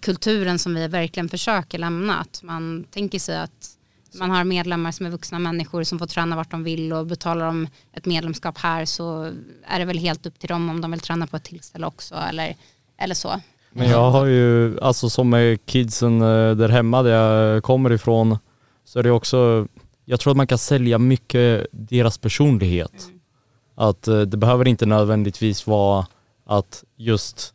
kulturen 0.00 0.58
som 0.58 0.74
vi 0.74 0.88
verkligen 0.88 1.28
försöker 1.28 1.78
lämna. 1.78 2.18
Att 2.18 2.42
man 2.42 2.84
tänker 2.90 3.18
sig 3.18 3.38
att 3.38 3.76
man 4.18 4.30
har 4.30 4.44
medlemmar 4.44 4.90
som 4.90 5.06
är 5.06 5.10
vuxna 5.10 5.38
människor 5.38 5.84
som 5.84 5.98
får 5.98 6.06
träna 6.06 6.36
vart 6.36 6.50
de 6.50 6.64
vill 6.64 6.92
och 6.92 7.06
betalar 7.06 7.46
de 7.46 7.68
ett 7.92 8.06
medlemskap 8.06 8.58
här 8.58 8.84
så 8.84 9.32
är 9.66 9.78
det 9.78 9.84
väl 9.84 9.98
helt 9.98 10.26
upp 10.26 10.38
till 10.38 10.48
dem 10.48 10.70
om 10.70 10.80
de 10.80 10.90
vill 10.90 11.00
träna 11.00 11.26
på 11.26 11.36
ett 11.36 11.44
tillställe 11.44 11.86
också 11.86 12.14
eller, 12.14 12.56
eller 12.98 13.14
så. 13.14 13.40
Men 13.72 13.88
jag 13.88 14.10
har 14.10 14.26
ju, 14.26 14.80
alltså 14.80 15.10
som 15.10 15.30
med 15.30 15.66
kidsen 15.66 16.22
eh, 16.22 16.54
där 16.56 16.68
hemma 16.68 17.02
där 17.02 17.10
jag 17.10 17.62
kommer 17.62 17.92
ifrån, 17.92 18.38
så 18.84 18.98
är 18.98 19.02
det 19.02 19.10
också, 19.10 19.66
jag 20.04 20.20
tror 20.20 20.30
att 20.30 20.36
man 20.36 20.46
kan 20.46 20.58
sälja 20.58 20.98
mycket 20.98 21.66
deras 21.70 22.18
personlighet. 22.18 23.08
Att 23.74 24.08
eh, 24.08 24.20
det 24.20 24.36
behöver 24.36 24.68
inte 24.68 24.86
nödvändigtvis 24.86 25.66
vara 25.66 26.06
att 26.46 26.84
just 26.96 27.54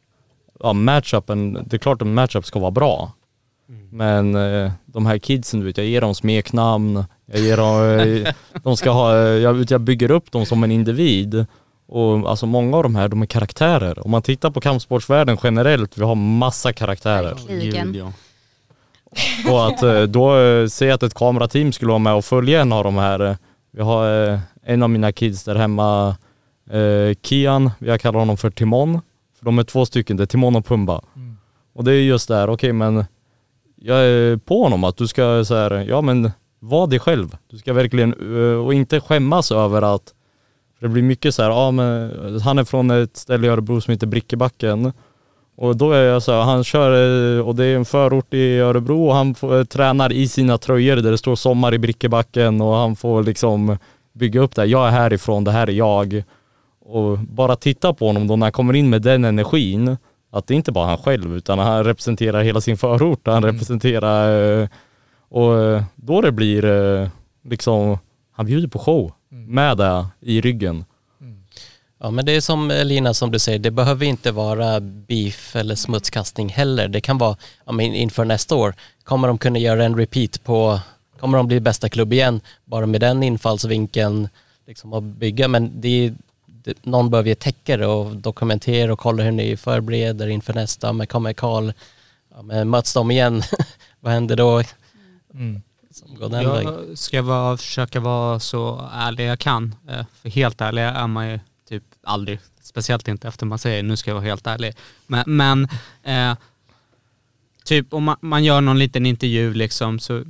ja, 0.59 0.73
matchupen, 0.73 1.53
det 1.53 1.75
är 1.75 1.77
klart 1.77 2.01
att 2.01 2.07
matchup 2.07 2.45
ska 2.45 2.59
vara 2.59 2.71
bra. 2.71 3.11
Men 3.91 4.35
eh, 4.35 4.71
de 4.85 5.05
här 5.05 5.17
kidsen, 5.17 5.59
du 5.59 5.65
vet, 5.65 5.77
jag 5.77 5.85
ger 5.85 6.01
dem 6.01 6.15
smeknamn, 6.15 7.03
jag 7.25 7.39
ger 7.39 7.57
dem, 7.57 7.99
eh, 7.99 8.33
de 8.63 8.77
ska 8.77 8.91
ha, 8.91 9.17
jag, 9.17 9.71
jag 9.71 9.81
bygger 9.81 10.11
upp 10.11 10.31
dem 10.31 10.45
som 10.45 10.63
en 10.63 10.71
individ. 10.71 11.45
Och 11.87 12.29
alltså 12.29 12.45
många 12.45 12.77
av 12.77 12.83
de 12.83 12.95
här, 12.95 13.07
de 13.07 13.21
är 13.21 13.25
karaktärer. 13.25 14.05
Om 14.05 14.11
man 14.11 14.21
tittar 14.21 14.51
på 14.51 14.61
kampsportsvärlden 14.61 15.37
generellt, 15.43 15.97
vi 15.97 16.03
har 16.03 16.15
massa 16.15 16.73
karaktärer. 16.73 17.35
Verkligen. 17.47 18.13
Och 19.51 19.67
att 19.67 19.83
eh, 19.83 20.01
då 20.03 20.39
eh, 20.39 20.67
se 20.67 20.91
att 20.91 21.03
ett 21.03 21.13
kamerateam 21.13 21.71
skulle 21.71 21.89
vara 21.89 21.99
med 21.99 22.13
och 22.13 22.25
följa 22.25 22.61
en 22.61 22.71
av 22.73 22.83
de 22.83 22.95
här. 22.97 23.19
eh, 23.19 23.35
Vi 23.71 23.81
har 23.81 24.39
en 24.63 24.83
av 24.83 24.89
mina 24.89 25.11
kids 25.11 25.43
där 25.43 25.55
hemma, 25.55 26.15
Kian, 27.23 27.71
jag 27.79 28.01
kallar 28.01 28.19
honom 28.19 28.37
för 28.37 28.49
Timon. 28.49 29.01
För 29.37 29.45
de 29.45 29.59
är 29.59 29.63
två 29.63 29.85
stycken, 29.85 30.17
det 30.17 30.23
är 30.23 30.27
Timon 30.27 30.55
och 30.55 30.65
Pumba. 30.65 31.01
Och 31.75 31.83
det 31.83 31.91
är 31.91 32.01
just 32.01 32.27
där, 32.27 32.49
okej 32.49 32.73
men 32.73 33.05
jag 33.75 33.97
är 33.99 34.37
på 34.37 34.63
honom 34.63 34.83
att 34.83 34.97
du 34.97 35.07
ska 35.07 35.45
så 35.45 35.55
här, 35.55 35.71
ja 35.89 36.01
men 36.01 36.31
var 36.59 36.87
dig 36.87 36.99
själv. 36.99 37.37
Du 37.49 37.57
ska 37.57 37.73
verkligen, 37.73 38.13
och 38.65 38.73
inte 38.73 38.99
skämmas 38.99 39.51
över 39.51 39.95
att 39.95 40.13
för 40.79 40.87
det 40.87 40.93
blir 40.93 41.03
mycket 41.03 41.35
så 41.35 41.43
här, 41.43 41.49
ja 41.49 41.71
men 41.71 42.11
han 42.41 42.59
är 42.59 42.63
från 42.63 42.91
ett 42.91 43.17
ställe 43.17 43.47
i 43.47 43.49
Örebro 43.49 43.81
som 43.81 43.91
heter 43.91 44.07
Brickebacken. 44.07 44.93
Och 45.61 45.77
då 45.77 45.91
är 45.91 46.03
jag 46.03 46.23
så 46.23 46.31
här, 46.31 46.41
han 46.41 46.63
kör, 46.63 46.91
eh, 47.37 47.47
och 47.47 47.55
det 47.55 47.65
är 47.65 47.75
en 47.75 47.85
förort 47.85 48.33
i 48.33 48.59
Örebro 48.59 49.07
och 49.07 49.15
han 49.15 49.35
får, 49.35 49.57
eh, 49.57 49.63
tränar 49.63 50.11
i 50.11 50.27
sina 50.27 50.57
tröjor 50.57 50.95
där 50.95 51.11
det 51.11 51.17
står 51.17 51.35
sommar 51.35 51.73
i 51.73 51.79
Brickebacken 51.79 52.61
och 52.61 52.75
han 52.75 52.95
får 52.95 53.23
liksom 53.23 53.77
bygga 54.13 54.41
upp 54.41 54.55
det. 54.55 54.61
här. 54.61 54.67
Jag 54.67 54.87
är 54.87 54.91
härifrån, 54.91 55.43
det 55.43 55.51
här 55.51 55.67
är 55.67 55.71
jag. 55.71 56.23
Och 56.85 57.17
bara 57.17 57.55
titta 57.55 57.93
på 57.93 58.07
honom 58.07 58.27
då 58.27 58.35
när 58.35 58.45
han 58.45 58.51
kommer 58.51 58.73
in 58.73 58.89
med 58.89 59.01
den 59.01 59.25
energin, 59.25 59.97
att 60.31 60.47
det 60.47 60.53
är 60.53 60.55
inte 60.55 60.71
bara 60.71 60.85
han 60.85 60.97
själv 60.97 61.37
utan 61.37 61.59
han 61.59 61.83
representerar 61.83 62.43
hela 62.43 62.61
sin 62.61 62.77
förort, 62.77 63.27
han 63.27 63.43
representerar, 63.43 64.61
eh, 64.61 64.67
och 65.29 65.83
då 65.95 66.21
det 66.21 66.31
blir 66.31 66.63
liksom, 67.49 67.97
han 68.31 68.45
bjuder 68.45 68.67
på 68.67 68.79
show 68.79 69.11
med 69.29 69.77
det 69.77 70.05
i 70.21 70.41
ryggen. 70.41 70.85
Ja 72.01 72.11
men 72.11 72.25
det 72.25 72.31
är 72.31 72.41
som 72.41 72.67
Lina 72.83 73.13
som 73.13 73.31
du 73.31 73.39
säger, 73.39 73.59
det 73.59 73.71
behöver 73.71 74.05
inte 74.05 74.31
vara 74.31 74.79
beef 74.79 75.55
eller 75.55 75.75
smutskastning 75.75 76.49
heller. 76.49 76.87
Det 76.87 77.01
kan 77.01 77.17
vara, 77.17 77.37
ja, 77.65 77.71
men 77.71 77.85
inför 77.93 78.25
nästa 78.25 78.55
år, 78.55 78.75
kommer 79.03 79.27
de 79.27 79.37
kunna 79.37 79.59
göra 79.59 79.85
en 79.85 79.95
repeat 79.95 80.43
på, 80.43 80.79
kommer 81.19 81.37
de 81.37 81.47
bli 81.47 81.59
bästa 81.59 81.89
klubb 81.89 82.13
igen, 82.13 82.41
bara 82.65 82.85
med 82.85 83.01
den 83.01 83.23
infallsvinkeln 83.23 84.29
liksom 84.67 84.93
att 84.93 85.03
bygga. 85.03 85.47
Men 85.47 85.81
det 85.81 85.87
är, 86.05 86.15
det, 86.45 86.85
någon 86.85 87.09
behöver 87.09 87.29
ju 87.29 87.35
täcka 87.35 87.77
det 87.77 87.87
och 87.87 88.15
dokumentera 88.15 88.93
och 88.93 88.99
kolla 88.99 89.23
hur 89.23 89.31
ni 89.31 89.57
förbereder 89.57 90.27
inför 90.27 90.53
nästa. 90.53 90.93
Men 90.93 91.07
kommer 91.07 91.33
Karl, 91.33 91.71
ja, 92.35 92.41
men 92.41 92.69
möts 92.69 92.93
de 92.93 93.11
igen, 93.11 93.43
vad 93.99 94.13
händer 94.13 94.35
då? 94.35 94.63
Mm. 95.33 95.61
Vägen. 96.19 96.63
Jag 96.89 96.97
ska 96.97 97.21
vara, 97.21 97.57
försöka 97.57 97.99
vara 97.99 98.39
så 98.39 98.89
ärlig 98.93 99.25
jag 99.25 99.39
kan. 99.39 99.75
Eh, 99.89 100.05
För 100.21 100.29
helt 100.29 100.61
ärlig 100.61 100.81
är 100.81 101.07
man 101.07 101.29
ju 101.29 101.39
typ 101.69 101.83
aldrig. 102.03 102.39
Speciellt 102.61 103.07
inte 103.07 103.27
efter 103.27 103.45
man 103.45 103.59
säger 103.59 103.83
nu 103.83 103.97
ska 103.97 104.09
jag 104.09 104.15
vara 104.15 104.25
helt 104.25 104.47
ärlig. 104.47 104.73
Men, 105.07 105.23
men 105.27 105.67
eh, 106.03 106.37
typ 107.65 107.93
om 107.93 108.03
man, 108.03 108.17
man 108.21 108.43
gör 108.43 108.61
någon 108.61 108.79
liten 108.79 109.05
intervju 109.05 109.53
liksom 109.53 109.99
så 109.99 110.23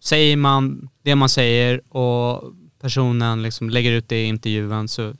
säger 0.00 0.36
man 0.36 0.88
det 1.02 1.14
man 1.14 1.28
säger 1.28 1.96
och 1.96 2.52
personen 2.80 3.42
liksom 3.42 3.70
lägger 3.70 3.92
ut 3.92 4.08
det 4.08 4.22
i 4.22 4.26
intervjun 4.26 4.88
så 4.88 5.14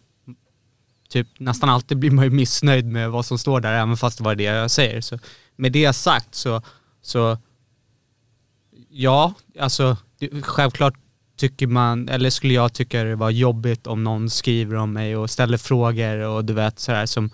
typ 1.08 1.28
nästan 1.38 1.68
alltid 1.68 1.98
blir 1.98 2.10
man 2.10 2.24
ju 2.24 2.30
missnöjd 2.30 2.86
med 2.86 3.10
vad 3.10 3.26
som 3.26 3.38
står 3.38 3.60
där 3.60 3.72
även 3.72 3.96
fast 3.96 4.18
det 4.18 4.24
var 4.24 4.34
det 4.34 4.42
jag 4.42 4.70
säger. 4.70 5.00
Så 5.00 5.18
med 5.56 5.72
det 5.72 5.92
sagt 5.92 6.34
så, 6.34 6.62
så 7.02 7.38
ja, 8.90 9.34
alltså 9.58 9.96
självklart 10.42 10.94
tycker 11.42 11.66
man, 11.66 12.08
eller 12.08 12.30
skulle 12.30 12.54
jag 12.54 12.72
tycka 12.72 13.04
det 13.04 13.16
var 13.16 13.30
jobbigt 13.30 13.86
om 13.86 14.04
någon 14.04 14.30
skriver 14.30 14.76
om 14.76 14.92
mig 14.92 15.16
och 15.16 15.30
ställer 15.30 15.58
frågor 15.58 16.18
och 16.18 16.44
du 16.44 16.52
vet 16.52 16.78
sådär 16.78 17.06
som, 17.06 17.30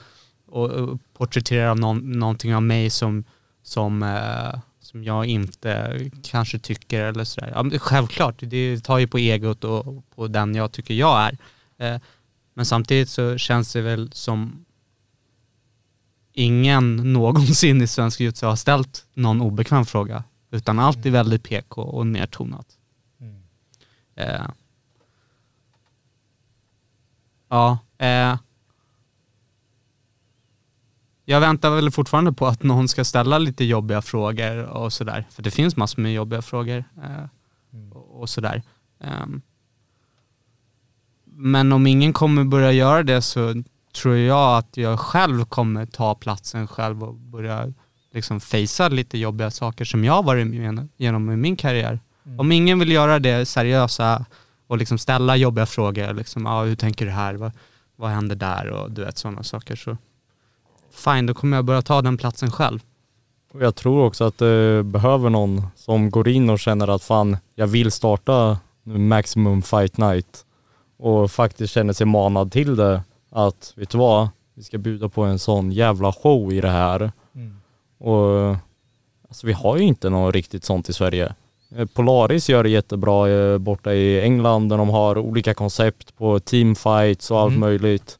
och, 0.46 0.70
och 0.70 0.98
porträtterar 1.12 1.74
någon, 1.74 2.12
någonting 2.12 2.54
av 2.54 2.62
mig 2.62 2.90
som, 2.90 3.24
som, 3.62 4.02
eh, 4.02 4.60
som 4.80 5.04
jag 5.04 5.26
inte 5.26 6.00
kanske 6.22 6.58
tycker 6.58 7.04
eller 7.04 7.24
sådär. 7.24 7.52
Ja, 7.54 7.78
självklart, 7.78 8.34
det 8.40 8.80
tar 8.80 8.98
ju 8.98 9.06
på 9.06 9.18
egot 9.18 9.64
och 9.64 10.04
på 10.14 10.28
den 10.28 10.54
jag 10.54 10.72
tycker 10.72 10.94
jag 10.94 11.20
är. 11.20 11.38
Eh, 11.78 12.00
men 12.54 12.66
samtidigt 12.66 13.08
så 13.08 13.38
känns 13.38 13.72
det 13.72 13.80
väl 13.80 14.12
som 14.12 14.64
ingen 16.32 16.96
någonsin 17.12 17.82
i 17.82 17.86
svensk 17.86 18.20
jujutsu 18.20 18.46
har 18.46 18.56
ställt 18.56 19.04
någon 19.14 19.40
obekväm 19.40 19.86
fråga. 19.86 20.24
Utan 20.50 20.78
allt 20.78 21.06
är 21.06 21.10
väldigt 21.10 21.42
PK 21.42 21.82
och 21.82 22.06
nedtonat. 22.06 22.77
Eh. 24.18 24.48
Ja, 27.48 27.78
eh. 27.98 28.36
jag 31.24 31.40
väntar 31.40 31.70
väl 31.70 31.90
fortfarande 31.90 32.32
på 32.32 32.46
att 32.46 32.62
någon 32.62 32.88
ska 32.88 33.04
ställa 33.04 33.38
lite 33.38 33.64
jobbiga 33.64 34.02
frågor 34.02 34.64
och 34.64 34.92
sådär. 34.92 35.26
För 35.30 35.42
det 35.42 35.50
finns 35.50 35.76
massor 35.76 36.02
med 36.02 36.14
jobbiga 36.14 36.42
frågor 36.42 36.84
eh, 36.96 37.24
och, 37.96 38.20
och 38.20 38.28
sådär. 38.28 38.62
Ehm, 39.00 39.42
men 41.24 41.72
om 41.72 41.86
ingen 41.86 42.12
kommer 42.12 42.44
börja 42.44 42.72
göra 42.72 43.02
det 43.02 43.22
så 43.22 43.62
tror 43.94 44.16
jag 44.16 44.58
att 44.58 44.76
jag 44.76 45.00
själv 45.00 45.44
kommer 45.44 45.86
ta 45.86 46.14
platsen 46.14 46.66
själv 46.66 47.04
och 47.04 47.14
börja 47.14 47.72
liksom 48.12 48.40
facea 48.40 48.88
lite 48.88 49.18
jobbiga 49.18 49.50
saker 49.50 49.84
som 49.84 50.04
jag 50.04 50.12
har 50.12 50.22
varit 50.22 50.46
med 50.46 50.88
genom 50.96 51.30
i 51.30 51.36
min 51.36 51.56
karriär. 51.56 52.00
Om 52.36 52.52
ingen 52.52 52.78
vill 52.78 52.92
göra 52.92 53.18
det 53.18 53.46
seriösa 53.46 54.24
och 54.66 54.78
liksom 54.78 54.98
ställa 54.98 55.36
jobbiga 55.36 55.66
frågor, 55.66 56.14
liksom, 56.14 56.46
ah, 56.46 56.64
hur 56.64 56.76
tänker 56.76 57.04
du 57.06 57.10
här, 57.10 57.34
vad, 57.34 57.52
vad 57.96 58.10
händer 58.10 58.36
där 58.36 58.70
och 58.70 58.90
du 58.90 59.04
vet 59.04 59.18
sådana 59.18 59.42
saker 59.42 59.76
så 59.76 59.96
fine, 60.90 61.26
då 61.26 61.34
kommer 61.34 61.56
jag 61.56 61.64
börja 61.64 61.82
ta 61.82 62.02
den 62.02 62.16
platsen 62.16 62.50
själv. 62.50 62.80
Jag 63.60 63.74
tror 63.74 64.04
också 64.04 64.24
att 64.24 64.38
det 64.38 64.82
behöver 64.84 65.30
någon 65.30 65.66
som 65.76 66.10
går 66.10 66.28
in 66.28 66.50
och 66.50 66.58
känner 66.58 66.88
att 66.88 67.02
fan, 67.02 67.36
jag 67.54 67.66
vill 67.66 67.90
starta 67.90 68.58
Maximum 68.82 69.62
Fight 69.62 69.96
Night 69.96 70.44
och 70.96 71.30
faktiskt 71.30 71.72
känner 71.72 71.92
sig 71.92 72.06
manad 72.06 72.52
till 72.52 72.76
det. 72.76 73.02
Att, 73.30 73.72
vet 73.76 73.90
du 73.90 73.98
vad? 73.98 74.28
Vi 74.54 74.62
ska 74.62 74.78
bjuda 74.78 75.08
på 75.08 75.22
en 75.22 75.38
sån 75.38 75.72
jävla 75.72 76.12
show 76.12 76.52
i 76.52 76.60
det 76.60 76.70
här. 76.70 77.12
Och 77.98 78.56
alltså 79.28 79.46
vi 79.46 79.52
har 79.52 79.76
ju 79.76 79.84
inte 79.84 80.10
något 80.10 80.34
riktigt 80.34 80.64
sånt 80.64 80.88
i 80.88 80.92
Sverige. 80.92 81.34
Eh, 81.76 81.86
Polaris 81.86 82.48
gör 82.48 82.62
det 82.62 82.68
jättebra 82.70 83.28
eh, 83.30 83.58
borta 83.58 83.92
i 83.94 84.20
England 84.20 84.68
där 84.68 84.78
de 84.78 84.88
har 84.88 85.18
olika 85.18 85.54
koncept 85.54 86.16
på 86.16 86.40
teamfights 86.40 87.30
och 87.30 87.40
allt 87.40 87.50
Mm. 87.50 87.60
möjligt. 87.60 88.18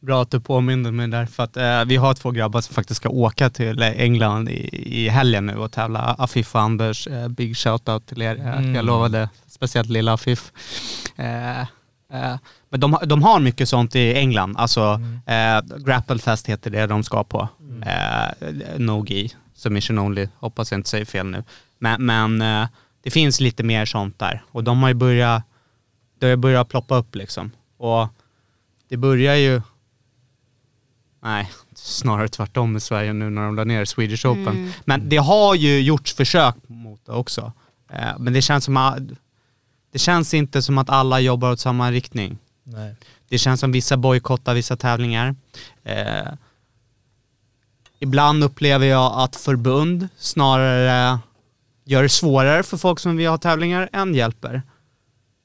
Bra 0.00 0.22
att 0.22 0.30
du 0.30 0.40
påminner 0.40 0.90
mig 0.92 1.08
där, 1.08 1.26
för 1.26 1.42
att 1.42 1.56
eh, 1.56 1.84
vi 1.84 1.96
har 1.96 2.14
två 2.14 2.30
grabbar 2.30 2.60
som 2.60 2.74
faktiskt 2.74 2.96
ska 3.00 3.08
åka 3.08 3.50
till 3.50 3.82
eh, 3.82 3.88
England 4.00 4.48
i, 4.48 4.68
i 5.04 5.08
helgen 5.08 5.46
nu 5.46 5.56
och 5.56 5.72
tävla. 5.72 5.98
Afif 6.18 6.54
och 6.54 6.60
Anders, 6.60 7.06
eh, 7.06 7.28
big 7.28 7.56
shoutout 7.56 8.06
till 8.06 8.22
er. 8.22 8.36
Mm. 8.36 8.74
Jag 8.74 8.84
lovade, 8.84 9.28
speciellt 9.46 9.88
lilla 9.88 10.12
Afif. 10.12 10.52
Eh, 11.16 11.60
eh, 11.60 11.66
men 12.70 12.80
de, 12.80 12.92
har- 12.92 13.06
de 13.06 13.22
har 13.22 13.40
mycket 13.40 13.68
sånt 13.68 13.96
i 13.96 14.14
England, 14.14 14.56
alltså 14.56 15.00
eh, 15.26 15.76
Grapplefest 15.86 16.46
heter 16.46 16.70
det 16.70 16.86
de 16.86 17.02
ska 17.04 17.24
på. 17.24 17.48
Eh, 17.86 18.48
Nogi, 18.76 19.30
submission 19.54 19.98
only, 19.98 20.28
hoppas 20.38 20.70
jag 20.72 20.78
inte 20.78 20.90
säger 20.90 21.04
fel 21.04 21.26
nu. 21.26 21.44
Men, 21.78 22.06
men 22.06 22.42
eh, 22.42 22.68
det 23.02 23.10
finns 23.10 23.40
lite 23.40 23.62
mer 23.62 23.84
sånt 23.84 24.18
där 24.18 24.42
och 24.50 24.64
de 24.64 24.82
har 24.82 24.88
ju 24.88 24.94
börjat, 24.94 25.42
det 26.18 26.26
har 26.26 26.36
börjat 26.36 26.68
ploppa 26.68 26.96
upp 26.96 27.14
liksom. 27.14 27.50
Och 27.76 28.08
det 28.88 28.96
börjar 28.96 29.34
ju, 29.34 29.62
nej, 31.22 31.50
snarare 31.74 32.28
tvärtom 32.28 32.76
i 32.76 32.80
Sverige 32.80 33.12
nu 33.12 33.30
när 33.30 33.42
de 33.42 33.56
la 33.56 33.64
ner 33.64 33.84
Swedish 33.84 34.26
Open. 34.26 34.48
Mm. 34.48 34.70
Men 34.84 35.08
det 35.08 35.16
har 35.16 35.54
ju 35.54 35.80
gjorts 35.80 36.14
försök 36.14 36.54
mot 36.66 37.06
det 37.06 37.12
också. 37.12 37.52
Eh, 37.90 38.18
men 38.18 38.32
det 38.32 38.42
känns 38.42 38.64
som 38.64 38.76
att, 38.76 38.98
det 39.92 39.98
känns 39.98 40.34
inte 40.34 40.62
som 40.62 40.78
att 40.78 40.90
alla 40.90 41.20
jobbar 41.20 41.52
åt 41.52 41.60
samma 41.60 41.90
riktning. 41.90 42.38
Nej. 42.64 42.94
Det 43.28 43.38
känns 43.38 43.60
som 43.60 43.72
vissa 43.72 43.96
bojkottar 43.96 44.54
vissa 44.54 44.76
tävlingar. 44.76 45.36
Eh, 45.84 46.32
ibland 47.98 48.44
upplever 48.44 48.86
jag 48.86 49.12
att 49.20 49.36
förbund 49.36 50.08
snarare 50.16 51.18
gör 51.88 52.02
det 52.02 52.08
svårare 52.08 52.62
för 52.62 52.76
folk 52.76 52.98
som 52.98 53.16
vill 53.16 53.28
ha 53.28 53.38
tävlingar 53.38 53.88
än 53.92 54.14
hjälper. 54.14 54.62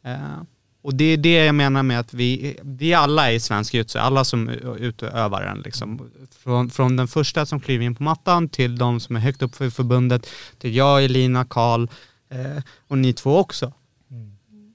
Eh, 0.06 0.42
och 0.82 0.96
det 0.96 1.06
är 1.06 1.18
det 1.18 1.46
jag 1.46 1.56
menar 1.56 1.84
med 1.84 2.00
att 2.00 2.14
vi, 2.14 2.60
vi 2.64 2.94
alla 2.94 3.32
är 3.32 3.36
i 3.36 3.40
svensk 3.40 3.74
jujutsu, 3.74 4.00
alla 4.00 4.24
som 4.24 4.50
utövar 4.80 5.46
den. 5.46 5.60
Liksom. 5.60 6.12
Från, 6.44 6.70
från 6.70 6.96
den 6.96 7.08
första 7.08 7.46
som 7.46 7.60
kliver 7.60 7.86
in 7.86 7.96
på 7.96 8.04
mattan 8.04 8.50
till 8.50 8.78
de 8.78 9.00
som 9.00 9.16
är 9.16 9.20
högt 9.20 9.42
upp 9.42 9.56
för 9.56 9.70
förbundet, 9.70 10.30
till 10.58 10.76
jag, 10.76 11.04
Elina, 11.04 11.46
Karl 11.46 11.88
eh, 12.30 12.64
och 12.88 12.98
ni 12.98 13.14
två 13.14 13.38
också. 13.38 13.74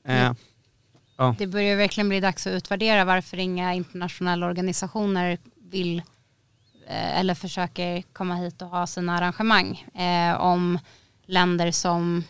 Eh, 0.05 0.33
Det 1.39 1.47
börjar 1.47 1.77
verkligen 1.77 2.09
bli 2.09 2.21
dags 2.21 2.47
att 2.47 2.53
utvärdera 2.53 3.05
varför 3.05 3.37
inga 3.37 3.75
internationella 3.75 4.47
organisationer 4.47 5.39
vill 5.71 5.99
eh, 6.89 7.19
eller 7.19 7.35
försöker 7.35 8.03
komma 8.03 8.35
hit 8.35 8.63
och 8.63 8.69
ha 8.69 8.87
sina 8.87 9.17
arrangemang. 9.17 9.87
Eh, 9.95 10.41
om 10.41 10.79
länder 11.29 11.71
som, 11.71 12.25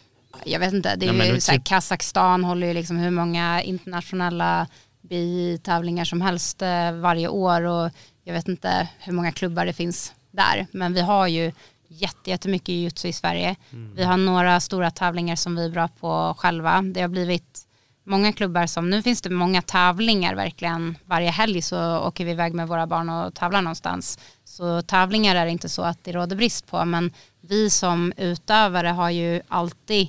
jag 0.44 0.61
vet 0.61 0.72
inte, 0.74 0.96
det 0.96 1.07
Ja, 1.07 1.12
är 1.12 1.16
men 1.16 1.26
ju 1.26 1.40
så 1.40 1.51
här, 1.51 1.59
typ- 1.59 1.66
Kazakstan 1.66 2.44
håller 2.44 2.66
ju 2.66 2.74
liksom 2.74 2.96
hur 2.96 3.11
många 3.11 3.62
internationella 3.62 4.66
BI-tävlingar 5.03 6.05
som 6.05 6.20
helst 6.20 6.62
eh, 6.62 6.92
varje 6.92 7.28
år 7.28 7.62
och 7.62 7.90
jag 8.24 8.32
vet 8.34 8.49
inte 8.49 8.88
hur 8.99 9.12
många 9.12 9.32
klubbar 9.32 9.66
det 9.66 9.72
finns 9.72 10.12
där. 10.30 10.66
Men 10.72 10.92
vi 10.94 11.01
har 11.01 11.26
ju 11.26 11.53
jätte- 11.88 12.30
jättemycket 12.30 12.68
jujutsu 12.68 13.09
i 13.09 13.12
Sverige. 13.12 13.57
Vi 13.94 14.05
har 14.05 14.16
några 14.16 14.61
stora 14.61 14.90
tävlingar 14.90 15.36
som 15.36 15.57
vi 15.57 15.64
är 15.64 15.70
bra 15.70 15.88
på 15.88 16.34
själva. 16.38 16.82
Det 16.82 17.01
har 17.01 17.09
blivit 17.09 17.64
många 18.05 18.32
klubbar 18.32 18.66
som, 18.66 18.90
nu 18.90 19.03
finns 19.03 19.22
det 19.22 19.30
många 19.30 19.62
tävlingar 19.62 20.34
verkligen. 20.34 20.99
Varje 21.05 21.30
helg 21.30 21.62
så 21.62 21.99
åker 21.99 22.24
vi 22.24 22.30
iväg 22.30 22.55
med 22.55 22.68
våra 22.68 22.86
barn 22.86 23.09
och 23.11 23.34
tävlar 23.34 23.62
någonstans. 23.62 24.18
Så 24.44 24.82
tävlingar 24.82 25.36
är 25.36 25.44
det 25.44 25.51
inte 25.51 25.68
så 25.68 25.82
att 25.82 26.05
det 26.05 26.12
råder 26.12 26.36
brist 26.36 26.66
på 26.66 26.84
men 26.84 27.12
vi 27.41 27.70
som 27.70 28.12
utövare 28.16 28.89
har 28.89 29.11
ju 29.11 29.43
alltid 29.49 30.09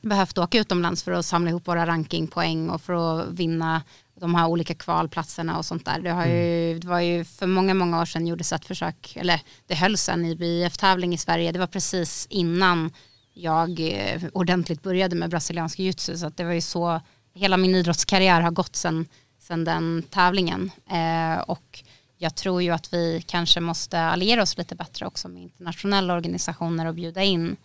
behövt 0.00 0.38
åka 0.38 0.58
utomlands 0.58 1.02
för 1.02 1.12
att 1.12 1.26
samla 1.26 1.50
ihop 1.50 1.68
våra 1.68 1.86
rankingpoäng 1.86 2.70
och 2.70 2.80
för 2.80 3.20
att 3.20 3.28
vinna 3.28 3.82
de 4.20 4.34
här 4.34 4.46
olika 4.46 4.74
kvalplatserna 4.74 5.58
och 5.58 5.64
sånt 5.64 5.84
där. 5.84 5.98
Det, 5.98 6.10
har 6.10 6.26
ju, 6.26 6.78
det 6.78 6.86
var 6.86 7.00
ju 7.00 7.24
för 7.24 7.46
många, 7.46 7.74
många 7.74 8.00
år 8.00 8.04
sedan 8.04 8.26
gjordes 8.26 8.52
ett 8.52 8.64
försök, 8.64 9.16
eller 9.16 9.40
det 9.66 9.74
hölls 9.74 10.08
en 10.08 10.24
IBF-tävling 10.24 11.14
i 11.14 11.18
Sverige. 11.18 11.52
Det 11.52 11.58
var 11.58 11.66
precis 11.66 12.26
innan 12.30 12.90
jag 13.34 13.80
eh, 13.80 14.22
ordentligt 14.32 14.82
började 14.82 15.16
med 15.16 15.30
brasiliansk 15.30 15.78
jiu-jitsu 15.78 16.16
så 16.16 16.28
det 16.28 16.44
var 16.44 16.52
ju 16.52 16.60
så 16.60 17.00
hela 17.34 17.56
min 17.56 17.74
idrottskarriär 17.74 18.40
har 18.40 18.50
gått 18.50 18.76
sedan 18.76 19.06
sen 19.40 19.64
den 19.64 20.02
tävlingen. 20.10 20.70
Eh, 20.90 21.40
och 21.40 21.83
jag 22.18 22.34
tror 22.34 22.62
ju 22.62 22.70
att 22.70 22.92
vi 22.92 23.22
kanske 23.26 23.60
måste 23.60 24.00
alliera 24.00 24.42
oss 24.42 24.58
lite 24.58 24.74
bättre 24.74 25.06
också 25.06 25.28
med 25.28 25.42
internationella 25.42 26.14
organisationer 26.14 26.86
och 26.86 26.94
bjuda 26.94 27.22
in 27.22 27.56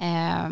eh, 0.00 0.48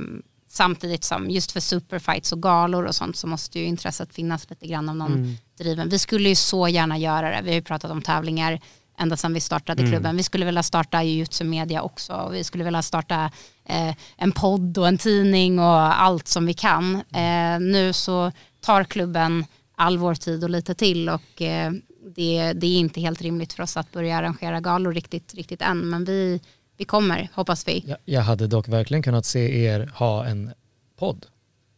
samtidigt 0.48 1.04
som 1.04 1.30
just 1.30 1.52
för 1.52 1.60
superfights 1.60 2.32
och 2.32 2.42
galor 2.42 2.84
och 2.84 2.94
sånt 2.94 3.16
så 3.16 3.26
måste 3.26 3.58
ju 3.58 3.64
intresset 3.64 4.14
finnas 4.14 4.50
lite 4.50 4.66
grann 4.66 4.88
av 4.88 4.96
någon 4.96 5.36
driven. 5.58 5.88
Vi 5.88 5.98
skulle 5.98 6.28
ju 6.28 6.34
så 6.34 6.68
gärna 6.68 6.98
göra 6.98 7.30
det. 7.30 7.40
Vi 7.42 7.48
har 7.48 7.54
ju 7.54 7.62
pratat 7.62 7.90
om 7.90 8.02
tävlingar 8.02 8.60
ända 8.98 9.16
sedan 9.16 9.34
vi 9.34 9.40
startade 9.40 9.82
klubben. 9.90 10.16
Vi 10.16 10.22
skulle 10.22 10.46
vilja 10.46 10.62
starta 10.62 11.02
jujutsu 11.02 11.44
media 11.44 11.82
också. 11.82 12.12
Och 12.12 12.34
vi 12.34 12.44
skulle 12.44 12.64
vilja 12.64 12.82
starta 12.82 13.30
eh, 13.64 13.94
en 14.16 14.32
podd 14.32 14.78
och 14.78 14.88
en 14.88 14.98
tidning 14.98 15.58
och 15.58 16.02
allt 16.02 16.28
som 16.28 16.46
vi 16.46 16.54
kan. 16.54 16.94
Eh, 16.94 17.60
nu 17.60 17.92
så 17.92 18.32
tar 18.60 18.84
klubben 18.84 19.44
all 19.76 19.98
vår 19.98 20.14
tid 20.14 20.44
och 20.44 20.50
lite 20.50 20.74
till 20.74 21.08
och 21.08 21.42
eh, 21.42 21.72
det, 22.14 22.52
det 22.52 22.66
är 22.66 22.78
inte 22.78 23.00
helt 23.00 23.22
rimligt 23.22 23.52
för 23.52 23.62
oss 23.62 23.76
att 23.76 23.92
börja 23.92 24.16
arrangera 24.16 24.60
galor 24.60 24.92
riktigt, 24.92 25.34
riktigt 25.34 25.62
än. 25.62 25.78
Men 25.90 26.04
vi, 26.04 26.40
vi 26.76 26.84
kommer, 26.84 27.28
hoppas 27.34 27.68
vi. 27.68 27.84
Jag, 27.86 27.98
jag 28.04 28.20
hade 28.22 28.46
dock 28.46 28.68
verkligen 28.68 29.02
kunnat 29.02 29.26
se 29.26 29.64
er 29.64 29.90
ha 29.94 30.26
en 30.26 30.50
podd 30.98 31.26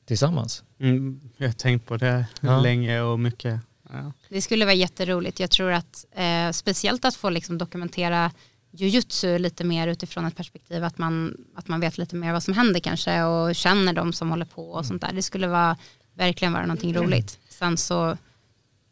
tillsammans. 0.06 0.62
Mm, 0.80 1.20
jag 1.36 1.48
har 1.48 1.52
tänkt 1.52 1.86
på 1.86 1.96
det 1.96 2.26
Ja. 2.40 2.60
länge 2.60 3.00
och 3.00 3.20
mycket. 3.20 3.60
Ja. 3.92 4.12
Det 4.28 4.42
skulle 4.42 4.64
vara 4.64 4.74
jätteroligt. 4.74 5.40
Jag 5.40 5.50
tror 5.50 5.72
att 5.72 6.04
eh, 6.12 6.50
speciellt 6.50 7.04
att 7.04 7.14
få 7.16 7.30
liksom 7.30 7.58
dokumentera 7.58 8.30
jujutsu 8.70 9.38
lite 9.38 9.64
mer 9.64 9.88
utifrån 9.88 10.24
ett 10.24 10.36
perspektiv 10.36 10.84
att 10.84 10.98
man, 10.98 11.36
att 11.54 11.68
man 11.68 11.80
vet 11.80 11.98
lite 11.98 12.16
mer 12.16 12.32
vad 12.32 12.42
som 12.42 12.54
händer 12.54 12.80
kanske 12.80 13.22
och 13.22 13.54
känner 13.54 13.92
de 13.92 14.12
som 14.12 14.30
håller 14.30 14.44
på 14.44 14.70
och 14.70 14.86
sånt 14.86 15.02
där. 15.02 15.12
Det 15.12 15.22
skulle 15.22 15.46
vara, 15.46 15.76
verkligen 16.14 16.52
vara 16.52 16.66
någonting 16.66 16.94
roligt. 16.94 17.38
Sen 17.48 17.76
så, 17.76 18.16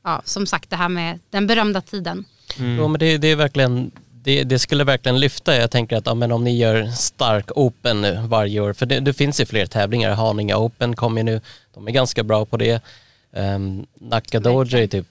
ja, 0.04 0.22
som 0.24 0.46
sagt 0.46 0.70
det 0.70 0.76
här 0.76 0.88
med 0.88 1.18
den 1.30 1.46
berömda 1.46 1.80
tiden. 1.80 2.24
Jo 2.58 2.88
men 2.88 2.98
det, 2.98 3.18
det 3.18 3.28
är 3.28 3.36
verkligen, 3.36 3.90
det, 4.12 4.44
det 4.44 4.58
skulle 4.58 4.84
verkligen 4.84 5.20
lyfta. 5.20 5.56
Jag 5.56 5.70
tänker 5.70 5.96
att 5.96 6.06
ja, 6.06 6.14
men 6.14 6.32
om 6.32 6.44
ni 6.44 6.56
gör 6.56 6.86
stark 6.86 7.50
open 7.56 8.00
nu 8.00 8.20
varje 8.26 8.60
år, 8.60 8.72
för 8.72 8.86
det, 8.86 9.00
det 9.00 9.12
finns 9.12 9.40
ju 9.40 9.46
fler 9.46 9.66
tävlingar. 9.66 10.14
Haninge 10.14 10.54
open 10.54 10.96
kommer 10.96 11.20
ju 11.20 11.24
nu, 11.24 11.40
de 11.74 11.88
är 11.88 11.92
ganska 11.92 12.22
bra 12.22 12.44
på 12.44 12.56
det. 12.56 12.82
Um, 13.30 13.86
Nacka 13.94 14.40
Dojo 14.40 14.76
är 14.76 14.86
typ 14.86 15.06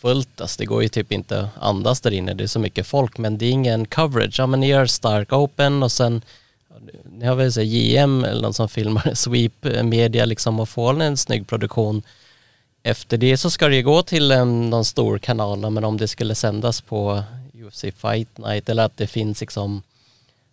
fullt, 0.00 0.40
alltså 0.40 0.58
det 0.58 0.66
går 0.66 0.82
ju 0.82 0.88
typ 0.88 1.12
inte 1.12 1.40
att 1.40 1.48
andas 1.60 2.00
där 2.00 2.10
inne, 2.10 2.34
det 2.34 2.44
är 2.44 2.48
så 2.48 2.58
mycket 2.58 2.86
folk, 2.86 3.18
men 3.18 3.38
det 3.38 3.46
är 3.46 3.50
ingen 3.50 3.86
coverage. 3.86 4.38
Ja 4.38 4.46
men 4.46 4.60
ni 4.60 4.66
gör 4.68 4.86
stark 4.86 5.32
open 5.32 5.82
och 5.82 5.92
sen 5.92 6.22
ni 7.12 7.26
har 7.26 7.34
väl 7.34 7.52
så 7.52 7.62
JM 7.62 8.24
eller 8.24 8.42
någon 8.42 8.54
som 8.54 8.68
filmar 8.68 9.14
sweep 9.14 9.66
media 9.82 10.24
liksom 10.24 10.60
och 10.60 10.68
får 10.68 11.02
en 11.02 11.16
snygg 11.16 11.48
produktion. 11.48 12.02
Efter 12.82 13.16
det 13.16 13.36
så 13.36 13.50
ska 13.50 13.68
det 13.68 13.76
ju 13.76 13.82
gå 13.82 14.02
till 14.02 14.30
en, 14.30 14.70
någon 14.70 14.84
stor 14.84 15.18
kanal, 15.18 15.70
men 15.70 15.84
om 15.84 15.96
det 15.96 16.08
skulle 16.08 16.34
sändas 16.34 16.80
på 16.80 17.22
UFC 17.54 17.84
Fight 17.96 18.38
Night 18.38 18.68
eller 18.68 18.84
att 18.84 18.96
det 18.96 19.06
finns 19.06 19.40
liksom 19.40 19.82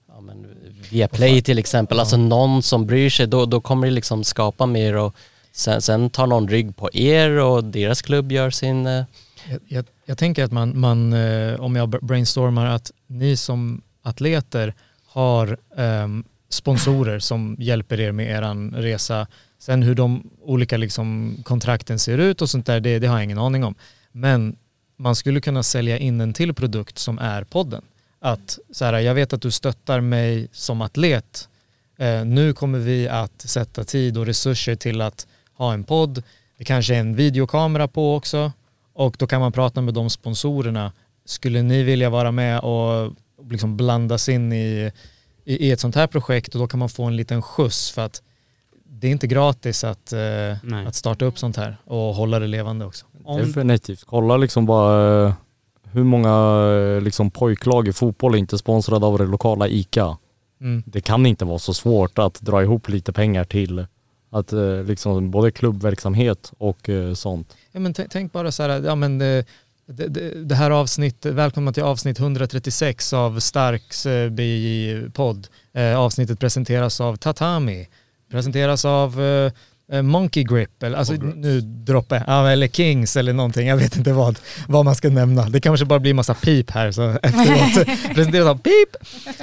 ja, 0.08 0.22
men 0.22 0.46
via 0.90 1.08
Play 1.08 1.42
till 1.42 1.60
exempel, 1.60 2.00
alltså 2.00 2.18
någon 2.18 2.64
som 2.64 2.86
bryr 2.86 3.10
sig, 3.10 3.28
då, 3.28 3.46
då 3.46 3.62
kommer 3.62 3.88
det 3.88 3.94
liksom 3.94 4.24
skapa 4.24 4.66
mer 4.66 4.96
och 4.96 5.16
sen, 5.52 5.82
sen 5.82 6.10
tar 6.10 6.28
någon 6.28 6.48
rygg 6.48 6.76
på 6.76 6.90
er 6.94 7.30
och 7.30 7.64
deras 7.64 8.02
klubb 8.02 8.32
gör 8.32 8.50
sin 8.50 8.88
eh, 8.88 9.06
Jag, 9.50 9.60
jag, 9.68 9.86
jag 10.06 10.18
tänker 10.18 10.44
att 10.44 10.52
man, 10.52 10.80
man, 10.80 11.14
eh, 11.14 11.60
om 11.60 11.76
jag 11.76 11.90
brainstormar, 11.90 12.66
att 12.66 12.92
ni 13.08 13.38
som 13.38 13.82
atleter 14.02 14.74
har 15.06 15.58
ehm, 15.78 16.24
sponsorer 16.50 17.20
som 17.20 17.56
hjälper 17.60 18.00
er 18.00 18.12
med 18.12 18.32
eran 18.32 18.74
resa. 18.76 19.28
Sen 19.60 19.84
hur 19.84 19.96
de 19.96 20.30
olika 20.42 20.78
liksom, 20.78 21.38
kontrakten 21.44 22.00
ser 22.00 22.18
ut 22.18 22.42
och 22.42 22.50
sånt 22.50 22.66
där, 22.66 22.80
det, 22.80 23.00
det 23.00 23.08
har 23.08 23.16
jag 23.16 23.24
ingen 23.24 23.38
aning 23.38 23.64
om. 23.64 23.76
Men 24.12 24.56
man 24.98 25.16
skulle 25.16 25.42
kunna 25.42 25.64
sälja 25.64 25.98
in 25.98 26.22
en 26.22 26.34
till 26.34 26.54
produkt 26.54 26.98
som 26.98 27.20
är 27.20 27.44
podden. 27.44 27.82
Att 28.20 28.60
så 28.72 28.86
här, 28.86 29.00
jag 29.00 29.16
vet 29.16 29.34
att 29.34 29.42
du 29.42 29.52
stöttar 29.52 30.02
mig 30.02 30.48
som 30.52 30.82
atlet. 30.82 31.50
Eh, 31.98 32.26
nu 32.26 32.54
kommer 32.54 32.80
vi 32.80 33.08
att 33.08 33.42
sätta 33.42 33.84
tid 33.84 34.18
och 34.18 34.26
resurser 34.26 34.76
till 34.76 35.02
att 35.02 35.28
ha 35.54 35.74
en 35.74 35.84
podd. 35.84 36.24
Det 36.58 36.64
kanske 36.64 36.96
är 36.96 37.00
en 37.00 37.16
videokamera 37.16 37.88
på 37.88 38.16
också. 38.16 38.52
Och 38.94 39.16
då 39.20 39.28
kan 39.28 39.42
man 39.42 39.52
prata 39.52 39.82
med 39.82 39.94
de 39.94 40.10
sponsorerna. 40.10 40.92
Skulle 41.26 41.62
ni 41.62 41.84
vilja 41.84 42.10
vara 42.10 42.32
med 42.32 42.60
och 42.60 43.14
liksom 43.50 43.78
blandas 43.78 44.30
in 44.30 44.54
i, 44.54 44.92
i, 45.46 45.68
i 45.68 45.72
ett 45.72 45.80
sånt 45.80 45.96
här 45.96 46.08
projekt 46.08 46.56
och 46.56 46.62
då 46.62 46.68
kan 46.68 46.80
man 46.80 46.90
få 46.90 47.04
en 47.04 47.16
liten 47.16 47.42
skjuts 47.42 47.92
för 47.92 48.06
att 48.06 48.22
det 49.00 49.08
är 49.08 49.12
inte 49.12 49.28
gratis 49.28 49.84
att, 49.84 50.14
eh, 50.14 50.88
att 50.88 50.96
starta 50.96 51.26
upp 51.26 51.40
sånt 51.40 51.58
här 51.58 51.78
och 51.86 52.16
hålla 52.16 52.40
det 52.40 52.48
levande 52.48 52.86
också. 52.86 53.06
Om, 53.24 53.38
Definitivt. 53.38 54.04
Kolla 54.06 54.38
liksom 54.38 54.66
bara 54.66 55.26
eh, 55.26 55.34
hur 55.84 56.04
många 56.04 56.30
eh, 56.72 57.02
liksom 57.02 57.32
pojklag 57.32 57.88
i 57.88 57.94
fotboll 57.94 58.34
är 58.34 58.38
inte 58.38 58.58
sponsrade 58.58 59.06
av 59.06 59.18
det 59.18 59.26
lokala 59.26 59.68
ICA. 59.68 60.18
Mm. 60.62 60.84
Det 60.86 61.02
kan 61.02 61.26
inte 61.26 61.46
vara 61.46 61.60
så 61.60 61.74
svårt 61.74 62.20
att 62.20 62.42
dra 62.42 62.64
ihop 62.64 62.90
lite 62.90 63.14
pengar 63.14 63.44
till 63.44 63.86
att 64.30 64.54
eh, 64.54 64.84
liksom 64.84 65.32
både 65.32 65.52
klubbverksamhet 65.52 66.52
och 66.58 66.90
eh, 66.90 67.14
sånt. 67.14 67.58
Ja, 67.72 67.80
men 67.80 67.94
tänk, 67.94 68.32
bara 68.32 68.52
så 68.52 68.64
här, 68.64 68.84
ja, 68.86 68.96
men 68.96 69.18
det, 69.18 69.46
det, 69.86 70.08
det, 70.08 70.44
det 70.44 70.56
här 70.56 70.72
avsnittet, 70.72 71.34
välkomna 71.34 71.74
till 71.74 71.84
avsnitt 71.84 72.20
136 72.20 73.14
av 73.14 73.40
Starks 73.40 74.06
eh, 74.06 74.30
BJ-podd. 74.30 75.48
Eh, 75.74 76.00
avsnittet 76.00 76.40
presenteras 76.40 77.02
av 77.02 77.16
Tatami, 77.16 77.88
presenteras 78.32 78.86
av 78.86 79.22
eh, 79.22 79.52
eh, 79.98 80.02
Monkey 80.02 80.44
Grip, 80.44 80.84
eller 80.84 80.98
alltså 80.98 81.14
nu 81.14 81.62
droppe, 81.62 82.24
ja, 82.28 82.50
eller 82.50 82.68
Kings 82.68 83.18
eller 83.18 83.34
någonting, 83.34 83.68
jag 83.68 83.78
vet 83.78 83.98
inte 83.98 84.14
vad, 84.14 84.40
vad 84.68 84.86
man 84.86 84.96
ska 84.96 85.10
nämna. 85.10 85.50
Det 85.50 85.60
kanske 85.60 85.86
bara 85.86 86.00
blir 86.00 86.14
massa 86.14 86.34
pip 86.34 86.72
här 86.72 86.92
så 86.92 87.10
efteråt. 87.24 87.88
presenteras 88.16 88.48
av 88.48 88.56
pip! 88.58 88.96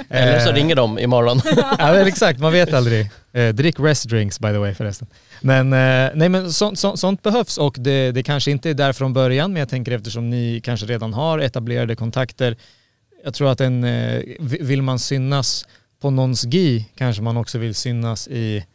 Eller 0.09 0.39
så 0.39 0.49
Eh, 0.49 0.53
ringer 0.55 0.75
de 0.75 0.99
imorgon. 0.99 1.41
ja 1.79 1.91
men 1.93 2.07
exakt, 2.07 2.39
man 2.39 2.51
vet 2.51 2.73
aldrig. 2.73 3.09
Eh, 3.33 3.53
drick 3.53 3.79
rest 3.79 4.09
drinks 4.09 4.39
by 4.39 4.47
the 4.47 4.57
way 4.57 4.73
förresten. 4.73 5.07
Men, 5.41 5.73
eh, 5.73 6.09
nej, 6.15 6.29
men 6.29 6.53
så, 6.53 6.75
så, 6.75 6.97
sånt 6.97 7.23
behövs 7.23 7.57
och 7.57 7.75
det, 7.79 8.11
det 8.11 8.23
kanske 8.23 8.51
inte 8.51 8.69
är 8.69 8.73
där 8.73 8.93
från 8.93 9.13
början 9.13 9.53
men 9.53 9.59
jag 9.59 9.69
tänker 9.69 9.91
eftersom 9.91 10.29
ni 10.29 10.61
kanske 10.63 10.85
redan 10.85 11.13
har 11.13 11.39
etablerade 11.39 11.95
kontakter. 11.95 12.55
Jag 13.23 13.33
tror 13.33 13.51
att 13.51 13.61
en, 13.61 13.83
eh, 13.83 14.21
vi- 14.39 14.57
vill 14.61 14.81
man 14.81 14.99
synas 14.99 15.65
på 16.01 16.09
någons 16.09 16.43
gi 16.43 16.85
kanske 16.97 17.21
man 17.21 17.37
också 17.37 17.57
vill 17.57 17.75
synas 17.75 18.27
i 18.27 18.65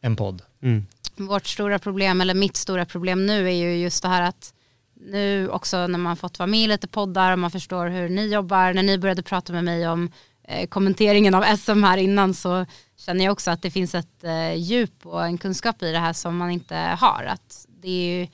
en 0.00 0.16
podd. 0.16 0.42
mm. 0.62 0.86
Vårt 1.16 1.46
stora 1.46 1.78
problem, 1.78 2.20
eller 2.20 2.34
mitt 2.34 2.56
stora 2.56 2.84
problem 2.84 3.26
nu 3.26 3.46
är 3.46 3.54
ju 3.54 3.76
just 3.76 4.02
det 4.02 4.08
här 4.08 4.22
att 4.22 4.54
nu 4.94 5.48
också 5.48 5.86
när 5.86 5.98
man 5.98 6.16
fått 6.16 6.38
vara 6.38 6.46
med 6.46 6.60
i 6.60 6.66
lite 6.66 6.88
poddar 6.88 7.32
och 7.32 7.38
man 7.38 7.50
förstår 7.50 7.86
hur 7.86 8.08
ni 8.08 8.26
jobbar, 8.26 8.74
när 8.74 8.82
ni 8.82 8.98
började 8.98 9.22
prata 9.22 9.52
med 9.52 9.64
mig 9.64 9.88
om 9.88 10.12
eh, 10.44 10.68
kommenteringen 10.68 11.34
av 11.34 11.56
SM 11.56 11.82
här 11.82 11.96
innan 11.96 12.34
så 12.34 12.66
känner 12.96 13.24
jag 13.24 13.32
också 13.32 13.50
att 13.50 13.62
det 13.62 13.70
finns 13.70 13.94
ett 13.94 14.24
eh, 14.24 14.54
djup 14.54 15.06
och 15.06 15.24
en 15.24 15.38
kunskap 15.38 15.82
i 15.82 15.92
det 15.92 15.98
här 15.98 16.12
som 16.12 16.36
man 16.36 16.50
inte 16.50 16.76
har. 16.76 17.24
Att 17.24 17.66
det, 17.68 17.88
är 17.88 18.18
ju, 18.18 18.28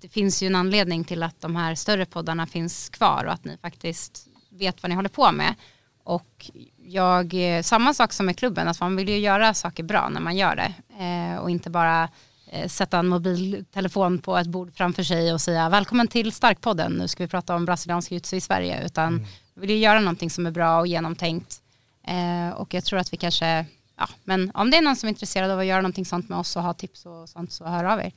det 0.00 0.08
finns 0.08 0.42
ju 0.42 0.46
en 0.46 0.54
anledning 0.54 1.04
till 1.04 1.22
att 1.22 1.40
de 1.40 1.56
här 1.56 1.74
större 1.74 2.06
poddarna 2.06 2.46
finns 2.46 2.88
kvar 2.88 3.24
och 3.24 3.32
att 3.32 3.44
ni 3.44 3.56
faktiskt 3.56 4.26
vet 4.50 4.82
vad 4.82 4.90
ni 4.90 4.96
håller 4.96 5.08
på 5.08 5.32
med. 5.32 5.54
Och 6.04 6.50
jag, 6.92 7.34
eh, 7.34 7.62
samma 7.62 7.94
sak 7.94 8.12
som 8.12 8.26
med 8.26 8.38
klubben, 8.38 8.68
att 8.68 8.80
man 8.80 8.96
vill 8.96 9.08
ju 9.08 9.18
göra 9.18 9.54
saker 9.54 9.82
bra 9.82 10.08
när 10.08 10.20
man 10.20 10.36
gör 10.36 10.56
det. 10.56 10.72
Eh, 11.04 11.38
och 11.38 11.50
inte 11.50 11.70
bara 11.70 12.08
eh, 12.50 12.68
sätta 12.68 12.98
en 12.98 13.06
mobiltelefon 13.06 14.18
på 14.18 14.36
ett 14.36 14.46
bord 14.46 14.72
framför 14.74 15.02
sig 15.02 15.32
och 15.32 15.40
säga 15.40 15.68
välkommen 15.68 16.08
till 16.08 16.32
Starkpodden, 16.32 16.92
nu 16.92 17.08
ska 17.08 17.24
vi 17.24 17.28
prata 17.28 17.54
om 17.54 17.64
brasiliansk 17.64 18.12
jiu 18.12 18.20
i 18.32 18.40
Sverige. 18.40 18.86
Utan 18.86 19.26
vi 19.54 19.60
vill 19.60 19.70
ju 19.70 19.76
göra 19.76 20.00
någonting 20.00 20.30
som 20.30 20.46
är 20.46 20.50
bra 20.50 20.80
och 20.80 20.86
genomtänkt. 20.86 21.62
Eh, 22.06 22.56
och 22.56 22.74
jag 22.74 22.84
tror 22.84 22.98
att 22.98 23.12
vi 23.12 23.16
kanske, 23.16 23.66
ja, 23.96 24.08
men 24.24 24.50
om 24.54 24.70
det 24.70 24.76
är 24.76 24.82
någon 24.82 24.96
som 24.96 25.06
är 25.06 25.10
intresserad 25.10 25.50
av 25.50 25.58
att 25.58 25.66
göra 25.66 25.80
någonting 25.80 26.04
sånt 26.04 26.28
med 26.28 26.38
oss 26.38 26.56
och 26.56 26.62
ha 26.62 26.74
tips 26.74 27.06
och 27.06 27.28
sånt 27.28 27.52
så 27.52 27.64
hör 27.64 27.84
av 27.84 28.00
er. 28.00 28.12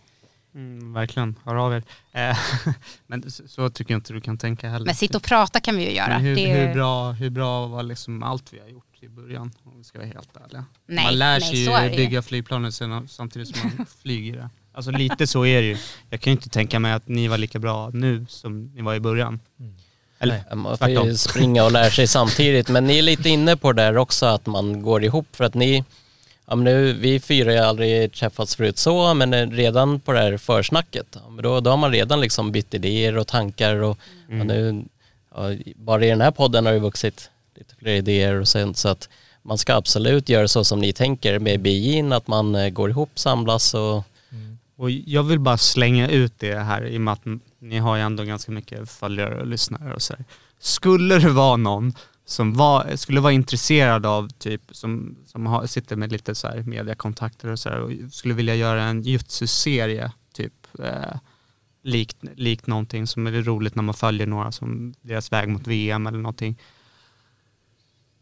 Mm, 0.56 0.94
verkligen, 0.94 1.36
hör 1.46 1.56
av 1.56 1.74
er. 1.74 1.84
Eh, 2.12 2.38
men 3.08 3.32
så, 3.32 3.48
så 3.48 3.70
tycker 3.70 3.94
jag 3.94 3.98
inte 3.98 4.14
du 4.14 4.22
kan 4.22 4.38
tänka 4.38 4.70
heller. 4.70 4.86
Men 4.86 4.96
sitta 4.96 5.18
och 5.18 5.24
prata 5.24 5.60
kan 5.60 5.78
vi 5.78 5.84
ju 5.86 5.92
göra. 5.96 6.08
Men 6.08 6.22
hur, 6.22 6.36
Det 6.36 6.52
är- 6.52 6.68
hur, 6.68 6.74
bra, 6.74 7.12
hur 7.12 7.30
bra 7.30 7.68
var 7.68 7.84
liksom 7.84 8.24
allt 8.24 8.54
vi 8.54 8.60
har 8.60 8.68
gjort 8.68 8.86
i 9.02 9.08
början, 9.10 9.52
om 9.64 9.78
vi 9.78 9.84
ska 9.84 9.98
vara 10.00 10.08
helt 10.08 10.38
ärliga? 10.46 10.66
Nej, 10.88 11.06
man 11.06 11.18
lär 11.18 11.40
nej, 11.40 11.42
sig 11.42 11.68
är 11.68 11.84
ju 11.84 11.90
ju. 11.92 11.98
bygga 11.98 12.22
flygplanet 12.22 12.74
samtidigt 13.08 13.56
som 13.58 13.72
man 13.78 13.86
flyger 14.02 14.36
det. 14.38 14.50
Alltså 14.74 14.92
lite 14.92 15.28
så 15.28 15.46
är 15.46 15.62
det 15.62 15.68
ju. 15.68 15.78
Jag 16.10 16.22
kan 16.22 16.32
ju 16.32 16.36
inte 16.36 16.50
tänka 16.50 16.80
mig 16.80 16.94
att 16.94 17.08
ni 17.08 17.28
var 17.28 17.38
lika 17.38 17.60
bra 17.60 17.90
nu 17.94 18.26
som 18.30 18.66
ni 18.66 18.82
var 18.82 18.96
i 18.96 19.00
början. 19.00 19.40
Eller 20.20 20.56
Man 20.56 20.78
får 20.78 20.90
ju 20.90 21.16
springa 21.18 21.64
och 21.64 21.72
lära 21.72 21.90
sig 21.90 22.08
samtidigt. 22.08 22.70
Men 22.70 22.86
ni 22.88 22.98
är 22.98 23.02
lite 23.02 23.30
inne 23.30 23.58
på 23.58 23.74
det 23.74 23.82
där 23.82 23.98
också 23.98 24.26
att 24.26 24.46
man 24.46 24.82
går 24.82 25.04
ihop 25.04 25.36
för 25.36 25.44
att 25.44 25.54
ni, 25.54 25.84
ja 26.48 26.56
men 26.56 26.64
nu, 26.64 26.94
vi 26.94 27.20
fyra 27.20 27.52
har 27.52 27.68
aldrig 27.68 28.12
träffats 28.14 28.56
förut 28.56 28.78
så, 28.78 29.14
men 29.14 29.52
redan 29.52 30.00
på 30.00 30.12
det 30.12 30.20
här 30.20 30.38
försnacket, 30.38 31.08
ja, 31.14 31.30
men 31.30 31.44
då, 31.44 31.60
då 31.60 31.70
har 31.70 31.78
man 31.78 31.92
redan 31.92 32.22
liksom 32.22 32.52
bytt 32.52 32.74
idéer 32.74 33.18
och 33.18 33.28
tankar 33.28 33.76
och 33.76 33.98
ja, 34.30 34.44
nu, 34.44 34.84
ja, 35.36 35.56
bara 35.76 36.06
i 36.06 36.10
den 36.10 36.22
här 36.22 36.32
podden 36.32 36.66
har 36.66 36.74
det 36.74 36.80
vuxit 36.80 37.30
lite 37.58 37.76
fler 37.76 37.94
idéer 37.94 38.40
och 38.40 38.48
sånt 38.48 38.78
så 38.78 38.90
att 38.90 39.10
man 39.42 39.58
ska 39.58 39.76
absolut 39.76 40.30
göra 40.30 40.48
så 40.48 40.64
som 40.64 40.80
ni 40.80 40.94
tänker 40.94 41.40
med 41.40 41.60
BJ'n, 41.60 42.16
att 42.16 42.28
man 42.28 42.56
eh, 42.56 42.70
går 42.70 42.90
ihop, 42.90 43.20
samlas 43.20 43.74
och 43.74 44.04
Och 44.78 44.92
jag 44.92 45.24
vill 45.24 45.40
bara 45.40 45.58
slänga 45.58 46.10
ut 46.10 46.34
det 46.38 46.60
här 46.60 46.86
i 46.86 46.98
och 46.98 47.02
med 47.02 47.12
att 47.12 47.26
ni 47.60 47.78
har 47.78 47.96
ju 47.96 48.02
ändå 48.02 48.24
ganska 48.24 48.52
mycket 48.52 48.90
följare 48.90 49.42
och 49.42 49.48
lyssnare 49.48 49.94
och 49.94 50.02
så 50.02 50.14
här. 50.14 50.26
Skulle 50.60 51.20
det 51.20 51.30
vara 51.30 51.58
någon 51.58 51.94
som 52.26 52.54
var, 52.54 52.96
skulle 52.96 53.20
vara 53.20 53.34
intresserad 53.34 54.06
av 54.06 54.30
typ, 54.30 54.62
som, 54.72 55.16
som 55.26 55.46
har, 55.46 55.66
sitter 55.66 55.96
med 55.96 56.12
lite 56.12 56.36
så 56.36 56.48
här 56.48 56.64
mediakontakter 56.64 57.50
och 57.50 57.60
så 57.60 57.70
här, 57.70 57.80
och 57.80 57.92
skulle 58.12 58.34
vilja 58.34 58.56
göra 58.56 58.84
en 58.84 59.02
jutsu-serie 59.02 60.12
typ 60.34 60.54
eh, 60.80 61.18
likt, 61.84 62.18
likt 62.36 62.68
någonting 62.68 63.08
som 63.08 63.28
är 63.28 63.32
roligt 63.32 63.76
när 63.76 63.84
man 63.84 63.94
följer 63.94 64.28
några 64.28 64.52
som 64.52 64.94
deras 65.02 65.32
väg 65.32 65.50
mot 65.50 65.68
VM 65.68 66.08
eller 66.08 66.20
någonting. 66.20 66.62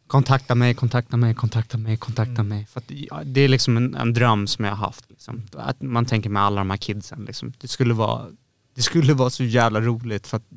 Kontakta 0.07 0.55
mig, 0.55 0.73
kontakta 0.73 1.17
mig, 1.17 1.35
kontakta 1.35 1.77
mig, 1.77 1.97
kontakta 1.97 2.43
mig. 2.43 2.65
För 2.65 2.79
att, 2.79 2.91
ja, 2.91 3.21
det 3.25 3.41
är 3.41 3.47
liksom 3.47 3.77
en, 3.77 3.95
en 3.95 4.13
dröm 4.13 4.47
som 4.47 4.65
jag 4.65 4.71
har 4.71 4.85
haft. 4.85 5.09
Liksom. 5.09 5.43
Att 5.53 5.81
man 5.81 6.05
tänker 6.05 6.29
med 6.29 6.41
alla 6.43 6.61
de 6.61 6.69
här 6.69 6.77
kidsen. 6.77 7.25
Liksom. 7.25 7.53
Det, 7.57 7.67
skulle 7.67 7.93
vara, 7.93 8.27
det 8.75 8.81
skulle 8.81 9.13
vara 9.13 9.29
så 9.29 9.43
jävla 9.43 9.81
roligt 9.81 10.27
för 10.27 10.37
att 10.37 10.47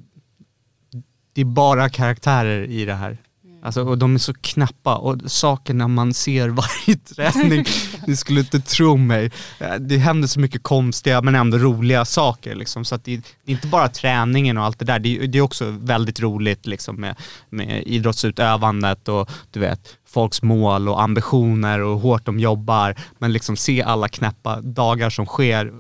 det 1.33 1.41
är 1.41 1.45
bara 1.45 1.89
karaktärer 1.89 2.65
i 2.65 2.85
det 2.85 2.95
här. 2.95 3.19
Alltså, 3.67 3.83
och 3.85 3.99
de 3.99 4.15
är 4.15 4.19
så 4.19 4.35
knappa 4.35 4.97
och 4.97 5.17
sakerna 5.27 5.89
man 5.89 6.15
ser 6.15 6.49
varje 6.49 6.97
träning, 7.15 7.65
du 8.07 8.17
skulle 8.17 8.41
inte 8.41 8.61
tro 8.61 8.97
mig. 8.97 9.31
Eh, 9.59 9.75
Det 9.81 9.99
händer 9.99 10.29
så 10.29 10.41
mycket 10.41 10.63
konstiga 10.63 11.23
men 11.23 11.35
ändå 11.35 11.59
roliga 11.59 12.05
saker. 12.05 12.55
Liksom. 12.55 12.85
Så 12.85 12.95
att 12.95 13.05
det, 13.05 13.17
det 13.17 13.53
är 13.53 13.55
inte 13.55 13.67
bara 13.67 13.89
träningen 13.89 14.59
och 14.59 14.65
allt 14.65 14.79
det 14.79 14.85
där, 14.85 14.99
det 14.99 15.17
är, 15.17 15.27
det 15.27 15.39
är 15.39 15.43
också 15.43 15.71
väldigt 15.71 16.21
roligt 16.21 16.67
liksom, 16.67 16.97
med, 16.97 17.17
med 17.51 17.83
idrottsutövandet 17.87 19.09
och 19.09 19.31
du 19.51 19.61
vet, 19.61 19.97
folks 20.09 20.43
mål 20.43 20.89
och 20.89 21.03
ambitioner 21.03 21.81
och 21.81 21.95
hur 21.95 22.03
hårt 22.03 22.27
de 22.27 22.41
jobbar. 22.41 22.95
Men 23.19 23.33
liksom 23.33 23.57
se 23.57 23.83
alla 23.83 24.09
knäppa 24.09 24.61
dagar 24.61 25.11
som 25.11 25.27
sker 25.27 25.73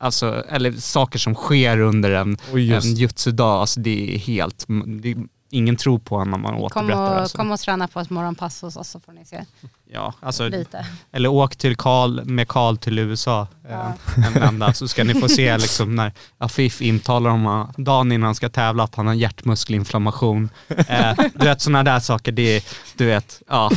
Alltså, 0.00 0.44
eller 0.48 0.72
saker 0.72 1.18
som 1.18 1.34
sker 1.34 1.80
under 1.80 2.10
en, 2.10 2.36
en 2.52 2.94
jutsu-dag, 2.94 3.60
alltså 3.60 3.80
det 3.80 4.14
är 4.14 4.18
helt, 4.18 4.64
det, 5.02 5.16
ingen 5.50 5.76
tror 5.76 5.98
på 5.98 6.16
en 6.16 6.30
när 6.30 6.38
man 6.38 6.52
Kom 6.52 6.62
återberättar. 6.62 7.02
och, 7.14 7.20
alltså. 7.20 7.38
kom 7.38 7.50
och 7.50 7.60
träna 7.60 7.88
på 7.88 8.00
ett 8.00 8.10
morgonpass 8.10 8.62
hos 8.62 8.76
oss 8.76 8.88
så 8.88 9.00
får 9.00 9.12
ni 9.12 9.24
se 9.24 9.44
Ja, 9.92 10.14
alltså, 10.20 10.48
lite. 10.48 10.86
eller 11.12 11.28
åk 11.28 11.56
till 11.56 11.76
Karl, 11.76 12.24
med 12.24 12.48
Karl 12.48 12.76
till 12.76 12.98
USA 12.98 13.46
Ja. 13.70 13.92
eh, 14.16 14.26
en 14.26 14.32
vända 14.32 14.72
så 14.72 14.88
ska 14.88 15.04
ni 15.04 15.14
få 15.14 15.28
se 15.28 15.58
liksom 15.58 15.96
när 15.96 16.12
Afif 16.38 16.82
intalar 16.82 17.30
om 17.30 17.46
han, 17.46 17.72
dagen 17.76 18.12
innan 18.12 18.26
han 18.26 18.34
ska 18.34 18.48
tävla 18.48 18.82
att 18.84 18.94
han 18.94 19.06
har 19.06 19.14
hjärtmuskelinflammation. 19.14 20.50
Eh, 20.68 21.14
du 21.34 21.46
vet 21.46 21.60
sådana 21.60 21.82
där 21.82 22.00
saker, 22.00 22.32
det 22.32 22.56
är, 22.56 22.62
du 22.96 23.06
vet, 23.06 23.42
ja, 23.48 23.70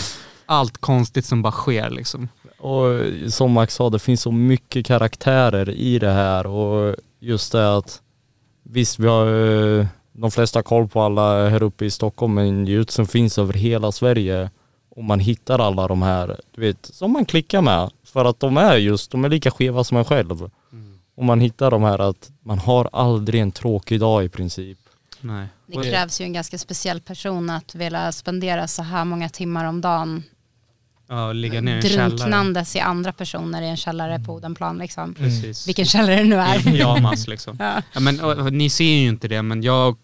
allt 0.45 0.77
konstigt 0.77 1.25
som 1.25 1.41
bara 1.41 1.51
sker 1.53 1.89
liksom. 1.89 2.29
Och 2.59 2.85
som 3.31 3.51
Max 3.51 3.73
sa, 3.75 3.89
det 3.89 3.99
finns 3.99 4.21
så 4.21 4.31
mycket 4.31 4.85
karaktärer 4.85 5.69
i 5.69 5.99
det 5.99 6.11
här 6.11 6.47
och 6.47 6.95
just 7.19 7.51
det 7.51 7.75
att 7.77 8.01
visst 8.63 8.99
vi 8.99 9.07
har 9.07 9.27
eh, 9.79 9.85
de 10.11 10.31
flesta 10.31 10.57
har 10.57 10.63
koll 10.63 10.87
på 10.87 11.01
alla 11.01 11.49
här 11.49 11.63
uppe 11.63 11.85
i 11.85 11.91
Stockholm 11.91 12.33
men 12.33 12.65
jutsun 12.67 13.07
finns 13.07 13.37
över 13.37 13.53
hela 13.53 13.91
Sverige 13.91 14.49
och 14.89 15.03
man 15.03 15.19
hittar 15.19 15.59
alla 15.59 15.87
de 15.87 16.01
här, 16.01 16.39
du 16.51 16.61
vet, 16.61 16.85
som 16.85 17.11
man 17.11 17.25
klickar 17.25 17.61
med 17.61 17.89
för 18.03 18.25
att 18.25 18.39
de 18.39 18.57
är 18.57 18.75
just, 18.75 19.11
de 19.11 19.25
är 19.25 19.29
lika 19.29 19.51
skeva 19.51 19.83
som 19.83 19.97
en 19.97 20.05
själv. 20.05 20.49
Och 21.15 21.25
man 21.25 21.39
hittar 21.39 21.71
de 21.71 21.83
här 21.83 21.99
att 21.99 22.31
man 22.43 22.59
har 22.59 22.89
aldrig 22.91 23.41
en 23.41 23.51
tråkig 23.51 23.99
dag 23.99 24.23
i 24.23 24.29
princip. 24.29 24.77
Nej. 25.21 25.47
Det 25.65 25.83
krävs 25.83 26.21
ju 26.21 26.25
en 26.25 26.33
ganska 26.33 26.57
speciell 26.57 27.01
person 27.01 27.49
att 27.49 27.75
vilja 27.75 28.11
spendera 28.11 28.67
så 28.67 28.83
här 28.83 29.05
många 29.05 29.29
timmar 29.29 29.65
om 29.65 29.81
dagen 29.81 30.23
Ja, 31.11 31.33
ligga 31.33 31.61
ner 31.61 31.73
i 31.73 31.75
en 31.75 31.81
källare. 31.81 32.09
drunknandes 32.09 32.75
i 32.75 32.79
andra 32.79 33.11
personer 33.13 33.61
i 33.61 33.67
en 33.67 33.77
källare 33.77 34.19
på 34.19 34.33
Odenplan 34.33 34.77
liksom. 34.77 35.13
Precis. 35.13 35.67
Vilken 35.67 35.85
källare 35.85 36.15
det 36.15 36.23
nu 36.23 36.35
är. 36.35 36.59
I 36.59 36.63
pyjamas 36.63 37.27
liksom. 37.27 37.57
Ja. 37.59 37.81
Ja, 37.93 37.99
men, 37.99 38.19
och, 38.19 38.37
och, 38.37 38.53
ni 38.53 38.69
ser 38.69 38.83
ju 38.83 39.07
inte 39.07 39.27
det, 39.27 39.41
men 39.41 39.63
jag, 39.63 39.97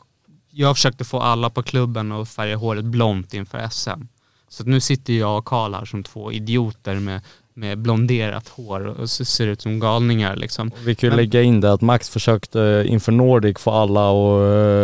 jag 0.52 0.76
försökte 0.76 1.04
få 1.04 1.20
alla 1.20 1.50
på 1.50 1.64
klubben 1.64 2.12
att 2.12 2.30
färga 2.30 2.56
håret 2.56 2.86
blont 2.86 3.34
inför 3.34 3.70
SM. 3.70 4.02
Så 4.50 4.64
att 4.64 4.68
nu 4.68 4.80
sitter 4.80 5.14
jag 5.14 5.38
och 5.38 5.46
Karl 5.46 5.74
här 5.74 5.86
som 5.86 6.04
två 6.04 6.32
idioter 6.32 6.96
med, 6.96 7.22
med 7.54 7.78
blonderat 7.78 8.48
hår 8.50 8.86
och 8.86 9.10
ser 9.10 9.48
ut 9.48 9.62
som 9.62 9.80
galningar 9.80 10.36
liksom. 10.36 10.72
Vi 10.86 10.96
kan 10.96 11.08
ju 11.08 11.12
Men- 11.12 11.18
lägga 11.18 11.42
in 11.42 11.62
det 11.62 11.74
att 11.74 11.82
Max 11.82 12.10
försökte 12.10 12.84
inför 12.88 13.12
Nordic 13.12 13.58
få 13.60 13.72
alla 13.72 14.10
att 14.10 14.42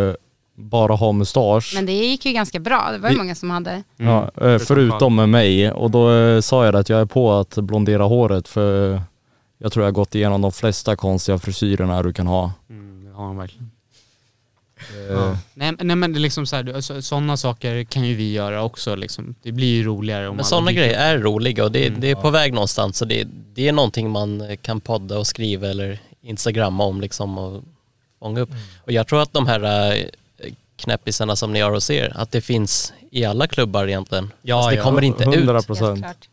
eh, 0.10 0.23
bara 0.56 0.94
ha 0.96 1.12
mustasch. 1.12 1.72
Men 1.76 1.86
det 1.86 1.92
gick 1.94 2.26
ju 2.26 2.34
ganska 2.34 2.60
bra. 2.60 2.90
Det 2.92 2.98
var 2.98 3.10
ju 3.10 3.16
Vi- 3.16 3.22
många 3.22 3.36
som 3.36 3.50
hade. 3.52 3.84
Ja, 3.98 4.32
eh, 4.42 4.58
förutom 4.60 5.16
med 5.16 5.30
mig 5.30 5.72
och 5.72 5.92
då 5.92 6.12
eh, 6.12 6.40
sa 6.42 6.66
jag 6.66 6.76
att 6.76 6.90
jag 6.90 7.02
är 7.02 7.06
på 7.06 7.34
att 7.34 7.56
blondera 7.56 8.04
håret 8.04 8.48
för 8.48 9.02
jag 9.58 9.72
tror 9.72 9.84
jag 9.84 9.88
har 9.88 9.94
gått 9.96 10.16
igenom 10.16 10.42
de 10.42 10.52
flesta 10.52 10.96
konstiga 10.96 11.40
frisyrerna 11.40 12.04
du 12.04 12.14
kan 12.14 12.28
ha. 12.28 12.52
Mm, 12.70 13.06
det 13.06 13.12
har 13.12 13.26
han 13.26 13.38
verkligen. 13.38 13.72
Eh. 15.10 15.36
Nej, 15.54 15.72
men- 15.78 15.88
nej 15.88 15.96
men 15.96 16.14
det 16.14 16.18
är 16.18 16.22
liksom 16.22 16.46
så 16.46 16.56
här, 16.56 16.82
så, 16.82 17.02
sådana 17.02 17.38
saker 17.38 17.84
kan 17.84 18.04
ju 18.08 18.16
vi 18.16 18.32
göra 18.34 18.64
också 18.64 18.96
liksom. 18.96 19.36
Det 19.44 19.52
blir 19.52 19.68
ju 19.76 19.84
roligare 19.84 20.28
om 20.28 20.36
Men 20.36 20.40
alla 20.40 20.44
sådana 20.48 20.68
dyker- 20.72 20.82
grejer 20.82 21.00
är 21.00 21.18
roliga 21.18 21.64
och 21.64 21.72
det, 21.72 21.88
Mm. 21.88 22.02
det 22.02 22.10
är 22.12 22.16
på 22.16 22.30
väg 22.30 22.54
någonstans 22.54 22.98
så 22.98 23.06
det, 23.06 23.28
det 23.54 23.68
är 23.68 23.72
någonting 23.74 24.10
man 24.10 24.58
kan 24.62 24.80
podda 24.82 25.18
och 25.20 25.28
skriva 25.28 25.68
eller 25.68 26.00
instagramma 26.22 26.84
om 26.84 27.02
liksom 27.02 27.38
och 27.38 27.64
fånga 28.20 28.40
upp. 28.42 28.50
Och 28.86 28.92
jag 28.92 29.08
tror 29.08 29.22
att 29.22 29.34
de 29.34 29.48
här 29.48 30.10
knäppisarna 30.76 31.36
som 31.36 31.54
ni 31.54 31.62
har 31.62 31.72
och 31.72 31.84
ser, 31.84 32.18
att 32.18 32.32
det 32.32 32.42
finns 32.42 32.94
i 33.12 33.26
alla 33.26 33.48
klubbar 33.48 33.88
egentligen. 33.88 34.32
Ja, 34.42 34.58
Fast 34.58 34.70
det 34.70 34.76
ja, 34.76 34.84
kommer 34.84 35.04
inte 35.04 35.24
100 35.24 35.60
ut. 35.60 35.68
procent. 35.68 35.90
Helt 35.90 36.02
klart. 36.02 36.30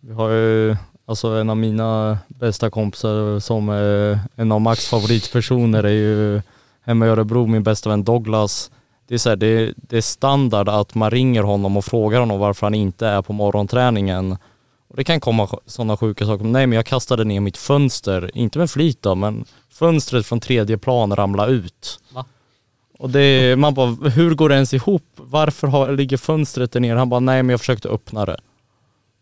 Vi 0.00 0.12
har 0.12 0.30
ju 0.30 0.76
alltså 1.06 1.28
en 1.28 1.50
av 1.50 1.56
mina 1.56 2.18
bästa 2.28 2.70
kompisar 2.70 3.40
som 3.40 3.68
är 3.68 4.18
en 4.36 4.52
av 4.52 4.60
Max 4.60 4.86
favoritpersoner 4.86 5.84
är 5.84 5.88
ju 5.88 6.42
hemma 6.84 7.06
i 7.06 7.08
Örebro, 7.08 7.46
min 7.46 7.62
bästa 7.62 7.88
vän 7.88 8.04
Douglas. 8.04 8.70
Det 9.08 9.14
är, 9.14 9.18
så 9.18 9.28
här, 9.28 9.36
det, 9.36 9.72
det 9.76 9.96
är 9.96 10.00
standard 10.00 10.68
att 10.68 10.94
man 10.94 11.10
ringer 11.10 11.42
honom 11.42 11.76
och 11.76 11.84
frågar 11.84 12.20
honom 12.20 12.38
varför 12.38 12.66
han 12.66 12.74
inte 12.74 13.06
är 13.06 13.22
på 13.22 13.32
morgonträningen. 13.32 14.36
Och 14.88 14.96
det 14.96 15.04
kan 15.04 15.20
komma 15.20 15.48
sådana 15.66 15.96
sjuka 15.96 16.26
saker. 16.26 16.44
Nej 16.44 16.66
men 16.66 16.76
jag 16.76 16.86
kastade 16.86 17.24
ner 17.24 17.40
mitt 17.40 17.56
fönster, 17.56 18.30
inte 18.34 18.58
med 18.58 18.70
flit 18.70 19.02
då, 19.02 19.14
men 19.14 19.44
fönstret 19.70 20.26
från 20.26 20.40
tredje 20.40 20.78
plan 20.78 21.16
ramlade 21.16 21.52
ut. 21.52 22.00
Va? 22.12 22.24
Och 22.98 23.10
det, 23.10 23.58
man 23.58 23.74
bara, 23.74 24.10
hur 24.10 24.34
går 24.34 24.48
det 24.48 24.54
ens 24.54 24.74
ihop? 24.74 25.04
Varför 25.16 25.66
har, 25.66 25.92
ligger 25.92 26.16
fönstret 26.16 26.72
där 26.72 26.80
nere? 26.80 26.98
Han 26.98 27.08
bara, 27.08 27.20
nej 27.20 27.42
men 27.42 27.50
jag 27.50 27.60
försökte 27.60 27.88
öppna 27.88 28.26
det. 28.26 28.36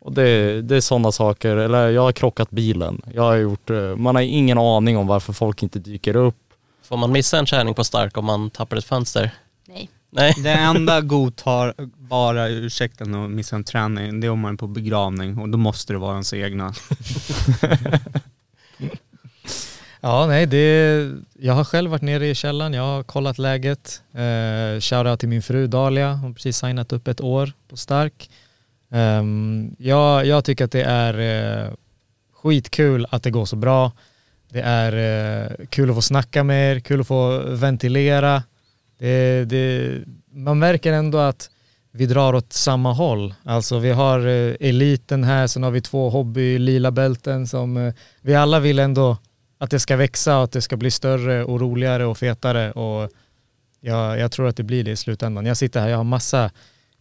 Och 0.00 0.12
det, 0.12 0.62
det 0.62 0.76
är 0.76 0.80
sådana 0.80 1.12
saker, 1.12 1.56
eller 1.56 1.88
jag 1.90 2.02
har 2.02 2.12
krockat 2.12 2.50
bilen. 2.50 3.02
Jag 3.14 3.22
har 3.22 3.36
gjort, 3.36 3.70
eh, 3.70 3.96
man 3.96 4.14
har 4.14 4.22
ingen 4.22 4.58
aning 4.58 4.96
om 4.96 5.06
varför 5.06 5.32
folk 5.32 5.62
inte 5.62 5.78
dyker 5.78 6.16
upp. 6.16 6.36
Får 6.82 6.96
man 6.96 7.12
missa 7.12 7.38
en 7.38 7.46
träning 7.46 7.74
på 7.74 7.84
stark 7.84 8.16
om 8.16 8.24
man 8.24 8.50
tappar 8.50 8.76
ett 8.76 8.84
fönster? 8.84 9.30
Nej. 9.68 9.90
Nej. 10.10 10.34
Det 10.36 10.50
enda 10.50 11.00
godtagbara 11.00 12.48
ursäkten 12.48 13.14
att 13.14 13.30
missa 13.30 13.56
en 13.56 13.64
träning, 13.64 14.20
det 14.20 14.26
är 14.26 14.30
om 14.30 14.40
man 14.40 14.52
är 14.52 14.58
på 14.58 14.66
begravning 14.66 15.38
och 15.38 15.48
då 15.48 15.58
måste 15.58 15.92
det 15.92 15.98
vara 15.98 16.12
ens 16.12 16.34
egna. 16.34 16.74
Ja, 20.06 20.26
nej, 20.26 20.46
det, 20.46 21.10
jag 21.38 21.54
har 21.54 21.64
själv 21.64 21.90
varit 21.90 22.02
nere 22.02 22.26
i 22.28 22.34
källan, 22.34 22.72
jag 22.74 22.82
har 22.82 23.02
kollat 23.02 23.38
läget. 23.38 24.02
Eh, 24.14 24.80
Shoutout 24.80 25.20
till 25.20 25.28
min 25.28 25.42
fru 25.42 25.66
Dalia, 25.66 26.12
hon 26.12 26.22
har 26.24 26.32
precis 26.32 26.56
signat 26.56 26.92
upp 26.92 27.08
ett 27.08 27.20
år 27.20 27.52
på 27.68 27.76
Stark. 27.76 28.30
Eh, 28.92 29.22
jag, 29.78 30.26
jag 30.26 30.44
tycker 30.44 30.64
att 30.64 30.72
det 30.72 30.82
är 30.82 31.14
eh, 31.64 31.72
skitkul 32.32 33.06
att 33.10 33.22
det 33.22 33.30
går 33.30 33.44
så 33.44 33.56
bra. 33.56 33.92
Det 34.52 34.60
är 34.60 34.92
eh, 34.92 35.66
kul 35.66 35.90
att 35.90 35.96
få 35.96 36.02
snacka 36.02 36.44
med 36.44 36.76
er, 36.76 36.80
kul 36.80 37.00
att 37.00 37.06
få 37.06 37.38
ventilera. 37.38 38.42
Det, 38.98 39.44
det, 39.44 39.90
man 40.32 40.58
märker 40.58 40.92
ändå 40.92 41.18
att 41.18 41.50
vi 41.92 42.06
drar 42.06 42.34
åt 42.34 42.52
samma 42.52 42.92
håll. 42.92 43.34
Alltså 43.44 43.78
vi 43.78 43.90
har 43.90 44.26
eh, 44.26 44.54
eliten 44.60 45.24
här, 45.24 45.46
sen 45.46 45.62
har 45.62 45.70
vi 45.70 45.80
två 45.80 46.10
hobby 46.10 46.58
lila 46.58 46.90
bälten 46.90 47.46
som 47.46 47.76
eh, 47.76 47.94
vi 48.22 48.34
alla 48.34 48.60
vill 48.60 48.78
ändå 48.78 49.16
att 49.58 49.70
det 49.70 49.80
ska 49.80 49.96
växa 49.96 50.38
och 50.38 50.44
att 50.44 50.52
det 50.52 50.62
ska 50.62 50.76
bli 50.76 50.90
större 50.90 51.44
och 51.44 51.60
roligare 51.60 52.04
och 52.04 52.18
fetare 52.18 52.72
och 52.72 53.10
jag, 53.80 54.18
jag 54.18 54.32
tror 54.32 54.48
att 54.48 54.56
det 54.56 54.62
blir 54.62 54.84
det 54.84 54.90
i 54.90 54.96
slutändan. 54.96 55.46
Jag 55.46 55.56
sitter 55.56 55.80
här, 55.80 55.88
jag 55.88 55.96
har 55.96 56.04
massa 56.04 56.50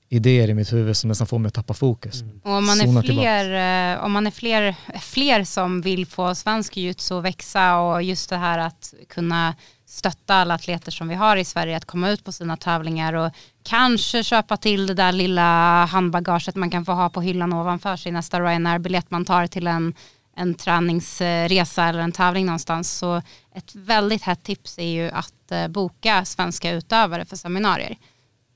idéer 0.10 0.50
i 0.50 0.54
mitt 0.54 0.74
huvud 0.74 0.98
som 0.98 1.08
nästan 1.08 1.28
får 1.28 1.40
mig 1.40 1.48
att 1.48 1.54
tappa 1.54 1.74
fokus. 1.74 2.24
Och 2.44 2.52
om 2.52 2.66
man 2.66 2.78
Zona 2.78 3.00
är 3.00 3.04
fler, 3.04 3.94
eh, 3.94 4.06
om 4.06 4.12
man 4.12 4.28
är 4.28 4.32
fler, 4.32 4.76
fler 5.02 5.44
som 5.44 5.82
vill 5.82 6.06
få 6.06 6.36
svensk 6.36 6.78
jujutsu 6.78 7.18
att 7.18 7.24
växa 7.24 7.78
och 7.78 8.04
just 8.04 8.30
det 8.30 8.38
här 8.38 8.60
att 8.60 8.94
kunna 9.10 9.56
stötta 9.86 10.36
alla 10.36 10.54
atleter 10.54 10.92
som 10.92 11.08
vi 11.08 11.16
har 11.16 11.38
i 11.38 11.46
Sverige 11.46 11.78
att 11.78 11.86
komma 11.86 12.10
ut 12.10 12.24
på 12.24 12.32
sina 12.32 12.58
tävlingar 12.58 13.14
och 13.14 13.32
kanske 13.64 14.24
köpa 14.24 14.58
till 14.58 14.88
det 14.88 14.94
där 14.94 15.12
lilla 15.12 15.86
handbagaget 15.86 16.56
man 16.56 16.70
kan 16.70 16.86
få 16.86 16.92
ha 16.92 17.10
på 17.10 17.22
hyllan 17.22 17.54
ovanför 17.54 17.96
sig 17.96 18.12
nästa 18.12 18.40
Ryanair-biljett 18.40 19.12
man 19.12 19.26
tar 19.26 19.48
till 19.48 19.68
en, 19.68 19.94
en 20.36 20.56
träningsresa 20.56 21.86
eller 21.86 22.00
en 22.00 22.12
tävling 22.12 22.46
någonstans. 22.46 22.92
Så 22.92 23.22
ett 23.56 23.76
väldigt 23.76 24.24
hett 24.24 24.44
tips 24.44 24.80
är 24.80 24.88
ju 24.88 25.10
att 25.10 25.52
eh, 25.52 25.68
boka 25.68 26.26
svenska 26.26 26.72
utövare 26.72 27.26
för 27.26 27.36
seminarier. 27.36 27.98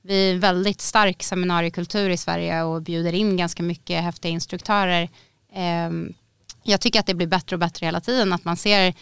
Vi 0.02 0.30
är 0.30 0.34
en 0.34 0.40
väldigt 0.40 0.80
stark 0.80 1.22
seminariekultur 1.22 2.10
i 2.10 2.16
Sverige 2.16 2.62
och 2.62 2.82
bjuder 2.82 3.12
in 3.12 3.36
ganska 3.36 3.62
mycket 3.62 4.02
häftiga 4.02 4.32
instruktörer. 4.32 5.08
Ehm, 5.52 6.14
jag 6.62 6.80
tycker 6.80 7.00
att 7.00 7.06
det 7.06 7.14
blir 7.14 7.26
bättre 7.26 7.56
och 7.56 7.60
bättre 7.60 7.86
hela 7.86 8.00
tiden. 8.00 8.32
Att 8.32 8.44
man 8.44 8.56
ser, 8.56 8.94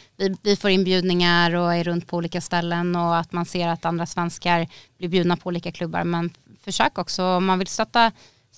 vi 0.43 0.57
får 0.57 0.71
inbjudningar 0.71 1.55
och 1.55 1.75
är 1.75 1.85
runt 1.85 2.07
på 2.07 2.17
olika 2.17 2.41
ställen 2.41 2.97
och 2.97 3.17
att 3.17 3.33
man 3.33 3.47
ser 3.47 3.69
att 3.69 3.85
andra 3.85 4.07
svenskar 4.07 4.69
blir 4.99 5.09
bjudna 5.09 5.37
på 5.37 5.47
olika 5.47 5.73
klubbar. 5.73 6.05
Men 6.05 6.31
försök 6.61 6.99
också, 6.99 7.25
om 7.25 7.45
man 7.45 7.59
vill 7.59 7.69
stötta 7.69 8.13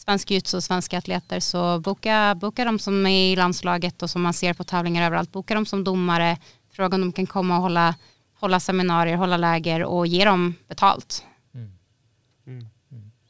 svensk 0.08 0.30
jujutsu 0.30 0.56
och 0.56 0.64
svenska 0.64 0.98
atleter 0.98 1.40
så 1.40 1.80
boka, 1.80 2.34
boka 2.34 2.64
dem 2.64 2.78
som 2.78 3.06
är 3.06 3.32
i 3.32 3.36
landslaget 3.36 4.02
och 4.02 4.10
som 4.10 4.22
man 4.22 4.32
ser 4.32 4.54
på 4.54 4.64
tävlingar 4.64 5.06
överallt. 5.06 5.32
Boka 5.32 5.54
dem 5.54 5.66
som 5.66 5.84
domare, 5.84 6.38
fråga 6.72 6.94
om 6.94 7.00
de 7.00 7.12
kan 7.12 7.26
komma 7.26 7.56
och 7.56 7.62
hålla, 7.62 7.94
hålla 8.34 8.60
seminarier, 8.60 9.16
hålla 9.16 9.36
läger 9.36 9.84
och 9.84 10.06
ge 10.06 10.24
dem 10.24 10.54
betalt. 10.68 11.24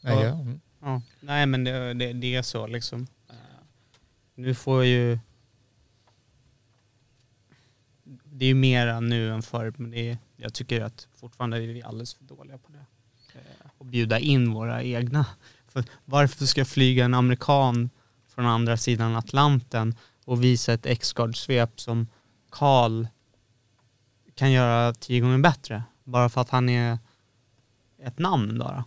Nej, 0.00 0.14
ja. 0.22 0.28
mm. 0.28 0.60
Ja. 0.80 1.02
Nej 1.20 1.46
men 1.46 1.64
det, 1.64 1.94
det, 1.94 2.12
det 2.12 2.34
är 2.34 2.42
så 2.42 2.66
liksom. 2.66 3.06
Eh, 3.28 3.34
Nu 4.34 4.54
får 4.54 4.84
ju... 4.84 5.18
Det 8.24 8.44
är 8.44 8.48
ju 8.48 8.54
mera 8.54 9.00
nu 9.00 9.30
än 9.32 9.42
förr 9.42 9.72
men 9.76 9.90
det 9.90 10.10
är, 10.10 10.18
jag 10.36 10.54
tycker 10.54 10.80
att 10.80 11.08
fortfarande 11.16 11.56
är 11.56 11.60
vi 11.60 11.82
alldeles 11.82 12.14
för 12.14 12.24
dåliga 12.24 12.58
på 12.58 12.72
det. 12.72 12.84
Eh, 13.34 13.70
Och 13.78 13.86
bjuda 13.86 14.18
in 14.18 14.52
våra 14.52 14.82
egna. 14.82 15.26
För 15.68 15.84
varför 16.04 16.46
ska 16.46 16.64
flyga 16.64 17.04
en 17.04 17.14
amerikan 17.14 17.90
från 18.34 18.46
andra 18.46 18.76
sidan 18.76 19.16
Atlanten 19.16 19.94
och 20.24 20.44
visa 20.44 20.72
ett 20.72 20.86
X-guard-svep 20.86 21.80
som 21.80 22.06
Karl 22.50 23.06
kan 24.34 24.52
göra 24.52 24.94
tio 24.94 25.20
gånger 25.20 25.38
bättre? 25.38 25.82
Bara 26.04 26.28
för 26.28 26.40
att 26.40 26.50
han 26.50 26.68
är 26.68 26.98
ett 28.02 28.18
namn 28.18 28.58
då. 28.58 28.64
då. 28.64 28.84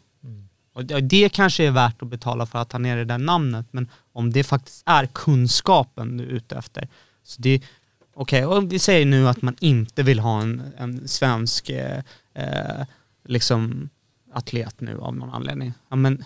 Och 0.74 0.86
det- 0.86 1.30
kanske 1.30 1.64
är 1.64 1.72
värt 1.72 2.02
att 2.02 2.08
betala 2.08 2.46
för 2.46 2.60
att 2.60 2.72
han 2.72 2.86
är 2.86 2.98
det 2.98 3.06
där 3.06 3.18
namnet, 3.18 3.66
men 3.72 3.90
om 4.14 4.32
det 4.32 4.44
faktiskt 4.44 4.84
är 4.86 5.06
kunskapen 5.06 6.18
du 6.18 6.24
är 6.24 6.28
ute 6.28 6.58
efter. 6.58 6.88
Så 7.24 7.42
det, 7.42 7.62
okej, 8.14 8.46
och 8.46 8.72
vi 8.72 8.80
säger 8.80 9.06
nu 9.06 9.28
att 9.28 9.42
man 9.42 9.56
inte 9.60 10.04
vill 10.04 10.20
ha 10.20 10.42
en, 10.42 10.64
en 10.78 11.08
svensk 11.08 11.70
eh, 11.70 12.04
eh, 12.34 12.86
liksom 13.26 13.90
atlet 14.34 14.82
nu 14.82 15.00
av 15.00 15.16
någon 15.16 15.30
anledning. 15.30 15.74
Ja, 15.90 15.96
men 15.96 16.24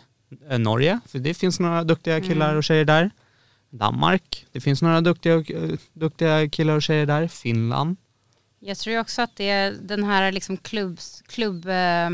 Norge, 0.58 1.00
för 1.08 1.20
det 1.20 1.34
finns 1.34 1.60
några 1.60 1.84
duktiga 1.84 2.22
killar 2.22 2.56
och 2.56 2.64
tjejer 2.64 2.86
där. 2.86 3.12
Danmark, 3.70 4.46
det 4.52 4.62
finns 4.62 4.82
några 4.82 5.02
duktiga, 5.02 5.36
eh, 5.36 5.80
duktiga 5.94 6.50
killar 6.50 6.76
och 6.76 6.84
tjejer 6.84 7.06
där. 7.06 7.28
Finland. 7.28 7.98
Jag 8.60 8.78
tror 8.78 9.00
också 9.00 9.22
att 9.22 9.36
det 9.36 9.50
är 9.50 9.72
den 9.82 10.04
här 10.04 10.32
liksom 10.32 10.58
klubbs, 10.58 11.24
klubb, 11.28 11.66
eh, 11.66 12.10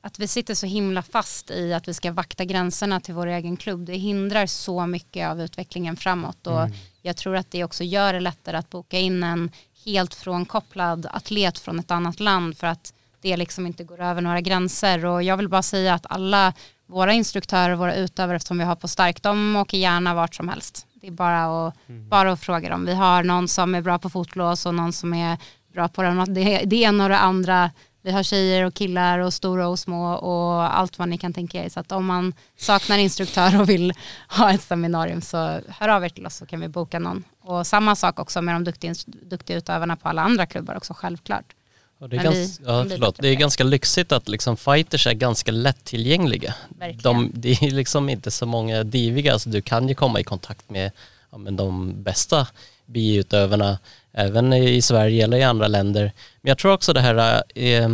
att 0.00 0.18
vi 0.18 0.28
sitter 0.28 0.54
så 0.54 0.66
himla 0.66 1.02
fast 1.02 1.50
i 1.50 1.72
att 1.72 1.88
vi 1.88 1.94
ska 1.94 2.12
vakta 2.12 2.44
gränserna 2.44 3.00
till 3.00 3.14
vår 3.14 3.26
egen 3.26 3.56
klubb. 3.56 3.86
Det 3.86 3.96
hindrar 3.96 4.46
så 4.46 4.86
mycket 4.86 5.28
av 5.28 5.40
utvecklingen 5.40 5.96
framåt 5.96 6.46
och 6.46 6.68
jag 7.02 7.16
tror 7.16 7.36
att 7.36 7.50
det 7.50 7.64
också 7.64 7.84
gör 7.84 8.12
det 8.12 8.20
lättare 8.20 8.56
att 8.56 8.70
boka 8.70 8.98
in 8.98 9.22
en 9.22 9.50
helt 9.84 10.14
frånkopplad 10.14 11.06
atlet 11.10 11.58
från 11.58 11.78
ett 11.78 11.90
annat 11.90 12.20
land 12.20 12.58
för 12.58 12.66
att 12.66 12.94
det 13.20 13.36
liksom 13.36 13.66
inte 13.66 13.84
går 13.84 14.00
över 14.00 14.20
några 14.20 14.40
gränser 14.40 15.04
och 15.04 15.22
jag 15.22 15.36
vill 15.36 15.48
bara 15.48 15.62
säga 15.62 15.94
att 15.94 16.06
alla 16.08 16.54
våra 16.88 17.12
instruktörer, 17.12 17.74
våra 17.74 17.94
utövare 17.94 18.40
som 18.40 18.58
vi 18.58 18.64
har 18.64 18.76
på 18.76 18.88
Stark, 18.88 19.22
de 19.22 19.56
åker 19.56 19.78
gärna 19.78 20.14
vart 20.14 20.34
som 20.34 20.48
helst. 20.48 20.86
Det 21.00 21.06
är 21.06 21.10
bara 21.10 21.66
att, 21.68 21.74
bara 21.86 22.32
att 22.32 22.40
fråga 22.40 22.68
dem. 22.68 22.84
Vi 22.84 22.94
har 22.94 23.22
någon 23.22 23.48
som 23.48 23.74
är 23.74 23.82
bra 23.82 23.98
på 23.98 24.10
fotlås 24.10 24.66
och 24.66 24.74
någon 24.74 24.92
som 24.92 25.14
är 25.14 25.38
bra 25.72 25.88
på 25.88 26.02
det, 26.02 26.24
det, 26.28 26.62
det 26.64 26.76
ena 26.76 27.04
och 27.04 27.10
det 27.10 27.18
andra. 27.18 27.70
Vi 28.02 28.08
Vi 28.08 28.14
har 28.14 28.22
tjejer 28.22 28.64
och 28.64 28.74
killar 28.74 29.18
och 29.18 29.34
stora 29.34 29.68
och 29.68 29.78
små 29.78 30.12
och 30.12 30.78
allt 30.78 30.98
vad 30.98 31.08
ni 31.08 31.18
kan 31.18 31.32
tänka 31.32 31.64
er. 31.64 31.68
Så 31.68 31.80
att 31.80 31.92
om 31.92 32.06
man 32.06 32.34
saknar 32.56 32.98
instruktör 32.98 33.60
och 33.60 33.68
vill 33.68 33.92
ha 34.28 34.52
ett 34.52 34.62
seminarium 34.62 35.20
så 35.20 35.60
hör 35.68 35.88
av 35.88 36.04
er 36.04 36.08
till 36.08 36.26
oss 36.26 36.36
så 36.36 36.46
kan 36.46 36.60
vi 36.60 36.68
boka 36.68 36.98
någon. 36.98 37.24
Och 37.40 37.66
samma 37.66 37.96
sak 37.96 38.18
också 38.18 38.42
med 38.42 38.54
de 38.54 38.64
duktiga, 38.64 38.94
duktiga 39.06 39.56
utövarna 39.56 39.96
på 39.96 40.08
alla 40.08 40.22
andra 40.22 40.46
klubbar 40.46 40.76
också 40.76 40.94
självklart. 40.94 41.54
Och 42.00 42.08
det, 42.08 42.16
är 42.16 42.22
Men 42.22 42.32
gans, 42.32 42.60
vi- 42.60 42.64
ja, 42.66 42.86
förlåt, 42.90 43.16
det 43.18 43.28
är 43.28 43.34
ganska 43.34 43.64
lyxigt 43.64 44.12
att 44.12 44.28
liksom 44.28 44.56
fighters 44.56 45.06
är 45.06 45.12
ganska 45.12 45.52
lättillgängliga. 45.52 46.54
De, 47.02 47.30
det 47.34 47.62
är 47.62 47.70
liksom 47.70 48.08
inte 48.08 48.30
så 48.30 48.46
många 48.46 48.84
diviga, 48.84 49.38
så 49.38 49.48
du 49.48 49.60
kan 49.62 49.88
ju 49.88 49.94
komma 49.94 50.20
i 50.20 50.24
kontakt 50.24 50.70
med 50.70 50.90
ja, 51.30 51.38
men 51.38 51.56
de 51.56 52.02
bästa 52.02 52.46
biutövarna, 52.86 53.78
även 54.12 54.52
i 54.52 54.82
Sverige 54.82 55.24
eller 55.24 55.36
i 55.36 55.42
andra 55.42 55.68
länder. 55.68 56.12
Men 56.40 56.48
jag 56.48 56.58
tror 56.58 56.72
också 56.72 56.92
det 56.92 57.00
här, 57.00 57.42
eh, 57.54 57.88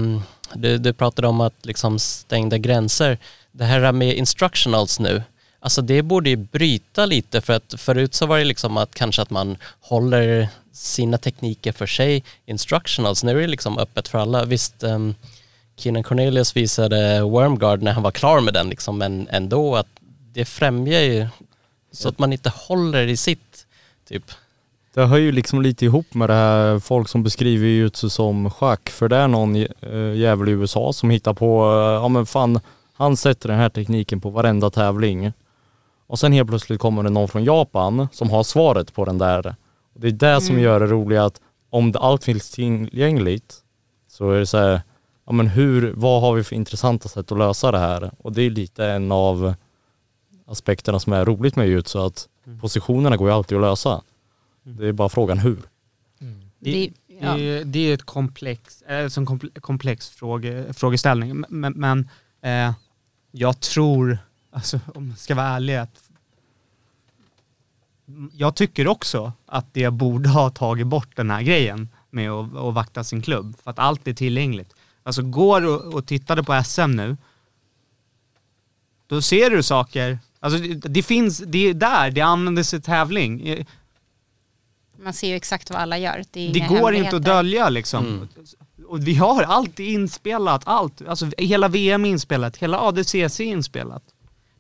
du, 0.55 0.79
du 0.79 0.93
pratade 0.93 1.29
om 1.29 1.41
att 1.41 1.55
liksom 1.67 1.99
stängda 1.99 2.59
gränser, 2.59 3.19
det 3.53 3.65
här 3.65 3.93
med 3.93 4.15
instructionals 4.17 5.01
nu, 5.01 5.23
alltså 5.61 5.83
det 5.83 6.03
borde 6.03 6.31
ju 6.31 6.37
bryta 6.37 7.07
lite 7.07 7.41
för 7.41 7.53
att 7.53 7.75
förut 7.77 8.15
så 8.15 8.27
var 8.27 8.39
det 8.39 8.45
liksom 8.45 8.77
att 8.77 8.95
kanske 8.95 9.23
att 9.23 9.31
man 9.31 9.57
håller 9.81 10.49
sina 10.75 11.19
tekniker 11.19 11.73
för 11.73 11.87
sig, 11.87 12.25
instructionals, 12.47 13.25
nu 13.25 13.31
är 13.31 13.41
det 13.41 13.47
liksom 13.47 13.79
öppet 13.79 14.09
för 14.09 14.19
alla. 14.19 14.45
Visst, 14.45 14.85
um, 14.85 15.15
Keenan 15.77 16.03
Cornelius 16.03 16.57
visade 16.57 17.23
Wormguard 17.23 17.83
när 17.83 17.93
han 17.93 18.03
var 18.03 18.11
klar 18.11 18.41
med 18.41 18.55
den 18.55 18.69
liksom, 18.69 18.99
men 18.99 19.29
ändå 19.31 19.77
att 19.77 19.87
det 20.33 20.45
främjar 20.45 21.01
ju 21.01 21.27
så 21.93 22.09
att 22.09 22.19
man 22.19 22.33
inte 22.33 22.53
håller 22.55 23.07
i 23.07 23.17
sitt, 23.17 23.67
typ. 24.09 24.25
Det 24.95 25.07
hör 25.07 25.17
ju 25.17 25.33
liksom 25.33 25.63
lite 25.63 25.85
ihop 25.85 26.15
med 26.15 26.29
det 26.29 26.35
här 26.35 26.79
folk 26.79 27.09
som 27.09 27.23
beskriver 27.23 27.67
jutsu 27.67 28.09
som 28.09 28.51
schack. 28.51 28.91
För 28.91 29.09
det 29.09 29.17
är 29.17 29.29
någon 29.29 29.57
eh, 29.57 30.15
jävel 30.15 30.49
i 30.49 30.53
USA 30.53 30.93
som 30.93 31.11
hittar 31.11 31.35
på, 31.35 31.65
eh, 31.65 32.03
ja 32.03 32.09
men 32.09 32.27
fan, 32.27 32.61
han 32.95 33.17
sätter 33.17 33.49
den 33.49 33.59
här 33.59 33.69
tekniken 33.69 34.21
på 34.21 34.31
varenda 34.31 34.71
tävling. 34.71 35.33
Och 36.07 36.19
sen 36.19 36.33
helt 36.33 36.49
plötsligt 36.49 36.81
kommer 36.81 37.03
det 37.03 37.11
någon 37.11 37.29
från 37.29 37.45
Japan 37.45 38.09
som 38.13 38.31
har 38.31 38.43
svaret 38.43 38.95
på 38.95 39.05
den 39.05 39.19
där. 39.19 39.55
Det 39.95 40.09
är 40.09 40.13
det 40.13 40.41
som 40.41 40.59
gör 40.61 40.81
det 40.81 40.87
roliga 40.87 41.25
att 41.25 41.41
om 41.71 41.93
det, 41.93 41.99
allt 41.99 42.25
finns 42.25 42.51
tillgängligt 42.51 43.57
så 44.09 44.31
är 44.31 44.39
det 44.39 44.47
så 44.47 44.59
här, 44.59 44.81
ja 45.27 45.33
men 45.33 45.47
hur, 45.47 45.93
vad 45.97 46.21
har 46.21 46.35
vi 46.35 46.45
för 46.45 46.57
intressanta 46.57 47.09
sätt 47.09 47.33
att 47.33 47.39
lösa 47.39 47.71
det 47.73 47.79
här? 47.79 48.11
Och 48.19 48.33
det 48.33 48.43
är 48.43 48.51
lite 48.51 48.87
en 48.87 49.13
av 49.13 49.55
aspekterna 50.47 50.99
som 51.01 51.13
är 51.13 51.25
roligt 51.25 51.57
med 51.57 51.69
jutsu 51.69 51.99
att 51.99 52.29
positionerna 52.61 53.17
går 53.17 53.29
ju 53.29 53.35
alltid 53.35 53.57
att 53.59 53.63
lösa. 53.63 54.03
Det 54.63 54.87
är 54.89 54.93
bara 54.93 55.09
frågan 55.09 55.39
hur. 55.39 55.63
Det, 56.19 56.37
Det- 56.59 56.93
ja. 57.21 57.35
det, 57.37 57.65
det 57.65 57.79
är 57.91 57.95
ett 57.95 58.03
komplex, 58.07 58.83
äh, 58.83 59.09
som 59.09 59.27
komple- 59.27 59.61
komplex 59.61 60.09
fråge, 60.11 60.73
frågeställning. 60.73 61.45
Men, 61.49 61.73
men 61.73 62.09
eh, 62.43 62.73
jag 63.33 63.61
tror, 63.61 64.19
alltså, 64.51 64.81
om 64.95 65.09
jag 65.09 65.19
ska 65.19 65.35
vara 65.35 65.47
ärlig, 65.47 65.77
att 65.77 66.04
jag 68.33 68.55
tycker 68.55 68.89
också 68.89 69.33
att 69.47 69.75
det 69.75 69.91
borde 69.91 70.29
ha 70.29 70.51
tagit 70.51 70.87
bort 70.87 71.17
den 71.17 71.31
här 71.31 71.43
grejen 71.43 71.89
med 72.11 72.31
att, 72.31 72.57
att 72.57 72.75
vakta 72.75 73.05
sin 73.05 73.23
klubb. 73.23 73.57
För 73.63 73.71
att 73.71 73.79
allt 73.79 74.09
är 74.09 74.13
tillgängligt. 74.13 74.75
Alltså 75.03 75.23
går 75.23 75.67
och, 75.67 75.95
och 75.95 76.07
tittade 76.07 76.43
på 76.43 76.63
SM 76.65 76.91
nu, 76.91 77.17
då 79.07 79.23
ser 79.23 79.51
du 79.51 79.63
saker, 79.63 80.19
alltså 80.41 80.59
det, 80.59 80.75
det 80.75 81.03
finns, 81.03 81.39
det 81.39 81.59
är 81.69 81.75
där, 81.75 82.11
det 82.11 82.21
användes 82.21 82.75
i 82.75 82.81
tävling. 82.81 83.65
Man 84.97 85.13
ser 85.13 85.29
ju 85.29 85.35
exakt 85.35 85.71
vad 85.71 85.81
alla 85.81 85.99
gör. 85.99 86.25
Det, 86.31 86.49
det 86.49 86.61
går 86.61 86.95
inte 86.95 87.17
att 87.17 87.25
dölja 87.25 87.69
liksom. 87.69 88.07
Mm. 88.07 88.29
Och 88.87 89.09
vi 89.09 89.15
har 89.15 89.43
allt 89.43 89.79
inspelat, 89.81 90.63
allt. 90.67 91.03
Alltså 91.09 91.31
hela 91.39 91.69
VM 91.69 92.05
är 92.05 92.09
inspelat, 92.09 92.57
hela 92.57 92.81
ADCC 92.81 93.41
är 93.41 93.45
inspelat. 93.45 94.03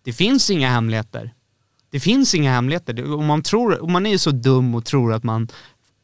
Det 0.02 0.12
finns 0.12 0.50
inga 0.50 0.70
hemligheter. 0.70 1.34
Det 1.94 2.00
finns 2.00 2.34
inga 2.34 2.52
hemligheter. 2.52 3.14
Om 3.14 3.26
man, 3.26 3.42
tror, 3.42 3.82
om 3.82 3.92
man 3.92 4.06
är 4.06 4.18
så 4.18 4.30
dum 4.30 4.74
och 4.74 4.84
tror 4.84 5.12
att 5.12 5.22
man, 5.24 5.48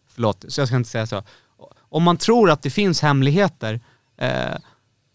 förlåt, 0.09 0.45
så 0.49 0.61
jag 0.61 0.69
ska 0.69 0.77
inte 0.77 0.91
säga 0.91 1.07
så. 1.07 1.23
Om 1.79 2.03
man 2.03 2.17
tror 2.17 2.51
att 2.51 2.63
det 2.63 2.71
finns 2.71 3.03
hemligheter 3.03 3.81
eh, 4.17 4.57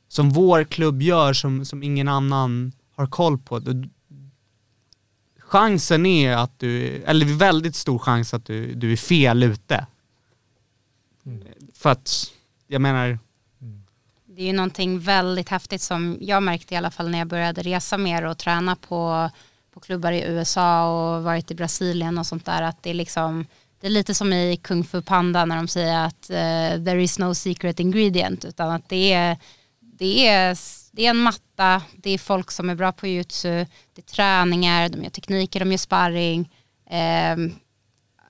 som 0.08 0.30
vår 0.30 0.64
klubb 0.64 1.02
gör 1.02 1.34
som, 1.34 1.66
som 1.66 1.84
ingen 1.84 2.08
annan 2.08 2.72
har 2.96 3.08
koll 3.08 3.38
på, 3.38 3.60
då, 3.60 3.72
chansen 5.40 6.06
är 6.06 6.38
att 6.38 6.60
du, 6.60 6.88
eller 6.88 7.26
väldigt 7.26 7.76
stor 7.76 8.00
chans 8.00 8.34
att 8.34 8.46
du, 8.46 8.74
du 8.74 8.92
är 8.92 8.98
fel 8.98 9.44
ute. 9.44 9.86
För 11.74 11.90
att, 11.90 12.32
jag 12.68 12.82
menar, 12.82 13.20
Det 14.26 14.42
är 14.42 14.46
ju 14.48 14.54
någonting 14.54 15.00
väldigt 15.00 15.50
häftigt 15.50 15.82
som 15.82 16.18
jag 16.22 16.44
märkte 16.44 16.74
i 16.74 16.78
alla 16.78 16.92
fall 16.92 17.10
när 17.10 17.18
jag 17.18 17.28
började 17.28 17.62
resa 17.62 17.98
mer 17.98 18.26
och 18.26 18.38
träna 18.38 18.76
på, 18.76 19.30
på 19.76 19.82
klubbar 19.82 20.12
i 20.12 20.24
USA 20.24 20.88
och 20.90 21.24
varit 21.24 21.52
i 21.52 21.56
Brasilien 21.56 22.18
och 22.18 22.26
sånt 22.26 22.46
där. 22.46 22.62
Att 22.62 22.84
det 22.84 22.90
är 22.90 22.94
liksom, 22.94 23.46
det 23.82 23.88
är 23.88 23.92
lite 23.92 24.14
som 24.14 24.34
i 24.34 24.58
Kung 24.64 24.84
Fu 24.84 25.02
Panda 25.02 25.46
när 25.46 25.56
de 25.56 25.68
säger 25.68 26.06
att 26.06 26.30
uh, 26.30 26.86
there 26.86 27.04
is 27.04 27.20
no 27.20 27.34
secret 27.34 27.80
ingredient. 27.80 28.46
Utan 28.46 28.72
att 28.72 28.90
det 28.90 29.14
är, 29.14 29.38
det 29.80 30.28
är, 30.28 30.58
det 30.92 31.06
är 31.06 31.10
en 31.10 31.18
matta, 31.18 31.82
det 31.96 32.10
är 32.10 32.18
folk 32.18 32.52
som 32.52 32.70
är 32.70 32.76
bra 32.76 32.92
på 32.92 33.08
jutsu, 33.08 33.66
det 33.94 34.02
är 34.02 34.02
träningar, 34.02 34.90
de 34.90 35.04
gör 35.04 35.10
tekniker, 35.10 35.60
de 35.60 35.72
gör 35.72 35.78
sparring. 35.78 36.52
Ehm, 36.90 37.56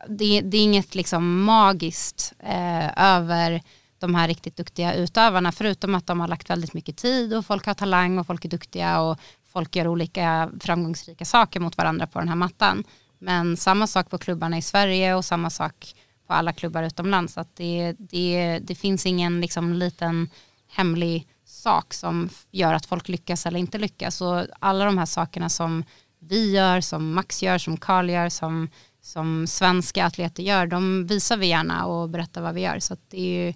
det, 0.08 0.42
det 0.42 0.58
är 0.58 0.64
inget 0.64 0.96
liksom 0.96 1.44
magiskt 1.44 2.34
eh, 2.40 3.04
över 3.04 3.62
de 4.00 4.16
här 4.16 4.28
riktigt 4.28 4.58
duktiga 4.58 4.94
utövarna 4.94 5.52
förutom 5.52 5.96
att 5.96 6.08
de 6.08 6.20
har 6.20 6.28
lagt 6.28 6.50
väldigt 6.50 6.74
mycket 6.74 6.98
tid 6.98 7.34
och 7.34 7.46
folk 7.46 7.66
har 7.66 7.74
talang 7.74 8.20
och 8.20 8.28
folk 8.28 8.46
är 8.46 8.50
duktiga 8.50 9.02
och 9.02 9.20
folk 9.56 9.76
gör 9.76 9.88
olika 9.88 10.52
framgångsrika 10.60 11.26
saker 11.26 11.60
mot 11.60 11.78
varandra 11.78 12.08
på 12.08 12.20
den 12.20 12.28
här 12.28 12.36
mattan. 12.36 12.84
Men 13.20 13.58
samma 13.58 13.88
sak 13.88 14.10
på 14.10 14.18
klubbarna 14.18 14.58
i 14.58 14.62
Sverige 14.62 15.16
och 15.16 15.26
samma 15.26 15.50
sak 15.50 15.96
på 16.28 16.34
alla 16.34 16.54
klubbar 16.54 16.84
utomlands. 16.84 17.38
Att 17.38 17.56
det, 17.56 17.96
det, 18.00 18.60
det 18.64 18.76
finns 18.76 19.06
ingen 19.06 19.42
liksom 19.42 19.74
liten 19.74 20.30
hemlig 20.68 21.28
sak 21.46 21.94
som 21.94 22.30
gör 22.52 22.74
att 22.74 22.86
folk 22.86 23.08
lyckas 23.10 23.46
eller 23.46 23.60
inte 23.60 23.78
lyckas. 23.78 24.22
Och 24.22 24.46
alla 24.60 24.86
de 24.86 24.98
här 24.98 25.06
sakerna 25.06 25.50
som 25.50 25.84
vi 26.20 26.52
gör, 26.52 26.82
som 26.82 27.14
Max 27.14 27.44
gör, 27.44 27.58
som 27.58 27.78
Carl 27.78 28.10
gör, 28.10 28.30
som, 28.30 28.70
som 29.02 29.48
svenska 29.48 30.06
atleter 30.06 30.44
gör, 30.44 30.68
de 30.68 31.08
visar 31.08 31.38
vi 31.38 31.48
gärna 31.48 31.86
och 31.86 32.10
berättar 32.10 32.42
vad 32.42 32.54
vi 32.54 32.62
gör. 32.62 32.80
Så 32.80 32.94
att 32.94 33.10
det 33.10 33.20
är 33.20 33.46
ju 33.46 33.54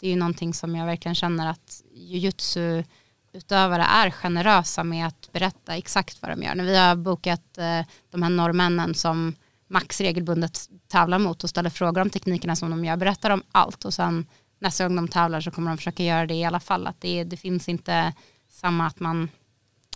det 0.00 0.06
är 0.06 0.10
ju 0.10 0.16
någonting 0.16 0.54
som 0.54 0.76
jag 0.76 0.86
verkligen 0.86 1.14
känner 1.14 1.50
att 1.50 1.82
jujutsu 1.94 2.82
utövare 3.32 3.82
är 3.82 4.10
generösa 4.10 4.84
med 4.84 5.06
att 5.06 5.32
berätta 5.32 5.76
exakt 5.76 6.22
vad 6.22 6.30
de 6.30 6.42
gör. 6.42 6.54
När 6.54 6.64
vi 6.64 6.76
har 6.76 6.96
bokat 6.96 7.58
eh, 7.58 7.80
de 8.10 8.22
här 8.22 8.30
norrmännen 8.30 8.94
som 8.94 9.34
Max 9.68 10.00
regelbundet 10.00 10.68
tävlar 10.88 11.18
mot 11.18 11.44
och 11.44 11.50
ställer 11.50 11.70
frågor 11.70 12.02
om 12.02 12.10
teknikerna 12.10 12.56
som 12.56 12.70
de 12.70 12.84
gör, 12.84 12.96
berättar 12.96 13.30
om 13.30 13.42
allt 13.52 13.84
och 13.84 13.94
sen 13.94 14.26
nästa 14.58 14.84
gång 14.84 14.96
de 14.96 15.08
tävlar 15.08 15.40
så 15.40 15.50
kommer 15.50 15.70
de 15.70 15.76
försöka 15.76 16.04
göra 16.04 16.26
det 16.26 16.34
i 16.34 16.44
alla 16.44 16.60
fall. 16.60 16.86
Att 16.86 17.00
det, 17.00 17.24
det 17.24 17.36
finns 17.36 17.68
inte 17.68 18.12
samma 18.48 18.86
att 18.86 19.00
man, 19.00 19.28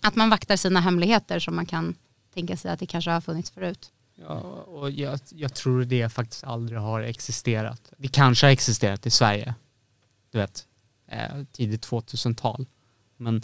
att 0.02 0.16
man 0.16 0.30
vaktar 0.30 0.56
sina 0.56 0.80
hemligheter 0.80 1.38
som 1.38 1.56
man 1.56 1.66
kan 1.66 1.94
tänka 2.34 2.56
sig 2.56 2.70
att 2.70 2.80
det 2.80 2.86
kanske 2.86 3.10
har 3.10 3.20
funnits 3.20 3.50
förut. 3.50 3.90
Ja, 4.14 4.40
och 4.66 4.90
jag, 4.90 5.20
jag 5.30 5.54
tror 5.54 5.84
det 5.84 6.08
faktiskt 6.08 6.44
aldrig 6.44 6.80
har 6.80 7.00
existerat. 7.00 7.92
Det 7.96 8.08
kanske 8.08 8.46
har 8.46 8.52
existerat 8.52 9.06
i 9.06 9.10
Sverige, 9.10 9.54
du 10.32 10.38
vet, 10.38 10.66
eh, 11.08 11.44
tidigt 11.52 11.88
2000-tal. 11.88 12.66
Men 13.16 13.42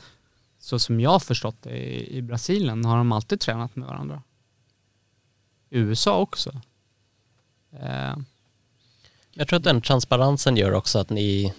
så 0.59 0.79
som 0.79 1.01
jag 1.01 1.11
har 1.11 1.19
förstått 1.19 1.57
det 1.63 1.71
i, 1.71 2.17
i 2.17 2.23
Brasilien 2.23 2.85
har 2.85 2.97
de 2.97 3.13
alltid 3.13 3.41
tränat 3.41 3.77
med 3.77 3.89
varandra. 3.89 4.23
I 5.71 5.79
USA 5.79 6.17
också. 6.19 6.61
Eh, 7.81 8.17
Jag 9.35 9.49
tror 9.49 9.57
att 9.57 9.65
den 9.65 9.81
transparensen 9.83 10.57
gör 10.57 10.73
också 10.73 10.99
att 10.99 11.11
ni 11.11 11.55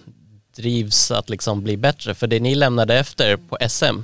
drivs 0.56 1.10
att 1.10 1.30
liksom 1.30 1.62
bli 1.62 1.76
bättre. 1.76 2.14
För 2.14 2.26
det 2.26 2.40
ni 2.40 2.54
lämnade 2.54 2.98
efter 2.98 3.36
på 3.36 3.58
SM, 3.68 4.00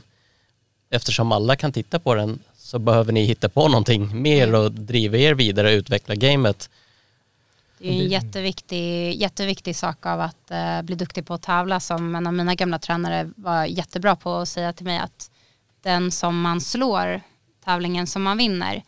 eftersom 0.90 1.32
alla 1.32 1.56
kan 1.56 1.72
titta 1.72 1.98
på 1.98 2.14
den 2.14 2.38
så 2.56 2.78
behöver 2.78 3.12
ni 3.12 3.24
hitta 3.24 3.48
på 3.48 3.68
någonting 3.68 4.22
mer 4.22 4.54
och 4.54 4.72
driva 4.72 5.16
er 5.16 5.34
vidare 5.34 5.68
och 5.68 5.78
utveckla 5.78 6.14
gamet. 6.14 6.70
Det 7.78 7.88
är 7.88 7.92
ju 7.92 8.02
en 8.02 8.08
jätteviktig, 8.08 9.14
jätteviktig 9.14 9.76
sak 9.76 10.06
av 10.06 10.20
att 10.20 10.50
eh, 10.50 10.82
bli 10.82 10.94
duktig 10.94 11.26
på 11.26 11.34
att 11.34 11.42
tävla 11.42 11.80
som 11.80 12.14
en 12.14 12.26
av 12.26 12.34
mina 12.34 12.54
gamla 12.54 12.78
tränare 12.78 13.30
var 13.36 13.64
jättebra 13.64 14.16
på 14.16 14.34
att 14.34 14.48
säga 14.48 14.72
till 14.72 14.86
mig 14.86 14.98
att 14.98 15.30
den 15.82 16.10
som 16.10 16.40
man 16.40 16.60
slår, 16.60 17.20
tävlingen 17.64 18.06
som 18.06 18.22
man 18.22 18.38
vinner, 18.38 18.82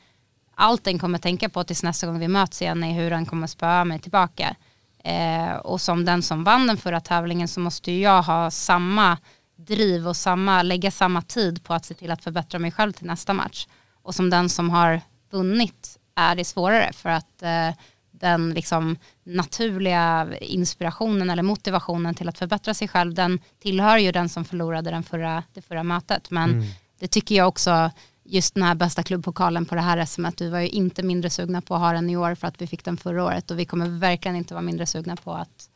allt 0.55 0.85
den 0.85 0.99
kommer 0.99 1.19
tänka 1.19 1.49
på 1.49 1.65
tills 1.65 1.83
nästa 1.83 2.07
gång 2.07 2.19
vi 2.19 2.29
möts 2.29 2.63
igen 2.63 2.85
är 2.85 2.93
hur 2.93 3.11
den 3.11 3.27
kommer 3.27 3.47
spöa 3.47 3.85
mig 3.85 3.99
tillbaka. 3.99 4.57
Eh, 5.05 5.53
och 5.53 5.81
som 5.81 6.05
den 6.05 6.23
som 6.23 6.45
vann 6.45 6.67
den 6.67 6.77
förra 6.77 7.01
tävlingen 7.01 7.49
så 7.49 7.61
måste 7.61 7.93
jag 7.93 8.23
ha 8.23 8.51
samma 8.51 9.19
driv 9.57 10.09
och 10.09 10.17
samma, 10.17 10.63
lägga 10.63 10.91
samma 10.91 11.23
tid 11.23 11.65
på 11.65 11.75
att 11.75 11.85
se 11.85 11.95
till 11.95 12.11
att 12.11 12.25
förbättra 12.25 12.59
mig 12.59 12.73
själv 12.73 12.93
till 12.93 13.07
nästa 13.07 13.33
match. 13.35 13.67
Och 14.03 14.15
som 14.15 14.31
den 14.31 14.49
som 14.49 14.71
har 14.71 15.01
vunnit 15.31 15.99
är 16.15 16.37
det 16.37 16.45
svårare 16.45 16.93
för 16.93 17.09
att 17.09 17.43
eh, 17.43 17.71
den 18.21 18.51
liksom 18.51 18.97
naturliga 19.25 20.29
inspirationen 20.41 21.31
eller 21.31 21.43
motivationen 21.43 22.15
till 22.15 22.29
att 22.29 22.39
förbättra 22.39 22.75
sig 22.75 22.89
själv, 22.89 23.15
den 23.15 23.39
tillhör 23.63 23.99
ju 23.99 24.13
den 24.13 24.29
som 24.29 24.45
förlorade 24.45 24.91
den 24.91 25.03
förra, 25.03 25.43
det 25.55 25.63
förra 25.63 25.83
mötet. 25.83 26.31
Men 26.31 26.65
det 26.99 27.09
tycker 27.09 27.35
jag 27.35 27.49
också, 27.49 27.91
just 28.25 28.55
den 28.55 28.63
här 28.63 28.75
bästa 28.75 29.03
klubbpokalen 29.03 29.65
på 29.67 29.75
det 29.75 29.81
här 29.81 30.05
SMet, 30.05 30.41
vi 30.41 30.49
var 30.49 30.61
ju 30.61 30.69
inte 30.69 31.03
mindre 31.03 31.31
sugna 31.31 31.61
på 31.61 31.75
att 31.75 31.81
ha 31.81 31.93
den 31.93 32.11
i 32.11 32.17
år 32.17 32.35
för 32.35 32.49
att 32.49 32.63
vi 32.63 32.67
fick 32.67 32.85
den 32.85 32.97
förra 32.97 33.25
året 33.25 33.51
och 33.51 33.59
vi 33.59 33.65
kommer 33.65 33.89
verkligen 33.89 34.37
inte 34.37 34.55
vara 34.55 34.63
mindre 34.63 34.87
sugna 34.87 35.17
på 35.17 35.33
att 35.33 35.69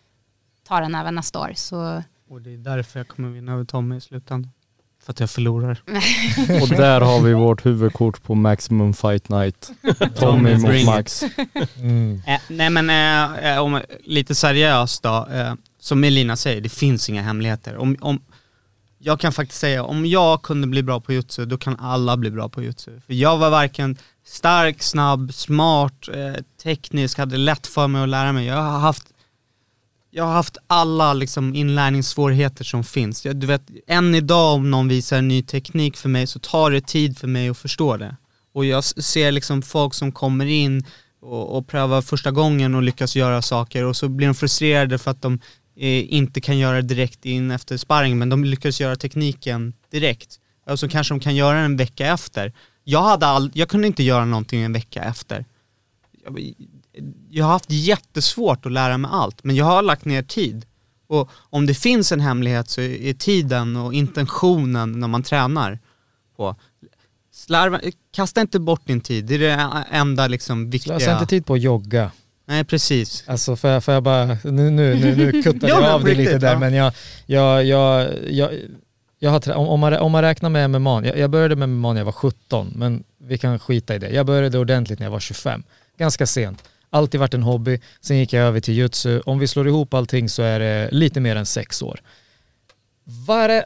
ta 0.64 0.80
den 0.80 0.94
även 0.94 1.14
nästa 1.14 1.40
år. 1.40 1.52
Så 1.54 2.02
Och 2.28 2.42
det 2.42 2.50
är 2.50 2.58
därför 2.58 3.00
jag 3.00 3.08
kommer 3.08 3.28
vinna 3.28 3.52
över 3.52 3.64
Tommy 3.64 3.96
i 3.96 4.00
slutändan. 4.00 4.50
För 5.05 5.12
att 5.12 5.20
jag 5.20 5.31
förlorar. 5.31 5.82
Och 6.62 6.68
där 6.68 7.01
har 7.01 7.20
vi 7.20 7.32
vårt 7.35 7.66
huvudkort 7.66 8.22
på 8.22 8.35
Maximum 8.35 8.94
Fight 8.94 9.28
Night. 9.28 9.70
Tommy 10.16 10.56
mot. 10.56 10.86
Max. 10.86 11.24
Mm. 11.76 12.22
Eh, 12.26 12.40
nej 12.48 12.70
men 12.70 12.90
eh, 12.90 13.52
eh, 13.52 13.59
om, 13.59 13.81
lite 14.05 14.35
seriöst 14.35 15.02
då. 15.02 15.28
Eh, 15.32 15.55
som 15.81 16.05
Elina 16.05 16.36
säger, 16.36 16.60
det 16.60 16.68
finns 16.68 17.09
inga 17.09 17.22
hemligheter. 17.22 17.76
Om, 17.76 17.97
om, 18.01 18.20
jag 18.98 19.20
kan 19.20 19.32
faktiskt 19.32 19.60
säga, 19.60 19.85
om 19.85 20.06
jag 20.06 20.43
kunde 20.43 20.66
bli 20.66 20.82
bra 20.82 21.01
på 21.01 21.12
jutsu, 21.12 21.44
då 21.44 21.59
kan 21.59 21.76
alla 21.81 22.16
bli 22.16 22.31
bra 22.31 22.48
på 22.48 22.62
jutsu. 22.62 23.01
För 23.06 23.14
jag 23.14 23.39
var 23.39 23.51
varken 23.51 23.97
stark, 24.26 24.82
snabb, 24.82 25.35
smart, 25.35 26.09
eh, 26.14 26.43
teknisk, 26.62 27.18
hade 27.18 27.36
lätt 27.36 27.66
för 27.66 27.89
mig 27.89 28.02
att 28.02 28.09
lära 28.09 28.32
mig. 28.32 28.47
Jag 28.47 28.62
har 28.62 28.78
haft 28.78 29.14
jag 30.16 30.24
har 30.24 30.32
haft 30.32 30.57
alla 30.66 31.12
liksom 31.12 31.55
inlärningssvårigheter 31.55 32.65
som 32.65 32.85
finns. 32.85 33.27
Jag, 33.27 33.36
du 33.36 33.47
vet, 33.47 33.62
än 33.86 34.15
idag 34.15 34.55
om 34.55 34.70
någon 34.70 34.89
visar 34.89 35.19
en 35.19 35.28
ny 35.28 35.43
teknik 35.43 35.97
för 35.97 36.09
mig 36.09 36.27
så 36.27 36.39
tar 36.39 36.70
det 36.70 36.81
tid 36.81 37.19
för 37.19 37.28
mig 37.28 37.49
att 37.49 37.59
förstå 37.59 37.97
det. 37.97 38.16
Och 38.53 38.65
jag 38.65 38.85
ser 38.85 39.32
liksom 39.32 39.62
folk 39.62 39.95
som 39.95 40.12
kommer 40.12 40.47
in 40.47 40.85
och, 41.20 41.57
och 41.57 41.69
prövar 41.69 42.03
första 42.03 42.31
gången 42.31 42.74
och 42.74 42.82
lyckas 42.82 43.16
göra 43.16 43.43
saker 43.43 43.85
och 43.85 43.97
så 43.97 44.09
blir 44.09 44.27
de 44.27 44.35
frustrerade 44.35 44.99
för 44.99 45.11
att 45.11 45.23
de 45.23 45.41
eh, 45.77 46.15
inte 46.15 46.41
kan 46.41 46.59
göra 46.59 46.77
det 46.77 46.89
direkt 46.89 47.24
in 47.24 47.51
efter 47.51 47.77
sparring 47.77 48.19
men 48.19 48.28
de 48.28 48.45
lyckas 48.45 48.81
göra 48.81 48.97
tekniken 48.97 49.73
direkt. 49.91 50.41
Och 50.66 50.78
så 50.81 50.89
kanske 50.89 51.15
de 51.15 51.20
kan 51.20 51.35
göra 51.35 51.57
den 51.57 51.65
en 51.65 51.77
vecka 51.77 52.07
efter. 52.07 52.53
Jag, 52.85 53.03
hade 53.03 53.27
all, 53.27 53.51
jag 53.55 53.69
kunde 53.69 53.86
inte 53.86 54.03
göra 54.03 54.24
någonting 54.24 54.62
en 54.62 54.73
vecka 54.73 55.03
efter. 55.03 55.45
Jag, 56.24 56.55
jag 57.30 57.44
har 57.44 57.52
haft 57.52 57.70
jättesvårt 57.70 58.66
att 58.66 58.72
lära 58.72 58.98
mig 58.98 59.10
allt 59.14 59.44
men 59.44 59.56
jag 59.56 59.64
har 59.64 59.82
lagt 59.82 60.04
ner 60.04 60.22
tid. 60.22 60.66
Och 61.06 61.30
om 61.50 61.66
det 61.66 61.74
finns 61.74 62.12
en 62.12 62.20
hemlighet 62.20 62.68
så 62.68 62.80
är 62.80 63.14
tiden 63.14 63.76
och 63.76 63.94
intentionen 63.94 65.00
när 65.00 65.08
man 65.08 65.22
tränar 65.22 65.78
på. 66.36 66.56
Slarva, 67.32 67.80
kasta 68.12 68.40
inte 68.40 68.60
bort 68.60 68.86
din 68.86 69.00
tid, 69.00 69.24
det 69.24 69.34
är 69.34 69.38
det 69.38 69.84
enda 69.90 70.26
liksom 70.26 70.70
viktiga. 70.70 70.98
Slösa 70.98 71.12
inte 71.12 71.26
tid 71.26 71.46
på 71.46 71.54
att 71.54 71.60
jogga. 71.60 72.10
Nej 72.46 72.64
precis. 72.64 73.24
Alltså 73.26 73.56
får 73.56 73.70
jag, 73.70 73.84
får 73.84 73.94
jag 73.94 74.02
bara, 74.02 74.24
nu, 74.44 74.70
nu, 74.70 74.70
nu, 74.70 75.16
nu 75.16 75.42
kuttar 75.42 75.68
Ja, 75.68 75.80
jag 75.80 75.92
av 75.92 76.04
dig 76.04 76.14
lite 76.14 76.38
där 76.38 76.52
ja. 76.52 76.58
men 76.58 76.74
jag, 76.74 76.92
jag, 77.26 77.64
jag, 77.64 78.08
jag, 78.30 78.50
jag 79.18 79.30
har, 79.30 79.52
om, 79.54 79.80
man, 79.80 79.94
om 79.94 80.12
man 80.12 80.22
räknar 80.22 80.50
med 80.50 80.70
MMA, 80.70 81.04
jag, 81.04 81.18
jag 81.18 81.30
började 81.30 81.56
med 81.56 81.68
MMA 81.68 81.92
när 81.92 82.00
jag 82.00 82.04
var 82.04 82.12
17 82.12 82.72
men 82.76 83.04
vi 83.18 83.38
kan 83.38 83.58
skita 83.58 83.94
i 83.94 83.98
det. 83.98 84.10
Jag 84.10 84.26
började 84.26 84.58
ordentligt 84.58 84.98
när 84.98 85.06
jag 85.06 85.10
var 85.10 85.20
25, 85.20 85.62
ganska 85.98 86.26
sent. 86.26 86.62
Alltid 86.94 87.20
varit 87.20 87.34
en 87.34 87.42
hobby, 87.42 87.80
sen 88.00 88.18
gick 88.18 88.32
jag 88.32 88.42
över 88.46 88.60
till 88.60 88.74
jutsu. 88.74 89.20
Om 89.20 89.38
vi 89.38 89.48
slår 89.48 89.68
ihop 89.68 89.94
allting 89.94 90.28
så 90.28 90.42
är 90.42 90.60
det 90.60 90.88
lite 90.92 91.20
mer 91.20 91.36
än 91.36 91.46
sex 91.46 91.82
år. 91.82 92.00
Vare, 93.26 93.64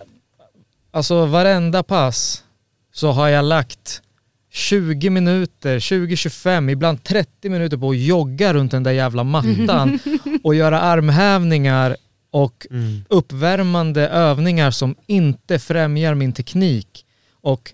alltså 0.90 1.26
varenda 1.26 1.82
pass 1.82 2.44
så 2.92 3.10
har 3.12 3.28
jag 3.28 3.44
lagt 3.44 4.02
20 4.50 5.10
minuter, 5.10 5.78
20-25, 5.78 6.70
ibland 6.70 7.04
30 7.04 7.48
minuter 7.48 7.76
på 7.76 7.90
att 7.90 7.98
jogga 7.98 8.54
runt 8.54 8.70
den 8.70 8.82
där 8.82 8.92
jävla 8.92 9.24
mattan 9.24 9.98
och 10.42 10.54
göra 10.54 10.80
armhävningar 10.80 11.96
och 12.30 12.66
Mm. 12.70 13.04
uppvärmande 13.08 14.08
övningar 14.08 14.70
som 14.70 14.94
inte 15.06 15.58
främjar 15.58 16.14
min 16.14 16.32
teknik. 16.32 17.04
Och 17.40 17.72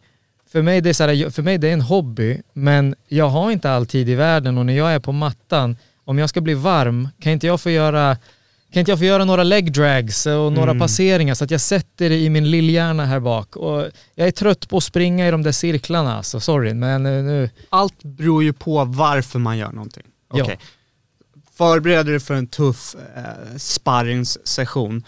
för 0.54 0.62
mig, 0.62 0.80
det 0.80 0.88
är 0.88 0.92
så 0.94 1.04
här, 1.04 1.30
för 1.30 1.42
mig 1.42 1.58
det 1.58 1.68
är 1.68 1.72
en 1.72 1.80
hobby, 1.80 2.42
men 2.52 2.94
jag 3.08 3.28
har 3.28 3.50
inte 3.50 3.70
all 3.70 3.86
tid 3.86 4.08
i 4.08 4.14
världen 4.14 4.58
och 4.58 4.66
när 4.66 4.76
jag 4.76 4.94
är 4.94 4.98
på 4.98 5.12
mattan, 5.12 5.76
om 6.04 6.18
jag 6.18 6.28
ska 6.28 6.40
bli 6.40 6.54
varm, 6.54 7.08
kan 7.20 7.32
inte 7.32 7.46
jag 7.46 7.60
få 7.60 7.70
göra 7.70 8.16
kan 8.72 8.80
inte 8.80 8.90
jag 8.92 8.98
få 8.98 9.04
göra 9.04 9.24
några 9.24 9.42
leg 9.42 9.72
drags 9.72 10.26
och 10.26 10.52
några 10.52 10.70
Mm. 10.70 10.78
passeringar 10.78 11.34
så 11.34 11.44
att 11.44 11.50
jag 11.50 11.60
sätter 11.60 12.08
det 12.08 12.18
i 12.18 12.30
min 12.30 12.50
lillhjärna 12.50 13.06
här 13.06 13.20
bak. 13.20 13.56
Och 13.56 13.86
jag 14.14 14.26
är 14.28 14.30
trött 14.30 14.68
på 14.68 14.76
att 14.76 14.84
springa 14.84 15.28
i 15.28 15.30
de 15.30 15.42
där 15.42 15.52
cirklarna, 15.52 16.22
så 16.22 16.40
sorry, 16.40 16.74
men 16.74 17.06
eh, 17.06 17.12
nu... 17.24 17.50
Allt 17.68 18.02
beror 18.02 18.44
ju 18.44 18.52
på 18.52 18.84
varför 18.84 19.38
man 19.38 19.58
gör 19.58 19.72
någonting. 19.72 20.06
Ja. 20.34 20.42
Okej. 20.42 20.58
Förbereder 21.56 22.12
du 22.12 22.20
för 22.20 22.34
en 22.34 22.46
tuff 22.46 22.94
eh, 23.16 23.56
sparringssession, 23.56 25.04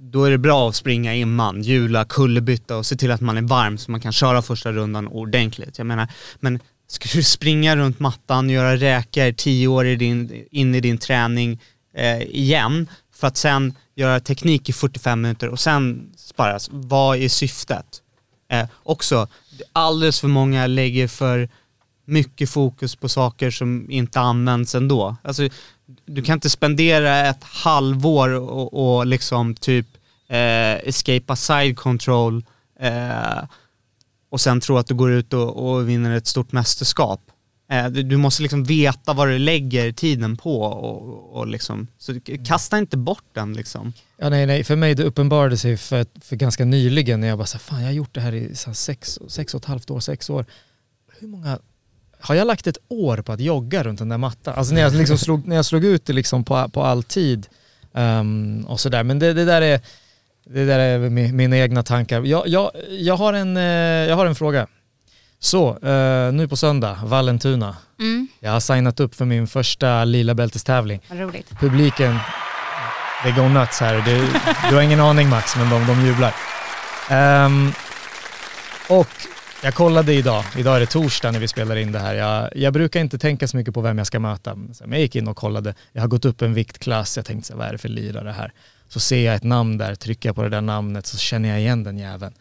då 0.00 0.24
är 0.24 0.30
det 0.30 0.38
bra 0.38 0.68
att 0.68 0.76
springa 0.76 1.14
innan, 1.14 1.62
hjula, 1.62 2.04
kullerbytta 2.04 2.76
och 2.76 2.86
se 2.86 2.96
till 2.96 3.10
att 3.10 3.20
man 3.20 3.36
är 3.36 3.42
varm 3.42 3.78
så 3.78 3.90
man 3.90 4.00
kan 4.00 4.12
köra 4.12 4.42
första 4.42 4.72
rundan 4.72 5.08
ordentligt. 5.08 5.78
Jag 5.78 5.86
menar, 5.86 6.08
men 6.40 6.60
ska 6.88 7.08
du 7.12 7.22
springa 7.22 7.76
runt 7.76 8.00
mattan, 8.00 8.50
göra 8.50 8.76
räkor 8.76 9.32
tio 9.32 9.68
år 9.68 9.86
i 9.86 9.96
din, 9.96 10.46
in 10.50 10.74
i 10.74 10.80
din 10.80 10.98
träning 10.98 11.60
eh, 11.94 12.22
igen 12.22 12.88
för 13.14 13.26
att 13.26 13.36
sen 13.36 13.74
göra 13.94 14.20
teknik 14.20 14.68
i 14.68 14.72
45 14.72 15.20
minuter 15.20 15.48
och 15.48 15.60
sen 15.60 16.12
sparras. 16.16 16.68
Vad 16.72 17.18
är 17.18 17.28
syftet? 17.28 18.02
Eh, 18.50 18.66
också, 18.82 19.28
alldeles 19.72 20.20
för 20.20 20.28
många 20.28 20.66
lägger 20.66 21.08
för 21.08 21.48
mycket 22.04 22.50
fokus 22.50 22.96
på 22.96 23.08
saker 23.08 23.50
som 23.50 23.90
inte 23.90 24.20
används 24.20 24.74
ändå. 24.74 25.16
Alltså, 25.22 25.48
du 26.08 26.22
kan 26.22 26.34
inte 26.34 26.50
spendera 26.50 27.26
ett 27.26 27.44
halvår 27.44 28.28
och, 28.28 28.96
och 28.96 29.06
liksom 29.06 29.54
typ 29.54 29.86
eh, 30.28 30.88
escapa 30.88 31.36
side 31.36 31.76
control 31.76 32.44
eh, 32.80 33.44
och 34.30 34.40
sen 34.40 34.60
tro 34.60 34.76
att 34.76 34.86
du 34.86 34.94
går 34.94 35.10
ut 35.10 35.32
och, 35.32 35.70
och 35.70 35.88
vinner 35.88 36.16
ett 36.16 36.26
stort 36.26 36.52
mästerskap. 36.52 37.20
Eh, 37.70 37.88
du, 37.88 38.02
du 38.02 38.16
måste 38.16 38.42
liksom 38.42 38.64
veta 38.64 39.12
vad 39.12 39.28
du 39.28 39.38
lägger 39.38 39.92
tiden 39.92 40.36
på 40.36 40.62
och, 40.62 41.36
och 41.38 41.46
liksom, 41.46 41.86
så 41.98 42.20
kasta 42.46 42.78
inte 42.78 42.96
bort 42.96 43.24
den 43.32 43.52
liksom. 43.52 43.92
Ja, 44.16 44.28
nej, 44.28 44.46
nej, 44.46 44.64
för 44.64 44.76
mig 44.76 44.94
det 44.94 45.04
uppenbarade 45.04 45.56
sig 45.56 45.76
för, 45.76 46.06
för 46.20 46.36
ganska 46.36 46.64
nyligen 46.64 47.20
när 47.20 47.28
jag 47.28 47.38
bara 47.38 47.46
så 47.46 47.56
här, 47.56 47.62
fan 47.62 47.80
jag 47.80 47.88
har 47.88 47.92
gjort 47.92 48.14
det 48.14 48.20
här 48.20 48.34
i 48.34 48.54
så 48.54 48.66
här, 48.70 48.74
sex, 48.74 49.18
sex 49.28 49.54
och 49.54 49.60
ett 49.60 49.68
halvt 49.68 49.90
år, 49.90 50.00
sex 50.00 50.30
år. 50.30 50.46
Hur 51.18 51.28
många, 51.28 51.58
har 52.20 52.34
jag 52.34 52.46
lagt 52.46 52.66
ett 52.66 52.78
år 52.88 53.16
på 53.22 53.32
att 53.32 53.40
jogga 53.40 53.82
runt 53.82 53.98
den 53.98 54.08
där 54.08 54.18
mattan? 54.18 54.54
Alltså 54.56 54.74
när 54.74 54.80
jag, 54.80 54.94
liksom 54.94 55.18
slog, 55.18 55.46
när 55.46 55.56
jag 55.56 55.64
slog 55.64 55.84
ut 55.84 56.06
det 56.06 56.12
liksom 56.12 56.44
på, 56.44 56.68
på 56.68 56.84
all 56.84 57.02
tid 57.02 57.46
ehm, 57.94 58.64
och 58.68 58.80
sådär. 58.80 59.02
Men 59.02 59.18
det, 59.18 59.32
det 59.32 59.44
där 59.44 59.62
är, 59.62 59.80
det 60.46 60.64
där 60.64 60.78
är 60.78 60.98
mi- 60.98 61.32
mina 61.32 61.56
egna 61.56 61.82
tankar. 61.82 62.22
Jag, 62.22 62.48
jag, 62.48 62.70
jag, 62.90 63.16
har 63.16 63.32
en, 63.32 63.56
eh, 63.56 63.62
jag 64.08 64.16
har 64.16 64.26
en 64.26 64.34
fråga. 64.34 64.66
Så, 65.40 65.78
eh, 65.88 66.32
nu 66.32 66.48
på 66.48 66.56
söndag, 66.56 66.98
Vallentuna. 67.04 67.76
Mm, 68.00 68.28
Jag 68.40 68.50
har 68.50 68.60
signat 68.60 69.00
upp 69.00 69.14
för 69.14 69.24
min 69.24 69.46
första 69.46 70.04
lila 70.04 70.34
bältestävling 70.34 71.00
vad 71.10 71.18
roligt. 71.20 71.50
publiken, 71.60 72.18
det 73.24 73.30
går 73.32 73.48
nuts 73.48 73.80
här. 73.80 74.02
Du, 74.06 74.26
du 74.70 74.74
har 74.74 74.82
ingen 74.82 75.00
aning 75.00 75.28
Max, 75.28 75.56
men 75.56 75.70
de, 75.70 75.86
de 75.86 76.06
jublar. 76.06 76.34
Ehm, 77.10 77.72
och 78.88 79.08
jag 79.62 79.74
kollade 79.74 80.14
idag, 80.14 80.44
idag 80.56 80.76
är 80.76 80.80
det 80.80 80.86
torsdag 80.86 81.30
när 81.30 81.40
vi 81.40 81.48
spelar 81.48 81.76
in 81.76 81.92
det 81.92 81.98
här. 81.98 82.14
Jag, 82.14 82.56
jag 82.56 82.72
brukar 82.72 83.00
inte 83.00 83.18
tänka 83.18 83.48
så 83.48 83.56
mycket 83.56 83.74
på 83.74 83.80
vem 83.80 83.98
jag 83.98 84.06
ska 84.06 84.18
möta. 84.20 84.54
Men 84.54 84.90
jag 84.90 85.00
gick 85.00 85.16
in 85.16 85.28
och 85.28 85.36
kollade, 85.36 85.74
jag 85.92 86.00
har 86.02 86.08
gått 86.08 86.24
upp 86.24 86.42
en 86.42 86.54
viktklass, 86.54 87.16
jag 87.16 87.26
tänkte 87.26 87.46
så 87.46 87.52
här, 87.52 87.58
vad 87.58 87.68
är 87.68 87.72
det 87.72 87.78
för 87.78 87.88
lirare 87.88 88.30
här? 88.30 88.52
Så 88.88 89.00
ser 89.00 89.26
jag 89.26 89.34
ett 89.34 89.42
namn 89.42 89.78
där, 89.78 89.94
trycker 89.94 90.28
jag 90.28 90.36
på 90.36 90.42
det 90.42 90.48
där 90.48 90.60
namnet 90.60 91.06
så 91.06 91.18
känner 91.18 91.48
jag 91.48 91.60
igen 91.60 91.84
den 91.84 91.98
jäveln. 91.98 92.34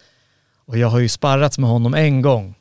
Och 0.65 0.77
jag 0.77 0.87
har 0.87 0.99
ju 0.99 1.09
sparrats 1.09 1.57
med 1.57 1.69
honom 1.69 1.93
en 1.93 2.21
gång. 2.21 2.55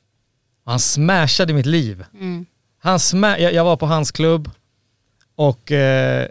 Och 0.65 0.71
han 0.71 0.81
smashade 0.81 1.53
mitt 1.53 1.67
liv. 1.67 2.05
Mm. 2.15 2.47
Han 2.79 2.99
smä- 2.99 3.39
jag, 3.39 3.53
jag 3.55 3.65
var 3.65 3.77
på 3.77 3.87
hans 3.87 4.11
klubb 4.11 4.51
och 5.37 5.73
eh, 5.73 6.27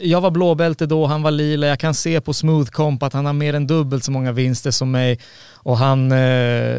jag 0.00 0.20
var 0.20 0.30
blåbälte 0.30 0.86
då, 0.86 1.06
han 1.06 1.22
var 1.22 1.30
lila. 1.30 1.66
Jag 1.66 1.78
kan 1.80 1.94
se 1.94 2.20
på 2.20 2.34
Smooth 2.34 2.70
Comp 2.70 3.02
att 3.02 3.12
han 3.12 3.26
har 3.26 3.32
mer 3.32 3.54
än 3.54 3.66
dubbelt 3.66 4.04
så 4.04 4.10
många 4.10 4.32
vinster 4.32 4.70
som 4.70 4.90
mig. 4.90 5.18
Och 5.52 5.78
han, 5.78 6.12
eh, 6.12 6.78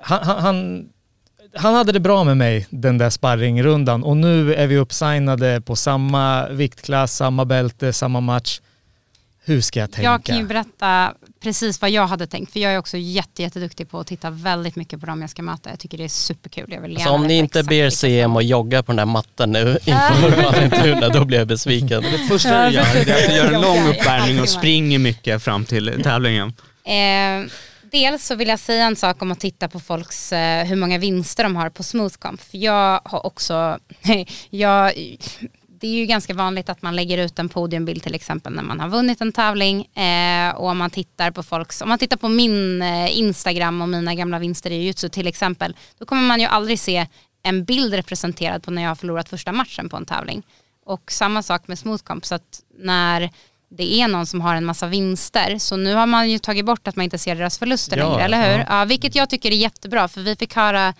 han, 0.00 0.24
han, 0.24 0.88
han, 1.54 1.74
hade 1.74 1.92
det 1.92 2.00
bra 2.00 2.24
med 2.24 2.36
mig 2.36 2.66
den 2.70 2.98
där 2.98 3.10
sparringrundan 3.10 4.04
och 4.04 4.16
nu 4.16 4.54
är 4.54 4.66
vi 4.66 4.76
uppsignade 4.76 5.60
på 5.60 5.76
samma 5.76 6.48
viktklass, 6.48 7.16
samma 7.16 7.44
bälte, 7.44 7.92
samma 7.92 8.20
match. 8.20 8.60
Hur 9.44 9.60
ska 9.60 9.80
jag 9.80 9.90
tänka? 9.90 10.10
Jag 10.10 10.24
kan 10.24 10.36
ju 10.36 10.46
berätta 10.46 11.14
precis 11.40 11.80
vad 11.80 11.90
jag 11.90 12.06
hade 12.06 12.26
tänkt, 12.26 12.52
för 12.52 12.60
jag 12.60 12.72
är 12.72 12.78
också 12.78 12.96
jätte, 12.96 13.42
jätteduktig 13.42 13.90
på 13.90 14.00
att 14.00 14.06
titta 14.06 14.30
väldigt 14.30 14.76
mycket 14.76 15.00
på 15.00 15.06
dem 15.06 15.20
jag 15.20 15.30
ska 15.30 15.42
möta. 15.42 15.70
Jag 15.70 15.78
tycker 15.78 15.98
det 15.98 16.04
är 16.04 16.08
superkul. 16.08 16.64
Jag 16.68 16.80
vill 16.80 16.94
Så 16.94 17.00
gärna 17.00 17.12
om 17.12 17.26
ni 17.26 17.38
inte 17.38 17.62
ber 17.62 17.90
CM 17.90 18.36
och 18.36 18.42
jogga 18.42 18.82
på 18.82 18.92
den 18.92 18.96
där 18.96 19.04
mattan 19.04 19.52
nu 19.52 19.78
inför 19.84 20.42
Vallentuna, 20.42 21.08
då 21.08 21.24
blir 21.24 21.38
jag 21.38 21.46
besviken. 21.46 22.02
Det 22.02 22.18
första 22.28 22.66
du 22.66 22.74
gör 22.74 22.82
är 22.82 23.00
att 23.00 23.28
du 23.28 23.34
gör 23.34 23.52
en 23.52 23.60
lång 23.60 23.88
uppvärmning 23.88 24.40
och 24.40 24.48
springer 24.48 24.98
mycket 24.98 25.42
fram 25.42 25.64
till 25.64 26.00
tävlingen. 26.02 26.48
Eh, 26.84 27.50
dels 27.90 28.26
så 28.26 28.34
vill 28.34 28.48
jag 28.48 28.58
säga 28.58 28.84
en 28.84 28.96
sak 28.96 29.22
om 29.22 29.32
att 29.32 29.40
titta 29.40 29.68
på 29.68 29.80
folks, 29.80 30.32
eh, 30.32 30.66
hur 30.66 30.76
många 30.76 30.98
vinster 30.98 31.42
de 31.42 31.56
har 31.56 31.70
på 31.70 31.82
Smoothcomp. 31.82 32.40
För 32.40 32.58
jag 32.58 33.00
har 33.04 33.26
också, 33.26 33.78
jag, 34.50 34.92
det 35.80 35.86
är 35.86 35.92
ju 35.92 36.06
ganska 36.06 36.34
vanligt 36.34 36.68
att 36.68 36.82
man 36.82 36.96
lägger 36.96 37.18
ut 37.18 37.38
en 37.38 37.48
podiumbild 37.48 38.02
till 38.02 38.14
exempel 38.14 38.52
när 38.52 38.62
man 38.62 38.80
har 38.80 38.88
vunnit 38.88 39.20
en 39.20 39.32
tävling. 39.32 39.84
Eh, 39.84 40.50
och 40.50 40.68
om 40.68 40.78
man 40.78 40.90
tittar 40.90 41.30
på 41.30 41.42
folks, 41.42 41.82
om 41.82 41.88
man 41.88 41.98
tittar 41.98 42.16
på 42.16 42.28
min 42.28 42.82
eh, 42.82 43.18
Instagram 43.18 43.82
och 43.82 43.88
mina 43.88 44.14
gamla 44.14 44.38
vinster 44.38 44.70
i 44.70 44.74
jujutsu 44.74 45.08
till 45.08 45.26
exempel, 45.26 45.76
då 45.98 46.06
kommer 46.06 46.22
man 46.22 46.40
ju 46.40 46.46
aldrig 46.46 46.78
se 46.78 47.06
en 47.42 47.64
bild 47.64 47.94
representerad 47.94 48.62
på 48.62 48.70
när 48.70 48.82
jag 48.82 48.90
har 48.90 48.96
förlorat 48.96 49.28
första 49.28 49.52
matchen 49.52 49.88
på 49.88 49.96
en 49.96 50.06
tävling. 50.06 50.42
Och 50.84 51.12
samma 51.12 51.42
sak 51.42 51.68
med 51.68 51.78
smoothcomp, 51.78 52.24
så 52.24 52.34
att 52.34 52.62
när 52.78 53.30
det 53.70 54.00
är 54.00 54.08
någon 54.08 54.26
som 54.26 54.40
har 54.40 54.54
en 54.54 54.64
massa 54.64 54.86
vinster, 54.86 55.58
så 55.58 55.76
nu 55.76 55.94
har 55.94 56.06
man 56.06 56.30
ju 56.30 56.38
tagit 56.38 56.64
bort 56.64 56.88
att 56.88 56.96
man 56.96 57.04
inte 57.04 57.18
ser 57.18 57.34
deras 57.34 57.58
förluster 57.58 57.96
Ja, 57.96 58.08
längre, 58.10 58.22
eller 58.24 58.52
hur? 58.52 58.58
ja. 58.58 58.64
Ja, 58.78 58.84
vilket 58.84 59.14
jag 59.14 59.30
tycker 59.30 59.50
är 59.50 59.56
jättebra, 59.56 60.08
för 60.08 60.20
vi 60.20 60.36
fick 60.36 60.54
höra 60.56 60.94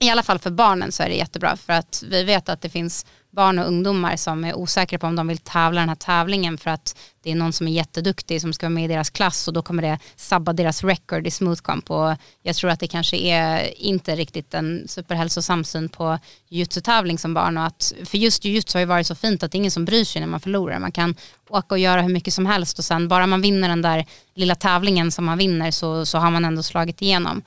i 0.00 0.10
alla 0.10 0.22
fall 0.22 0.38
för 0.38 0.50
barnen 0.50 0.92
så 0.92 1.02
är 1.02 1.08
det 1.08 1.14
jättebra 1.14 1.56
för 1.56 1.72
att 1.72 2.04
vi 2.08 2.22
vet 2.24 2.48
att 2.48 2.60
det 2.62 2.68
finns 2.68 3.06
barn 3.34 3.58
och 3.58 3.66
ungdomar 3.66 4.16
som 4.16 4.44
är 4.44 4.54
osäkra 4.54 4.98
på 4.98 5.06
om 5.06 5.16
de 5.16 5.28
vill 5.28 5.38
tävla 5.38 5.80
den 5.80 5.88
här 5.88 5.96
tävlingen 5.96 6.58
för 6.58 6.70
att 6.70 6.96
det 7.22 7.30
är 7.30 7.34
någon 7.34 7.52
som 7.52 7.68
är 7.68 7.72
jätteduktig 7.72 8.40
som 8.40 8.52
ska 8.52 8.66
vara 8.66 8.74
med 8.74 8.84
i 8.84 8.88
deras 8.88 9.10
klass 9.10 9.48
och 9.48 9.54
då 9.54 9.62
kommer 9.62 9.82
det 9.82 9.98
sabba 10.16 10.52
deras 10.52 10.84
record 10.84 11.26
i 11.26 11.30
smoothcomp 11.30 11.90
och 11.90 12.14
jag 12.42 12.56
tror 12.56 12.70
att 12.70 12.80
det 12.80 12.88
kanske 12.88 13.16
är 13.16 13.82
inte 13.82 14.16
riktigt 14.16 14.54
en 14.54 14.84
superhälsosam 14.88 15.64
syn 15.64 15.88
på 15.88 16.18
jujutsu-tävling 16.48 17.18
som 17.18 17.34
barn 17.34 17.58
och 17.58 17.64
att 17.64 17.92
för 18.04 18.18
just 18.18 18.44
jujutsu 18.44 18.76
har 18.76 18.80
ju 18.80 18.86
varit 18.86 19.06
så 19.06 19.14
fint 19.14 19.42
att 19.42 19.52
det 19.52 19.56
är 19.56 19.60
ingen 19.60 19.70
som 19.70 19.84
bryr 19.84 20.04
sig 20.04 20.20
när 20.20 20.28
man 20.28 20.40
förlorar. 20.40 20.78
Man 20.78 20.92
kan 20.92 21.14
åka 21.48 21.74
och 21.74 21.78
göra 21.78 22.02
hur 22.02 22.12
mycket 22.12 22.34
som 22.34 22.46
helst 22.46 22.78
och 22.78 22.84
sen 22.84 23.08
bara 23.08 23.26
man 23.26 23.40
vinner 23.40 23.68
den 23.68 23.82
där 23.82 24.06
lilla 24.34 24.54
tävlingen 24.54 25.10
som 25.10 25.24
man 25.24 25.38
vinner 25.38 25.70
så, 25.70 26.06
så 26.06 26.18
har 26.18 26.30
man 26.30 26.44
ändå 26.44 26.62
slagit 26.62 27.02
igenom. 27.02 27.42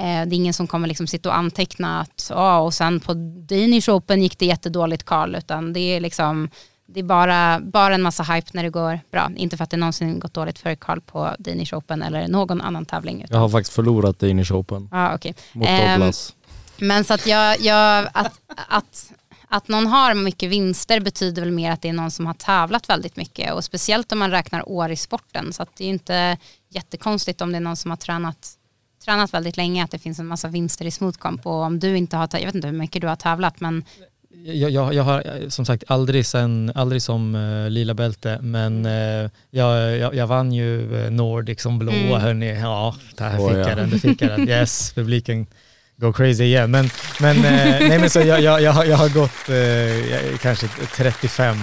Eh, 0.00 0.26
det 0.26 0.34
är 0.34 0.36
ingen 0.36 0.54
som 0.54 0.66
kommer 0.66 0.88
liksom 0.88 1.06
sitta 1.06 1.28
och 1.28 1.36
anteckna 1.36 2.00
att 2.00 2.26
ja, 2.30 2.58
och 2.58 2.74
sen 2.74 3.00
på 3.00 3.14
Danish 3.48 3.88
Open 3.88 4.22
gick 4.22 4.38
det 4.38 4.46
jättedåligt 4.46 5.04
Karl 5.04 5.34
utan 5.34 5.72
det 5.72 5.80
är 5.80 6.00
liksom 6.00 6.50
det 6.86 7.00
är 7.00 7.04
bara, 7.04 7.60
bara 7.60 7.94
en 7.94 8.02
massa 8.02 8.22
hype 8.22 8.50
när 8.52 8.62
det 8.62 8.70
går 8.70 9.00
bra. 9.10 9.30
Inte 9.36 9.56
för 9.56 9.64
att 9.64 9.70
det 9.70 9.76
någonsin 9.76 10.20
gått 10.20 10.34
dåligt 10.34 10.58
för 10.58 10.74
Karl 10.74 11.00
på 11.00 11.34
Danish 11.38 11.74
Open 11.74 12.02
eller 12.02 12.28
någon 12.28 12.60
annan 12.60 12.86
tävling. 12.86 13.22
Utan, 13.22 13.34
Jag 13.34 13.40
har 13.40 13.48
faktiskt 13.48 13.74
förlorat 13.74 14.18
Danish 14.18 14.52
Open 14.52 14.88
ja, 14.92 15.14
okej. 15.14 15.34
mot 15.52 15.68
Ehm, 15.68 16.00
Douglas. 16.00 16.34
Men 16.78 17.04
så 17.04 17.14
att 17.14 17.26
jag, 17.26 17.60
jag 17.60 18.08
att, 18.12 18.40
att, 18.68 19.12
att 19.48 19.68
någon 19.68 19.86
har 19.86 20.14
mycket 20.14 20.50
vinster 20.50 21.00
betyder 21.00 21.42
väl 21.42 21.52
mer 21.52 21.72
att 21.72 21.82
det 21.82 21.88
är 21.88 21.92
någon 21.92 22.10
som 22.10 22.26
har 22.26 22.34
tävlat 22.34 22.88
väldigt 22.88 23.16
mycket 23.16 23.52
och 23.52 23.64
speciellt 23.64 24.12
om 24.12 24.18
man 24.18 24.30
räknar 24.30 24.68
år 24.68 24.90
i 24.90 24.96
sporten 24.96 25.52
så 25.52 25.62
att 25.62 25.76
det 25.76 25.84
är 25.84 25.88
inte 25.88 26.38
jättekonstigt 26.68 27.40
om 27.40 27.52
det 27.52 27.56
är 27.56 27.60
någon 27.60 27.76
som 27.76 27.90
har 27.90 27.96
tränat 27.96 28.56
tränat 29.10 29.34
väldigt 29.34 29.56
länge 29.56 29.84
att 29.84 29.90
det 29.90 29.98
finns 29.98 30.18
en 30.18 30.26
massa 30.26 30.48
vinster 30.48 30.84
i 30.84 30.90
smoothcomp 30.90 31.46
och 31.46 31.52
om 31.62 31.78
du 31.78 31.96
inte 31.96 32.16
har, 32.16 32.28
jag 32.32 32.46
vet 32.46 32.54
inte 32.54 32.68
hur 32.68 32.78
mycket 32.78 33.02
du 33.02 33.08
har 33.08 33.16
tävlat 33.16 33.60
men 33.60 33.84
Jag, 34.44 34.70
jag, 34.70 34.94
jag 34.94 35.02
har 35.02 35.18
eh, 35.26 35.48
som 35.48 35.64
sagt 35.64 35.84
aldrig, 35.86 36.26
sen, 36.26 36.72
aldrig 36.74 37.02
som 37.02 37.34
uh, 37.34 37.70
lila 37.70 37.94
bälte 37.94 38.38
men 38.42 38.86
eh, 38.86 39.30
jag, 39.50 39.98
jag, 39.98 40.14
jag 40.14 40.26
vann 40.26 40.52
ju 40.52 40.92
uh, 40.92 41.10
Nordic 41.10 41.60
som 41.60 41.78
blå 41.78 41.92
Mm. 41.92 42.20
hörni. 42.20 42.60
Ja, 42.60 42.94
där 43.16 43.40
Åh, 43.40 43.48
fick 43.48 43.58
ja. 43.58 43.68
jag 43.68 43.76
den, 43.76 43.90
det 43.90 43.98
fick 43.98 44.22
jag 44.22 44.30
den. 44.30 44.48
Yes, 44.48 44.92
publiken 44.94 45.46
go 45.96 46.12
crazy 46.12 46.44
igen. 46.44 46.70
Men, 46.70 46.90
men, 47.20 47.36
eh, 47.36 47.88
nej, 47.88 47.98
men 47.98 48.10
så 48.10 48.20
jag, 48.20 48.40
jag, 48.40 48.62
jag, 48.62 48.72
har, 48.72 48.84
jag 48.84 48.96
har 48.96 49.08
gått 49.08 49.48
eh, 49.48 50.38
kanske 50.38 50.68
35 50.96 51.56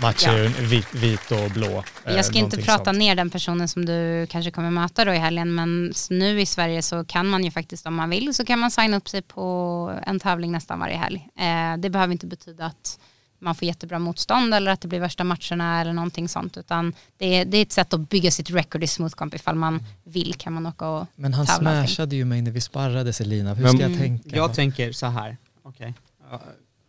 matcher 0.00 0.48
vit, 0.68 0.94
vit 0.94 1.30
och 1.30 1.50
blå. 1.50 1.84
eh, 2.04 2.14
jag 2.14 2.24
ska 2.24 2.38
inte 2.38 2.56
prata 2.62 2.84
sånt. 2.84 2.98
ner 2.98 3.14
den 3.14 3.30
personen 3.30 3.68
som 3.68 3.84
du 3.84 4.26
kanske 4.30 4.50
kommer 4.50 4.70
möta 4.70 5.04
då 5.04 5.12
i 5.14 5.18
helgen 5.18 5.54
men 5.54 5.92
nu 6.10 6.40
i 6.40 6.46
Sverige 6.46 6.82
så 6.82 7.04
kan 7.04 7.26
man 7.28 7.44
ju 7.44 7.50
faktiskt 7.50 7.86
om 7.86 7.94
man 7.94 8.10
vill 8.10 8.34
så 8.34 8.44
kan 8.44 8.58
man 8.58 8.70
signa 8.70 8.96
upp 8.96 9.08
sig 9.08 9.22
på 9.22 9.98
en 10.06 10.20
tävling 10.20 10.52
nästan 10.52 10.78
varje 10.78 10.96
helg. 10.96 11.28
Eh, 11.38 11.76
det 11.78 11.90
behöver 11.90 12.12
inte 12.12 12.26
betyda 12.26 12.66
att 12.66 12.98
man 13.38 13.54
får 13.54 13.66
jättebra 13.68 13.98
motstånd 13.98 14.54
eller 14.54 14.70
att 14.72 14.80
det 14.80 14.88
blir 14.88 15.00
värsta 15.00 15.24
matcherna 15.24 15.80
eller 15.80 15.92
någonting 15.92 16.28
sånt 16.28 16.56
utan 16.56 16.94
det 17.18 17.26
är, 17.36 17.44
det 17.44 17.58
är 17.58 17.62
ett 17.62 17.72
sätt 17.72 17.94
att 17.94 18.08
bygga 18.08 18.30
sitt 18.30 18.50
record 18.50 18.84
i 18.84 18.86
smoothcomp 18.86 19.34
ifall 19.34 19.54
man 19.54 19.82
vill 20.04 20.34
kan 20.34 20.52
man 20.52 20.66
åka 20.66 20.86
och 20.88 21.06
Men 21.14 21.34
han 21.34 21.46
smashade 21.46 22.16
ju 22.16 22.24
mig 22.24 22.42
när 22.42 22.50
vi 22.50 22.60
sparrade 22.60 23.12
Selina. 23.12 23.54
Hur 23.54 23.62
Men- 23.64 23.72
ska 23.78 23.88
jag 23.88 23.98
tänka? 23.98 24.36
Jag 24.36 24.54
tänker 24.54 24.92
så 24.92 25.06
här. 25.06 25.36
okej. 25.62 25.94
Ja, 26.30 26.40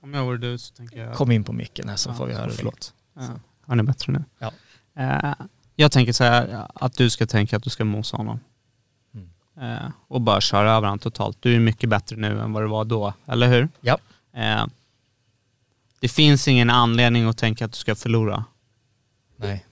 Om 0.04 0.14
jag 0.14 0.24
vore 0.24 0.38
du 0.38 0.58
så 0.58 0.74
tänker 0.74 1.06
jag... 1.06 1.16
Kom 1.16 1.32
in 1.32 1.44
på 1.44 1.54
micken 1.54 1.90
här 1.90 1.96
så 1.96 2.10
Ja, 2.10 2.14
får 2.14 2.28
vi 2.28 2.34
höra. 2.34 2.50
Förlåt. 2.50 2.94
Ja. 3.14 3.30
Hör 3.68 3.76
ni 3.76 3.84
bättre 3.84 4.14
nu? 4.14 4.24
Ja. 4.40 4.52
Eh, 4.96 5.34
jag 5.76 5.92
tänker 5.92 6.14
så 6.14 6.24
här 6.24 6.68
att 6.76 6.94
du 6.94 7.10
ska 7.10 7.26
tänka 7.26 7.58
att 7.58 7.64
du 7.64 7.70
ska 7.70 7.86
mosa 7.86 8.18
honom. 8.18 8.40
Mm. 9.14 9.30
Eh, 9.62 9.90
och 10.08 10.22
bara 10.22 10.42
köra 10.42 10.72
över 10.72 10.88
honom 10.88 11.00
totalt. 11.00 11.38
Du 11.40 11.56
är 11.56 11.60
mycket 11.60 11.90
bättre 11.90 12.16
nu 12.16 12.42
än 12.42 12.54
vad 12.54 12.64
du 12.64 12.68
var 12.68 12.86
då, 12.86 13.14
eller 13.26 13.48
hur? 13.48 13.70
Ja. 13.82 13.98
Eh, 14.34 14.66
det 16.00 16.08
finns 16.08 16.48
ingen 16.48 16.70
anledning 16.70 17.26
att 17.26 17.38
tänka 17.38 17.66
att 17.66 17.72
du 17.72 17.78
ska 17.78 17.96
förlora. 17.96 18.46
Nej. 19.36 19.66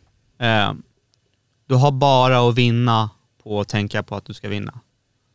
Du 1.66 1.76
har 1.76 1.92
bara 1.92 2.50
att 2.50 2.56
vinna 2.56 3.10
på 3.44 3.60
att 3.62 3.68
tänka 3.68 4.04
på 4.04 4.16
att 4.16 4.26
du 4.26 4.34
ska 4.34 4.50
vinna. 4.50 4.80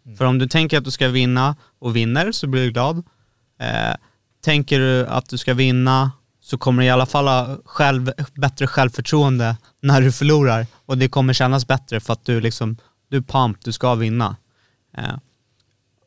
Mm. 0.04 0.16
För 0.16 0.24
om 0.24 0.38
du 0.38 0.48
tänker 0.48 0.78
att 0.78 0.84
du 0.84 0.90
ska 0.90 1.08
vinna 1.08 1.56
och 1.78 1.96
vinner 1.96 2.32
så 2.32 2.46
blir 2.46 2.64
du 2.64 2.70
glad. 2.70 3.02
Tänker 4.46 4.78
du 4.80 5.06
att 5.06 5.28
du 5.28 5.38
ska 5.38 5.54
vinna 5.54 6.12
så 6.42 6.58
kommer 6.58 6.82
du 6.82 6.86
i 6.86 6.90
alla 6.90 7.06
fall 7.06 7.26
ha 7.28 7.58
själv, 7.64 8.12
bättre 8.34 8.66
självförtroende 8.66 9.56
när 9.82 10.00
du 10.00 10.12
förlorar 10.12 10.66
och 10.86 10.98
det 10.98 11.08
kommer 11.08 11.32
kännas 11.32 11.66
bättre 11.66 12.00
för 12.00 12.12
att 12.12 12.24
du 12.24 12.40
liksom, 12.40 12.76
du 13.10 13.16
är 13.16 13.20
pumped, 13.20 13.62
du 13.64 13.72
ska 13.72 13.94
vinna. 13.94 14.36
Eh, 14.98 15.14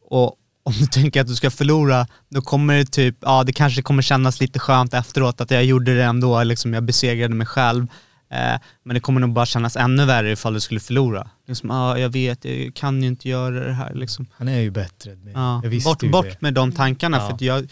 och 0.10 0.36
om 0.64 0.74
du 0.80 0.86
tänker 0.92 1.22
att 1.22 1.28
du 1.28 1.36
ska 1.36 1.52
förlora, 1.52 2.08
då 2.30 2.42
kommer 2.42 2.78
det 2.78 2.86
typ, 2.86 3.18
ja 3.22 3.44
det 3.44 3.54
kanske 3.54 3.82
kommer 3.82 4.02
kännas 4.02 4.40
lite 4.40 4.60
skönt 4.60 4.94
efteråt 4.94 5.42
att 5.42 5.52
jag 5.52 5.66
gjorde 5.66 5.96
det 5.96 6.04
ändå, 6.04 6.44
liksom 6.44 6.74
jag 6.74 6.84
besegrade 6.84 7.36
mig 7.36 7.48
själv. 7.48 7.88
Eh, 8.32 8.60
men 8.84 8.94
det 8.94 9.00
kommer 9.00 9.22
nog 9.22 9.34
bara 9.34 9.46
kännas 9.46 9.76
ännu 9.78 10.06
värre 10.06 10.32
ifall 10.32 10.54
du 10.54 10.60
skulle 10.60 10.80
förlora. 10.80 11.30
Liksom, 11.48 11.70
ja 11.70 11.98
jag 12.00 12.10
vet, 12.10 12.46
jag 12.46 12.72
kan 12.76 13.02
ju 13.02 13.08
inte 13.08 13.30
göra 13.30 13.66
det 13.68 13.74
här 13.74 13.94
liksom. 13.94 14.26
Han 14.38 14.48
är 14.48 14.60
ju 14.60 14.72
bättre. 14.72 15.18
Ja, 15.34 15.60
Jag 15.64 15.70
visste 15.70 15.90
bort, 15.90 16.04
ju 16.04 16.10
bort 16.10 16.26
det. 16.26 16.42
med 16.42 16.54
de 16.54 16.72
tankarna 16.72 17.18
Ja. 17.18 17.38
för 17.38 17.46
jag, 17.46 17.70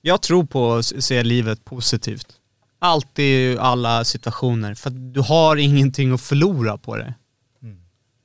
jag 0.00 0.22
tror 0.22 0.44
på 0.44 0.74
att 0.74 0.86
se 1.04 1.22
livet 1.22 1.64
positivt. 1.64 2.26
Alltid 2.78 3.54
i 3.54 3.58
alla 3.58 4.04
situationer 4.04 4.74
för 4.74 4.90
du 4.90 5.20
har 5.20 5.56
ingenting 5.56 6.12
att 6.12 6.20
förlora 6.20 6.78
på 6.78 6.96
det. 6.96 7.14
Mm. 7.62 7.80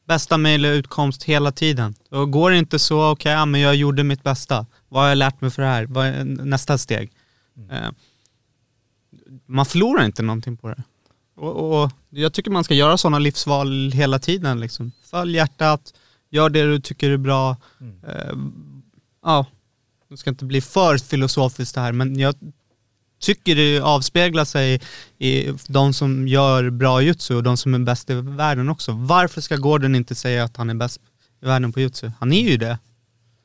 Bästa 0.08 0.38
möjliga 0.38 0.72
utkomst 0.72 1.24
hela 1.24 1.52
tiden. 1.52 1.96
Och 2.10 2.32
går 2.32 2.52
det 2.52 2.58
inte 2.58 2.80
så, 2.80 3.12
okej, 3.12 3.32
ja, 3.32 3.46
men 3.46 3.62
jag 3.62 3.76
gjorde 3.76 4.04
mitt 4.04 4.24
bästa. 4.24 4.66
Vad 4.90 5.02
har 5.02 5.10
jag 5.10 5.18
lärt 5.18 5.42
mig 5.42 5.52
för 5.52 5.62
det 5.62 5.68
här? 5.68 5.86
Vad 5.86 6.06
är 6.06 6.24
nästa 6.24 6.78
steg? 6.78 7.12
Mm. 7.58 7.70
Eh, 7.70 7.92
man 9.46 9.66
förlorar 9.66 10.06
inte 10.06 10.22
någonting 10.22 10.58
på 10.58 10.68
det. 10.68 10.84
Och, 11.36 11.84
och 11.84 11.92
jag 12.10 12.34
tycker 12.34 12.52
man 12.52 12.64
ska 12.64 12.74
göra 12.74 12.98
sådana 12.98 13.20
livsval 13.20 13.92
hela 13.92 14.20
tiden. 14.20 14.60
Liksom. 14.60 14.92
Följ 15.04 15.36
hjärtat, 15.36 15.94
gör 16.30 16.50
det 16.50 16.64
du 16.64 16.80
tycker 16.80 17.10
är 17.10 17.18
bra. 17.18 17.58
Mm. 17.82 18.04
Eh, 18.08 18.36
ja, 19.24 19.46
det 20.14 20.18
ska 20.18 20.30
inte 20.30 20.46
bli 20.46 20.62
för 20.62 20.98
filosofiskt 20.98 21.76
det 21.76 21.82
här, 21.82 21.92
men 21.92 22.20
jag 22.20 22.36
tycker 23.22 23.56
det 23.56 23.80
avspeglar 23.80 24.46
sig 24.46 24.82
i 25.20 25.54
de 25.68 25.94
som 25.94 26.28
gör 26.28 26.70
bra 26.70 27.02
jutsu 27.02 27.36
och 27.36 27.44
de 27.44 27.58
som 27.58 27.74
är 27.74 27.80
bäst 27.80 28.10
i 28.10 28.14
världen 28.14 28.70
också. 28.70 28.92
Varför 28.92 29.42
ska 29.42 29.56
Gordon 29.56 29.96
inte 29.96 30.16
säga 30.16 30.44
att 30.44 30.58
han 30.58 30.70
är 30.70 30.74
bäst 30.74 31.00
i 31.42 31.46
världen 31.46 31.74
på 31.74 31.80
jutsu? 31.80 32.12
Han 32.20 32.34
är 32.34 32.50
ju 32.50 32.58
det. 32.58 32.78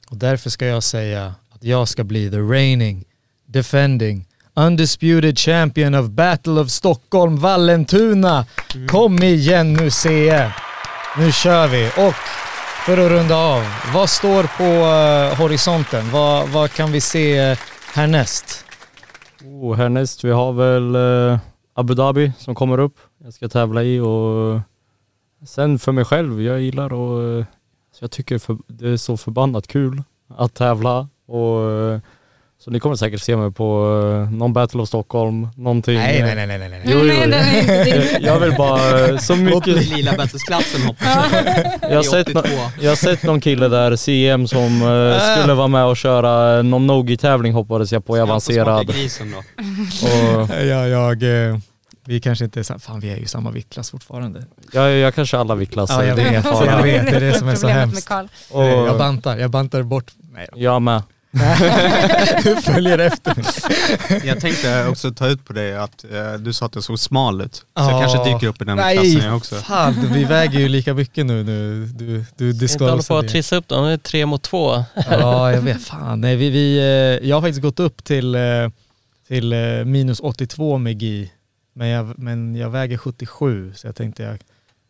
Och 0.09 0.17
därför 0.17 0.51
ska 0.51 0.67
jag 0.67 0.83
säga 0.83 1.35
att 1.51 1.65
jag 1.65 1.89
ska 1.89 2.05
bli 2.05 2.31
the 2.31 2.39
reigning, 2.39 3.05
defending, 3.47 4.27
undisputed 4.55 5.39
champion 5.39 5.95
of 5.95 6.11
Battle 6.11 6.53
of 6.53 6.71
Stockholm, 6.71 7.37
Vallentuna. 7.37 8.47
Kom 8.89 9.23
igen 9.23 9.73
nu 9.73 9.91
CE. 9.91 10.53
Nu 11.19 11.33
kör 11.33 11.69
vi. 11.69 11.91
Och 11.97 12.15
för 12.89 13.07
att 13.07 13.11
runda 13.11 13.37
av, 13.37 13.63
vad 13.95 14.11
står 14.11 14.43
på 14.43 14.65
eh, 14.65 15.41
horisonten? 15.41 16.11
Vad, 16.13 16.49
vad 16.49 16.71
kan 16.71 16.93
vi 16.93 17.01
se 17.01 17.39
eh, 17.39 17.59
härnäst? 17.95 18.65
Oh, 19.45 19.77
härnäst, 19.77 20.25
vi 20.25 20.31
har 20.31 20.53
väl 20.53 20.95
eh, 20.95 21.39
Abu 21.75 21.95
Dhabi 21.95 22.33
som 22.39 22.55
kommer 22.55 22.79
upp. 22.79 22.97
Jag 23.25 23.35
ska 23.35 23.49
tävla 23.49 23.83
i 23.83 24.01
och 24.01 24.61
sen 25.47 25.79
för 25.79 25.93
mig 25.93 26.05
själv, 26.05 26.43
jag 26.43 26.61
gillar 26.61 26.93
och 26.93 27.45
så 27.93 28.05
jag 28.05 28.11
tycker 28.11 28.39
för, 28.39 28.59
det 28.67 28.89
är 28.89 28.97
så 28.97 29.17
förbannat 29.17 29.67
kul 29.67 30.03
att 30.37 30.55
tävla 30.55 31.09
och 31.27 31.61
så 32.65 32.71
ni 32.71 32.81
kommer 32.81 32.97
säkert 32.97 33.21
se 33.23 33.37
mig 33.37 33.53
på 33.53 34.01
eh, 34.27 34.31
någon 34.33 34.53
Battle 34.53 34.81
of 34.83 34.89
Stockholm, 34.89 35.49
någonting. 35.57 35.95
nej, 35.99 36.23
nej, 36.35 36.47
nej, 36.47 36.59
nej. 36.59 36.83
Jo, 36.85 36.99
jo, 36.99 37.05
Nej, 37.29 37.61
inte 37.61 37.85
din. 37.85 38.03
jag, 38.13 38.23
jag 38.23 38.41
vill 38.41 38.55
bara 38.57 39.09
eh, 39.09 39.19
så 39.19 39.37
mycket. 39.37 39.89
lila 39.89 40.13
bältesklassen 40.13 40.83
hoppas 40.83 41.07
jag. 41.33 41.91
Jag 41.91 41.97
har, 41.97 42.03
sett 42.03 42.35
no, 42.35 42.43
jag 42.81 42.91
har 42.91 42.97
sett 42.97 43.23
någon 43.23 43.41
kille 43.41 43.69
där, 43.69 43.97
CM, 43.97 44.49
som 44.49 44.83
eh, 44.83 45.39
skulle 45.41 45.55
vara 45.55 45.69
med 45.69 45.85
och 45.85 45.97
köra 45.97 46.63
någon 46.63 46.87
Nogi-tävling 46.87 47.53
hoppades 47.53 47.93
jag 47.93 48.07
på 48.07 48.17
i 48.17 48.21
avancerad. 48.21 48.87
grisen 48.87 49.31
då. 49.33 49.39
Och 49.39 50.51
Jag, 50.65 50.89
jag, 50.89 51.23
vi 52.07 52.21
kanske 52.21 52.45
inte 52.45 52.61
är 52.61 52.65
sa- 52.65 52.79
fan 52.79 53.01
vi 53.01 53.11
är 53.11 53.17
ju 53.17 53.23
i 53.23 53.27
samma 53.27 53.51
viktklass 53.51 53.91
fortfarande. 53.91 54.45
jag, 54.73 54.91
jag 54.93 55.15
kanske 55.15 55.39
alla 55.39 55.55
viktklasser. 55.55 55.95
Ja, 55.95 56.05
jag 56.05 56.17
vet, 56.17 56.45
jag 56.45 56.83
vet, 56.83 57.07
det 57.07 57.17
är 57.17 57.21
det 57.21 57.39
som 57.39 57.49
är 57.49 57.55
så 57.55 57.67
hemskt. 57.69 58.11
Jag 58.51 58.99
bantar, 58.99 59.37
jag 59.37 59.51
bantar 59.51 59.83
bort. 59.83 60.13
Nej, 60.33 60.49
jag 60.55 60.83
med. 60.83 61.03
du 62.45 62.57
följer 62.63 62.99
efter. 62.99 63.35
Jag 64.27 64.41
tänkte 64.41 64.87
också 64.87 65.11
ta 65.11 65.27
ut 65.27 65.45
på 65.45 65.53
dig 65.53 65.77
att 65.77 66.05
eh, 66.05 66.33
du 66.33 66.53
sa 66.53 66.67
att 66.67 66.75
jag 66.75 66.85
såg 66.85 66.99
smal 66.99 67.41
ut. 67.41 67.55
Så 67.55 67.63
Ja. 67.75 67.91
jag 67.91 68.01
kanske 68.11 68.33
dyker 68.33 68.47
upp 68.47 68.63
i 68.63 68.65
den 68.65 68.77
Nej, 68.77 68.97
klassen 68.97 69.29
jag 69.29 69.37
också. 69.37 69.55
fan 69.55 69.95
vi 70.13 70.25
väger 70.25 70.59
ju 70.61 70.69
lika 70.69 70.95
mycket 70.95 71.27
nu. 71.27 71.45
nu. 71.45 71.87
Du, 71.87 72.25
du 72.37 72.51
Inte 72.51 72.85
hålla 72.85 73.03
på 73.03 73.17
att 73.17 73.23
det. 73.23 73.29
trissa 73.29 73.57
upp 73.57 73.69
dem, 73.69 73.85
de 73.85 73.93
är 73.93 73.97
tre 73.97 74.27
mot 74.27 74.43
två. 74.43 74.85
Ja, 75.11 75.53
jag 75.53 75.61
vet. 75.61 75.83
Fan. 75.85 76.21
Nej, 76.21 76.37
vi, 76.37 76.51
vi, 76.51 76.79
eh, 76.79 77.29
jag 77.29 77.37
har 77.37 77.41
faktiskt 77.43 77.63
gått 77.63 77.81
upp 77.81 78.05
till, 78.05 78.35
eh, 78.35 78.41
till 79.29 79.53
eh, 79.53 79.59
minus 79.85 80.21
82 80.21 80.79
med 80.79 81.03
GI. 81.03 81.31
Men 81.75 81.89
jag, 81.89 82.19
men 82.19 82.57
jag 82.57 82.71
väger 82.71 82.99
77 82.99 83.73
så 83.77 83.87
jag 83.87 83.97
tänkte 83.97 84.23
jag, 84.23 84.39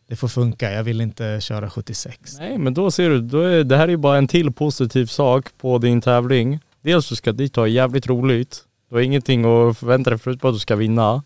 det 0.09 0.17
får 0.17 0.29
funka. 0.29 0.73
Jag 0.73 0.85
vill 0.85 1.01
inte 1.01 1.39
köra 1.41 1.71
76. 1.71 2.37
Nej 2.39 2.59
men 2.59 2.75
då 2.75 2.91
ser 2.91 3.11
du, 3.11 3.21
då 3.21 3.41
är, 3.41 3.65
det 3.65 3.77
här 3.77 3.85
är 3.85 3.89
ju 3.89 3.97
bara 3.97 4.19
en 4.19 4.29
till 4.29 4.53
positiv 4.53 5.07
sak 5.07 5.47
på 5.59 5.79
din 5.79 6.01
tävling. 6.01 6.61
Dels 6.83 7.09
du 7.09 7.17
ska 7.17 7.33
dit 7.33 7.57
ha 7.57 7.67
jävligt 7.67 8.07
roligt. 8.07 8.65
Du 8.89 8.95
har 8.95 9.03
ingenting 9.03 9.45
att 9.45 9.79
förvänta 9.79 10.11
dig 10.11 10.19
förutom 10.19 10.51
att 10.51 10.57
du 10.57 10.61
ska 10.61 10.77
vinna. 10.77 11.23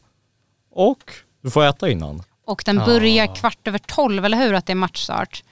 Och 0.71 0.99
du 1.43 1.51
får 1.51 1.65
äta 1.65 1.91
innan. 1.91 2.23
Och 2.47 2.63
den 2.67 2.77
Ja. 2.77 2.87
börjar 2.87 3.35
kvart 3.37 3.69
över 3.69 3.79
tolv, 3.79 4.25
eller 4.25 4.39
hur? 4.39 4.55
Att 4.55 4.67
det 4.67 4.73
är 4.73 4.75
matchstart. 4.75 5.45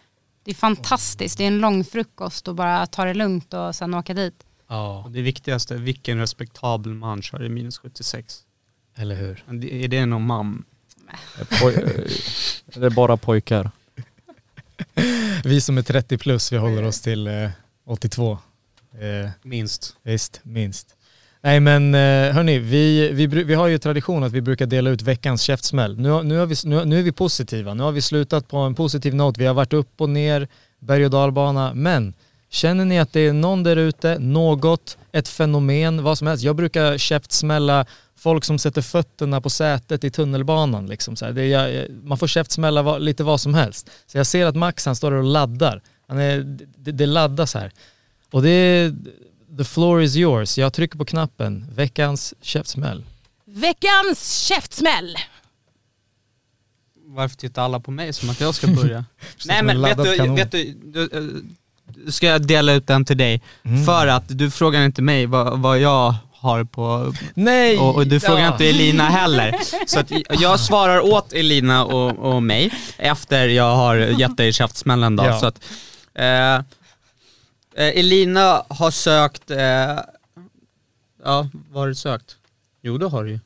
Det 0.45 0.51
är 0.51 0.55
fantastiskt. 0.55 1.39
Det 1.39 1.45
är 1.45 1.49
en 1.49 1.59
lång 1.59 1.85
frukost 1.85 2.49
och 2.49 2.55
bara 2.55 2.87
ta 2.87 3.05
det 3.05 3.15
lugnt 3.15 3.55
och 3.55 3.75
sen 3.75 3.95
åka 3.95 4.15
dit. 4.15 4.35
Ja, 4.69 5.03
Och 5.05 5.11
det 5.11 5.23
viktigaste, 5.23 5.77
vilken 5.77 6.19
respektabel 6.19 6.95
man 6.95 7.23
kör 7.23 7.45
i 7.45 7.49
minus 7.49 7.79
76? 7.79 8.39
eller 8.97 9.15
hur? 9.15 9.45
Är 9.71 9.89
det 9.89 10.07
någon 10.07 10.27
mam? 10.27 10.65
Poj- 11.61 12.11
det 12.75 12.87
är 12.87 12.91
bara 12.91 13.17
pojkar. 13.17 13.71
Vi 15.45 15.61
som 15.61 15.79
är 15.79 15.83
30 15.83 16.19
plus, 16.19 16.53
vi 16.53 16.57
håller 16.57 16.83
oss 16.83 17.01
till 17.01 17.27
eh, 17.27 17.49
82. 17.87 18.39
Eh, 19.01 19.31
Minst. 19.43 19.97
Visst, 20.03 20.41
minst. 20.43 20.87
Nej 21.43 21.61
men 21.61 21.95
eh, 21.95 22.33
hörni, 22.35 22.59
vi, 22.59 23.09
vi, 23.13 23.27
vi 23.27 23.55
har 23.55 23.67
ju 23.69 23.79
tradition 23.79 24.25
att 24.25 24.33
vi 24.33 24.41
brukar 24.41 24.67
dela 24.67 24.91
ut 24.91 25.03
veckans 25.03 25.43
käftsmäll. 25.43 25.99
Nu, 25.99 26.23
nu, 26.23 26.39
har 26.39 26.47
vi, 26.47 26.55
nu, 26.65 26.85
nu 26.85 26.99
är 26.99 27.03
vi 27.03 27.13
positiva, 27.13 27.75
nu 27.75 27.83
har 27.83 27.93
vi 27.93 28.03
slutat 28.03 28.49
på 28.49 28.57
en 28.57 28.75
positiv 28.75 29.15
not. 29.15 29.39
Vi 29.39 29.47
har 29.47 29.55
varit 29.55 29.73
upp 29.73 30.01
och 30.01 30.11
ner, 30.11 30.49
berg 30.79 31.05
och 31.05 31.11
dalbana. 31.11 31.75
Men 31.75 32.15
känner 32.51 32.85
ni 32.85 32.99
att 32.99 33.13
det 33.13 33.21
är 33.21 33.33
någon 33.33 33.63
där 33.63 33.77
ute, 33.77 34.19
något, 34.19 34.99
ett 35.13 35.29
fenomen, 35.29 36.03
vad 36.03 36.19
som 36.19 36.27
helst. 36.27 36.45
Jag 36.45 36.57
brukar 36.57 36.99
käftsmälla 36.99 37.87
folk 38.21 38.45
som 38.45 38.59
sätter 38.59 38.83
fötterna 38.83 39.41
på 39.41 39.51
sätet 39.51 40.05
i 40.05 40.11
tunnelbanan. 40.11 40.87
Liksom 40.87 41.17
så 41.17 41.25
här. 41.25 41.33
Det 41.33 41.43
är, 41.43 41.69
jag, 41.69 41.91
man 42.05 42.19
får 42.19 42.27
käftsmälla 42.27 42.83
vad, 42.83 43.03
lite 43.03 43.25
vad 43.25 43.41
som 43.41 43.55
helst. 43.55 43.91
Så 44.07 44.19
jag 44.19 44.27
ser 44.27 44.47
att 44.47 44.57
Max 44.57 44.87
han 44.87 44.97
står 44.97 45.11
där 45.11 45.19
och 45.19 45.25
laddar. 45.25 45.83
Han 46.09 46.19
är, 46.19 46.41
det, 46.77 46.93
det 46.93 47.07
laddas 47.07 47.55
här. 47.55 47.73
Och 48.31 48.43
det 48.43 48.51
är, 48.51 48.95
the 49.59 49.65
floor 49.65 50.03
is 50.03 50.17
yours. 50.17 50.59
Jag 50.59 50.73
trycker 50.73 50.99
på 50.99 51.05
knappen, 51.05 51.67
veckans 51.75 52.35
käftsmäll. 52.41 53.05
Veckans 53.45 54.39
käftsmäll! 54.39 55.17
Varför 57.05 57.37
tittar 57.37 57.63
alla 57.63 57.81
på 57.81 57.91
mig 57.91 58.13
som 58.13 58.31
att 58.31 58.41
jag 58.41 58.55
ska 58.55 58.67
börja? 58.67 59.05
Nej 59.47 59.63
men 59.63 59.77
en 59.77 59.83
vet 59.83 60.05
du, 60.05 60.17
kanon. 60.17 60.37
vet 60.37 60.53
du, 60.53 60.75
du, 60.85 61.03
eh, 61.03 62.11
ska 62.11 62.27
jag 62.27 62.47
dela 62.47 62.73
ut 62.73 62.87
den 62.87 63.05
till 63.05 63.19
dig? 63.19 63.43
Mm. 63.63 63.85
För 63.85 64.07
att 64.07 64.39
du 64.39 64.51
frågar 64.51 64.85
inte 64.85 65.03
mig 65.03 65.27
vad, 65.27 65.59
vad 65.59 65.79
jag 65.79 66.15
har 66.41 66.65
på, 66.65 67.15
Nej! 67.35 67.79
och, 67.79 67.95
och 67.95 68.07
du 68.07 68.21
frågar 68.21 68.41
Ja. 68.43 68.53
inte 68.53 68.69
Elina 68.69 69.09
heller. 69.09 69.55
Så 69.87 69.99
att 70.01 70.11
jag 70.41 70.61
svarar 70.61 71.01
åt 71.01 71.33
Elina 71.33 71.85
och, 71.85 72.35
och 72.35 72.43
mig 72.43 72.73
efter 72.99 73.49
jag 73.49 73.77
har 73.77 73.97
gett 73.97 74.37
dig 74.37 74.53
käftsmällen 74.53 75.17
då. 75.17 75.25
Ja. 75.25 75.41
Så 75.41 75.47
att, 75.47 75.65
eh, 76.15 76.55
eh, 76.55 76.63
Elina 77.75 78.63
har 78.69 78.91
sökt, 78.91 79.51
eh, 79.51 79.59
ja 81.25 81.49
vad 81.71 81.83
har 81.83 81.89
du 81.89 81.95
sökt? 81.95 82.37
Jo 82.83 82.99
det 82.99 83.07
har 83.09 83.25
du 83.25 83.31
ju. 83.31 83.41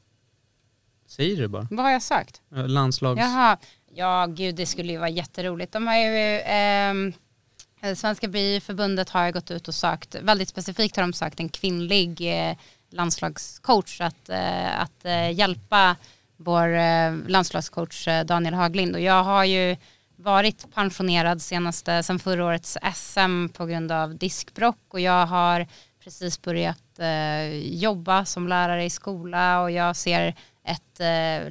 Säg 1.08 1.36
det 1.36 1.48
bara. 1.48 1.66
Vad 1.70 1.84
har 1.84 1.92
jag 1.92 2.02
sagt? 2.02 2.40
Eh, 2.56 2.68
Landslags... 2.68 3.20
Jaha, 3.20 3.56
ja 3.94 4.26
gud 4.26 4.54
det 4.54 4.66
skulle 4.66 4.92
ju 4.92 4.98
vara 4.98 5.08
jätteroligt. 5.08 5.72
De 5.72 5.86
har 5.86 5.96
ju, 5.96 6.40
ehm, 6.44 7.12
eh, 7.82 7.94
Svenska 7.94 8.28
BI-förbundet 8.28 9.10
har 9.10 9.26
ju 9.26 9.32
gått 9.32 9.50
ut 9.50 9.68
och 9.68 9.74
sökt, 9.74 10.14
väldigt 10.14 10.48
specifikt 10.48 10.96
har 10.96 11.02
de 11.02 11.12
sökt 11.12 11.40
en 11.40 11.48
kvinnlig 11.48 12.20
eh, 12.50 12.56
landslagscoach 12.94 14.00
att, 14.00 14.28
eh, 14.28 14.80
att 14.80 15.04
eh, 15.04 15.30
hjälpa 15.30 15.96
vår 16.36 16.68
eh, 16.68 17.14
landslagscoach 17.26 18.08
Daniel 18.26 18.54
Haglind. 18.54 18.94
Och 18.94 19.00
jag 19.00 19.24
har 19.24 19.44
ju 19.44 19.76
varit 20.16 20.74
pensionerad 20.74 21.42
senaste, 21.42 22.02
sen 22.02 22.18
förra 22.18 22.44
årets 22.44 22.78
SM 22.94 23.48
på 23.48 23.66
grund 23.66 23.92
av 23.92 24.16
diskbrock 24.16 24.78
och 24.88 25.00
jag 25.00 25.26
har 25.26 25.66
precis 26.04 26.42
börjat 26.42 26.78
jobba 27.62 28.24
som 28.24 28.48
lärare 28.48 28.84
i 28.84 28.90
skola 28.90 29.62
och 29.62 29.70
jag 29.70 29.96
ser 29.96 30.34
ett 30.64 31.00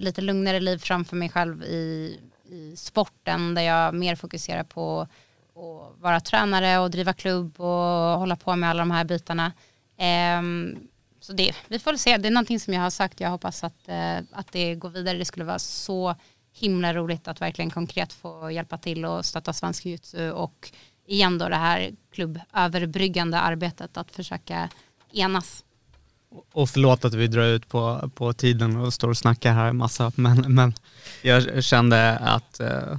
lite 0.02 0.22
lugnare 0.22 0.60
liv 0.60 0.78
framför 0.78 1.15
mig 1.15 1.30
själv 1.30 1.64
i, 1.64 2.20
i 2.49 2.76
sporten 2.76 3.53
där 3.53 3.61
jag 3.61 3.94
mer 3.94 4.15
fokuserar 4.15 4.64
på 4.64 5.02
att 5.02 6.02
vara 6.02 6.20
tränare 6.20 6.80
och 6.80 6.91
driva 6.91 7.14
klubb 7.14 7.60
och 7.60 8.20
hålla 8.20 8.36
på 8.36 8.56
med 8.56 8.70
alla 8.70 8.82
de 8.82 8.91
här 8.91 9.03
bitarna. 9.03 9.52
Ehm, 9.98 10.78
så 11.23 11.33
det, 11.33 11.55
vi 11.67 11.79
får 11.79 11.91
väl 11.91 11.99
se, 11.99 12.17
det 12.17 12.27
är 12.27 12.31
någonting 12.31 12.59
som 12.59 12.73
jag 12.73 12.81
har 12.81 12.89
sagt, 12.89 13.19
jag 13.19 13.29
hoppas 13.29 13.63
att, 13.63 13.87
eh, 13.87 14.17
att 14.31 14.51
det 14.51 14.75
går 14.75 14.89
vidare. 14.89 15.17
Det 15.17 15.25
skulle 15.25 15.45
vara 15.45 15.59
så 15.59 16.15
himla 16.53 16.93
roligt 16.93 17.27
att 17.27 17.41
verkligen 17.41 17.71
konkret 17.71 18.13
få 18.13 18.51
hjälpa 18.51 18.77
till 18.77 19.05
och 19.05 19.25
stötta 19.25 19.53
svensk 19.53 19.85
jiu 19.85 20.31
och 20.31 20.71
igen 21.07 21.37
då 21.37 21.49
det 21.49 21.55
här 21.55 21.91
klubböverbryggande 22.11 23.39
arbetet 23.39 23.97
att 23.97 24.11
försöka 24.11 24.69
enas. 25.13 25.63
Och 26.53 26.69
förlåt 26.69 27.05
att 27.05 27.13
vi 27.13 27.27
drar 27.27 27.45
ut 27.45 27.67
på, 27.67 28.11
på 28.15 28.33
tiden 28.33 28.77
och 28.77 28.93
står 28.93 29.09
och 29.09 29.17
snackar 29.17 29.53
här 29.53 29.69
en 29.69 29.77
massa, 29.77 30.11
men, 30.15 30.53
men 30.53 30.73
jag 31.21 31.63
kände 31.63 32.17
att 32.17 32.59
eh, 32.59 32.97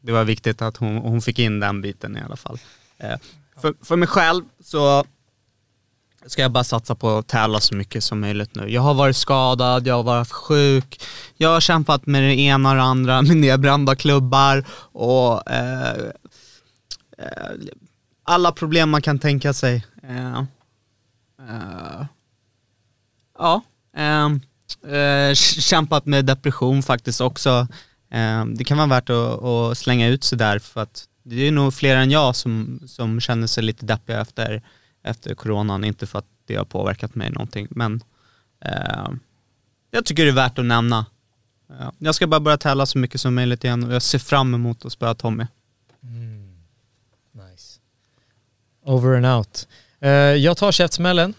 det 0.00 0.12
var 0.12 0.24
viktigt 0.24 0.62
att 0.62 0.76
hon, 0.76 0.96
hon 0.96 1.22
fick 1.22 1.38
in 1.38 1.60
den 1.60 1.80
biten 1.80 2.16
i 2.16 2.20
alla 2.20 2.36
fall. 2.36 2.58
Eh, 2.98 3.18
för, 3.56 3.74
för 3.82 3.96
mig 3.96 4.08
själv 4.08 4.44
så 4.60 5.04
ska 6.28 6.42
jag 6.42 6.50
bara 6.52 6.64
satsa 6.64 6.94
på 6.94 7.18
att 7.18 7.26
tävla 7.26 7.60
så 7.60 7.74
mycket 7.74 8.04
som 8.04 8.20
möjligt 8.20 8.54
nu. 8.54 8.68
Jag 8.68 8.82
har 8.82 8.94
varit 8.94 9.16
skadad, 9.16 9.86
jag 9.86 9.94
har 9.94 10.02
varit 10.02 10.32
sjuk, 10.32 11.00
jag 11.36 11.48
har 11.48 11.60
kämpat 11.60 12.06
med 12.06 12.22
det 12.22 12.34
ena 12.34 12.70
och 12.70 12.76
det 12.76 12.82
andra, 12.82 13.22
med 13.28 13.36
nedbrända 13.36 13.96
klubbar 13.96 14.64
och 14.92 15.50
eh, 15.50 15.92
eh, 17.18 17.52
alla 18.24 18.52
problem 18.52 18.90
man 18.90 19.02
kan 19.02 19.18
tänka 19.18 19.52
sig. 19.52 19.86
Eh, 20.02 20.38
eh, 21.48 22.04
Ja, 23.38 23.62
ehm, 23.96 24.40
eh, 24.86 25.34
kämpat 25.34 26.06
med 26.06 26.24
depression 26.24 26.82
faktiskt 26.82 27.20
också. 27.20 27.68
Ehm, 28.10 28.54
det 28.54 28.64
kan 28.64 28.76
vara 28.76 28.86
värt 28.86 29.10
att, 29.10 29.42
att 29.42 29.78
slänga 29.78 30.08
ut 30.08 30.24
sig 30.24 30.38
där 30.38 30.58
för 30.58 30.80
att 30.80 31.04
det 31.22 31.48
är 31.48 31.52
nog 31.52 31.74
fler 31.74 31.96
än 31.96 32.10
jag 32.10 32.36
som, 32.36 32.80
som 32.86 33.20
känner 33.20 33.46
sig 33.46 33.62
lite 33.62 33.86
deppiga 33.86 34.20
efter, 34.20 34.62
efter 35.08 35.34
coronan. 35.34 35.84
Inte 35.84 36.06
för 36.06 36.18
att 36.18 36.26
det 36.46 36.56
har 36.56 36.64
påverkat 36.64 37.14
mig 37.14 37.30
någonting 37.30 37.66
men 37.70 38.02
eh, 38.64 39.08
jag 39.90 40.04
tycker 40.04 40.24
det 40.24 40.30
är 40.30 40.34
värt 40.34 40.58
att 40.58 40.64
nämna. 40.64 41.06
Ja, 41.68 41.92
jag 41.98 42.14
ska 42.14 42.26
bara 42.26 42.40
börja 42.40 42.56
tävla 42.58 42.86
så 42.86 42.98
mycket 42.98 43.20
som 43.20 43.34
möjligt 43.34 43.64
igen 43.64 43.84
och 43.84 43.94
jag 43.94 44.02
ser 44.02 44.18
fram 44.18 44.54
emot 44.54 44.84
att 44.84 44.92
spöa 44.92 45.14
Tommy. 45.14 45.46
Mm. 46.02 46.58
Nice. 47.32 47.80
Over 48.84 49.16
and 49.16 49.26
out. 49.26 49.68
Eh, 50.00 50.10
jag 50.10 50.56
tar 50.56 50.72
käftsmällen. 50.72 51.34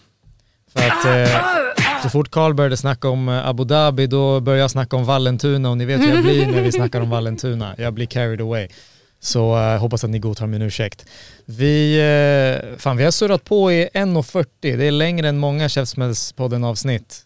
För 0.72 0.80
att 0.88 1.04
eh, 1.04 2.02
så 2.02 2.10
fort 2.10 2.30
Karl 2.30 2.54
började 2.54 2.76
snacka 2.76 3.08
om 3.08 3.28
eh, 3.28 3.48
Abu 3.48 3.64
Dhabi 3.64 4.06
då 4.06 4.40
började 4.40 4.60
jag 4.60 4.70
snacka 4.70 4.96
om 4.96 5.04
Vallentuna 5.04 5.70
och 5.70 5.76
ni 5.76 5.84
vet 5.84 6.00
hur 6.00 6.14
jag 6.14 6.22
blir 6.22 6.46
när 6.46 6.62
vi 6.62 6.72
snackar 6.72 7.00
om 7.00 7.10
Vallentuna. 7.10 7.74
Jag 7.78 7.94
blir 7.94 8.06
carried 8.06 8.40
away. 8.40 8.68
Så 9.22 9.58
eh, 9.58 9.78
hoppas 9.78 10.04
att 10.04 10.10
ni 10.10 10.18
godtar 10.18 10.46
min 10.46 10.62
ursäkt. 10.62 11.06
Vi, 11.44 11.94
eh, 12.72 12.78
fan, 12.78 12.96
vi 12.96 13.04
har 13.04 13.10
surrat 13.10 13.44
på 13.44 13.72
i 13.72 13.88
1.40. 13.94 14.46
Det 14.60 14.86
är 14.86 14.90
längre 14.90 15.28
än 15.28 15.38
många 15.38 15.68
Käftsmällspodden 15.68 16.64
avsnitt. 16.64 17.22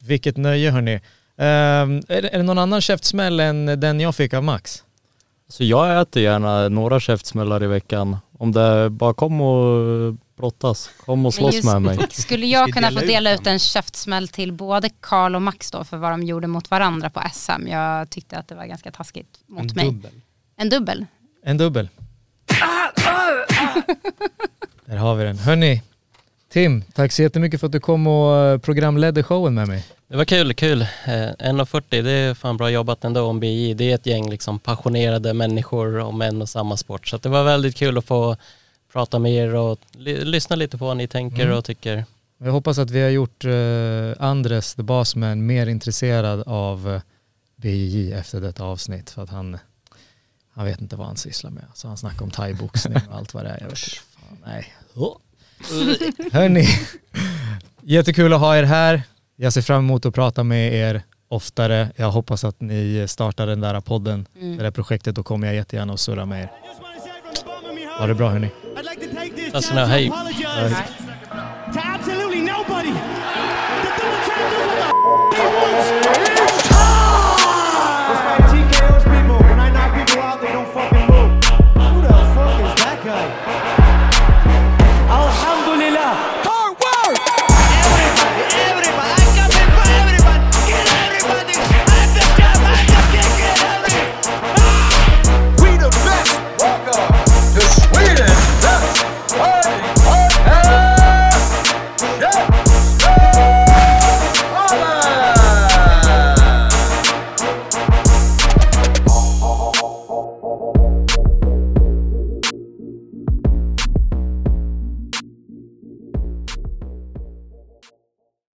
Vilket 0.00 0.36
nöje 0.36 0.70
hörni. 0.70 0.94
Eh, 0.94 1.44
är, 1.46 2.22
det- 2.22 2.28
är 2.34 2.38
det 2.38 2.42
någon 2.42 2.58
annan 2.58 2.80
käftsmäll 2.80 3.40
än 3.40 3.66
den 3.80 4.00
jag 4.00 4.16
fick 4.16 4.34
av 4.34 4.44
Max? 4.44 4.84
Så 5.48 5.64
jag 5.64 6.00
äter 6.02 6.22
gärna 6.22 6.68
några 6.68 7.00
käftsmällar 7.00 7.62
i 7.64 7.66
veckan. 7.66 8.16
Om 8.38 8.52
det 8.52 8.90
bara 8.90 9.14
kom 9.14 9.40
och 9.40 10.14
brottas, 10.36 10.90
kom 11.04 11.26
och 11.26 11.34
slåss 11.34 11.54
just- 11.54 11.66
med 11.66 11.82
mig. 11.82 11.98
Skulle 12.10 12.46
jag 12.46 12.72
kunna 12.72 12.90
få 12.90 13.00
dela 13.00 13.32
ut 13.34 13.46
en 13.46 13.58
käftsmäll 13.58 14.28
till 14.28 14.52
både 14.52 14.90
Karl 15.00 15.34
och 15.34 15.42
Max 15.42 15.70
då 15.70 15.84
för 15.84 15.96
vad 15.96 16.10
de 16.10 16.22
gjorde 16.22 16.46
mot 16.46 16.70
varandra 16.70 17.10
på 17.10 17.22
SM? 17.34 17.66
Jag 17.68 18.10
tyckte 18.10 18.38
att 18.38 18.48
det 18.48 18.54
var 18.54 18.64
ganska 18.66 18.90
taskigt 18.90 19.28
mot 19.46 19.60
En 19.70 19.76
mig. 19.76 19.84
dubbel. 19.86 20.10
En 20.56 20.68
dubbel? 20.68 21.06
En 21.44 21.56
dubbel. 21.58 21.88
Där 24.86 24.96
har 24.96 25.14
vi 25.14 25.24
den. 25.24 25.38
Hörni, 25.38 25.82
Tim, 26.52 26.82
tack 26.94 27.12
så 27.12 27.22
jättemycket 27.22 27.60
för 27.60 27.66
att 27.66 27.72
du 27.72 27.80
kom 27.80 28.06
och 28.06 28.36
eh, 28.36 28.58
programledde 28.58 29.22
showen 29.22 29.54
med 29.54 29.68
mig. 29.68 29.86
Det 30.08 30.16
var 30.16 30.24
kul, 30.24 30.54
kul. 30.54 30.82
Eh, 30.82 30.86
1.40, 31.08 32.02
det 32.02 32.10
är 32.10 32.34
fan 32.34 32.56
bra 32.56 32.70
jobbat 32.70 33.04
ändå 33.04 33.22
om 33.22 33.40
BI. 33.40 33.74
Det 33.74 33.90
är 33.90 33.94
ett 33.94 34.06
gäng 34.06 34.30
liksom 34.30 34.58
passionerade 34.58 35.34
människor 35.34 35.98
om 35.98 36.22
en 36.22 36.42
och 36.42 36.48
samma 36.48 36.76
sport. 36.76 37.08
Så 37.08 37.16
att 37.16 37.22
det 37.22 37.28
var 37.28 37.44
väldigt 37.44 37.76
kul 37.76 37.98
att 37.98 38.04
få 38.04 38.36
prata 38.92 39.18
med 39.18 39.32
er 39.32 39.54
och 39.54 39.78
lyssna 39.96 40.56
lite 40.56 40.78
på 40.78 40.84
vad 40.86 40.96
ni 40.96 41.08
tänker 41.08 41.42
Mm. 41.44 41.58
och 41.58 41.64
tycker. 41.64 42.04
Jag 42.38 42.52
hoppas 42.52 42.78
att 42.78 42.90
vi 42.90 43.02
har 43.02 43.10
gjort 43.10 43.44
uh, 43.44 44.12
Andres, 44.18 44.74
the 44.74 44.82
Bossman, 44.82 45.46
mer 45.46 45.66
intresserad 45.66 46.42
av 46.46 47.00
BJJ 47.56 48.12
efter 48.12 48.40
detta 48.40 48.64
avsnitt. 48.64 49.10
För 49.10 49.22
att 49.22 49.30
han, 49.30 49.58
han 50.54 50.64
vet 50.64 50.80
inte 50.80 50.96
vad 50.96 51.06
han 51.06 51.16
sysslar 51.16 51.50
med. 51.50 51.64
Så 51.74 51.88
han 51.88 51.96
snackar 51.96 52.22
om 52.22 52.30
thaiboxning 52.30 52.96
och 53.10 53.16
allt 53.16 53.34
vad 53.34 53.44
det 53.44 53.50
är. 53.50 53.58
Jag 53.60 53.68
vet 53.68 53.78
inte. 53.78 53.96
Fan, 54.20 54.38
nej. 54.44 54.72
Hörni, 56.32 56.66
jättekul 57.82 58.32
att 58.32 58.40
ha 58.40 58.56
er 58.56 58.62
här. 58.62 59.02
Jag 59.36 59.52
ser 59.52 59.62
fram 59.62 59.78
emot 59.78 60.06
att 60.06 60.14
prata 60.14 60.44
med 60.44 60.74
er 60.74 61.02
oftare. 61.28 61.88
Jag 61.96 62.10
hoppas 62.10 62.44
att 62.44 62.60
ni 62.60 63.04
startar 63.08 63.46
den 63.46 63.60
där 63.60 63.80
podden, 63.80 64.26
Mm. 64.40 64.56
det 64.56 64.62
där 64.62 64.70
projektet. 64.70 65.14
Då 65.14 65.22
kommer 65.22 65.46
jag 65.46 65.56
jättegärna 65.56 65.92
att 65.92 66.00
surra 66.00 66.26
med 66.26 66.42
er. 66.42 66.52
Ha 67.98 68.06
det 68.06 68.14
bra 68.14 68.30
hörni. 68.30 68.50
I'd 68.76 68.82
like 68.82 69.08
to 69.08 69.14
take 69.14 69.30
this 69.34 69.52
That's 69.52 69.72